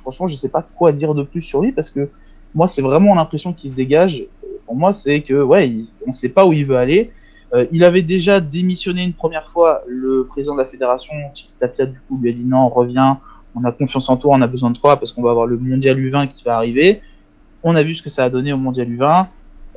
Franchement, 0.02 0.26
je 0.26 0.36
sais 0.36 0.48
pas 0.48 0.66
quoi 0.76 0.92
dire 0.92 1.14
de 1.14 1.22
plus 1.22 1.42
sur 1.42 1.60
lui 1.60 1.72
parce 1.72 1.90
que 1.90 2.08
moi, 2.54 2.66
c'est 2.66 2.82
vraiment 2.82 3.14
l'impression 3.14 3.52
qui 3.52 3.70
se 3.70 3.74
dégage. 3.74 4.24
Pour 4.66 4.76
moi, 4.76 4.92
c'est 4.92 5.22
que 5.22 5.42
ouais, 5.42 5.68
il, 5.68 5.88
on 6.06 6.12
sait 6.12 6.28
pas 6.28 6.46
où 6.46 6.52
il 6.52 6.64
veut 6.64 6.76
aller. 6.76 7.10
Euh, 7.54 7.66
il 7.72 7.84
avait 7.84 8.02
déjà 8.02 8.40
démissionné 8.40 9.04
une 9.04 9.14
première 9.14 9.50
fois. 9.50 9.82
Le 9.86 10.26
président 10.26 10.54
de 10.54 10.60
la 10.60 10.66
fédération, 10.66 11.14
Tapia, 11.60 11.86
du 11.86 11.98
coup, 12.06 12.18
lui 12.20 12.30
a 12.30 12.32
dit 12.32 12.44
non, 12.44 12.66
on 12.66 12.68
revient, 12.68 13.14
on 13.54 13.64
a 13.64 13.72
confiance 13.72 14.08
en 14.08 14.16
toi, 14.16 14.36
on 14.36 14.42
a 14.42 14.46
besoin 14.46 14.70
de 14.70 14.78
toi 14.78 14.98
parce 14.98 15.12
qu'on 15.12 15.22
va 15.22 15.30
avoir 15.30 15.46
le 15.46 15.56
mondial 15.56 15.98
U20 15.98 16.28
qui 16.28 16.44
va 16.44 16.56
arriver. 16.56 17.00
On 17.62 17.74
a 17.74 17.82
vu 17.82 17.94
ce 17.94 18.02
que 18.02 18.10
ça 18.10 18.24
a 18.24 18.30
donné 18.30 18.52
au 18.52 18.58
mondial 18.58 18.88
U20. 18.88 19.26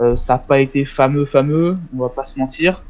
Euh, 0.01 0.15
ça 0.15 0.33
n'a 0.33 0.39
pas 0.39 0.59
été 0.59 0.85
fameux, 0.85 1.25
fameux, 1.25 1.77
on 1.95 2.01
va 2.01 2.09
pas 2.09 2.23
se 2.23 2.37
mentir. 2.39 2.81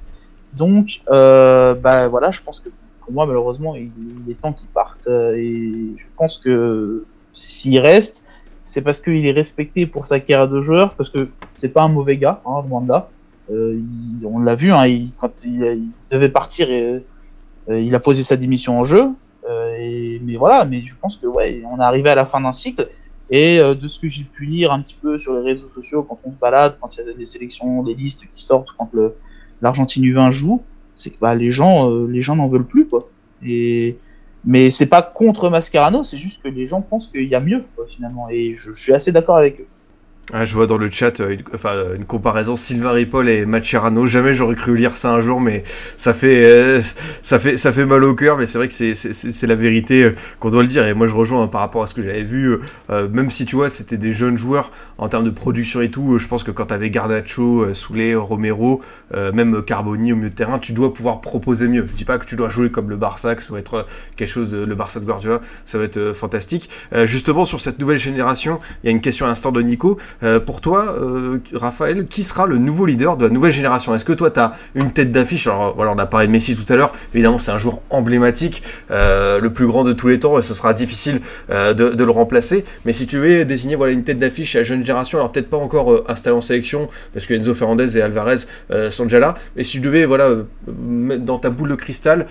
Donc, 0.53 1.01
euh, 1.09 1.73
bah 1.75 2.07
voilà, 2.07 2.31
je 2.31 2.41
pense 2.41 2.59
que 2.59 2.69
pour 3.01 3.11
moi, 3.11 3.25
malheureusement, 3.25 3.75
il, 3.75 3.91
est 4.29 4.39
temps 4.39 4.53
qu'il 4.53 4.67
parte. 4.67 5.07
Euh, 5.07 5.35
et 5.35 5.95
je 5.97 6.05
pense 6.17 6.37
que 6.37 7.05
s'il 7.33 7.79
reste, 7.79 8.23
c'est 8.63 8.81
parce 8.81 9.01
qu'il 9.01 9.25
est 9.25 9.31
respecté 9.31 9.85
pour 9.85 10.07
sa 10.07 10.19
carrière 10.19 10.47
de 10.47 10.61
joueur, 10.61 10.93
parce 10.93 11.09
que 11.09 11.29
c'est 11.51 11.69
pas 11.69 11.81
un 11.83 11.87
mauvais 11.89 12.17
gars, 12.17 12.41
hein, 12.45 12.63
loin. 12.69 13.05
Euh, 13.51 13.81
on 14.23 14.39
l'a 14.39 14.55
vu, 14.55 14.71
hein, 14.71 14.85
il, 14.87 15.11
quand 15.19 15.43
il, 15.43 15.89
devait 16.09 16.29
partir, 16.29 16.67
euh, 16.69 16.99
il 17.69 17.93
a 17.93 17.99
posé 17.99 18.23
sa 18.23 18.37
démission 18.37 18.79
en 18.79 18.85
jeu. 18.85 19.09
Euh, 19.49 20.17
mais 20.21 20.35
voilà, 20.35 20.65
mais 20.65 20.81
je 20.85 20.93
pense 20.99 21.17
que 21.17 21.27
ouais, 21.27 21.63
on 21.69 21.79
est 21.79 21.83
arrivé 21.83 22.09
à 22.09 22.15
la 22.15 22.25
fin 22.25 22.41
d'un 22.41 22.53
cycle. 22.53 22.89
Et 23.33 23.59
de 23.59 23.87
ce 23.87 23.97
que 23.97 24.09
j'ai 24.09 24.25
pu 24.25 24.43
lire 24.43 24.73
un 24.73 24.81
petit 24.81 24.97
peu 25.01 25.17
sur 25.17 25.33
les 25.35 25.53
réseaux 25.53 25.69
sociaux, 25.69 26.03
quand 26.03 26.19
on 26.25 26.31
se 26.31 26.35
balade, 26.35 26.75
quand 26.81 26.97
il 26.97 27.05
y 27.05 27.09
a 27.09 27.13
des 27.13 27.25
sélections, 27.25 27.81
des 27.81 27.93
listes 27.93 28.27
qui 28.29 28.43
sortent, 28.43 28.67
quand 28.77 28.89
l'Argentine 29.61 30.03
U20 30.03 30.31
joue, 30.31 30.61
c'est 30.95 31.11
que 31.11 31.15
bah, 31.17 31.33
les 31.33 31.49
gens, 31.49 31.89
les 32.07 32.21
gens 32.21 32.35
n'en 32.35 32.49
veulent 32.49 32.65
plus 32.65 32.89
quoi. 32.89 32.99
Et 33.41 33.95
mais 34.43 34.69
c'est 34.69 34.85
pas 34.85 35.01
contre 35.01 35.49
Mascherano, 35.49 36.03
c'est 36.03 36.17
juste 36.17 36.43
que 36.43 36.49
les 36.49 36.67
gens 36.67 36.81
pensent 36.81 37.07
qu'il 37.07 37.23
y 37.23 37.33
a 37.33 37.39
mieux 37.39 37.63
finalement. 37.87 38.27
Et 38.29 38.55
je 38.55 38.73
suis 38.73 38.93
assez 38.93 39.13
d'accord 39.13 39.37
avec 39.37 39.61
eux. 39.61 39.67
Ah, 40.33 40.45
je 40.45 40.53
vois 40.53 40.65
dans 40.65 40.77
le 40.77 40.89
chat 40.89 41.19
euh, 41.19 41.31
une, 41.31 41.41
enfin, 41.53 41.73
une 41.93 42.05
comparaison 42.05 42.55
Sylvain 42.55 42.91
Ripoll 42.91 43.27
et 43.27 43.45
Macherano. 43.45 44.05
Jamais 44.05 44.33
j'aurais 44.33 44.55
cru 44.55 44.77
lire 44.77 44.95
ça 44.95 45.13
un 45.13 45.19
jour, 45.19 45.41
mais 45.41 45.63
ça 45.97 46.13
fait, 46.13 46.45
euh, 46.45 46.81
ça 47.21 47.37
fait, 47.37 47.57
ça 47.57 47.73
fait 47.73 47.85
mal 47.85 48.01
au 48.05 48.15
cœur. 48.15 48.37
Mais 48.37 48.45
c'est 48.45 48.57
vrai 48.57 48.69
que 48.69 48.73
c'est 48.73 49.47
la 49.47 49.55
vérité 49.55 50.03
euh, 50.03 50.15
qu'on 50.39 50.49
doit 50.49 50.61
le 50.61 50.69
dire. 50.69 50.87
Et 50.87 50.93
moi, 50.93 51.05
je 51.07 51.15
rejoins 51.15 51.43
hein, 51.43 51.47
par 51.47 51.59
rapport 51.59 51.83
à 51.83 51.87
ce 51.87 51.93
que 51.93 52.01
j'avais 52.01 52.23
vu. 52.23 52.57
Euh, 52.89 53.09
même 53.09 53.29
si 53.29 53.45
tu 53.45 53.57
vois, 53.57 53.69
c'était 53.69 53.97
des 53.97 54.13
jeunes 54.13 54.37
joueurs 54.37 54.71
en 54.97 55.09
termes 55.09 55.25
de 55.25 55.31
production 55.31 55.81
et 55.81 55.91
tout. 55.91 56.17
je 56.17 56.27
pense 56.29 56.43
que 56.43 56.51
quand 56.51 56.67
t'avais 56.67 56.89
Garnacho, 56.89 57.73
Soulet, 57.73 58.15
Romero, 58.15 58.81
même 59.13 59.63
Carboni 59.63 60.13
au 60.13 60.15
milieu 60.15 60.29
de 60.29 60.35
terrain, 60.35 60.59
tu 60.59 60.73
dois 60.73 60.93
pouvoir 60.93 61.21
proposer 61.21 61.67
mieux. 61.67 61.85
Je 61.89 61.93
dis 61.93 62.05
pas 62.05 62.19
que 62.19 62.25
tu 62.25 62.35
dois 62.35 62.49
jouer 62.49 62.69
comme 62.69 62.89
le 62.89 62.97
Barça, 62.97 63.35
que 63.35 63.43
ça 63.43 63.51
va 63.51 63.59
être 63.59 63.87
quelque 64.15 64.29
chose 64.29 64.51
de 64.51 64.63
le 64.63 64.75
Barça 64.75 64.99
de 64.99 65.05
Guardiola, 65.05 65.41
ça 65.65 65.79
va 65.79 65.85
être 65.85 66.13
fantastique. 66.13 66.69
justement, 67.05 67.45
sur 67.45 67.59
cette 67.59 67.79
nouvelle 67.79 67.97
génération, 67.97 68.59
il 68.83 68.87
y 68.87 68.89
a 68.89 68.91
une 68.91 69.01
question 69.01 69.25
à 69.25 69.29
l'instant 69.29 69.51
de 69.51 69.61
Nico. 69.61 69.97
Euh, 70.23 70.39
pour 70.39 70.61
toi, 70.61 70.95
euh, 70.99 71.39
Raphaël, 71.53 72.05
qui 72.05 72.23
sera 72.23 72.45
le 72.45 72.57
nouveau 72.57 72.85
leader 72.85 73.17
de 73.17 73.25
la 73.25 73.31
nouvelle 73.31 73.51
génération? 73.51 73.95
Est-ce 73.95 74.05
que 74.05 74.13
toi, 74.13 74.29
tu 74.29 74.39
as 74.39 74.53
une 74.75 74.91
tête 74.91 75.11
d'affiche? 75.11 75.47
Alors, 75.47 75.75
voilà, 75.75 75.91
on 75.91 75.97
a 75.97 76.05
parlé 76.05 76.27
de 76.27 76.31
Messi 76.31 76.55
tout 76.55 76.71
à 76.71 76.75
l'heure. 76.75 76.91
Évidemment, 77.13 77.39
c'est 77.39 77.51
un 77.51 77.57
joueur 77.57 77.79
emblématique, 77.89 78.63
euh, 78.91 79.39
le 79.39 79.51
plus 79.51 79.65
grand 79.65 79.83
de 79.83 79.93
tous 79.93 80.07
les 80.07 80.19
temps, 80.19 80.37
et 80.37 80.41
ce 80.41 80.53
sera 80.53 80.73
difficile 80.73 81.21
de, 81.49 81.73
de, 81.73 82.03
le 82.03 82.11
remplacer. 82.11 82.65
Mais 82.85 82.93
si 82.93 83.07
tu 83.07 83.17
veux 83.17 83.45
désigner 83.45 83.75
voilà, 83.75 83.93
une 83.93 84.03
tête 84.03 84.17
d'affiche 84.17 84.55
à 84.55 84.59
la 84.59 84.63
jeune 84.63 84.85
génération, 84.85 85.17
alors 85.17 85.31
peut-être 85.31 85.49
pas 85.49 85.57
encore 85.57 86.03
installé 86.07 86.35
en 86.35 86.41
sélection, 86.41 86.89
parce 87.13 87.25
que 87.25 87.33
Enzo 87.33 87.53
Fernandez 87.53 87.97
et 87.97 88.01
Alvarez 88.01 88.37
sont 88.89 89.03
déjà 89.03 89.19
là, 89.19 89.35
mais 89.55 89.63
si 89.63 89.73
tu 89.73 89.79
devais, 89.79 90.05
voilà, 90.05 90.29
dans 90.67 91.39
ta 91.39 91.49
boule 91.49 91.69
de 91.69 91.75
cristal, 91.75 92.27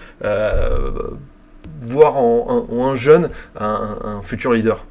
voir 1.83 2.17
en, 2.17 2.67
en, 2.71 2.75
en, 2.75 2.87
un 2.87 2.97
jeune 2.97 3.31
un, 3.59 3.99
un 4.05 4.23
futur 4.23 4.53
leader 4.53 4.87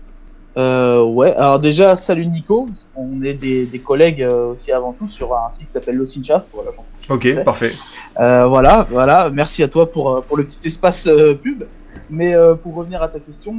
euh, 0.57 1.03
ouais, 1.03 1.33
alors 1.35 1.59
déjà, 1.59 1.95
salut 1.95 2.25
Nico, 2.25 2.67
on 2.95 3.21
est 3.23 3.33
des, 3.33 3.65
des 3.65 3.79
collègues 3.79 4.23
euh, 4.23 4.53
aussi 4.53 4.71
avant 4.71 4.93
tout 4.93 5.07
sur 5.07 5.35
un 5.35 5.51
site 5.51 5.67
qui 5.67 5.73
s'appelle 5.73 5.95
Los 5.95 6.17
Hinchas. 6.17 6.49
Voilà, 6.53 6.71
ok, 7.09 7.43
parfait. 7.43 7.71
Euh, 8.19 8.45
voilà, 8.47 8.85
voilà, 8.89 9.29
merci 9.29 9.63
à 9.63 9.67
toi 9.67 9.91
pour, 9.91 10.23
pour 10.23 10.37
le 10.37 10.43
petit 10.43 10.59
espace 10.65 11.07
euh, 11.07 11.33
pub. 11.33 11.63
Mais 12.11 12.33
euh, 12.33 12.55
pour 12.55 12.73
revenir 12.73 13.03
à 13.03 13.07
ta 13.07 13.19
question, 13.19 13.53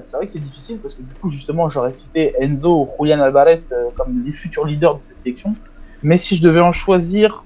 c'est 0.00 0.16
vrai 0.16 0.24
que 0.24 0.32
c'est 0.32 0.38
difficile 0.38 0.78
parce 0.78 0.94
que 0.94 1.02
du 1.02 1.12
coup, 1.20 1.28
justement, 1.28 1.68
j'aurais 1.68 1.92
cité 1.92 2.34
Enzo 2.40 2.88
ou 2.98 3.04
Julian 3.04 3.20
Alvarez 3.20 3.58
comme 3.94 4.22
les 4.24 4.32
futurs 4.32 4.64
leaders 4.64 4.96
de 4.96 5.02
cette 5.02 5.20
sélection. 5.20 5.54
Mais 6.02 6.16
si 6.16 6.36
je 6.36 6.42
devais 6.42 6.60
en 6.60 6.72
choisir 6.72 7.44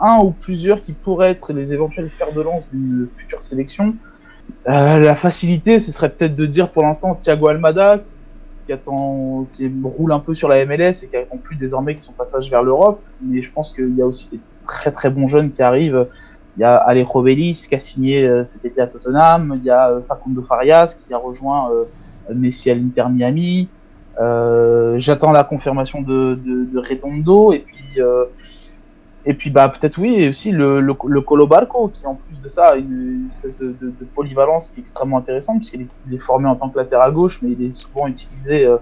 un 0.00 0.18
ou 0.18 0.30
plusieurs 0.30 0.82
qui 0.82 0.92
pourraient 0.92 1.30
être 1.30 1.52
les 1.52 1.72
éventuels 1.72 2.08
fers 2.08 2.32
de 2.32 2.40
lance 2.40 2.64
d'une 2.72 3.08
future 3.16 3.42
sélection, 3.42 3.94
euh, 4.68 4.98
la 4.98 5.14
facilité, 5.14 5.80
ce 5.80 5.92
serait 5.92 6.10
peut-être 6.10 6.34
de 6.34 6.46
dire 6.46 6.70
pour 6.70 6.82
l'instant 6.82 7.14
Thiago 7.14 7.48
Almada, 7.48 7.98
qui, 7.98 8.04
attend, 8.72 9.46
qui 9.54 9.70
roule 9.82 10.12
un 10.12 10.20
peu 10.20 10.34
sur 10.34 10.48
la 10.48 10.64
MLS 10.66 11.02
et 11.02 11.08
qui 11.08 11.16
attend 11.16 11.36
plus 11.36 11.56
désormais 11.56 11.96
son 12.00 12.12
passage 12.12 12.50
vers 12.50 12.62
l'Europe. 12.62 13.00
Mais 13.22 13.42
je 13.42 13.50
pense 13.52 13.72
qu'il 13.72 13.96
y 13.96 14.02
a 14.02 14.06
aussi 14.06 14.28
des 14.30 14.40
très 14.66 14.90
très 14.92 15.10
bons 15.10 15.28
jeunes 15.28 15.52
qui 15.52 15.62
arrivent. 15.62 16.08
Il 16.56 16.60
y 16.60 16.64
a 16.64 16.74
Alejo 16.74 17.22
Vélez 17.22 17.52
qui 17.52 17.74
a 17.74 17.80
signé 17.80 18.26
euh, 18.26 18.44
cet 18.44 18.64
été 18.64 18.80
à 18.80 18.86
Tottenham. 18.86 19.54
Il 19.56 19.64
y 19.64 19.70
a 19.70 19.90
euh, 19.90 20.00
Facundo 20.08 20.42
Farias 20.42 20.96
qui 21.06 21.12
a 21.12 21.18
rejoint 21.18 21.70
Messi 22.34 22.70
à 22.70 22.74
l'Inter 22.74 23.04
Miami. 23.10 23.68
J'attends 24.98 25.32
la 25.32 25.44
confirmation 25.44 26.00
de, 26.02 26.34
de 26.34 26.78
Redondo 26.78 27.52
et 27.52 27.60
puis 27.60 28.00
et 29.26 29.34
puis 29.34 29.50
bah 29.50 29.68
peut-être 29.68 29.98
oui, 29.98 30.14
et 30.14 30.28
aussi 30.28 30.52
le, 30.52 30.80
le, 30.80 30.94
le, 31.06 31.20
Colo 31.20 31.46
Barco, 31.48 31.88
qui 31.88 32.06
en 32.06 32.14
plus 32.14 32.40
de 32.40 32.48
ça 32.48 32.68
a 32.68 32.76
une, 32.76 33.26
espèce 33.28 33.58
de, 33.58 33.74
de, 33.80 33.86
de, 33.88 34.06
polyvalence 34.14 34.70
qui 34.70 34.78
est 34.78 34.82
extrêmement 34.82 35.18
intéressante, 35.18 35.58
puisqu'il 35.58 35.82
est, 35.82 36.14
est, 36.14 36.18
formé 36.18 36.48
en 36.48 36.54
tant 36.54 36.68
que 36.68 36.78
latéral 36.78 37.12
gauche, 37.12 37.40
mais 37.42 37.50
il 37.58 37.66
est 37.66 37.72
souvent 37.72 38.06
utilisé 38.06 38.64
euh, 38.64 38.76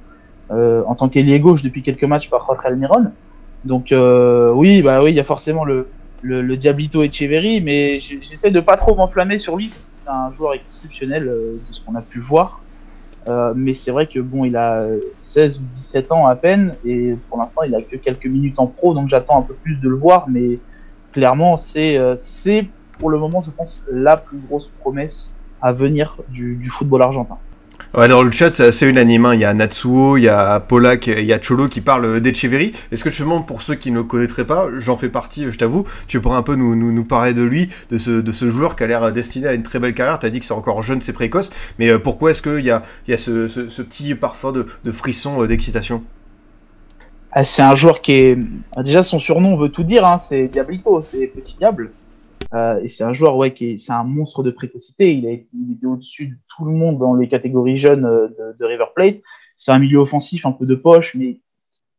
euh, 0.50 0.82
en 0.86 0.94
tant 0.94 1.08
qu'ailier 1.08 1.40
gauche 1.40 1.62
depuis 1.62 1.82
quelques 1.82 2.04
matchs 2.04 2.28
par 2.28 2.44
Jorge 2.46 2.60
Almiron. 2.64 3.12
Donc 3.64 3.90
euh, 3.92 4.52
oui, 4.52 4.82
bah 4.82 5.02
oui, 5.02 5.12
il 5.12 5.16
y 5.16 5.20
a 5.20 5.24
forcément 5.24 5.64
le, 5.64 5.88
le, 6.20 6.42
le 6.42 6.56
Diablito 6.58 7.02
Echeverry, 7.02 7.62
mais 7.62 7.98
j'essaie 8.00 8.50
de 8.50 8.60
pas 8.60 8.76
trop 8.76 8.94
m'enflammer 8.94 9.38
sur 9.38 9.56
lui, 9.56 9.68
parce 9.68 9.84
que 9.86 9.90
c'est 9.94 10.10
un 10.10 10.30
joueur 10.30 10.52
exceptionnel 10.52 11.26
euh, 11.28 11.56
de 11.66 11.74
ce 11.74 11.80
qu'on 11.82 11.94
a 11.94 12.02
pu 12.02 12.18
voir. 12.18 12.60
Euh, 13.28 13.54
mais 13.56 13.74
c'est 13.74 13.90
vrai 13.90 14.06
que 14.06 14.18
bon, 14.18 14.44
il 14.44 14.56
a 14.56 14.86
16 15.16 15.58
ou 15.58 15.62
17 15.74 16.12
ans 16.12 16.26
à 16.26 16.36
peine 16.36 16.74
et 16.84 17.14
pour 17.28 17.38
l'instant, 17.38 17.62
il 17.62 17.74
a 17.74 17.80
que 17.80 17.96
quelques 17.96 18.26
minutes 18.26 18.58
en 18.58 18.66
pro, 18.66 18.94
donc 18.94 19.08
j'attends 19.08 19.38
un 19.38 19.42
peu 19.42 19.54
plus 19.54 19.76
de 19.76 19.88
le 19.88 19.96
voir. 19.96 20.28
Mais 20.28 20.58
clairement, 21.12 21.56
c'est 21.56 21.96
euh, 21.96 22.16
c'est 22.18 22.66
pour 22.98 23.10
le 23.10 23.18
moment, 23.18 23.40
je 23.40 23.50
pense, 23.50 23.82
la 23.90 24.16
plus 24.16 24.38
grosse 24.38 24.68
promesse 24.80 25.30
à 25.60 25.72
venir 25.72 26.16
du, 26.28 26.56
du 26.56 26.68
football 26.68 27.02
argentin. 27.02 27.38
Ouais, 27.96 28.08
dans 28.08 28.24
le 28.24 28.32
chat, 28.32 28.52
c'est 28.52 28.64
assez 28.64 28.88
unanime. 28.88 29.24
Hein. 29.24 29.34
Il 29.34 29.40
y 29.40 29.44
a 29.44 29.54
Natsuo, 29.54 30.16
il 30.16 30.24
y 30.24 30.28
a 30.28 30.58
Polak, 30.58 31.06
il 31.06 31.24
y 31.24 31.32
a 31.32 31.38
Cholo 31.38 31.68
qui 31.68 31.80
parlent 31.80 32.20
d'Echeverry. 32.20 32.72
Est-ce 32.90 33.04
que 33.04 33.22
demandes 33.22 33.46
pour 33.46 33.62
ceux 33.62 33.76
qui 33.76 33.92
ne 33.92 33.98
le 33.98 34.02
connaîtraient 34.02 34.46
pas, 34.46 34.66
j'en 34.78 34.96
fais 34.96 35.08
partie, 35.08 35.48
je 35.48 35.56
t'avoue, 35.56 35.84
tu 36.08 36.20
pourrais 36.20 36.36
un 36.36 36.42
peu 36.42 36.56
nous, 36.56 37.04
parler 37.04 37.34
de 37.34 37.44
lui, 37.44 37.68
de 37.92 37.98
ce, 37.98 38.50
joueur 38.50 38.74
qui 38.74 38.82
a 38.82 38.88
l'air 38.88 39.12
destiné 39.12 39.46
à 39.46 39.54
une 39.54 39.62
très 39.62 39.78
belle 39.78 39.94
carrière. 39.94 40.18
Tu 40.18 40.26
as 40.26 40.30
dit 40.30 40.40
que 40.40 40.44
c'est 40.44 40.54
encore 40.54 40.82
jeune, 40.82 41.00
c'est 41.02 41.12
précoce, 41.12 41.50
mais 41.78 41.88
euh, 41.88 42.00
pourquoi 42.00 42.32
est-ce 42.32 42.42
qu'il 42.42 42.64
y 42.64 42.72
a, 42.72 42.82
ce, 43.16 43.82
petit 43.82 44.16
parfum 44.16 44.50
de, 44.50 44.90
frisson, 44.90 45.40
euh, 45.40 45.46
d'excitation? 45.46 46.02
Ah, 47.30 47.44
C'est 47.44 47.62
un 47.62 47.76
joueur 47.76 48.02
qui 48.02 48.12
est. 48.12 48.38
Déjà, 48.82 49.04
son 49.04 49.20
surnom 49.20 49.56
veut 49.56 49.68
tout 49.68 49.84
dire, 49.84 50.04
hein. 50.04 50.18
c'est 50.18 50.48
Diablico, 50.48 51.04
c'est 51.08 51.28
Petit 51.28 51.56
Diable. 51.58 51.92
Euh, 52.52 52.80
et 52.82 52.88
c'est 52.88 53.04
un 53.04 53.12
joueur 53.12 53.36
ouais, 53.36 53.52
qui 53.52 53.70
est, 53.70 53.78
c'est 53.78 53.92
un 53.92 54.04
monstre 54.04 54.42
de 54.42 54.50
précocité. 54.50 55.14
Il, 55.14 55.26
a, 55.26 55.88
au-dessus 55.88 56.28
de 56.28 56.34
tout 56.54 56.64
le 56.64 56.72
monde 56.72 56.98
dans 56.98 57.14
les 57.14 57.28
catégories 57.28 57.78
jeunes 57.78 58.04
euh, 58.04 58.28
de, 58.28 58.56
de 58.58 58.64
River 58.64 58.86
Plate. 58.94 59.20
C'est 59.56 59.72
un 59.72 59.78
milieu 59.78 59.98
offensif 59.98 60.46
un 60.46 60.52
peu 60.52 60.66
de 60.66 60.74
poche, 60.74 61.14
mais 61.14 61.40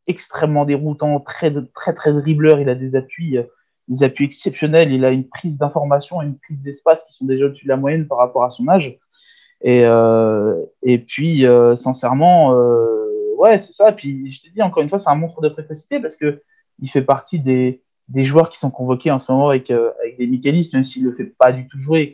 extrêmement 0.08 0.66
déroutant, 0.66 1.20
très 1.20 1.54
très 1.74 1.93
très 1.93 2.14
dribbleur. 2.14 2.60
Il 2.60 2.70
a 2.70 2.76
des 2.76 2.96
appuis, 2.96 3.38
euh, 3.38 3.43
des 3.88 4.04
appuis 4.04 4.26
exceptionnels. 4.26 4.91
Il 4.91 5.06
a 5.06 5.12
une 5.12 5.28
prise 5.28 5.58
d'information 5.58 6.22
une 6.22 6.38
prise 6.38 6.62
d'espace 6.62 7.06
qui 7.06 7.14
sont 7.14 7.26
déjà 7.26 7.46
au-dessus 7.46 7.66
de 7.66 7.70
la 7.70 7.78
moyenne 7.78 8.08
par 8.08 8.18
rapport 8.20 8.43
à 8.43 8.50
son 8.50 8.68
âge. 8.68 9.00
Et, 9.62 9.86
euh, 9.86 10.64
et 10.84 11.00
puis, 11.00 11.46
euh, 11.46 11.76
sincèrement, 11.76 12.54
euh, 12.54 13.34
ouais, 13.38 13.60
c'est 13.60 13.74
ça. 13.74 13.89
Et 13.89 13.93
puis, 13.93 14.32
je 14.32 14.41
te 14.41 14.54
dis 14.54 14.62
encore 14.62 14.84
une 14.84 14.89
fois, 14.89 15.00
c'est 15.00 15.10
un 15.10 15.16
monstre 15.16 15.41
de 15.41 15.50
précocité 15.50 16.00
parce 16.00 16.16
que 16.16 16.41
il 16.80 16.89
fait 16.89 17.02
partie 17.02 17.39
des, 17.39 17.82
des 18.08 18.24
joueurs 18.24 18.49
qui 18.49 18.60
sont 18.60 18.72
convoqués 18.72 19.12
en 19.12 19.20
ce 19.20 19.32
moment 19.32 19.49
avec, 19.49 19.72
euh, 19.72 19.91
avec 20.01 20.18
des 20.18 20.28
Michaelis, 20.28 20.70
même 20.74 20.84
s'il 20.84 21.03
ne 21.03 21.10
le 21.10 21.16
fait 21.16 21.26
pas 21.26 21.51
du 21.51 21.68
tout 21.68 21.80
jouer. 21.80 22.14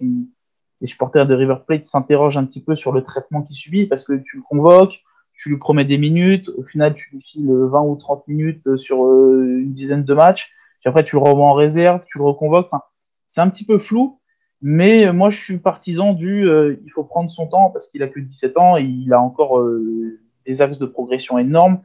Les 0.79 0.87
supporters 0.87 1.27
de 1.27 1.33
River 1.33 1.57
Plate 1.65 1.85
s'interrogent 1.85 2.37
un 2.37 2.45
petit 2.45 2.61
peu 2.61 2.75
sur 2.75 2.91
le 2.91 3.03
traitement 3.03 3.41
qu'il 3.41 3.55
subit 3.55 3.85
parce 3.85 4.03
que 4.03 4.13
tu 4.13 4.37
le 4.37 4.43
convoques, 4.43 5.03
tu 5.41 5.49
lui 5.49 5.57
promets 5.57 5.85
des 5.85 5.97
minutes, 5.97 6.49
au 6.49 6.63
final 6.63 6.93
tu 6.93 7.09
lui 7.11 7.21
files 7.21 7.51
20 7.51 7.81
ou 7.81 7.95
30 7.95 8.27
minutes 8.27 8.77
sur 8.77 9.05
euh, 9.05 9.59
une 9.59 9.73
dizaine 9.73 10.03
de 10.03 10.13
matchs, 10.13 10.51
puis 10.79 10.89
après 10.89 11.03
tu 11.03 11.15
le 11.15 11.21
renvoies 11.21 11.45
en 11.45 11.53
réserve, 11.53 12.03
tu 12.07 12.17
le 12.17 12.23
reconvoques. 12.23 12.67
Enfin, 12.71 12.83
c'est 13.27 13.41
un 13.41 13.49
petit 13.49 13.65
peu 13.65 13.79
flou, 13.79 14.19
mais 14.61 15.11
moi 15.11 15.29
je 15.29 15.37
suis 15.37 15.57
partisan 15.57 16.13
du 16.13 16.47
euh, 16.47 16.79
il 16.85 16.91
faut 16.91 17.03
prendre 17.03 17.29
son 17.29 17.47
temps 17.47 17.69
parce 17.71 17.87
qu'il 17.87 18.03
a 18.03 18.07
que 18.07 18.19
17 18.19 18.57
ans 18.57 18.77
il 18.77 19.11
a 19.13 19.21
encore 19.21 19.59
euh, 19.59 20.19
des 20.45 20.61
axes 20.61 20.77
de 20.77 20.85
progression 20.85 21.37
énormes. 21.37 21.81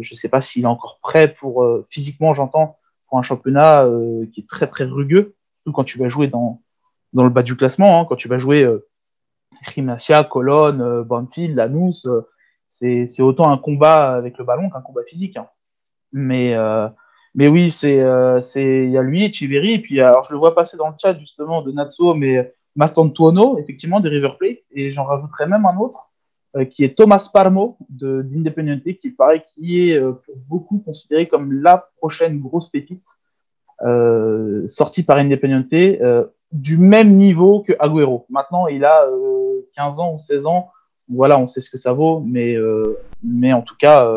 Je 0.00 0.14
ne 0.14 0.16
sais 0.16 0.28
pas 0.28 0.40
s'il 0.40 0.64
est 0.64 0.66
encore 0.66 0.98
prêt 1.00 1.32
pour 1.32 1.64
physiquement, 1.90 2.34
j'entends, 2.34 2.76
pour 3.08 3.18
un 3.18 3.22
championnat 3.22 3.84
euh, 3.84 4.26
qui 4.32 4.40
est 4.40 4.48
très 4.48 4.66
très 4.66 4.84
rugueux, 4.84 5.34
surtout 5.58 5.72
quand 5.72 5.84
tu 5.84 5.98
vas 5.98 6.08
jouer 6.08 6.28
dans, 6.28 6.60
le 7.12 7.28
bas 7.28 7.42
du 7.42 7.56
classement, 7.56 8.00
hein, 8.00 8.06
quand 8.08 8.16
tu 8.16 8.28
vas 8.28 8.38
jouer 8.38 8.62
euh, 8.62 8.86
Cologne, 10.30 10.80
euh, 10.80 11.04
Banfield, 11.04 11.58
euh, 11.58 12.20
c'est, 12.68 13.06
c'est 13.06 13.22
autant 13.22 13.50
un 13.50 13.58
combat 13.58 14.14
avec 14.14 14.38
le 14.38 14.44
ballon 14.44 14.70
qu'un 14.70 14.80
combat 14.80 15.02
physique. 15.06 15.36
Hein. 15.36 15.48
Mais, 16.12 16.54
euh, 16.54 16.88
mais 17.34 17.48
oui, 17.48 17.70
c'est, 17.70 17.96
il 17.96 18.90
y 18.90 18.98
a 18.98 19.02
lui, 19.02 19.24
Echeverry, 19.24 19.74
et 19.74 19.78
puis 19.80 20.00
alors 20.00 20.24
je 20.24 20.32
le 20.32 20.38
vois 20.38 20.54
passer 20.54 20.76
dans 20.76 20.88
le 20.88 20.94
chat 21.00 21.18
justement 21.18 21.62
de 21.62 21.72
Natsuo, 21.72 22.14
mais 22.14 22.54
Mastantuono, 22.76 23.58
effectivement, 23.58 24.00
de 24.00 24.08
River 24.08 24.32
Plate, 24.38 24.64
et 24.72 24.90
j'en 24.90 25.04
rajouterai 25.04 25.46
même 25.46 25.66
un 25.66 25.76
autre, 25.78 26.10
qui 26.64 26.84
est 26.84 26.96
Thomas 26.96 27.28
Parmo 27.32 27.76
de 27.90 28.22
d'Independiente, 28.22 28.82
qui 28.98 29.10
paraît 29.10 29.42
qui 29.42 29.90
est 29.90 29.98
euh, 29.98 30.12
pour 30.12 30.36
beaucoup 30.48 30.78
considéré 30.78 31.28
comme 31.28 31.52
la 31.52 31.88
prochaine 31.98 32.40
grosse 32.40 32.70
pépite 32.70 33.04
euh, 33.84 34.66
sortie 34.68 35.02
par 35.02 35.18
Independiente, 35.18 35.72
euh, 35.72 36.24
du 36.52 36.78
même 36.78 37.12
niveau 37.12 37.60
que 37.60 37.74
Agüero. 37.78 38.26
Maintenant, 38.30 38.66
il 38.68 38.84
a 38.84 39.06
15 39.74 40.00
ans 40.00 40.14
ou 40.14 40.18
16 40.18 40.46
ans. 40.46 40.70
Voilà, 41.08 41.38
on 41.38 41.46
sait 41.46 41.60
ce 41.60 41.70
que 41.70 41.78
ça 41.78 41.92
vaut, 41.92 42.20
mais 42.20 42.56
mais 43.22 43.52
en 43.52 43.62
tout 43.62 43.76
cas, 43.76 44.08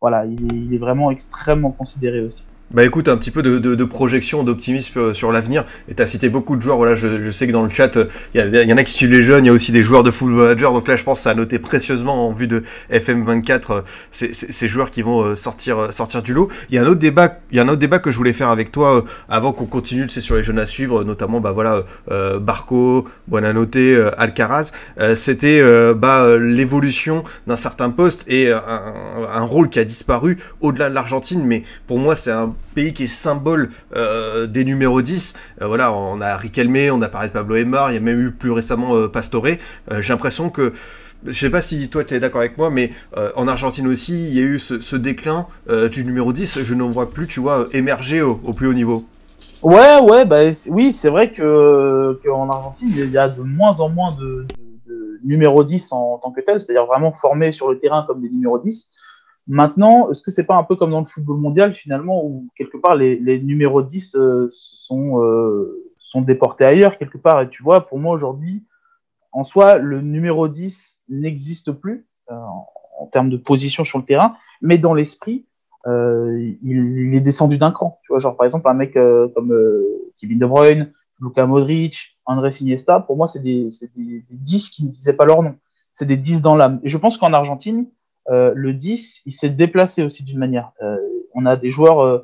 voilà, 0.00 0.24
il 0.26 0.72
est 0.72 0.78
vraiment 0.78 1.10
extrêmement 1.10 1.72
considéré 1.72 2.20
aussi. 2.20 2.44
Bah 2.74 2.84
écoute, 2.84 3.08
un 3.08 3.18
petit 3.18 3.30
peu 3.30 3.42
de, 3.42 3.58
de, 3.58 3.74
de 3.74 3.84
projection, 3.84 4.44
d'optimisme 4.44 5.12
sur 5.12 5.30
l'avenir. 5.30 5.64
Et 5.88 5.94
t'as 5.94 6.06
cité 6.06 6.30
beaucoup 6.30 6.56
de 6.56 6.62
joueurs. 6.62 6.78
Voilà, 6.78 6.94
je, 6.94 7.22
je, 7.22 7.30
sais 7.30 7.46
que 7.46 7.52
dans 7.52 7.64
le 7.64 7.68
chat, 7.70 7.98
il 8.34 8.40
y, 8.40 8.68
y, 8.68 8.72
en 8.72 8.76
a 8.78 8.84
qui 8.84 8.94
suivent 8.94 9.10
les 9.10 9.22
jeunes. 9.22 9.44
Il 9.44 9.48
y 9.48 9.50
a 9.50 9.52
aussi 9.52 9.72
des 9.72 9.82
joueurs 9.82 10.02
de 10.02 10.10
football 10.10 10.38
manager. 10.42 10.72
Donc 10.72 10.88
là, 10.88 10.96
je 10.96 11.02
pense 11.04 11.18
que 11.18 11.24
ça 11.24 11.30
a 11.30 11.34
noté 11.34 11.58
précieusement 11.58 12.28
en 12.28 12.32
vue 12.32 12.46
de 12.46 12.62
FM24 12.90 13.82
ces, 14.10 14.32
ces 14.32 14.68
joueurs 14.68 14.90
qui 14.90 15.02
vont 15.02 15.36
sortir 15.36 15.92
sortir 15.92 16.22
du 16.22 16.32
lot. 16.32 16.48
Il 16.70 16.76
y 16.76 16.78
a 16.78 16.82
un 16.82 16.86
autre 16.86 17.00
débat. 17.00 17.40
Il 17.50 17.58
y 17.58 17.60
a 17.60 17.62
un 17.62 17.68
autre 17.68 17.78
débat 17.78 17.98
que 17.98 18.10
je 18.10 18.16
voulais 18.16 18.32
faire 18.32 18.48
avec 18.48 18.72
toi 18.72 19.04
avant 19.28 19.52
qu'on 19.52 19.66
continue. 19.66 20.06
C'est 20.08 20.22
sur 20.22 20.36
les 20.36 20.42
jeunes 20.42 20.58
à 20.58 20.66
suivre, 20.66 21.04
notamment 21.04 21.40
bah 21.40 21.52
voilà, 21.52 21.84
euh, 22.10 22.38
Barco, 22.38 23.06
Buonanotte, 23.28 23.76
euh, 23.76 24.10
Alcaraz. 24.16 24.72
Euh, 24.98 25.14
C'était 25.14 25.62
bah 25.94 26.38
l'évolution 26.38 27.24
d'un 27.46 27.56
certain 27.56 27.90
poste 27.90 28.24
et 28.28 28.50
un, 28.50 28.62
un 29.34 29.42
rôle 29.42 29.68
qui 29.68 29.78
a 29.78 29.84
disparu 29.84 30.38
au-delà 30.62 30.88
de 30.88 30.94
l'Argentine. 30.94 31.44
Mais 31.44 31.64
pour 31.86 31.98
moi, 31.98 32.16
c'est 32.16 32.30
un 32.30 32.54
pays 32.74 32.94
qui 32.94 33.04
est 33.04 33.06
symbole 33.06 33.70
euh, 33.94 34.46
des 34.46 34.64
numéros 34.64 35.02
10. 35.02 35.34
Euh, 35.60 35.66
voilà, 35.66 35.92
on 35.92 36.20
a 36.20 36.36
Riquelme, 36.36 36.92
on 36.92 37.02
a 37.02 37.08
parlé 37.08 37.28
de 37.28 37.32
Pablo 37.32 37.56
Aymar, 37.56 37.90
il 37.90 37.94
y 37.94 37.96
a 37.98 38.00
même 38.00 38.20
eu 38.20 38.30
plus 38.30 38.50
récemment 38.50 38.96
euh, 38.96 39.08
Pastore. 39.08 39.46
J'ai 39.90 40.12
l'impression 40.12 40.50
que 40.50 40.72
je 41.26 41.38
sais 41.38 41.50
pas 41.50 41.62
si 41.62 41.88
toi 41.88 42.04
tu 42.04 42.14
es 42.14 42.20
d'accord 42.20 42.40
avec 42.40 42.58
moi, 42.58 42.70
mais 42.70 42.90
euh, 43.16 43.30
en 43.36 43.46
Argentine 43.48 43.86
aussi, 43.86 44.28
il 44.28 44.34
y 44.34 44.40
a 44.40 44.42
eu 44.42 44.58
ce, 44.58 44.80
ce 44.80 44.96
déclin 44.96 45.46
euh, 45.68 45.88
du 45.88 46.04
numéro 46.04 46.32
10. 46.32 46.62
Je 46.62 46.74
n'en 46.74 46.90
vois 46.90 47.10
plus, 47.10 47.26
tu 47.26 47.40
vois, 47.40 47.66
émerger 47.72 48.22
au, 48.22 48.40
au 48.44 48.52
plus 48.52 48.66
haut 48.66 48.74
niveau. 48.74 49.04
Ouais, 49.62 50.00
ouais, 50.00 50.24
bah 50.24 50.40
oui, 50.68 50.92
c'est 50.92 51.08
vrai 51.08 51.32
que 51.32 52.18
qu'en 52.24 52.50
Argentine, 52.50 52.88
il 52.96 53.10
y 53.10 53.18
a 53.18 53.28
de 53.28 53.42
moins 53.42 53.78
en 53.78 53.88
moins 53.88 54.12
de, 54.12 54.46
de, 54.48 54.92
de 54.92 55.20
numéro 55.24 55.62
10 55.62 55.92
en, 55.92 56.14
en, 56.14 56.18
tant 56.18 56.32
que 56.32 56.40
tel, 56.40 56.60
c'est-à-dire 56.60 56.86
vraiment 56.86 57.12
formés 57.12 57.52
sur 57.52 57.70
le 57.70 57.78
terrain 57.78 58.04
comme 58.06 58.20
des 58.20 58.28
numéros 58.28 58.58
10. 58.58 58.90
Maintenant, 59.48 60.10
est-ce 60.10 60.22
que 60.22 60.30
c'est 60.30 60.44
pas 60.44 60.54
un 60.54 60.62
peu 60.62 60.76
comme 60.76 60.92
dans 60.92 61.00
le 61.00 61.06
football 61.06 61.38
mondial 61.38 61.74
finalement 61.74 62.24
où 62.24 62.48
quelque 62.56 62.76
part 62.76 62.94
les, 62.94 63.40
numéros 63.40 63.82
10 63.82 64.14
euh, 64.14 64.48
sont, 64.52 65.20
euh, 65.20 65.92
sont 65.98 66.20
déportés 66.20 66.64
ailleurs 66.64 66.96
quelque 66.96 67.18
part? 67.18 67.40
Et 67.40 67.48
tu 67.48 67.62
vois 67.62 67.88
pour 67.88 67.98
moi 67.98 68.14
aujourd'hui 68.14 68.64
en 69.32 69.42
soi 69.42 69.78
le 69.78 70.00
numéro 70.00 70.46
10 70.46 71.00
n'existe 71.08 71.72
plus 71.72 72.06
euh, 72.30 72.34
en, 72.98 73.06
termes 73.06 73.30
de 73.30 73.36
position 73.36 73.84
sur 73.84 73.98
le 73.98 74.04
terrain 74.04 74.36
mais 74.60 74.78
dans 74.78 74.94
l'esprit 74.94 75.44
il, 75.84 77.12
est 77.12 77.20
descendu 77.20 77.58
d'un 77.58 77.72
cran. 77.72 77.98
Tu 78.04 78.12
vois 78.12 78.20
genre 78.20 78.36
par 78.36 78.44
exemple 78.44 78.68
un 78.68 78.74
mec 78.74 78.94
comme 78.94 79.52
Kevin 80.20 80.38
De 80.38 80.46
Bruyne 80.46 80.92
Luka 81.20 81.44
Modric 81.46 82.16
André 82.26 82.50
Iniesta 82.60 83.00
pour 83.00 83.16
moi 83.16 83.26
c'est 83.26 83.40
des, 83.42 83.68
des, 83.96 84.24
des 84.30 84.36
10 84.36 84.70
qui 84.70 84.84
ne 84.84 84.90
disaient 84.90 85.14
pas 85.14 85.24
leur 85.24 85.42
nom. 85.42 85.56
C'est 85.90 86.06
des 86.06 86.16
10 86.16 86.40
dans 86.42 86.54
l'âme. 86.54 86.78
Et 86.84 86.88
je 86.88 86.96
pense 86.96 87.18
qu'en 87.18 87.32
Argentine 87.32 87.86
euh, 88.30 88.52
le 88.54 88.72
10, 88.72 89.22
il 89.26 89.32
s'est 89.32 89.50
déplacé 89.50 90.02
aussi 90.02 90.24
d'une 90.24 90.38
manière. 90.38 90.72
Euh, 90.82 90.98
on 91.34 91.46
a 91.46 91.56
des 91.56 91.70
joueurs, 91.70 92.00
euh, 92.00 92.18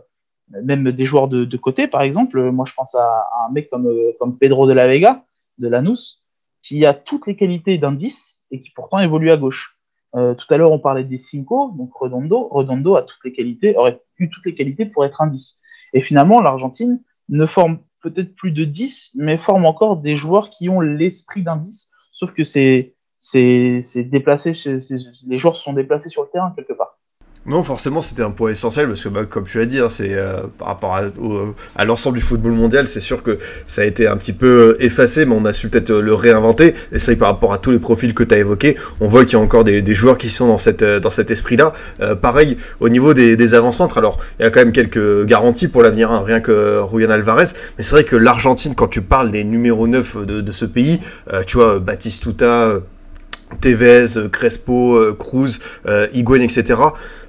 même 0.62 0.90
des 0.92 1.04
joueurs 1.04 1.28
de, 1.28 1.56
côté, 1.56 1.88
par 1.88 2.02
exemple. 2.02 2.40
Moi, 2.50 2.64
je 2.66 2.74
pense 2.74 2.94
à, 2.94 3.28
un 3.46 3.52
mec 3.52 3.68
comme, 3.70 3.90
comme 4.18 4.38
Pedro 4.38 4.66
de 4.66 4.72
la 4.72 4.86
Vega, 4.86 5.24
de 5.58 5.68
Lanús, 5.68 6.22
qui 6.62 6.84
a 6.86 6.94
toutes 6.94 7.26
les 7.26 7.36
qualités 7.36 7.78
d'un 7.78 7.92
10 7.92 8.42
et 8.50 8.60
qui 8.60 8.70
pourtant 8.70 8.98
évolue 8.98 9.30
à 9.30 9.36
gauche. 9.36 9.78
tout 10.12 10.46
à 10.50 10.56
l'heure, 10.56 10.72
on 10.72 10.78
parlait 10.78 11.04
des 11.04 11.18
Cinco, 11.18 11.72
donc 11.76 11.92
Redondo. 11.94 12.48
Redondo 12.48 12.96
a 12.96 13.02
toutes 13.02 13.24
les 13.24 13.32
qualités, 13.32 13.76
aurait 13.76 14.00
eu 14.18 14.30
toutes 14.30 14.46
les 14.46 14.54
qualités 14.54 14.86
pour 14.86 15.04
être 15.04 15.20
un 15.20 15.26
10. 15.26 15.60
Et 15.92 16.00
finalement, 16.00 16.40
l'Argentine 16.40 17.02
ne 17.28 17.46
forme 17.46 17.78
peut-être 18.00 18.34
plus 18.34 18.52
de 18.52 18.64
10, 18.64 19.12
mais 19.14 19.36
forme 19.36 19.66
encore 19.66 19.96
des 19.96 20.16
joueurs 20.16 20.50
qui 20.50 20.68
ont 20.68 20.80
l'esprit 20.80 21.42
d'un 21.42 21.56
10, 21.56 21.90
sauf 22.10 22.32
que 22.32 22.44
c'est 22.44 22.94
déplacé, 23.32 24.52
les 25.26 25.38
joueurs 25.38 25.56
se 25.56 25.62
sont 25.62 25.72
déplacés 25.72 26.08
sur 26.08 26.22
le 26.22 26.28
terrain 26.28 26.52
quelque 26.56 26.72
part. 26.72 26.98
Non, 27.48 27.62
forcément, 27.62 28.02
c'était 28.02 28.22
un 28.22 28.30
point 28.30 28.50
essentiel 28.50 28.88
parce 28.88 29.02
que, 29.02 29.08
bah, 29.08 29.24
comme 29.24 29.44
tu 29.46 29.56
l'as 29.56 29.64
dit, 29.64 29.78
hein, 29.78 29.88
c'est 29.88 30.12
euh, 30.12 30.42
par 30.58 30.68
rapport 30.68 30.94
à, 31.76 31.84
l'ensemble 31.86 32.18
du 32.18 32.22
football 32.22 32.52
mondial, 32.52 32.86
c'est 32.86 33.00
sûr 33.00 33.22
que 33.22 33.38
ça 33.66 33.80
a 33.80 33.84
été 33.86 34.06
un 34.06 34.18
petit 34.18 34.34
peu 34.34 34.46
euh, 34.46 34.84
effacé, 34.84 35.24
mais 35.24 35.34
on 35.34 35.46
a 35.46 35.54
su 35.54 35.70
peut-être 35.70 35.88
euh, 35.88 36.02
le 36.02 36.12
réinventer. 36.12 36.74
Et 36.92 36.98
ça, 36.98 37.16
par 37.16 37.28
rapport 37.28 37.54
à 37.54 37.58
tous 37.58 37.70
les 37.70 37.78
profils 37.78 38.12
que 38.12 38.22
tu 38.22 38.34
as 38.34 38.38
évoqués, 38.38 38.76
on 39.00 39.08
voit 39.08 39.24
qu'il 39.24 39.38
y 39.38 39.40
a 39.40 39.42
encore 39.42 39.64
des, 39.64 39.94
joueurs 39.94 40.18
qui 40.18 40.28
sont 40.28 40.46
dans 40.46 40.58
cette 40.58 40.84
dans 40.84 41.10
cet 41.10 41.30
esprit-là. 41.30 41.72
pareil, 42.20 42.58
au 42.80 42.90
niveau 42.90 43.14
des, 43.14 43.34
des 43.36 43.54
avant-centres, 43.54 43.96
alors 43.96 44.18
il 44.38 44.42
y 44.42 44.46
a 44.46 44.50
quand 44.50 44.60
même 44.60 44.72
quelques 44.72 45.24
garanties 45.24 45.68
pour 45.68 45.82
l'avenir, 45.82 46.12
hein, 46.12 46.22
rien 46.24 46.40
que 46.40 46.80
Ruyan 46.80 47.08
Alvarez. 47.08 47.46
Mais 47.78 47.82
c'est 47.82 47.92
vrai 47.92 48.04
que 48.04 48.16
l'Argentine, 48.16 48.74
quand 48.74 48.88
tu 48.88 49.00
parles 49.00 49.30
des 49.30 49.44
numéros 49.44 49.88
9 49.88 50.26
de, 50.26 50.40
de 50.42 50.52
ce 50.52 50.66
pays, 50.66 51.00
tu 51.46 51.56
vois, 51.56 51.78
Batistuta. 51.78 52.82
Tevez, 53.60 54.28
Crespo, 54.30 55.14
Cruz, 55.18 55.58
Higuain, 56.12 56.40
etc 56.40 56.76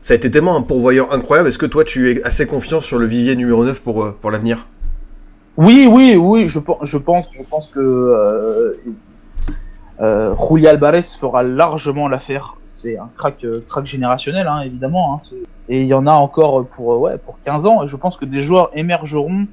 ça 0.02 0.14
a 0.14 0.18
été 0.18 0.32
tellement 0.32 0.56
un 0.56 0.62
pourvoyeur 0.62 1.14
incroyable. 1.14 1.50
Est-ce 1.50 1.58
que 1.58 1.66
toi, 1.66 1.84
tu 1.84 2.12
es 2.12 2.24
assez 2.24 2.48
confiant 2.48 2.82
sur 2.82 2.98
le 2.98 3.06
vivier 3.06 3.36
numéro 3.36 3.66
9 3.66 3.82
pour, 3.82 4.04
euh, 4.04 4.16
l'avenir? 4.32 4.68
Oui, 5.58 5.90
oui, 5.92 6.16
oui, 6.16 6.48
je, 6.48 6.60
pense, 6.60 7.70
que 7.74 7.80
euh, 7.80 8.78
euh, 10.00 10.68
Alvarez 10.68 11.04
fera 11.20 11.44
largement 11.44 12.08
l'affaire. 12.08 12.56
C'est 12.72 12.98
un 12.98 13.10
crack, 13.18 13.44
euh, 13.44 13.62
crack 13.68 13.86
générationnel, 13.86 14.48
hein, 14.48 14.62
évidemment. 14.62 15.16
Hein, 15.16 15.36
et 15.68 15.82
il 15.82 15.88
y 15.88 15.94
en 15.94 16.08
a 16.08 16.14
encore 16.14 16.66
pour, 16.66 17.02
ouais, 17.02 17.18
pour 17.18 17.38
15 17.44 17.66
ans. 17.66 17.86
Je 17.88 17.98
pense 17.98 18.16
que 18.16 18.26
des 18.26 18.42
joueurs 18.42 18.72
émergeront 18.74 19.48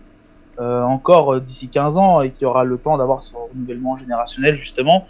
encore 0.59 1.39
d'ici 1.43 1.69
15 1.69 1.99
ans 1.99 2.23
et 2.23 2.31
qu'il 2.31 2.45
y 2.45 2.47
aura 2.47 2.65
le 2.65 2.79
temps 2.79 2.97
d'avoir 2.97 3.23
son 3.23 3.37
renouvellement 3.53 3.97
générationnel, 3.97 4.57
justement. 4.57 5.07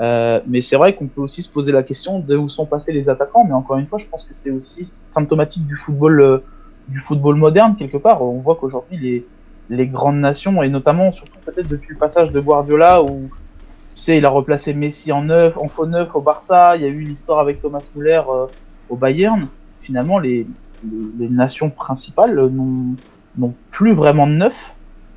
Euh, 0.00 0.40
mais 0.46 0.60
c'est 0.60 0.76
vrai 0.76 0.94
qu'on 0.94 1.06
peut 1.06 1.20
aussi 1.20 1.42
se 1.42 1.48
poser 1.48 1.70
la 1.70 1.82
question 1.82 2.18
de 2.18 2.36
où 2.36 2.48
sont 2.48 2.66
passés 2.66 2.92
les 2.92 3.08
attaquants. 3.08 3.44
Mais 3.44 3.52
encore 3.52 3.76
une 3.76 3.86
fois, 3.86 3.98
je 3.98 4.06
pense 4.06 4.24
que 4.24 4.34
c'est 4.34 4.50
aussi 4.50 4.84
symptomatique 4.84 5.66
du 5.66 5.76
football, 5.76 6.20
euh, 6.20 6.38
du 6.88 6.98
football 6.98 7.36
moderne 7.36 7.76
quelque 7.76 7.96
part. 7.96 8.22
On 8.22 8.40
voit 8.40 8.56
qu'aujourd'hui 8.56 8.98
les, 8.98 9.26
les 9.70 9.86
grandes 9.86 10.18
nations 10.18 10.62
et 10.62 10.68
notamment 10.68 11.12
surtout 11.12 11.38
peut-être 11.44 11.68
depuis 11.68 11.92
le 11.92 11.98
passage 11.98 12.30
de 12.30 12.40
Guardiola 12.40 13.02
où 13.02 13.30
tu 13.94 14.00
sais 14.02 14.18
il 14.18 14.26
a 14.26 14.30
replacé 14.30 14.74
Messi 14.74 15.12
en 15.12 15.22
neuf, 15.22 15.56
en 15.56 15.68
faux 15.68 15.86
neuf 15.86 16.14
au 16.14 16.20
Barça. 16.20 16.76
Il 16.76 16.82
y 16.82 16.86
a 16.86 16.88
eu 16.88 17.00
l'histoire 17.00 17.38
avec 17.38 17.62
Thomas 17.62 17.88
Müller 17.94 18.22
euh, 18.28 18.46
au 18.88 18.96
Bayern. 18.96 19.46
Finalement, 19.80 20.18
les, 20.18 20.46
les, 20.82 21.06
les 21.18 21.28
nations 21.28 21.70
principales 21.70 22.34
n'ont 22.34 23.54
plus 23.70 23.92
vraiment 23.92 24.26
de 24.26 24.32
neuf 24.32 24.54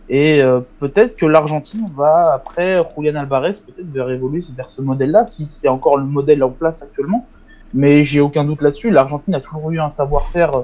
et 0.09 0.41
euh, 0.41 0.61
peut-être 0.79 1.17
que 1.17 1.25
l'Argentine 1.25 1.85
va, 1.95 2.33
après 2.33 2.79
Julian 2.95 3.15
Alvarez, 3.15 3.51
peut-être 3.65 3.91
vers 3.91 4.09
évoluer 4.09 4.41
vers 4.55 4.69
ce 4.69 4.81
modèle-là, 4.81 5.25
si 5.25 5.47
c'est 5.47 5.67
encore 5.67 5.97
le 5.97 6.05
modèle 6.05 6.43
en 6.43 6.49
place 6.49 6.81
actuellement. 6.81 7.25
Mais 7.73 8.05
j'ai 8.05 8.21
aucun 8.21 8.45
doute 8.45 8.61
là-dessus. 8.61 8.89
L'Argentine 8.89 9.35
a 9.35 9.41
toujours 9.41 9.69
eu 9.71 9.79
un 9.79 9.89
savoir-faire 9.89 10.63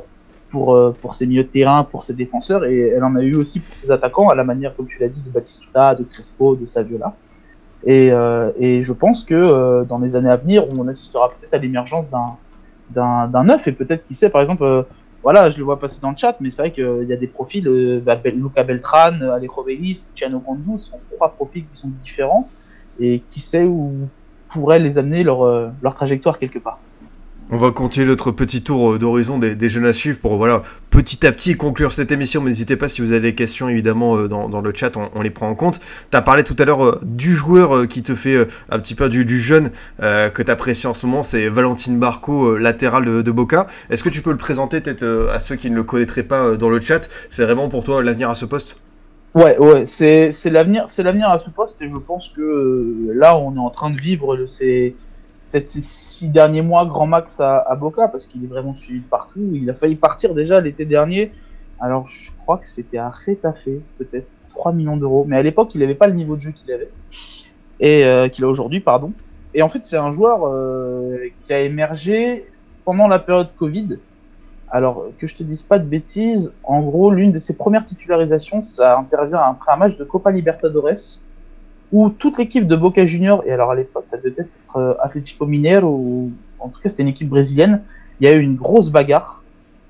pour, 0.50 0.74
euh, 0.74 0.96
pour 1.02 1.14
ses 1.14 1.26
milieux 1.26 1.44
de 1.44 1.50
terrain, 1.50 1.84
pour 1.84 2.04
ses 2.04 2.14
défenseurs, 2.14 2.64
et 2.64 2.88
elle 2.88 3.04
en 3.04 3.16
a 3.16 3.22
eu 3.22 3.36
aussi 3.36 3.60
pour 3.60 3.76
ses 3.76 3.92
attaquants, 3.92 4.30
à 4.30 4.36
la 4.36 4.46
manière, 4.46 4.74
comme 4.76 4.88
tu 4.88 5.00
l'as 5.02 5.10
dit, 5.10 5.22
de 5.22 5.30
Batistuta, 5.30 5.96
de 5.96 6.04
Crespo, 6.04 6.56
de 6.56 6.66
Saviola. 6.66 7.14
Et, 7.86 8.14
euh, 8.14 8.52
et 8.58 8.84
je 8.84 8.94
pense 8.94 9.26
que 9.26 9.84
dans 9.84 10.00
les 10.00 10.16
années 10.16 10.30
à 10.30 10.38
venir, 10.38 10.64
on 10.80 10.88
assistera 10.88 11.28
peut-être 11.28 11.54
à 11.54 11.58
l'émergence 11.58 12.06
d'un 12.10 13.44
neuf, 13.44 13.68
et 13.68 13.74
peut-être, 13.74 14.06
qui 14.06 14.16
sait, 14.16 14.30
par 14.30 14.42
exemple, 14.42 14.86
voilà, 15.24 15.50
je 15.50 15.58
le 15.58 15.64
vois 15.64 15.80
passer 15.80 16.00
dans 16.02 16.12
le 16.12 16.18
chat, 16.18 16.36
mais 16.42 16.52
c'est 16.52 16.62
vrai 16.62 16.72
qu'il 16.72 17.08
y 17.08 17.14
a 17.14 17.16
des 17.16 17.28
profils, 17.28 17.66
euh, 17.68 18.04
Luca 18.36 18.64
Beltran, 18.64 19.22
Alejo 19.22 19.64
Vélez, 19.64 19.96
Luciano 20.12 20.40
Gondou, 20.40 20.78
sont 20.80 21.00
trois 21.16 21.30
profils 21.30 21.66
qui 21.66 21.78
sont 21.78 21.90
différents 22.04 22.50
et 23.00 23.22
qui 23.30 23.40
sait 23.40 23.64
où 23.64 24.10
pourrait 24.50 24.80
les 24.80 24.98
amener 24.98 25.24
leur, 25.24 25.44
euh, 25.44 25.70
leur 25.82 25.96
trajectoire 25.96 26.38
quelque 26.38 26.60
part. 26.60 26.80
On 27.56 27.58
va 27.58 27.70
continuer 27.70 28.08
notre 28.08 28.32
petit 28.32 28.64
tour 28.64 28.94
euh, 28.94 28.98
d'horizon 28.98 29.38
des, 29.38 29.70
jeunes 29.70 29.86
à 29.86 29.94
suivre 29.94 30.18
pour 30.18 30.38
voilà 30.38 30.64
petit 30.90 31.24
à 31.24 31.32
petit 31.32 31.56
conclure 31.56 31.92
cette 31.92 32.12
émission. 32.12 32.42
N'hésitez 32.42 32.78
pas 32.78 32.88
si 32.88 33.04
vous 33.04 33.12
avez 33.12 33.22
des 33.22 33.36
questions 33.36 33.70
évidemment 33.70 34.18
euh, 34.18 34.28
dans, 34.28 34.60
le 34.60 34.74
chat, 34.74 34.98
on, 34.98 35.22
les 35.22 35.30
prend 35.30 35.50
en 35.50 35.54
compte. 35.54 35.80
Tu 36.10 36.18
as 36.18 36.24
parlé 36.24 36.44
tout 36.44 36.56
à 36.58 36.66
l'heure 36.66 36.84
euh, 36.84 37.00
du 37.04 37.36
joueur 37.36 37.88
qui 37.88 38.02
te 38.02 38.16
fait 38.16 38.48
un 38.72 38.80
petit 38.80 38.96
peu 38.96 39.08
du, 39.08 39.40
jeune 39.40 39.70
que 40.00 40.42
tu 40.42 40.50
apprécies 40.50 40.88
en 40.88 40.96
ce 40.96 41.06
moment, 41.06 41.22
c'est 41.22 41.48
Valentine 41.48 42.00
Barco, 42.00 42.58
latéral 42.58 43.22
de, 43.22 43.32
Boca. 43.32 43.68
Est-ce 43.92 44.04
que 44.04 44.10
tu 44.10 44.24
peux 44.24 44.32
le 44.32 44.38
présenter 44.38 44.82
peut-être 44.82 45.04
à 45.32 45.40
ceux 45.40 45.56
qui 45.56 45.70
ne 45.70 45.76
le 45.76 45.84
connaîtraient 45.84 46.24
pas 46.24 46.58
dans 46.58 46.70
le 46.70 46.80
chat? 46.80 47.08
C'est 47.30 47.44
vraiment 47.44 47.70
pour 47.70 47.84
toi 47.84 48.02
l'avenir 48.02 48.32
à 48.32 48.36
ce 48.36 48.46
poste? 48.46 48.78
Ouais, 49.36 49.60
ouais, 49.60 49.86
c'est 49.86 50.32
l'avenir, 50.46 50.86
c'est 50.88 51.04
l'avenir 51.04 51.30
à 51.30 51.38
ce 51.38 51.52
poste 51.52 51.84
et 51.84 51.90
je 51.92 51.98
pense 51.98 52.30
que 52.30 53.12
là 53.14 53.38
on 53.38 53.56
est 53.56 53.60
en 53.60 53.70
train 53.70 53.92
de 53.92 54.02
vivre 54.02 54.48
c'est 54.48 54.96
peut-être 55.54 55.68
ces 55.68 55.82
six 55.82 56.30
derniers 56.30 56.64
mois 56.64 56.86
grand 56.86 57.06
max 57.06 57.40
à, 57.40 57.78
Boca 57.80 58.08
parce 58.08 58.26
qu'il 58.26 58.44
est 58.44 58.48
vraiment 58.48 58.74
suivi 58.74 59.02
de 59.02 59.06
partout. 59.06 59.52
Il 59.54 59.70
a 59.70 59.76
failli 59.76 59.96
partir 59.96 60.34
déjà 60.34 60.60
l'été 60.60 60.84
dernier. 60.84 61.32
Alors 61.80 62.08
je 62.08 62.32
crois 62.42 62.58
que 62.58 62.68
c'était 62.68 62.98
à 62.98 63.10
Retafe, 63.10 63.70
peut-être 64.00 64.28
3 64.50 64.74
millions 64.74 64.98
d'euros. 64.98 65.26
Mais 65.28 65.38
à 65.38 65.44
l'époque, 65.44 65.76
il 65.76 65.82
n'avait 65.82 65.94
pas 65.94 66.08
le 66.08 66.14
niveau 66.14 66.36
de 66.36 66.42
jeu 66.42 66.52
qu'il 66.52 66.72
avait 66.72 66.90
et 67.80 68.04
euh, 68.04 68.30
qu'il 68.30 68.44
a 68.44 68.48
aujourd'hui, 68.48 68.80
pardon. 68.80 69.14
Et 69.54 69.62
en 69.62 69.70
fait, 69.70 69.86
c'est 69.86 69.98
un 69.98 70.12
joueur 70.12 70.48
euh, 70.48 71.28
qui 71.46 71.54
a 71.54 71.62
émergé 71.62 72.48
pendant 72.84 73.08
la 73.08 73.20
période 73.20 73.50
Covid. 73.56 74.00
Alors 74.72 75.06
que 75.20 75.28
je 75.28 75.36
te 75.36 75.44
dise 75.44 75.62
pas 75.62 75.78
de 75.78 75.86
bêtises, 75.86 76.52
en 76.64 76.82
gros, 76.82 77.12
l'une 77.12 77.32
de 77.32 77.38
ses 77.38 77.56
premières 77.56 77.86
titularisations, 77.86 78.64
ça 78.64 78.98
intervient 78.98 79.38
après 79.40 79.72
un 79.72 79.76
match 79.76 79.98
de 79.98 80.04
Copa 80.04 80.32
Libertadores 80.32 81.22
où 81.94 82.10
toute 82.10 82.40
l'équipe 82.40 82.68
de 82.68 82.76
Boca 82.76 83.06
Junior, 83.06 83.44
et 83.46 83.52
alors 83.52 83.72
à 83.72 83.76
l'époque 83.76 84.06
ça 84.08 84.18
devait 84.18 84.34
être 84.38 84.78
euh, 84.78 84.96
Atlético 85.00 85.46
Mineiro, 85.46 85.88
ou 85.88 86.32
en 86.60 86.68
tout 86.70 86.82
cas 86.82 86.90
c'était 86.90 87.04
une 87.04 87.10
équipe 87.10 87.30
brésilienne, 87.30 87.84
il 88.20 88.28
y 88.28 88.30
a 88.30 88.34
eu 88.34 88.42
une 88.42 88.56
grosse 88.56 88.90
bagarre, 88.90 89.44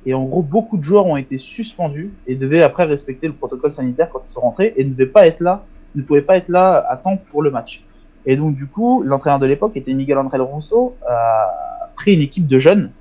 et 0.06 0.14
en 0.14 0.24
gros 0.26 0.41
beaucoup 0.41 0.78
de 0.78 0.84
joueurs 0.84 1.06
ont 1.06 1.16
été 1.16 1.38
suspendus 1.38 2.12
et 2.28 2.36
devaient 2.36 2.62
après 2.62 2.84
respecter 2.84 3.28
le 3.28 3.34
protocole 3.34 3.72
sanitaire 3.72 4.10
quand 4.12 4.20
ils 4.24 4.28
sont 4.28 4.41
rentrés, 4.41 4.74
et 4.76 4.84
ne 4.84 4.91
devaient 4.91 5.06
pas 5.06 5.26
être 5.26 5.39
là, 5.39 5.64
ne 5.95 6.01
pouvaient 6.01 6.22
pas 6.22 6.36
être 6.36 6.49
là 6.49 6.86
à 6.89 6.97
temps 6.97 7.18
pour 7.32 7.41
le 7.41 7.51
match. 7.51 7.84
Et 8.26 8.36
donc 8.36 8.56
du 8.56 8.68
coup, 8.68 9.01
l'entraîneur 9.04 9.39
de 9.39 9.45
l'époque 9.45 9.78
était 9.78 9.93
Miguel 9.93 10.18
André 10.18 10.38
Rousseau, 10.39 10.95
a 11.10 11.89
pris 11.95 12.14
une 12.16 12.22
équipe 12.22 12.47
de 12.47 12.60
jeunes, 12.60 12.91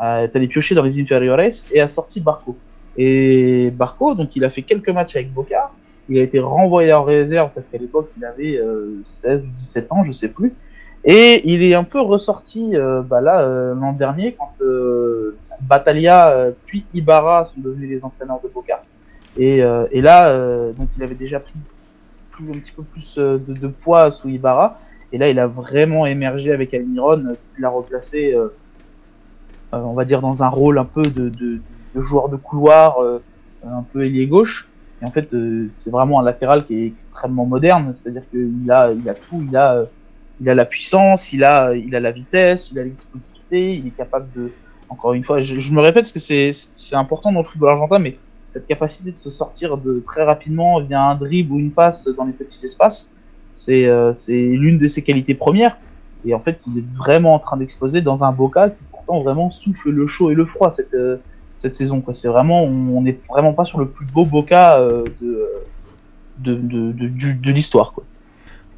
est 0.00 0.34
allé 0.34 0.48
piocher 0.48 0.74
dans 0.74 0.82
les 0.82 1.00
inferiores 1.00 1.40
et 1.72 1.80
a 1.80 1.88
sorti 1.88 2.20
Barco. 2.20 2.56
Et 2.96 3.70
Barco, 3.70 4.14
donc 4.14 4.34
il 4.34 4.44
a 4.44 4.50
fait 4.50 4.62
quelques 4.62 4.90
matchs 4.90 5.14
avec 5.14 5.32
Boca, 5.32 5.70
il 6.08 6.18
a 6.18 6.22
été 6.22 6.40
renvoyé 6.40 6.92
en 6.92 7.04
réserve 7.04 7.50
parce 7.54 7.66
qu'à 7.66 7.78
l'époque 7.78 8.10
il 8.16 8.24
avait 8.24 8.60
16 9.04 9.42
ou 9.42 9.56
17 9.56 9.92
ans, 9.92 10.02
je 10.02 10.12
sais 10.12 10.28
plus. 10.28 10.54
Et 11.04 11.48
il 11.48 11.62
est 11.62 11.74
un 11.74 11.84
peu 11.84 12.00
ressorti 12.00 12.76
euh, 12.76 13.02
bah 13.02 13.20
là 13.20 13.40
euh, 13.40 13.74
l'an 13.74 13.92
dernier 13.92 14.32
quand 14.32 14.52
euh, 14.60 15.36
Batalia 15.60 16.52
puis 16.66 16.84
Ibarra 16.92 17.44
sont 17.46 17.60
devenus 17.60 17.88
les 17.88 18.04
entraîneurs 18.04 18.40
de 18.42 18.48
Boca. 18.48 18.82
Et, 19.36 19.60
là, 19.60 20.72
donc 20.72 20.88
il 20.96 21.02
avait 21.02 21.14
déjà 21.14 21.38
pris 21.38 21.54
un 22.40 22.58
petit 22.58 22.72
peu 22.72 22.82
plus 22.82 23.16
de, 23.16 23.68
poids 23.68 24.10
sous 24.10 24.28
Ibarra. 24.28 24.80
Et 25.12 25.18
là, 25.18 25.28
il 25.28 25.38
a 25.38 25.46
vraiment 25.46 26.06
émergé 26.06 26.52
avec 26.52 26.74
Almiron, 26.74 27.36
qui 27.54 27.62
l'a 27.62 27.68
replacé, 27.68 28.36
on 29.72 29.92
va 29.92 30.04
dire, 30.04 30.20
dans 30.20 30.42
un 30.42 30.48
rôle 30.48 30.78
un 30.78 30.84
peu 30.84 31.02
de 31.02 31.60
joueur 31.94 32.28
de 32.28 32.36
couloir, 32.36 32.98
un 33.64 33.84
peu 33.92 34.04
ailier 34.04 34.26
gauche. 34.26 34.68
Et 35.00 35.04
en 35.04 35.10
fait, 35.10 35.32
euh, 35.32 35.68
c'est 35.70 35.90
vraiment 35.90 36.20
un 36.20 36.24
latéral 36.24 36.64
qui 36.64 36.74
est 36.74 36.86
extrêmement 36.86 37.46
moderne, 37.46 37.92
c'est-à-dire 37.94 38.22
qu'il 38.30 38.70
a, 38.70 38.92
il 38.92 39.08
a 39.08 39.14
tout, 39.14 39.44
il 39.48 39.56
a, 39.56 39.84
il 40.40 40.48
a 40.50 40.54
la 40.54 40.64
puissance, 40.64 41.32
il 41.32 41.44
a, 41.44 41.74
il 41.74 41.94
a 41.94 42.00
la 42.00 42.10
vitesse, 42.10 42.70
il 42.72 42.78
a 42.78 42.84
l'explosivité, 42.84 43.76
il 43.76 43.86
est 43.86 43.96
capable 43.96 44.26
de, 44.34 44.50
encore 44.88 45.12
une 45.12 45.24
fois, 45.24 45.42
je, 45.42 45.72
me 45.72 45.80
répète 45.80 46.04
parce 46.04 46.12
que 46.12 46.18
c'est, 46.18 46.50
c'est 46.74 46.96
important 46.96 47.32
dans 47.32 47.40
le 47.40 47.46
football 47.46 47.70
argentin, 47.70 47.98
mais 47.98 48.16
cette 48.48 48.66
capacité 48.66 49.12
de 49.12 49.18
se 49.18 49.30
sortir 49.30 49.76
de 49.76 50.02
très 50.04 50.24
rapidement 50.24 50.80
via 50.80 51.00
un 51.00 51.14
dribble 51.14 51.52
ou 51.52 51.58
une 51.58 51.70
passe 51.70 52.08
dans 52.08 52.24
les 52.24 52.32
petits 52.32 52.64
espaces, 52.64 53.10
c'est, 53.50 53.86
euh, 53.86 54.14
c'est 54.14 54.32
l'une 54.32 54.78
de 54.78 54.88
ses 54.88 55.02
qualités 55.02 55.34
premières. 55.34 55.76
Et 56.24 56.34
en 56.34 56.40
fait, 56.40 56.64
il 56.66 56.78
est 56.78 56.96
vraiment 56.96 57.34
en 57.34 57.38
train 57.38 57.56
d'exploser 57.56 58.00
dans 58.00 58.24
un 58.24 58.32
Boca 58.32 58.70
qui 58.70 58.82
pourtant 58.90 59.20
vraiment 59.20 59.50
souffle 59.50 59.90
le 59.90 60.06
chaud 60.06 60.30
et 60.30 60.34
le 60.34 60.46
froid 60.46 60.72
cette, 60.72 60.94
euh, 60.94 61.18
cette 61.58 61.76
saison. 61.76 62.02
C'est 62.12 62.28
vraiment, 62.28 62.64
on 62.64 63.02
n'est 63.02 63.18
vraiment 63.28 63.52
pas 63.52 63.64
sur 63.64 63.78
le 63.78 63.88
plus 63.88 64.06
beau 64.06 64.24
Boca 64.24 64.78
euh, 64.78 65.04
de, 65.20 66.54
de, 66.54 66.54
de, 66.54 67.32
de, 67.32 67.50
l'histoire. 67.50 67.92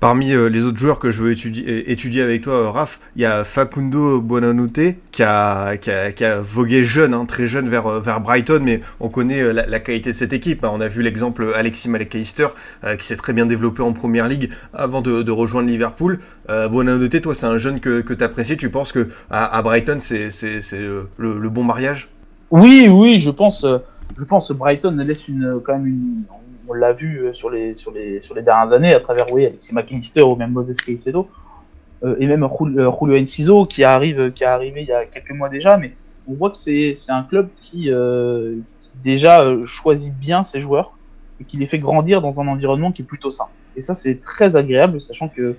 Parmi 0.00 0.32
euh, 0.32 0.48
les 0.48 0.64
autres 0.64 0.78
joueurs 0.78 0.98
que 0.98 1.10
je 1.10 1.22
veux 1.22 1.30
étudier, 1.30 2.22
avec 2.22 2.40
toi, 2.40 2.54
euh, 2.54 2.70
Raph, 2.70 3.00
il 3.16 3.22
y 3.22 3.26
a 3.26 3.44
Facundo 3.44 4.22
Buonanotte 4.22 4.96
qui 5.12 5.22
a, 5.22 5.76
qui 5.76 5.90
a, 5.90 6.40
vogué 6.40 6.84
jeune, 6.84 7.12
hein, 7.12 7.26
très 7.26 7.46
jeune 7.46 7.68
vers, 7.68 7.86
euh, 7.86 8.00
vers 8.00 8.22
Brighton, 8.22 8.60
mais 8.64 8.80
on 8.98 9.10
connaît 9.10 9.52
la, 9.52 9.78
qualité 9.78 10.12
de 10.12 10.16
cette 10.16 10.32
équipe. 10.32 10.64
Hein. 10.64 10.70
On 10.72 10.80
a 10.80 10.88
vu 10.88 11.02
l'exemple 11.02 11.52
Alexis 11.54 11.90
McAllister 11.90 12.48
qui 12.98 13.04
s'est 13.04 13.16
très 13.16 13.34
bien 13.34 13.44
développé 13.44 13.82
en 13.82 13.92
Première 13.92 14.26
Ligue 14.26 14.50
avant 14.72 15.02
de, 15.02 15.30
rejoindre 15.30 15.68
Liverpool. 15.68 16.20
Euh, 16.48 16.66
Buonanotte, 16.68 17.20
toi, 17.20 17.34
c'est 17.34 17.46
un 17.46 17.58
jeune 17.58 17.78
que, 17.78 18.00
tu 18.00 18.24
apprécies. 18.24 18.56
Tu 18.56 18.70
penses 18.70 18.92
que 18.92 19.08
à, 19.28 19.60
Brighton, 19.60 19.98
c'est 20.00 20.30
le 21.18 21.48
bon 21.50 21.62
mariage? 21.62 22.08
Oui, 22.50 22.88
oui, 22.90 23.18
je 23.20 23.30
pense. 23.30 23.64
Je 24.16 24.24
pense 24.24 24.50
Brighton 24.50 24.96
laisse 24.96 25.28
une, 25.28 25.60
quand 25.64 25.74
même 25.74 25.86
une, 25.86 26.22
on 26.70 26.72
l'a 26.72 26.92
vu 26.92 27.18
euh, 27.18 27.32
sur 27.32 27.50
les, 27.50 27.74
sur, 27.74 27.90
les, 27.90 28.20
sur 28.20 28.34
les 28.34 28.42
dernières 28.42 28.72
années 28.72 28.94
à 28.94 29.00
travers 29.00 29.32
oui, 29.32 29.46
Alexis 29.46 29.74
McAllister 29.74 30.22
ou 30.22 30.36
même 30.36 30.52
Moses 30.52 30.76
Caicedo 30.76 31.28
euh, 32.04 32.16
et 32.20 32.26
même 32.26 32.44
euh, 32.44 32.90
Julio 33.00 33.20
Enciso 33.20 33.66
qui 33.66 33.82
arrive 33.84 34.32
qui 34.32 34.44
est 34.44 34.46
arrivé 34.46 34.82
il 34.82 34.88
y 34.88 34.92
a 34.92 35.04
quelques 35.04 35.32
mois 35.32 35.48
déjà 35.48 35.76
mais 35.76 35.92
on 36.28 36.34
voit 36.34 36.50
que 36.50 36.56
c'est 36.56 36.94
un 37.08 37.22
club 37.24 37.48
qui, 37.56 37.90
déjà 39.02 39.44
choisit 39.66 40.14
bien 40.14 40.44
ses 40.44 40.60
joueurs 40.60 40.92
et 41.40 41.44
qui 41.44 41.56
les 41.56 41.66
fait 41.66 41.78
grandir 41.78 42.20
dans 42.20 42.40
un 42.40 42.46
environnement 42.46 42.92
qui 42.92 43.02
est 43.02 43.04
plutôt 43.04 43.30
sain 43.30 43.46
et 43.76 43.82
ça 43.82 43.94
c'est 43.94 44.22
très 44.22 44.54
agréable 44.54 45.00
sachant 45.00 45.28
que 45.28 45.56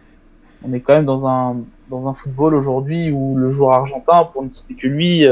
on 0.64 0.72
est 0.74 0.80
quand 0.80 0.94
même 0.94 1.06
dans 1.06 1.28
un 1.28 1.58
dans 1.90 2.08
un 2.08 2.14
football 2.14 2.56
aujourd'hui 2.56 3.12
où 3.12 3.36
le 3.36 3.52
joueur 3.52 3.74
argentin 3.74 4.24
pour 4.32 4.44
ne 4.44 4.50
citer 4.50 4.76
que 4.76 4.88
lui 4.88 5.26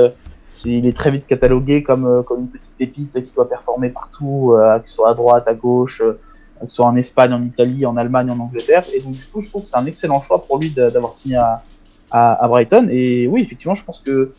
il 0.65 0.85
est 0.85 0.95
très 0.95 1.11
vite 1.11 1.27
catalogué 1.27 1.83
comme, 1.83 2.05
euh, 2.05 2.23
comme 2.23 2.41
une 2.41 2.49
petite 2.49 2.73
pépite 2.77 3.23
qui 3.23 3.33
doit 3.33 3.47
performer 3.47 3.89
partout, 3.89 4.53
euh, 4.53 4.79
que 4.79 4.89
ce 4.89 4.95
soit 4.95 5.09
à 5.09 5.13
droite, 5.13 5.47
à 5.47 5.53
gauche, 5.53 6.01
euh, 6.01 6.19
que 6.59 6.69
ce 6.69 6.77
soit 6.77 6.85
en 6.85 6.95
Espagne, 6.95 7.33
en 7.33 7.41
Italie, 7.41 7.85
en 7.85 7.95
Allemagne, 7.97 8.29
en 8.31 8.39
Angleterre. 8.39 8.83
Et 8.93 8.99
donc, 8.99 9.13
du 9.13 9.25
coup, 9.25 9.41
je 9.41 9.49
trouve 9.49 9.61
que 9.61 9.67
c'est 9.67 9.77
un 9.77 9.85
excellent 9.85 10.21
choix 10.21 10.43
pour 10.43 10.59
lui 10.59 10.71
d'avoir 10.71 11.15
signé 11.15 11.39
à, 12.11 12.47
Brighton. 12.47 12.87
Et 12.89 13.27
oui, 13.27 13.43
effectivement, 13.43 13.75
je 13.75 13.83
pense 13.83 13.99
que 13.99 14.33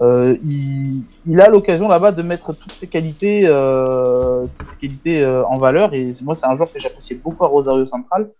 il, 0.00 1.40
a 1.40 1.48
l'occasion 1.48 1.88
là-bas 1.88 2.12
de 2.12 2.22
mettre 2.22 2.54
toutes 2.54 2.72
ses 2.72 2.86
qualités, 2.86 3.46
en 3.50 5.58
valeur. 5.58 5.92
Et 5.92 6.12
moi, 6.22 6.34
c'est 6.34 6.46
un 6.46 6.56
joueur 6.56 6.72
que 6.72 6.78
j'appréciais 6.78 7.16
beaucoup 7.16 7.44
à 7.44 7.48
Rosario 7.48 7.84
Central. 7.84 8.30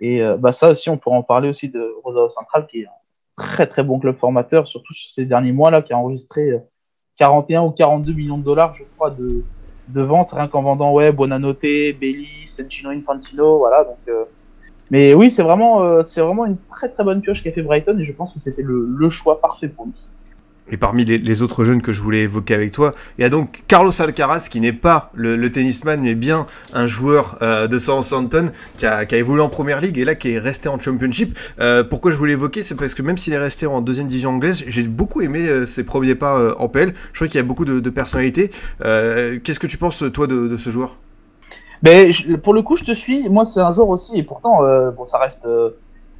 Et 0.00 0.22
bah, 0.38 0.52
ça 0.52 0.70
aussi, 0.70 0.88
on 0.88 0.96
pourrait 0.96 1.16
en 1.16 1.22
parler 1.22 1.50
aussi 1.50 1.68
de 1.68 1.94
Rosario 2.02 2.30
Central, 2.30 2.66
qui 2.66 2.80
est 2.80 2.86
très 3.40 3.66
très 3.66 3.82
bon 3.82 3.98
club 3.98 4.16
formateur, 4.18 4.68
surtout 4.68 4.92
sur 4.92 5.10
ces 5.10 5.24
derniers 5.24 5.52
mois-là, 5.52 5.82
qui 5.82 5.92
a 5.92 5.98
enregistré 5.98 6.60
41 7.16 7.62
ou 7.62 7.70
42 7.70 8.12
millions 8.12 8.38
de 8.38 8.44
dollars, 8.44 8.74
je 8.74 8.84
crois, 8.96 9.10
de, 9.10 9.44
de 9.88 10.02
ventes, 10.02 10.32
rien 10.32 10.46
qu'en 10.46 10.62
vendant 10.62 10.92
ouais, 10.92 11.10
Bonanote, 11.10 11.60
Belli, 11.62 12.46
Sencino 12.46 12.90
Infantino, 12.90 13.58
voilà. 13.58 13.84
Donc, 13.84 13.98
euh, 14.08 14.24
mais 14.90 15.14
oui, 15.14 15.30
c'est 15.30 15.42
vraiment, 15.42 15.82
euh, 15.82 16.02
c'est 16.02 16.20
vraiment 16.20 16.44
une 16.44 16.58
très 16.70 16.88
très 16.90 17.02
bonne 17.02 17.22
pioche 17.22 17.42
qu'a 17.42 17.52
fait 17.52 17.62
Brighton 17.62 17.98
et 17.98 18.04
je 18.04 18.12
pense 18.12 18.34
que 18.34 18.40
c'était 18.40 18.62
le, 18.62 18.86
le 18.86 19.10
choix 19.10 19.40
parfait 19.40 19.68
pour 19.68 19.86
lui. 19.86 20.09
Et 20.70 20.76
parmi 20.76 21.04
les, 21.04 21.42
autres 21.42 21.64
jeunes 21.64 21.82
que 21.82 21.92
je 21.92 22.00
voulais 22.00 22.20
évoquer 22.20 22.54
avec 22.54 22.72
toi, 22.72 22.92
il 23.18 23.22
y 23.22 23.24
a 23.24 23.28
donc 23.28 23.62
Carlos 23.66 23.92
Alcaraz 24.00 24.48
qui 24.50 24.60
n'est 24.60 24.72
pas 24.72 25.10
le, 25.14 25.50
tennisman 25.50 26.00
mais 26.00 26.14
bien 26.14 26.46
un 26.72 26.86
joueur 26.86 27.38
euh, 27.42 27.66
de 27.66 27.78
Southampton 27.78 28.50
qui 28.76 28.86
a, 28.86 29.04
qui 29.04 29.16
a 29.16 29.18
évolué 29.18 29.42
en 29.42 29.48
première 29.48 29.80
ligue 29.80 29.98
et 29.98 30.04
là 30.04 30.14
qui 30.14 30.32
est 30.32 30.38
resté 30.38 30.68
en 30.68 30.78
championship. 30.78 31.36
Euh, 31.60 31.82
pourquoi 31.82 32.12
je 32.12 32.16
voulais 32.16 32.34
évoquer? 32.34 32.62
C'est 32.62 32.76
parce 32.76 32.94
que 32.94 33.02
même 33.02 33.16
s'il 33.16 33.32
est 33.32 33.38
resté 33.38 33.66
en 33.66 33.80
deuxième 33.80 34.06
division 34.06 34.30
anglaise, 34.30 34.64
j'ai 34.66 34.84
beaucoup 34.84 35.22
aimé 35.22 35.48
euh, 35.48 35.66
ses 35.66 35.84
premiers 35.84 36.14
pas 36.14 36.54
en 36.58 36.68
PL. 36.68 36.94
Je 37.12 37.18
crois 37.18 37.28
qu'il 37.28 37.36
y 37.36 37.40
a 37.40 37.44
beaucoup 37.44 37.64
de, 37.64 37.80
de 37.80 37.90
personnalité. 37.90 38.50
Qu'est-ce 38.80 39.58
que 39.58 39.66
tu 39.66 39.76
penses 39.76 40.04
toi 40.12 40.26
de, 40.26 40.56
ce 40.56 40.70
joueur? 40.70 40.96
Ben, 41.82 42.12
Pour 42.42 42.54
le 42.54 42.62
coup, 42.62 42.76
je 42.76 42.84
te 42.84 42.92
suis. 42.92 43.28
Moi, 43.28 43.44
c'est 43.44 43.60
un 43.60 43.70
joueur 43.72 43.88
aussi 43.88 44.18
et 44.18 44.22
pourtant, 44.22 44.60
bon, 44.96 45.06
ça 45.06 45.18
reste 45.18 45.46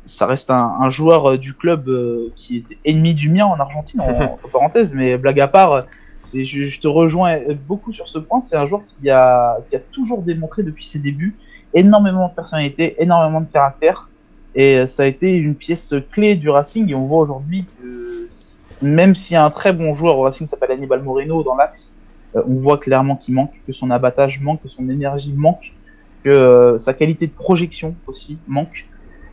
ça 0.07 0.27
reste 0.27 0.51
un, 0.51 0.91
joueur 0.91 1.31
euh, 1.31 1.39
du 1.39 1.55
club 1.55 1.89
euh, 1.89 2.33
qui 2.35 2.59
était 2.59 2.79
ennemi 2.85 3.15
du 3.15 3.29
mien 3.29 3.47
en 3.47 3.59
Argentine, 3.59 4.01
en, 4.01 4.49
parenthèse, 4.53 4.95
mais 4.95 5.17
blague 5.17 5.41
à 5.41 5.49
part, 5.49 5.85
je, 6.33 6.45
je, 6.45 6.81
te 6.81 6.89
rejoins 6.89 7.39
beaucoup 7.67 7.93
sur 7.93 8.09
ce 8.09 8.19
point. 8.19 8.41
C'est 8.41 8.57
un 8.57 8.67
joueur 8.67 8.83
qui 8.87 9.11
a, 9.11 9.59
qui 9.69 9.77
a 9.77 9.81
toujours 9.81 10.23
démontré 10.23 10.63
depuis 10.63 10.85
ses 10.85 10.99
débuts 10.99 11.37
énormément 11.75 12.29
de 12.29 12.35
personnalité, 12.35 12.97
énormément 12.99 13.41
de 13.41 13.51
caractère, 13.51 14.09
et 14.57 14.79
euh, 14.79 14.87
ça 14.87 15.05
a 15.05 15.07
été 15.07 15.37
une 15.37 15.55
pièce 15.55 15.95
clé 16.11 16.35
du 16.35 16.51
Racing. 16.51 16.91
Et 16.91 16.95
on 16.95 17.07
voit 17.07 17.21
aujourd'hui 17.21 17.65
que 17.81 18.29
même 18.83 19.15
s'il 19.15 19.35
y 19.35 19.37
a 19.37 19.45
un 19.45 19.51
très 19.51 19.73
bon 19.73 19.95
joueur 19.95 20.19
au 20.19 20.23
Racing 20.23 20.47
qui 20.47 20.51
s'appelle 20.51 20.73
Hannibal 20.73 21.03
Moreno 21.03 21.43
dans 21.43 21.55
l'axe, 21.55 21.93
on 22.35 22.61
voit 22.61 22.79
clairement 22.79 23.17
qu'il 23.17 23.35
manque, 23.35 23.53
que 23.67 23.73
son 23.73 23.91
abattage 23.91 24.41
manque, 24.41 24.63
que 24.63 24.69
son 24.69 24.89
énergie 24.89 25.33
manque, 25.33 25.73
que 26.23 26.77
sa 26.79 26.95
qualité 26.95 27.27
de 27.27 27.33
projection 27.33 27.95
aussi 28.07 28.39
manque 28.47 28.87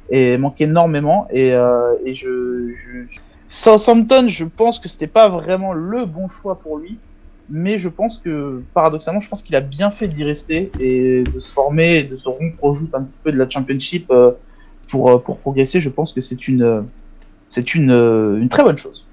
et 0.09 0.37
manque 0.37 0.61
énormément. 0.61 1.27
Et, 1.31 1.53
euh, 1.53 1.93
et 2.05 2.13
je, 2.13 2.73
je, 2.75 3.19
Southampton, 3.49 4.27
je 4.29 4.45
pense 4.45 4.79
que 4.79 4.89
c'était 4.89 5.07
pas 5.07 5.29
vraiment 5.29 5.73
le 5.73 6.05
bon 6.05 6.29
choix 6.29 6.59
pour 6.59 6.77
lui, 6.77 6.97
mais 7.49 7.77
je 7.79 7.89
pense 7.89 8.19
que 8.19 8.61
paradoxalement, 8.73 9.19
je 9.19 9.29
pense 9.29 9.41
qu'il 9.41 9.55
a 9.55 9.61
bien 9.61 9.89
fait 9.91 10.07
d'y 10.07 10.23
rester 10.23 10.71
et 10.79 11.23
de 11.23 11.39
se 11.39 11.51
former, 11.51 12.03
de 12.03 12.17
se 12.17 12.27
rompre 12.27 12.63
au 12.63 12.73
joute 12.73 12.93
un 12.93 13.03
petit 13.03 13.17
peu 13.23 13.31
de 13.31 13.37
la 13.37 13.49
Championship 13.49 14.07
euh, 14.11 14.31
pour 14.89 15.09
euh, 15.09 15.17
pour 15.17 15.37
progresser. 15.39 15.79
Je 15.79 15.89
pense 15.89 16.13
que 16.13 16.21
c'est 16.21 16.47
une 16.47 16.85
c'est 17.47 17.73
une, 17.73 17.91
une 17.91 18.49
très 18.49 18.63
bonne 18.63 18.77
chose. 18.77 19.06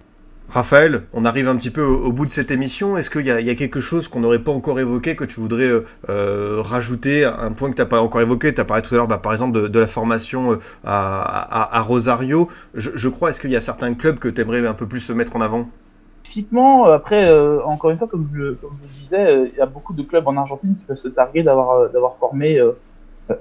Raphaël, 0.55 1.03
on 1.13 1.25
arrive 1.25 1.49
un 1.49 1.57
petit 1.57 1.71
peu 1.71 1.83
au, 1.83 2.13
bout 2.13 2.27
de 2.27 2.31
cette 2.31 2.53
émission. 2.53 2.97
Est-ce 2.97 3.11
qu'il 3.11 3.27
y, 3.27 3.29
y, 3.29 3.51
a 3.51 3.55
quelque 3.57 3.81
chose 3.81 4.07
qu'on 4.07 4.21
n'aurait 4.21 4.39
pas 4.39 4.53
encore 4.53 4.79
évoqué, 4.79 5.17
que 5.17 5.25
tu 5.25 5.41
voudrais 5.41 5.69
euh, 5.69 5.85
euh 6.09 6.63
rajouter 6.63 7.25
Un 7.25 7.51
point 7.51 7.71
que 7.71 7.75
tu 7.75 7.83
n'as 7.83 7.89
pas 7.89 8.01
encore 8.01 8.21
évoqué, 8.21 8.55
tu 8.55 8.61
as 8.61 8.65
parlé 8.65 8.81
tout 8.81 8.95
à 8.95 8.99
l'heure 8.99 9.09
bah, 9.09 9.19
par 9.19 9.33
exemple 9.33 9.69
de, 9.69 9.79
la 9.81 9.89
formation 9.89 10.53
euh, 10.53 10.59
à, 10.85 11.83
Rosario. 11.85 12.47
Je, 12.73 13.09
crois, 13.09 13.31
est-ce 13.31 13.41
qu'il 13.41 13.51
y 13.51 13.57
a 13.57 13.61
certains 13.61 13.95
clubs 13.95 14.21
que 14.21 14.29
tu 14.29 14.41
aimerais 14.43 14.65
un 14.65 14.75
peu 14.75 14.87
plus 14.87 15.01
se 15.01 15.13
mettre 15.13 15.35
en 15.35 15.41
avant? 15.41 15.69
Typiquement, 16.23 16.85
après, 16.85 17.29
encore 17.65 17.91
une 17.91 17.99
fois, 17.99 18.07
comme 18.07 18.25
je, 18.33 18.39
le 18.39 18.59
disais, 18.97 19.51
il 19.53 19.59
y 19.59 19.61
a 19.61 19.67
beaucoup 19.67 19.93
de 19.93 20.05
clubs 20.05 20.29
en 20.29 20.37
Argentine 20.37 20.77
qui 20.77 20.85
peuvent 20.85 20.97
se 20.97 21.09
targuer 21.09 21.43
d'avoir 21.43 22.17
formé 22.21 22.61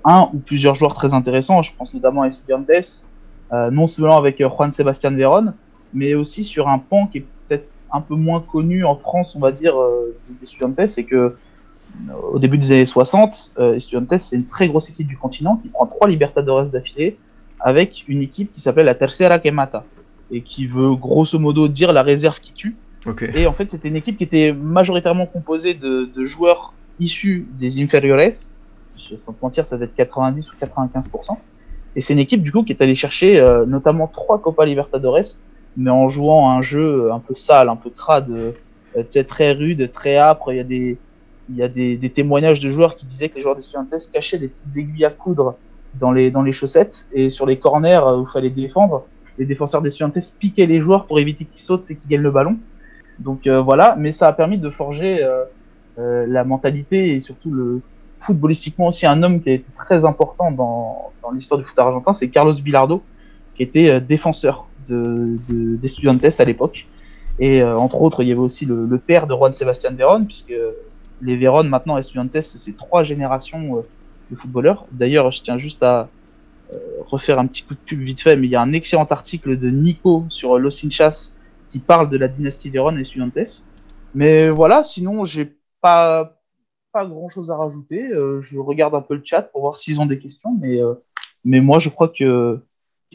un 0.04 0.30
ou 0.34 0.40
plusieurs 0.40 0.74
joueurs 0.74 0.96
très 0.96 1.14
intéressants. 1.14 1.62
Je 1.62 1.74
pense 1.78 1.94
notamment 1.94 2.24
à 2.24 2.30
Estudiantes, 2.30 3.04
non 3.52 3.86
seulement 3.86 4.18
avec 4.18 4.40
Juan 4.40 4.72
Sebastián 4.72 5.16
Veron, 5.16 5.54
mais 5.94 6.14
aussi 6.14 6.44
sur 6.44 6.68
un 6.68 6.80
pan 6.80 7.08
qui 7.08 7.20
est 7.20 7.26
peut-être 7.48 7.68
un 7.92 8.02
peu 8.02 8.16
moins 8.16 8.40
connu 8.40 8.86
en 8.86 8.96
France, 8.96 9.36
on 9.36 9.40
va 9.40 9.52
dire, 9.52 9.80
euh, 9.80 10.16
des 10.30 10.44
Estudiantes, 10.44 10.88
c'est 10.88 11.04
que 11.04 11.16
euh, 11.16 12.14
au 12.32 12.40
début 12.40 12.58
des 12.58 12.72
années 12.72 12.86
60, 12.86 13.54
euh, 13.60 13.76
Estudiantes, 13.76 14.18
c'est 14.18 14.36
une 14.36 14.46
très 14.46 14.68
grosse 14.68 14.90
équipe 14.90 15.08
du 15.08 15.18
continent 15.18 15.58
qui 15.58 15.70
prend 15.70 15.86
trois 15.86 16.08
Libertadores 16.08 16.70
d'affilée 16.70 17.18
avec 17.60 18.04
une 18.08 18.22
équipe 18.22 18.52
qui 18.52 18.62
s'appelle 18.62 18.86
la 18.86 18.96
Tercera 18.96 19.40
que 19.40 19.50
mata 19.50 19.86
et 20.32 20.42
qui 20.42 20.66
veut 20.66 20.96
grosso 20.96 21.38
modo 21.38 21.68
dire 21.68 21.94
la 21.94 22.02
réserve 22.02 22.40
qui 22.40 22.54
tue. 22.54 22.76
Et 23.36 23.48
en 23.48 23.52
fait, 23.52 23.70
c'était 23.70 23.90
une 23.90 23.96
équipe 23.98 24.18
qui 24.18 24.24
était 24.24 24.54
majoritairement 24.54 25.26
composée 25.26 25.74
de, 25.74 26.10
de 26.14 26.26
joueurs 26.26 26.74
issus 27.00 27.48
des 27.60 27.82
inferiores. 27.82 28.34
Sans 29.20 29.36
mentir, 29.42 29.66
ça 29.66 29.78
va 29.78 29.86
être 29.86 29.96
90 29.96 30.50
ou 30.50 30.54
95%. 30.66 31.38
Et 31.96 32.02
c'est 32.02 32.14
une 32.14 32.20
équipe 32.20 32.42
du 32.42 32.52
coup 32.52 32.64
qui 32.64 32.74
est 32.74 32.82
allée 32.82 32.96
chercher 32.96 33.40
euh, 33.40 33.66
notamment 33.66 34.08
trois 34.08 34.40
Copa 34.40 34.66
Libertadores 34.66 35.38
mais 35.78 35.92
en 35.92 36.10
jouant 36.10 36.52
un 36.52 36.62
jeu 36.62 37.12
un 37.12 37.20
peu 37.20 37.36
sale, 37.36 37.70
un 37.70 37.76
peu 37.76 37.90
crade, 37.90 38.30
euh, 38.30 39.24
très 39.28 39.54
rude, 39.54 39.92
très 39.92 40.18
âpre. 40.18 40.52
Il 40.52 40.58
y 40.58 40.60
a 40.60 40.64
des, 40.64 40.98
il 41.50 41.56
y 41.56 41.64
a 41.64 41.68
des, 41.68 41.98
des, 41.98 42.10
témoignages 42.10 42.60
de 42.60 42.70
joueurs 42.70 42.96
qui 42.96 43.06
disaient 43.06 43.30
que 43.30 43.36
les 43.36 43.42
joueurs 43.42 43.56
des 43.56 43.62
Estudiantes 43.62 43.94
cachaient 44.12 44.40
des 44.40 44.48
petites 44.48 44.78
aiguilles 44.78 45.06
à 45.06 45.10
coudre 45.10 45.56
dans 45.96 46.12
les, 46.12 46.32
dans 46.32 46.42
les 46.42 46.54
chaussettes 46.54 47.08
et 47.14 47.30
sur 47.30 47.46
les 47.46 47.58
corners 47.58 48.00
où 48.18 48.26
il 48.28 48.32
fallait 48.32 48.50
défendre. 48.50 49.06
Les 49.38 49.46
défenseurs 49.46 49.82
des 49.82 49.90
Estudiantes 49.90 50.18
piquaient 50.40 50.66
les 50.66 50.80
joueurs 50.80 51.06
pour 51.06 51.20
éviter 51.20 51.46
qu'ils 51.46 51.62
sautent 51.62 51.90
et 51.90 51.96
qu'ils 51.96 52.10
gagnent 52.10 52.22
le 52.22 52.32
ballon. 52.32 52.58
Donc 53.20 53.48
euh, 53.48 53.62
voilà, 53.62 53.96
mais 53.98 54.12
ça 54.12 54.28
a 54.28 54.34
permis 54.34 54.58
de 54.58 54.70
forger 54.70 55.24
euh, 55.24 55.44
euh, 56.00 56.26
la 56.28 56.44
mentalité 56.44 57.14
et 57.14 57.20
surtout 57.20 57.52
le 57.52 57.82
footballistiquement 58.20 58.88
aussi 58.88 59.06
un 59.06 59.22
homme 59.22 59.42
qui 59.42 59.50
a 59.50 59.54
été 59.54 59.66
très 59.76 60.06
important 60.06 60.52
dans, 60.52 61.12
dans 61.22 61.32
l'histoire 61.32 61.60
du 61.60 61.66
foot 61.66 61.78
argentin, 61.78 62.14
c'est 62.14 62.30
Carlos 62.30 62.54
Bilardo, 62.54 63.04
qui 63.56 63.64
était 63.64 64.00
défenseur 64.00 64.68
de, 64.88 65.38
de, 65.50 65.76
des 65.76 66.42
à 66.42 66.46
l'époque. 66.46 66.86
Et 67.40 67.62
euh, 67.62 67.78
entre 67.78 68.02
autres, 68.02 68.22
il 68.24 68.30
y 68.30 68.32
avait 68.32 68.42
aussi 68.42 68.66
le, 68.66 68.98
père 68.98 69.28
de 69.28 69.34
Juan 69.34 69.54
Sebastián 69.54 69.96
Veron, 69.96 70.26
puisque 70.26 70.54
les 71.22 71.38
Veron, 71.38 71.64
maintenant, 71.64 71.96
les 71.96 72.04
Studiantes, 72.04 72.42
c'est 72.42 72.76
trois 72.76 73.04
générations 73.04 73.78
euh, 73.78 73.82
de 74.30 74.36
footballeurs. 74.36 74.86
D'ailleurs, 74.92 75.32
je 75.32 75.42
tiens 75.42 75.58
juste 75.58 75.82
à 75.84 76.10
euh, 76.72 76.78
refaire 77.08 77.40
un 77.40 77.48
petit 77.48 77.64
coup 77.64 77.74
de 77.74 77.80
pub 77.80 78.00
vite 78.00 78.22
fait, 78.22 78.36
mais 78.36 78.48
il 78.48 78.52
y 78.52 78.56
a 78.56 78.62
un 78.62 78.74
excellent 78.74 79.06
article 79.06 79.58
de 79.58 79.70
Nico 79.70 80.26
sur 80.30 80.60
Los 80.60 80.86
Hinchas 80.86 81.32
qui 81.70 81.80
parle 81.80 82.10
de 82.10 82.18
la 82.18 82.28
dynastie 82.28 82.70
Veron 82.70 82.98
et 82.98 83.04
Studiantes. 83.04 83.66
Mais 84.14 84.50
voilà, 84.50 84.84
sinon, 84.84 85.26
j'ai 85.26 85.56
pas, 85.82 86.40
pas 86.92 87.06
grand 87.08 87.30
chose 87.30 87.50
à 87.50 87.58
rajouter. 87.58 88.10
je 88.42 88.60
regarde 88.60 88.94
un 88.94 89.02
peu 89.02 89.16
le 89.16 89.24
chat 89.26 89.42
pour 89.42 89.62
voir 89.62 89.78
s'ils 89.78 90.00
ont 90.00 90.06
des 90.06 90.20
questions, 90.20 90.56
mais, 90.60 90.80
mais 91.44 91.62
moi, 91.62 91.80
je 91.80 91.90
crois 91.90 92.10
que 92.10 92.62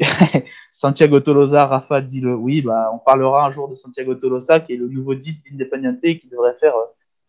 Santiago 0.71 1.21
Tolosa, 1.21 1.67
Rafa 1.67 2.01
dit 2.01 2.21
le 2.21 2.35
oui, 2.35 2.63
bah, 2.63 2.91
on 2.95 2.99
parlera 2.99 3.47
un 3.47 3.53
jour 3.53 3.69
de 3.69 3.75
Santiago 3.75 4.15
Tolosa, 4.15 4.61
qui 4.61 4.75
est 4.75 4.77
le 4.77 4.89
nouveau 4.89 5.15
10 5.15 5.45
d'Independiente, 5.45 6.01
qui 6.01 6.29
devrait 6.31 6.57
faire 6.61 6.77
euh, 6.77 6.85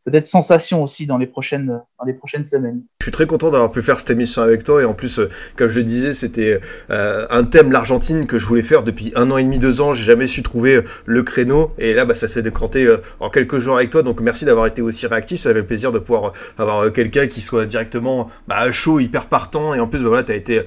peut-être 0.10 0.28
sensation 0.28 0.84
aussi 0.84 1.06
dans 1.06 1.18
les 1.18 1.28
prochaines 1.28 1.82
dans 2.00 2.06
les 2.06 2.14
prochaines 2.14 2.46
semaines. 2.46 2.82
Je 3.02 3.06
suis 3.06 3.12
très 3.12 3.28
content 3.28 3.52
d'avoir 3.52 3.72
pu 3.72 3.82
faire 3.82 4.00
cette 4.00 4.10
émission 4.10 4.42
avec 4.42 4.64
toi 4.64 4.82
et 4.82 4.86
en 4.86 4.94
plus, 4.94 5.20
euh, 5.20 5.30
comme 5.56 5.68
je 5.68 5.76
le 5.76 5.84
disais, 5.84 6.14
c'était 6.14 6.60
euh, 6.90 7.26
un 7.30 7.44
thème 7.44 7.72
l'Argentine 7.72 8.26
que 8.26 8.38
je 8.38 8.46
voulais 8.46 8.62
faire 8.62 8.84
depuis 8.84 9.12
un 9.16 9.30
an 9.32 9.38
et 9.38 9.44
demi, 9.44 9.60
deux 9.60 9.82
ans. 9.82 9.94
J'ai 9.94 10.06
jamais 10.06 10.28
su 10.28 10.42
trouver 10.42 10.76
euh, 10.78 10.84
le 11.06 11.24
créneau 11.24 11.72
et 11.78 11.94
là, 11.94 12.06
bah, 12.06 12.16
ça 12.16 12.28
s'est 12.28 12.42
décanté 12.42 12.88
en 13.20 13.30
quelques 13.30 13.58
jours 13.58 13.76
avec 13.76 13.90
toi. 13.90 14.02
Donc 14.02 14.22
merci 14.22 14.46
d'avoir 14.46 14.66
été 14.66 14.82
aussi 14.82 15.08
réactif. 15.08 15.42
Ça 15.42 15.54
fait 15.54 15.64
plaisir 15.64 15.92
de 15.92 16.00
pouvoir 16.00 16.34
avoir 16.58 16.92
quelqu'un 16.94 17.28
qui 17.28 17.42
soit 17.42 17.66
directement 17.66 18.30
bah, 18.48 18.72
chaud, 18.72 19.00
hyper 19.00 19.26
partant 19.26 19.74
et 19.74 19.80
en 19.80 19.88
plus, 19.88 20.02
bah, 20.02 20.10
voilà, 20.10 20.24
tu 20.24 20.32
as 20.32 20.36
été 20.36 20.62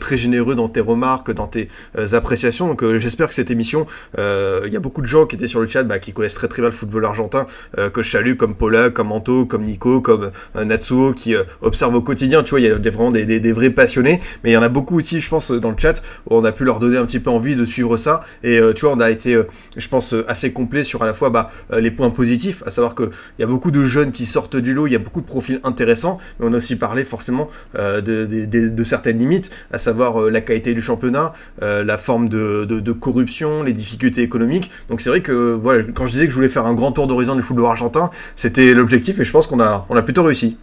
très 0.00 0.16
généreux 0.16 0.54
dans 0.54 0.68
tes 0.68 0.80
remarques, 0.80 1.32
dans 1.32 1.46
tes 1.46 1.68
appréciations. 2.12 2.68
Donc 2.68 2.84
j'espère 2.96 3.28
que 3.28 3.34
cette 3.34 3.50
émission, 3.50 3.86
il 4.16 4.70
y 4.72 4.76
a 4.76 4.80
beaucoup 4.80 5.00
de 5.00 5.06
gens 5.06 5.26
qui 5.26 5.36
étaient 5.36 5.48
sur 5.48 5.60
le 5.60 5.66
chat 5.66 5.82
bah, 5.82 5.98
qui 5.98 6.12
connaissent 6.12 6.34
très 6.34 6.48
très 6.48 6.62
bien 6.62 6.70
le 6.70 6.74
football 6.74 7.04
argentin, 7.04 7.46
que 7.76 8.02
je 8.02 8.10
salue 8.10 8.34
comme 8.34 8.54
Paula, 8.54 8.77
comme 8.94 9.12
Anto, 9.12 9.46
comme 9.46 9.64
Nico, 9.64 10.00
comme 10.00 10.30
Natsuo 10.54 11.12
qui 11.12 11.34
observe 11.62 11.94
au 11.94 12.00
quotidien, 12.00 12.42
tu 12.42 12.50
vois, 12.50 12.60
il 12.60 12.66
y 12.66 12.70
a 12.70 12.74
vraiment 12.76 13.10
des, 13.10 13.52
vrais 13.52 13.70
passionnés, 13.70 14.20
mais 14.42 14.50
il 14.50 14.52
y 14.54 14.56
en 14.56 14.62
a 14.62 14.68
beaucoup 14.68 14.96
aussi, 14.96 15.20
je 15.20 15.28
pense, 15.28 15.50
dans 15.50 15.70
le 15.70 15.78
chat, 15.78 16.02
où 16.26 16.36
on 16.36 16.44
a 16.44 16.52
pu 16.52 16.64
leur 16.64 16.78
donner 16.78 16.96
un 16.96 17.06
petit 17.06 17.20
peu 17.20 17.30
envie 17.30 17.56
de 17.56 17.64
suivre 17.64 17.96
ça, 17.96 18.22
et 18.42 18.58
euh, 18.58 18.72
tu 18.72 18.84
vois, 18.84 18.94
on 18.94 19.00
a 19.00 19.10
été, 19.10 19.34
euh, 19.34 19.44
je 19.76 19.88
pense, 19.88 20.14
euh, 20.14 20.24
assez 20.28 20.52
complet 20.52 20.84
sur 20.84 21.02
à 21.02 21.06
la 21.06 21.14
fois 21.14 21.30
bah, 21.30 21.50
les 21.78 21.90
points 21.90 22.10
positifs, 22.10 22.62
à 22.66 22.70
savoir 22.70 22.94
qu'il 22.94 23.10
y 23.38 23.42
a 23.42 23.46
beaucoup 23.46 23.70
de 23.70 23.84
jeunes 23.84 24.12
qui 24.12 24.26
sortent 24.26 24.56
du 24.56 24.74
lot, 24.74 24.86
il 24.86 24.92
y 24.92 24.96
a 24.96 25.00
beaucoup 25.00 25.20
de 25.20 25.26
profils 25.26 25.60
intéressants, 25.64 26.18
mais 26.38 26.46
on 26.48 26.52
a 26.52 26.56
aussi 26.56 26.76
parlé 26.76 27.04
forcément 27.04 27.48
de, 27.74 28.84
certaines 28.84 29.18
limites, 29.18 29.50
à 29.72 29.78
savoir 29.78 30.30
la 30.30 30.40
qualité 30.40 30.74
du 30.74 30.82
championnat, 30.82 31.32
la 31.60 31.98
forme 31.98 32.28
de, 32.28 32.92
corruption, 32.92 33.62
les 33.62 33.72
difficultés 33.72 34.22
économiques, 34.22 34.70
donc 34.88 35.00
c'est 35.00 35.10
vrai 35.10 35.20
que, 35.20 35.54
voilà, 35.54 35.84
quand 35.94 36.06
je 36.06 36.12
disais 36.12 36.24
que 36.24 36.30
je 36.30 36.36
voulais 36.36 36.48
faire 36.48 36.66
un 36.66 36.74
grand 36.74 36.92
tour 36.92 37.06
d'horizon 37.06 37.36
du 37.36 37.42
football 37.42 37.66
argentin, 37.66 38.10
c'était 38.36 38.57
l'objectif, 38.74 39.20
et 39.20 39.24
je 39.24 39.32
pense 39.32 39.46
qu'on 39.46 39.60
a, 39.60 39.86
on 39.88 39.96
a 39.96 40.02
plutôt 40.02 40.22
réussi. 40.22 40.56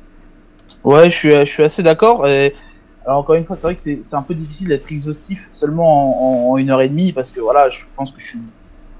Ouais, 0.83 1.09
je 1.09 1.15
suis, 1.15 1.31
je 1.31 1.45
suis 1.45 1.63
assez 1.63 1.83
d'accord. 1.83 2.27
Et... 2.27 2.53
Alors 3.05 3.19
encore 3.19 3.35
une 3.35 3.45
fois, 3.45 3.55
c'est 3.55 3.61
vrai 3.61 3.75
que 3.75 3.81
c'est 3.81 4.15
un 4.15 4.21
peu 4.23 4.33
difficile 4.33 4.69
d'être 4.69 4.91
exhaustif 4.91 5.47
seulement 5.51 6.49
en, 6.51 6.57
une 6.57 6.71
heure 6.71 6.81
et 6.81 6.89
demie 6.89 7.11
parce 7.11 7.29
que 7.29 7.39
voilà, 7.39 7.69
je 7.69 7.81
pense 7.95 8.11
que 8.11 8.19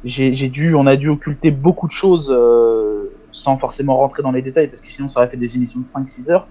j'ai 0.03 0.49
dû, 0.49 0.76
on 0.76 0.85
a 0.85 0.95
dû 0.95 1.09
occulter 1.09 1.49
beaucoup 1.49 1.88
de 1.88 1.91
choses 1.91 2.31
euh, 2.31 3.11
sans 3.31 3.57
forcément 3.57 3.97
rentrer 3.97 4.22
dans 4.22 4.31
les 4.31 4.43
détails 4.43 4.67
parce 4.67 4.81
que 4.81 4.91
sinon 4.91 5.07
ça 5.07 5.19
aurait 5.19 5.30
fait 5.30 5.38
des 5.38 5.55
émissions 5.55 5.80
de 5.80 5.88
5-6 5.88 6.30
heures. 6.30 6.47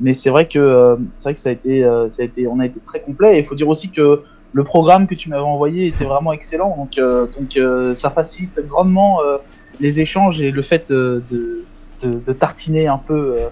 Mais 0.00 0.14
c'est 0.14 0.30
vrai 0.30 0.48
que 0.48 0.58
euh, 0.58 0.96
c'est 1.18 1.24
vrai 1.24 1.34
que 1.34 1.40
ça 1.40 1.50
a 1.50 1.52
été, 1.52 1.84
euh, 1.84 2.10
ça 2.10 2.22
a 2.22 2.24
été, 2.24 2.46
on 2.46 2.58
a 2.58 2.66
été 2.66 2.80
très 2.86 3.00
complet. 3.00 3.36
Et 3.36 3.40
il 3.40 3.46
faut 3.46 3.54
dire 3.54 3.68
aussi 3.68 3.90
que 3.90 4.22
le 4.52 4.64
programme 4.64 5.06
que 5.06 5.14
tu 5.14 5.28
m'avais 5.28 5.42
envoyé 5.42 5.88
était 5.88 6.04
vraiment 6.04 6.32
excellent, 6.32 6.74
donc 6.76 6.98
donc 7.36 7.96
ça 7.96 8.10
facilite 8.10 8.60
grandement 8.68 9.18
les 9.80 9.98
échanges 9.98 10.40
et 10.40 10.52
le 10.52 10.62
fait 10.62 10.92
de, 10.92 11.64
de, 12.02 12.32
tartiner 12.32 12.86
un 12.86 12.98
peu 12.98 13.50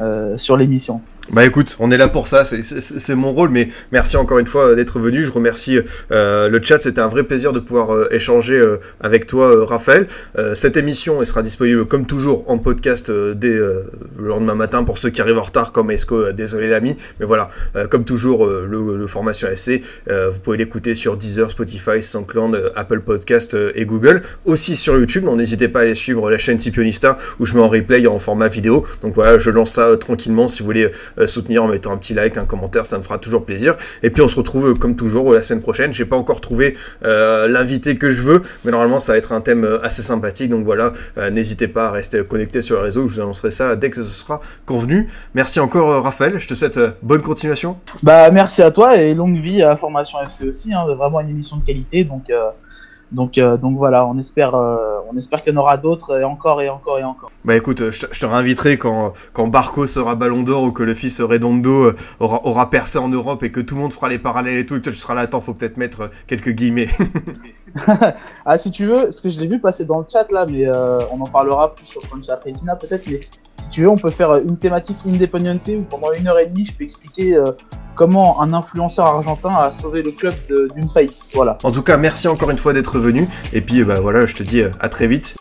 euh, 0.00 0.38
sur 0.38 0.56
l'émission. 0.56 1.09
Bah 1.28 1.46
écoute, 1.46 1.76
on 1.78 1.92
est 1.92 1.96
là 1.96 2.08
pour 2.08 2.26
ça, 2.26 2.44
c'est 2.44 3.14
mon 3.14 3.32
rôle, 3.32 3.50
mais 3.50 3.68
merci 3.92 4.16
encore 4.16 4.40
une 4.40 4.48
fois 4.48 4.74
d'être 4.74 4.98
venu. 4.98 5.22
Je 5.22 5.30
remercie 5.30 5.78
euh, 6.10 6.48
le 6.48 6.60
chat, 6.60 6.80
c'était 6.80 7.00
un 7.00 7.06
vrai 7.06 7.22
plaisir 7.22 7.52
de 7.52 7.60
pouvoir 7.60 7.94
euh, 7.94 8.08
échanger 8.10 8.56
euh, 8.56 8.78
avec 9.00 9.26
toi, 9.26 9.64
Raphaël. 9.64 10.08
cette 10.54 10.76
émission 10.76 11.20
elle 11.20 11.26
sera 11.26 11.42
disponible 11.42 11.84
comme 11.86 12.06
toujours 12.06 12.50
en 12.50 12.58
podcast 12.58 13.10
dès 13.10 13.56
le 13.56 13.90
lendemain 14.18 14.54
matin 14.54 14.82
pour 14.82 14.98
ceux 14.98 15.10
qui 15.10 15.20
arrivent 15.20 15.38
en 15.38 15.44
retard, 15.44 15.70
comme 15.70 15.90
Esco, 15.90 16.32
désolé 16.32 16.68
l'ami, 16.68 16.96
mais 17.20 17.26
voilà, 17.26 17.50
comme 17.90 18.04
toujours, 18.04 18.46
le, 18.46 19.06
formation 19.06 19.48
FC, 19.48 19.82
vous 20.08 20.38
pouvez 20.42 20.56
l'écouter 20.56 20.94
sur 20.94 21.16
Deezer, 21.16 21.50
Spotify, 21.50 22.02
SoundCloud, 22.02 22.72
Apple 22.74 23.00
Podcast 23.00 23.56
et 23.74 23.84
Google, 23.84 24.22
aussi 24.44 24.76
sur 24.76 24.96
YouTube. 24.96 25.24
N'hésitez 25.24 25.68
pas 25.68 25.80
à 25.80 25.82
aller 25.82 25.94
suivre 25.94 26.30
la 26.30 26.38
chaîne 26.38 26.58
Scipionista 26.58 27.18
où 27.38 27.46
je 27.46 27.54
mets 27.54 27.60
en 27.60 27.68
replay 27.68 28.06
en 28.06 28.18
format 28.18 28.48
vidéo. 28.48 28.86
Donc 29.02 29.14
voilà, 29.14 29.38
je 29.38 29.50
lance 29.50 29.72
ça 29.72 29.96
tranquillement 29.96 30.48
si 30.48 30.60
vous 30.60 30.66
voulez 30.66 30.90
euh, 31.09 31.09
soutenir 31.26 31.64
en 31.64 31.68
mettant 31.68 31.92
un 31.92 31.96
petit 31.96 32.14
like, 32.14 32.36
un 32.36 32.44
commentaire, 32.44 32.86
ça 32.86 32.98
me 32.98 33.02
fera 33.02 33.18
toujours 33.18 33.44
plaisir. 33.44 33.76
Et 34.02 34.10
puis 34.10 34.22
on 34.22 34.28
se 34.28 34.36
retrouve 34.36 34.70
euh, 34.70 34.74
comme 34.74 34.96
toujours 34.96 35.32
la 35.32 35.42
semaine 35.42 35.62
prochaine. 35.62 35.92
J'ai 35.92 36.04
pas 36.04 36.16
encore 36.16 36.40
trouvé 36.40 36.76
euh, 37.04 37.48
l'invité 37.48 37.96
que 37.96 38.10
je 38.10 38.22
veux, 38.22 38.42
mais 38.64 38.70
normalement 38.70 39.00
ça 39.00 39.12
va 39.12 39.18
être 39.18 39.32
un 39.32 39.40
thème 39.40 39.66
assez 39.82 40.02
sympathique. 40.02 40.50
Donc 40.50 40.64
voilà, 40.64 40.92
n'hésitez 41.30 41.68
pas 41.68 41.86
à 41.86 41.90
rester 41.90 42.24
connecté 42.24 42.62
sur 42.62 42.76
les 42.76 42.82
réseaux. 42.82 43.06
Je 43.06 43.14
vous 43.14 43.20
annoncerai 43.20 43.50
ça 43.50 43.76
dès 43.76 43.90
que 43.90 44.02
ce 44.02 44.10
sera 44.10 44.40
convenu. 44.66 45.08
Merci 45.34 45.60
encore 45.60 46.02
Raphaël. 46.02 46.38
Je 46.38 46.46
te 46.46 46.54
souhaite 46.54 46.80
bonne 47.02 47.22
continuation. 47.22 47.76
Bah 48.02 48.30
merci 48.30 48.62
à 48.62 48.70
toi 48.70 48.96
et 48.96 49.14
longue 49.14 49.40
vie 49.40 49.62
à 49.62 49.76
Formation 49.76 50.18
FC 50.22 50.48
aussi. 50.48 50.72
Hein, 50.72 50.84
vraiment 50.94 51.20
une 51.20 51.30
émission 51.30 51.56
de 51.56 51.64
qualité. 51.64 52.04
Donc 52.04 52.30
donc, 53.12 53.38
euh, 53.38 53.56
donc 53.56 53.76
voilà, 53.76 54.06
on 54.06 54.18
espère, 54.18 54.54
euh, 54.54 55.00
on 55.10 55.16
espère 55.16 55.42
qu'il 55.42 55.52
y 55.52 55.56
en 55.56 55.60
aura 55.60 55.76
d'autres 55.76 56.20
et 56.20 56.24
encore 56.24 56.62
et 56.62 56.68
encore 56.68 56.98
et 56.98 57.04
encore. 57.04 57.30
Bah 57.44 57.56
écoute, 57.56 57.90
je 57.90 58.06
te, 58.06 58.26
réinviterai 58.26 58.78
quand, 58.78 59.14
quand 59.32 59.48
Barco 59.48 59.86
sera 59.86 60.14
Ballon 60.14 60.42
d'Or 60.42 60.62
ou 60.62 60.72
que 60.72 60.84
le 60.84 60.94
fils 60.94 61.20
Redondo 61.20 61.86
euh, 61.86 61.96
aura, 62.20 62.46
aura, 62.46 62.70
percé 62.70 62.98
en 62.98 63.08
Europe 63.08 63.42
et 63.42 63.50
que 63.50 63.60
tout 63.60 63.74
le 63.74 63.80
monde 63.80 63.92
fera 63.92 64.08
les 64.08 64.18
parallèles 64.18 64.58
et 64.58 64.66
tout, 64.66 64.76
et 64.76 64.80
que 64.80 64.90
tu 64.90 64.96
seras 64.96 65.14
là, 65.14 65.22
attends, 65.22 65.40
faut 65.40 65.54
peut-être 65.54 65.76
mettre 65.76 66.10
quelques 66.28 66.50
guillemets. 66.50 66.88
ah 68.44 68.58
si 68.58 68.70
tu 68.70 68.86
veux, 68.86 69.10
ce 69.10 69.20
que 69.20 69.28
je 69.28 69.40
l'ai 69.40 69.48
vu 69.48 69.58
passer 69.58 69.84
dans 69.84 69.98
le 69.98 70.06
chat 70.10 70.30
là, 70.30 70.46
mais 70.48 70.68
on 71.12 71.20
en 71.20 71.26
parlera 71.26 71.74
plus 71.74 71.86
sur 71.86 72.02
Concha 72.08 72.36
Pretina 72.36 72.76
peut-être, 72.76 73.06
mais 73.08 73.20
si 73.60 73.68
tu 73.70 73.82
veux, 73.82 73.88
on 73.88 73.96
peut 73.96 74.10
faire 74.10 74.34
une 74.34 74.56
thématique 74.56 74.96
Independiente 75.06 75.68
où 75.68 75.82
pendant 75.82 76.12
une 76.12 76.26
heure 76.28 76.38
et 76.38 76.46
demie, 76.46 76.64
je 76.64 76.72
peux 76.72 76.84
expliquer 76.84 77.38
comment 77.94 78.40
un 78.40 78.54
influenceur 78.54 79.04
argentin 79.04 79.50
a 79.50 79.70
sauvé 79.70 80.02
le 80.02 80.10
club 80.10 80.34
d'une 80.74 80.88
faillite. 80.88 81.28
Voilà. 81.34 81.58
En 81.62 81.70
tout 81.70 81.82
cas, 81.82 81.98
merci 81.98 82.28
encore 82.28 82.50
une 82.50 82.56
fois 82.56 82.72
d'être 82.72 82.98
venu. 82.98 83.26
Et 83.52 83.60
puis, 83.60 83.84
bah 83.84 84.00
voilà, 84.00 84.24
je 84.24 84.34
te 84.34 84.42
dis 84.42 84.62
euh, 84.62 84.70
à 84.80 84.88
très 84.88 85.06
vite. 85.06 85.36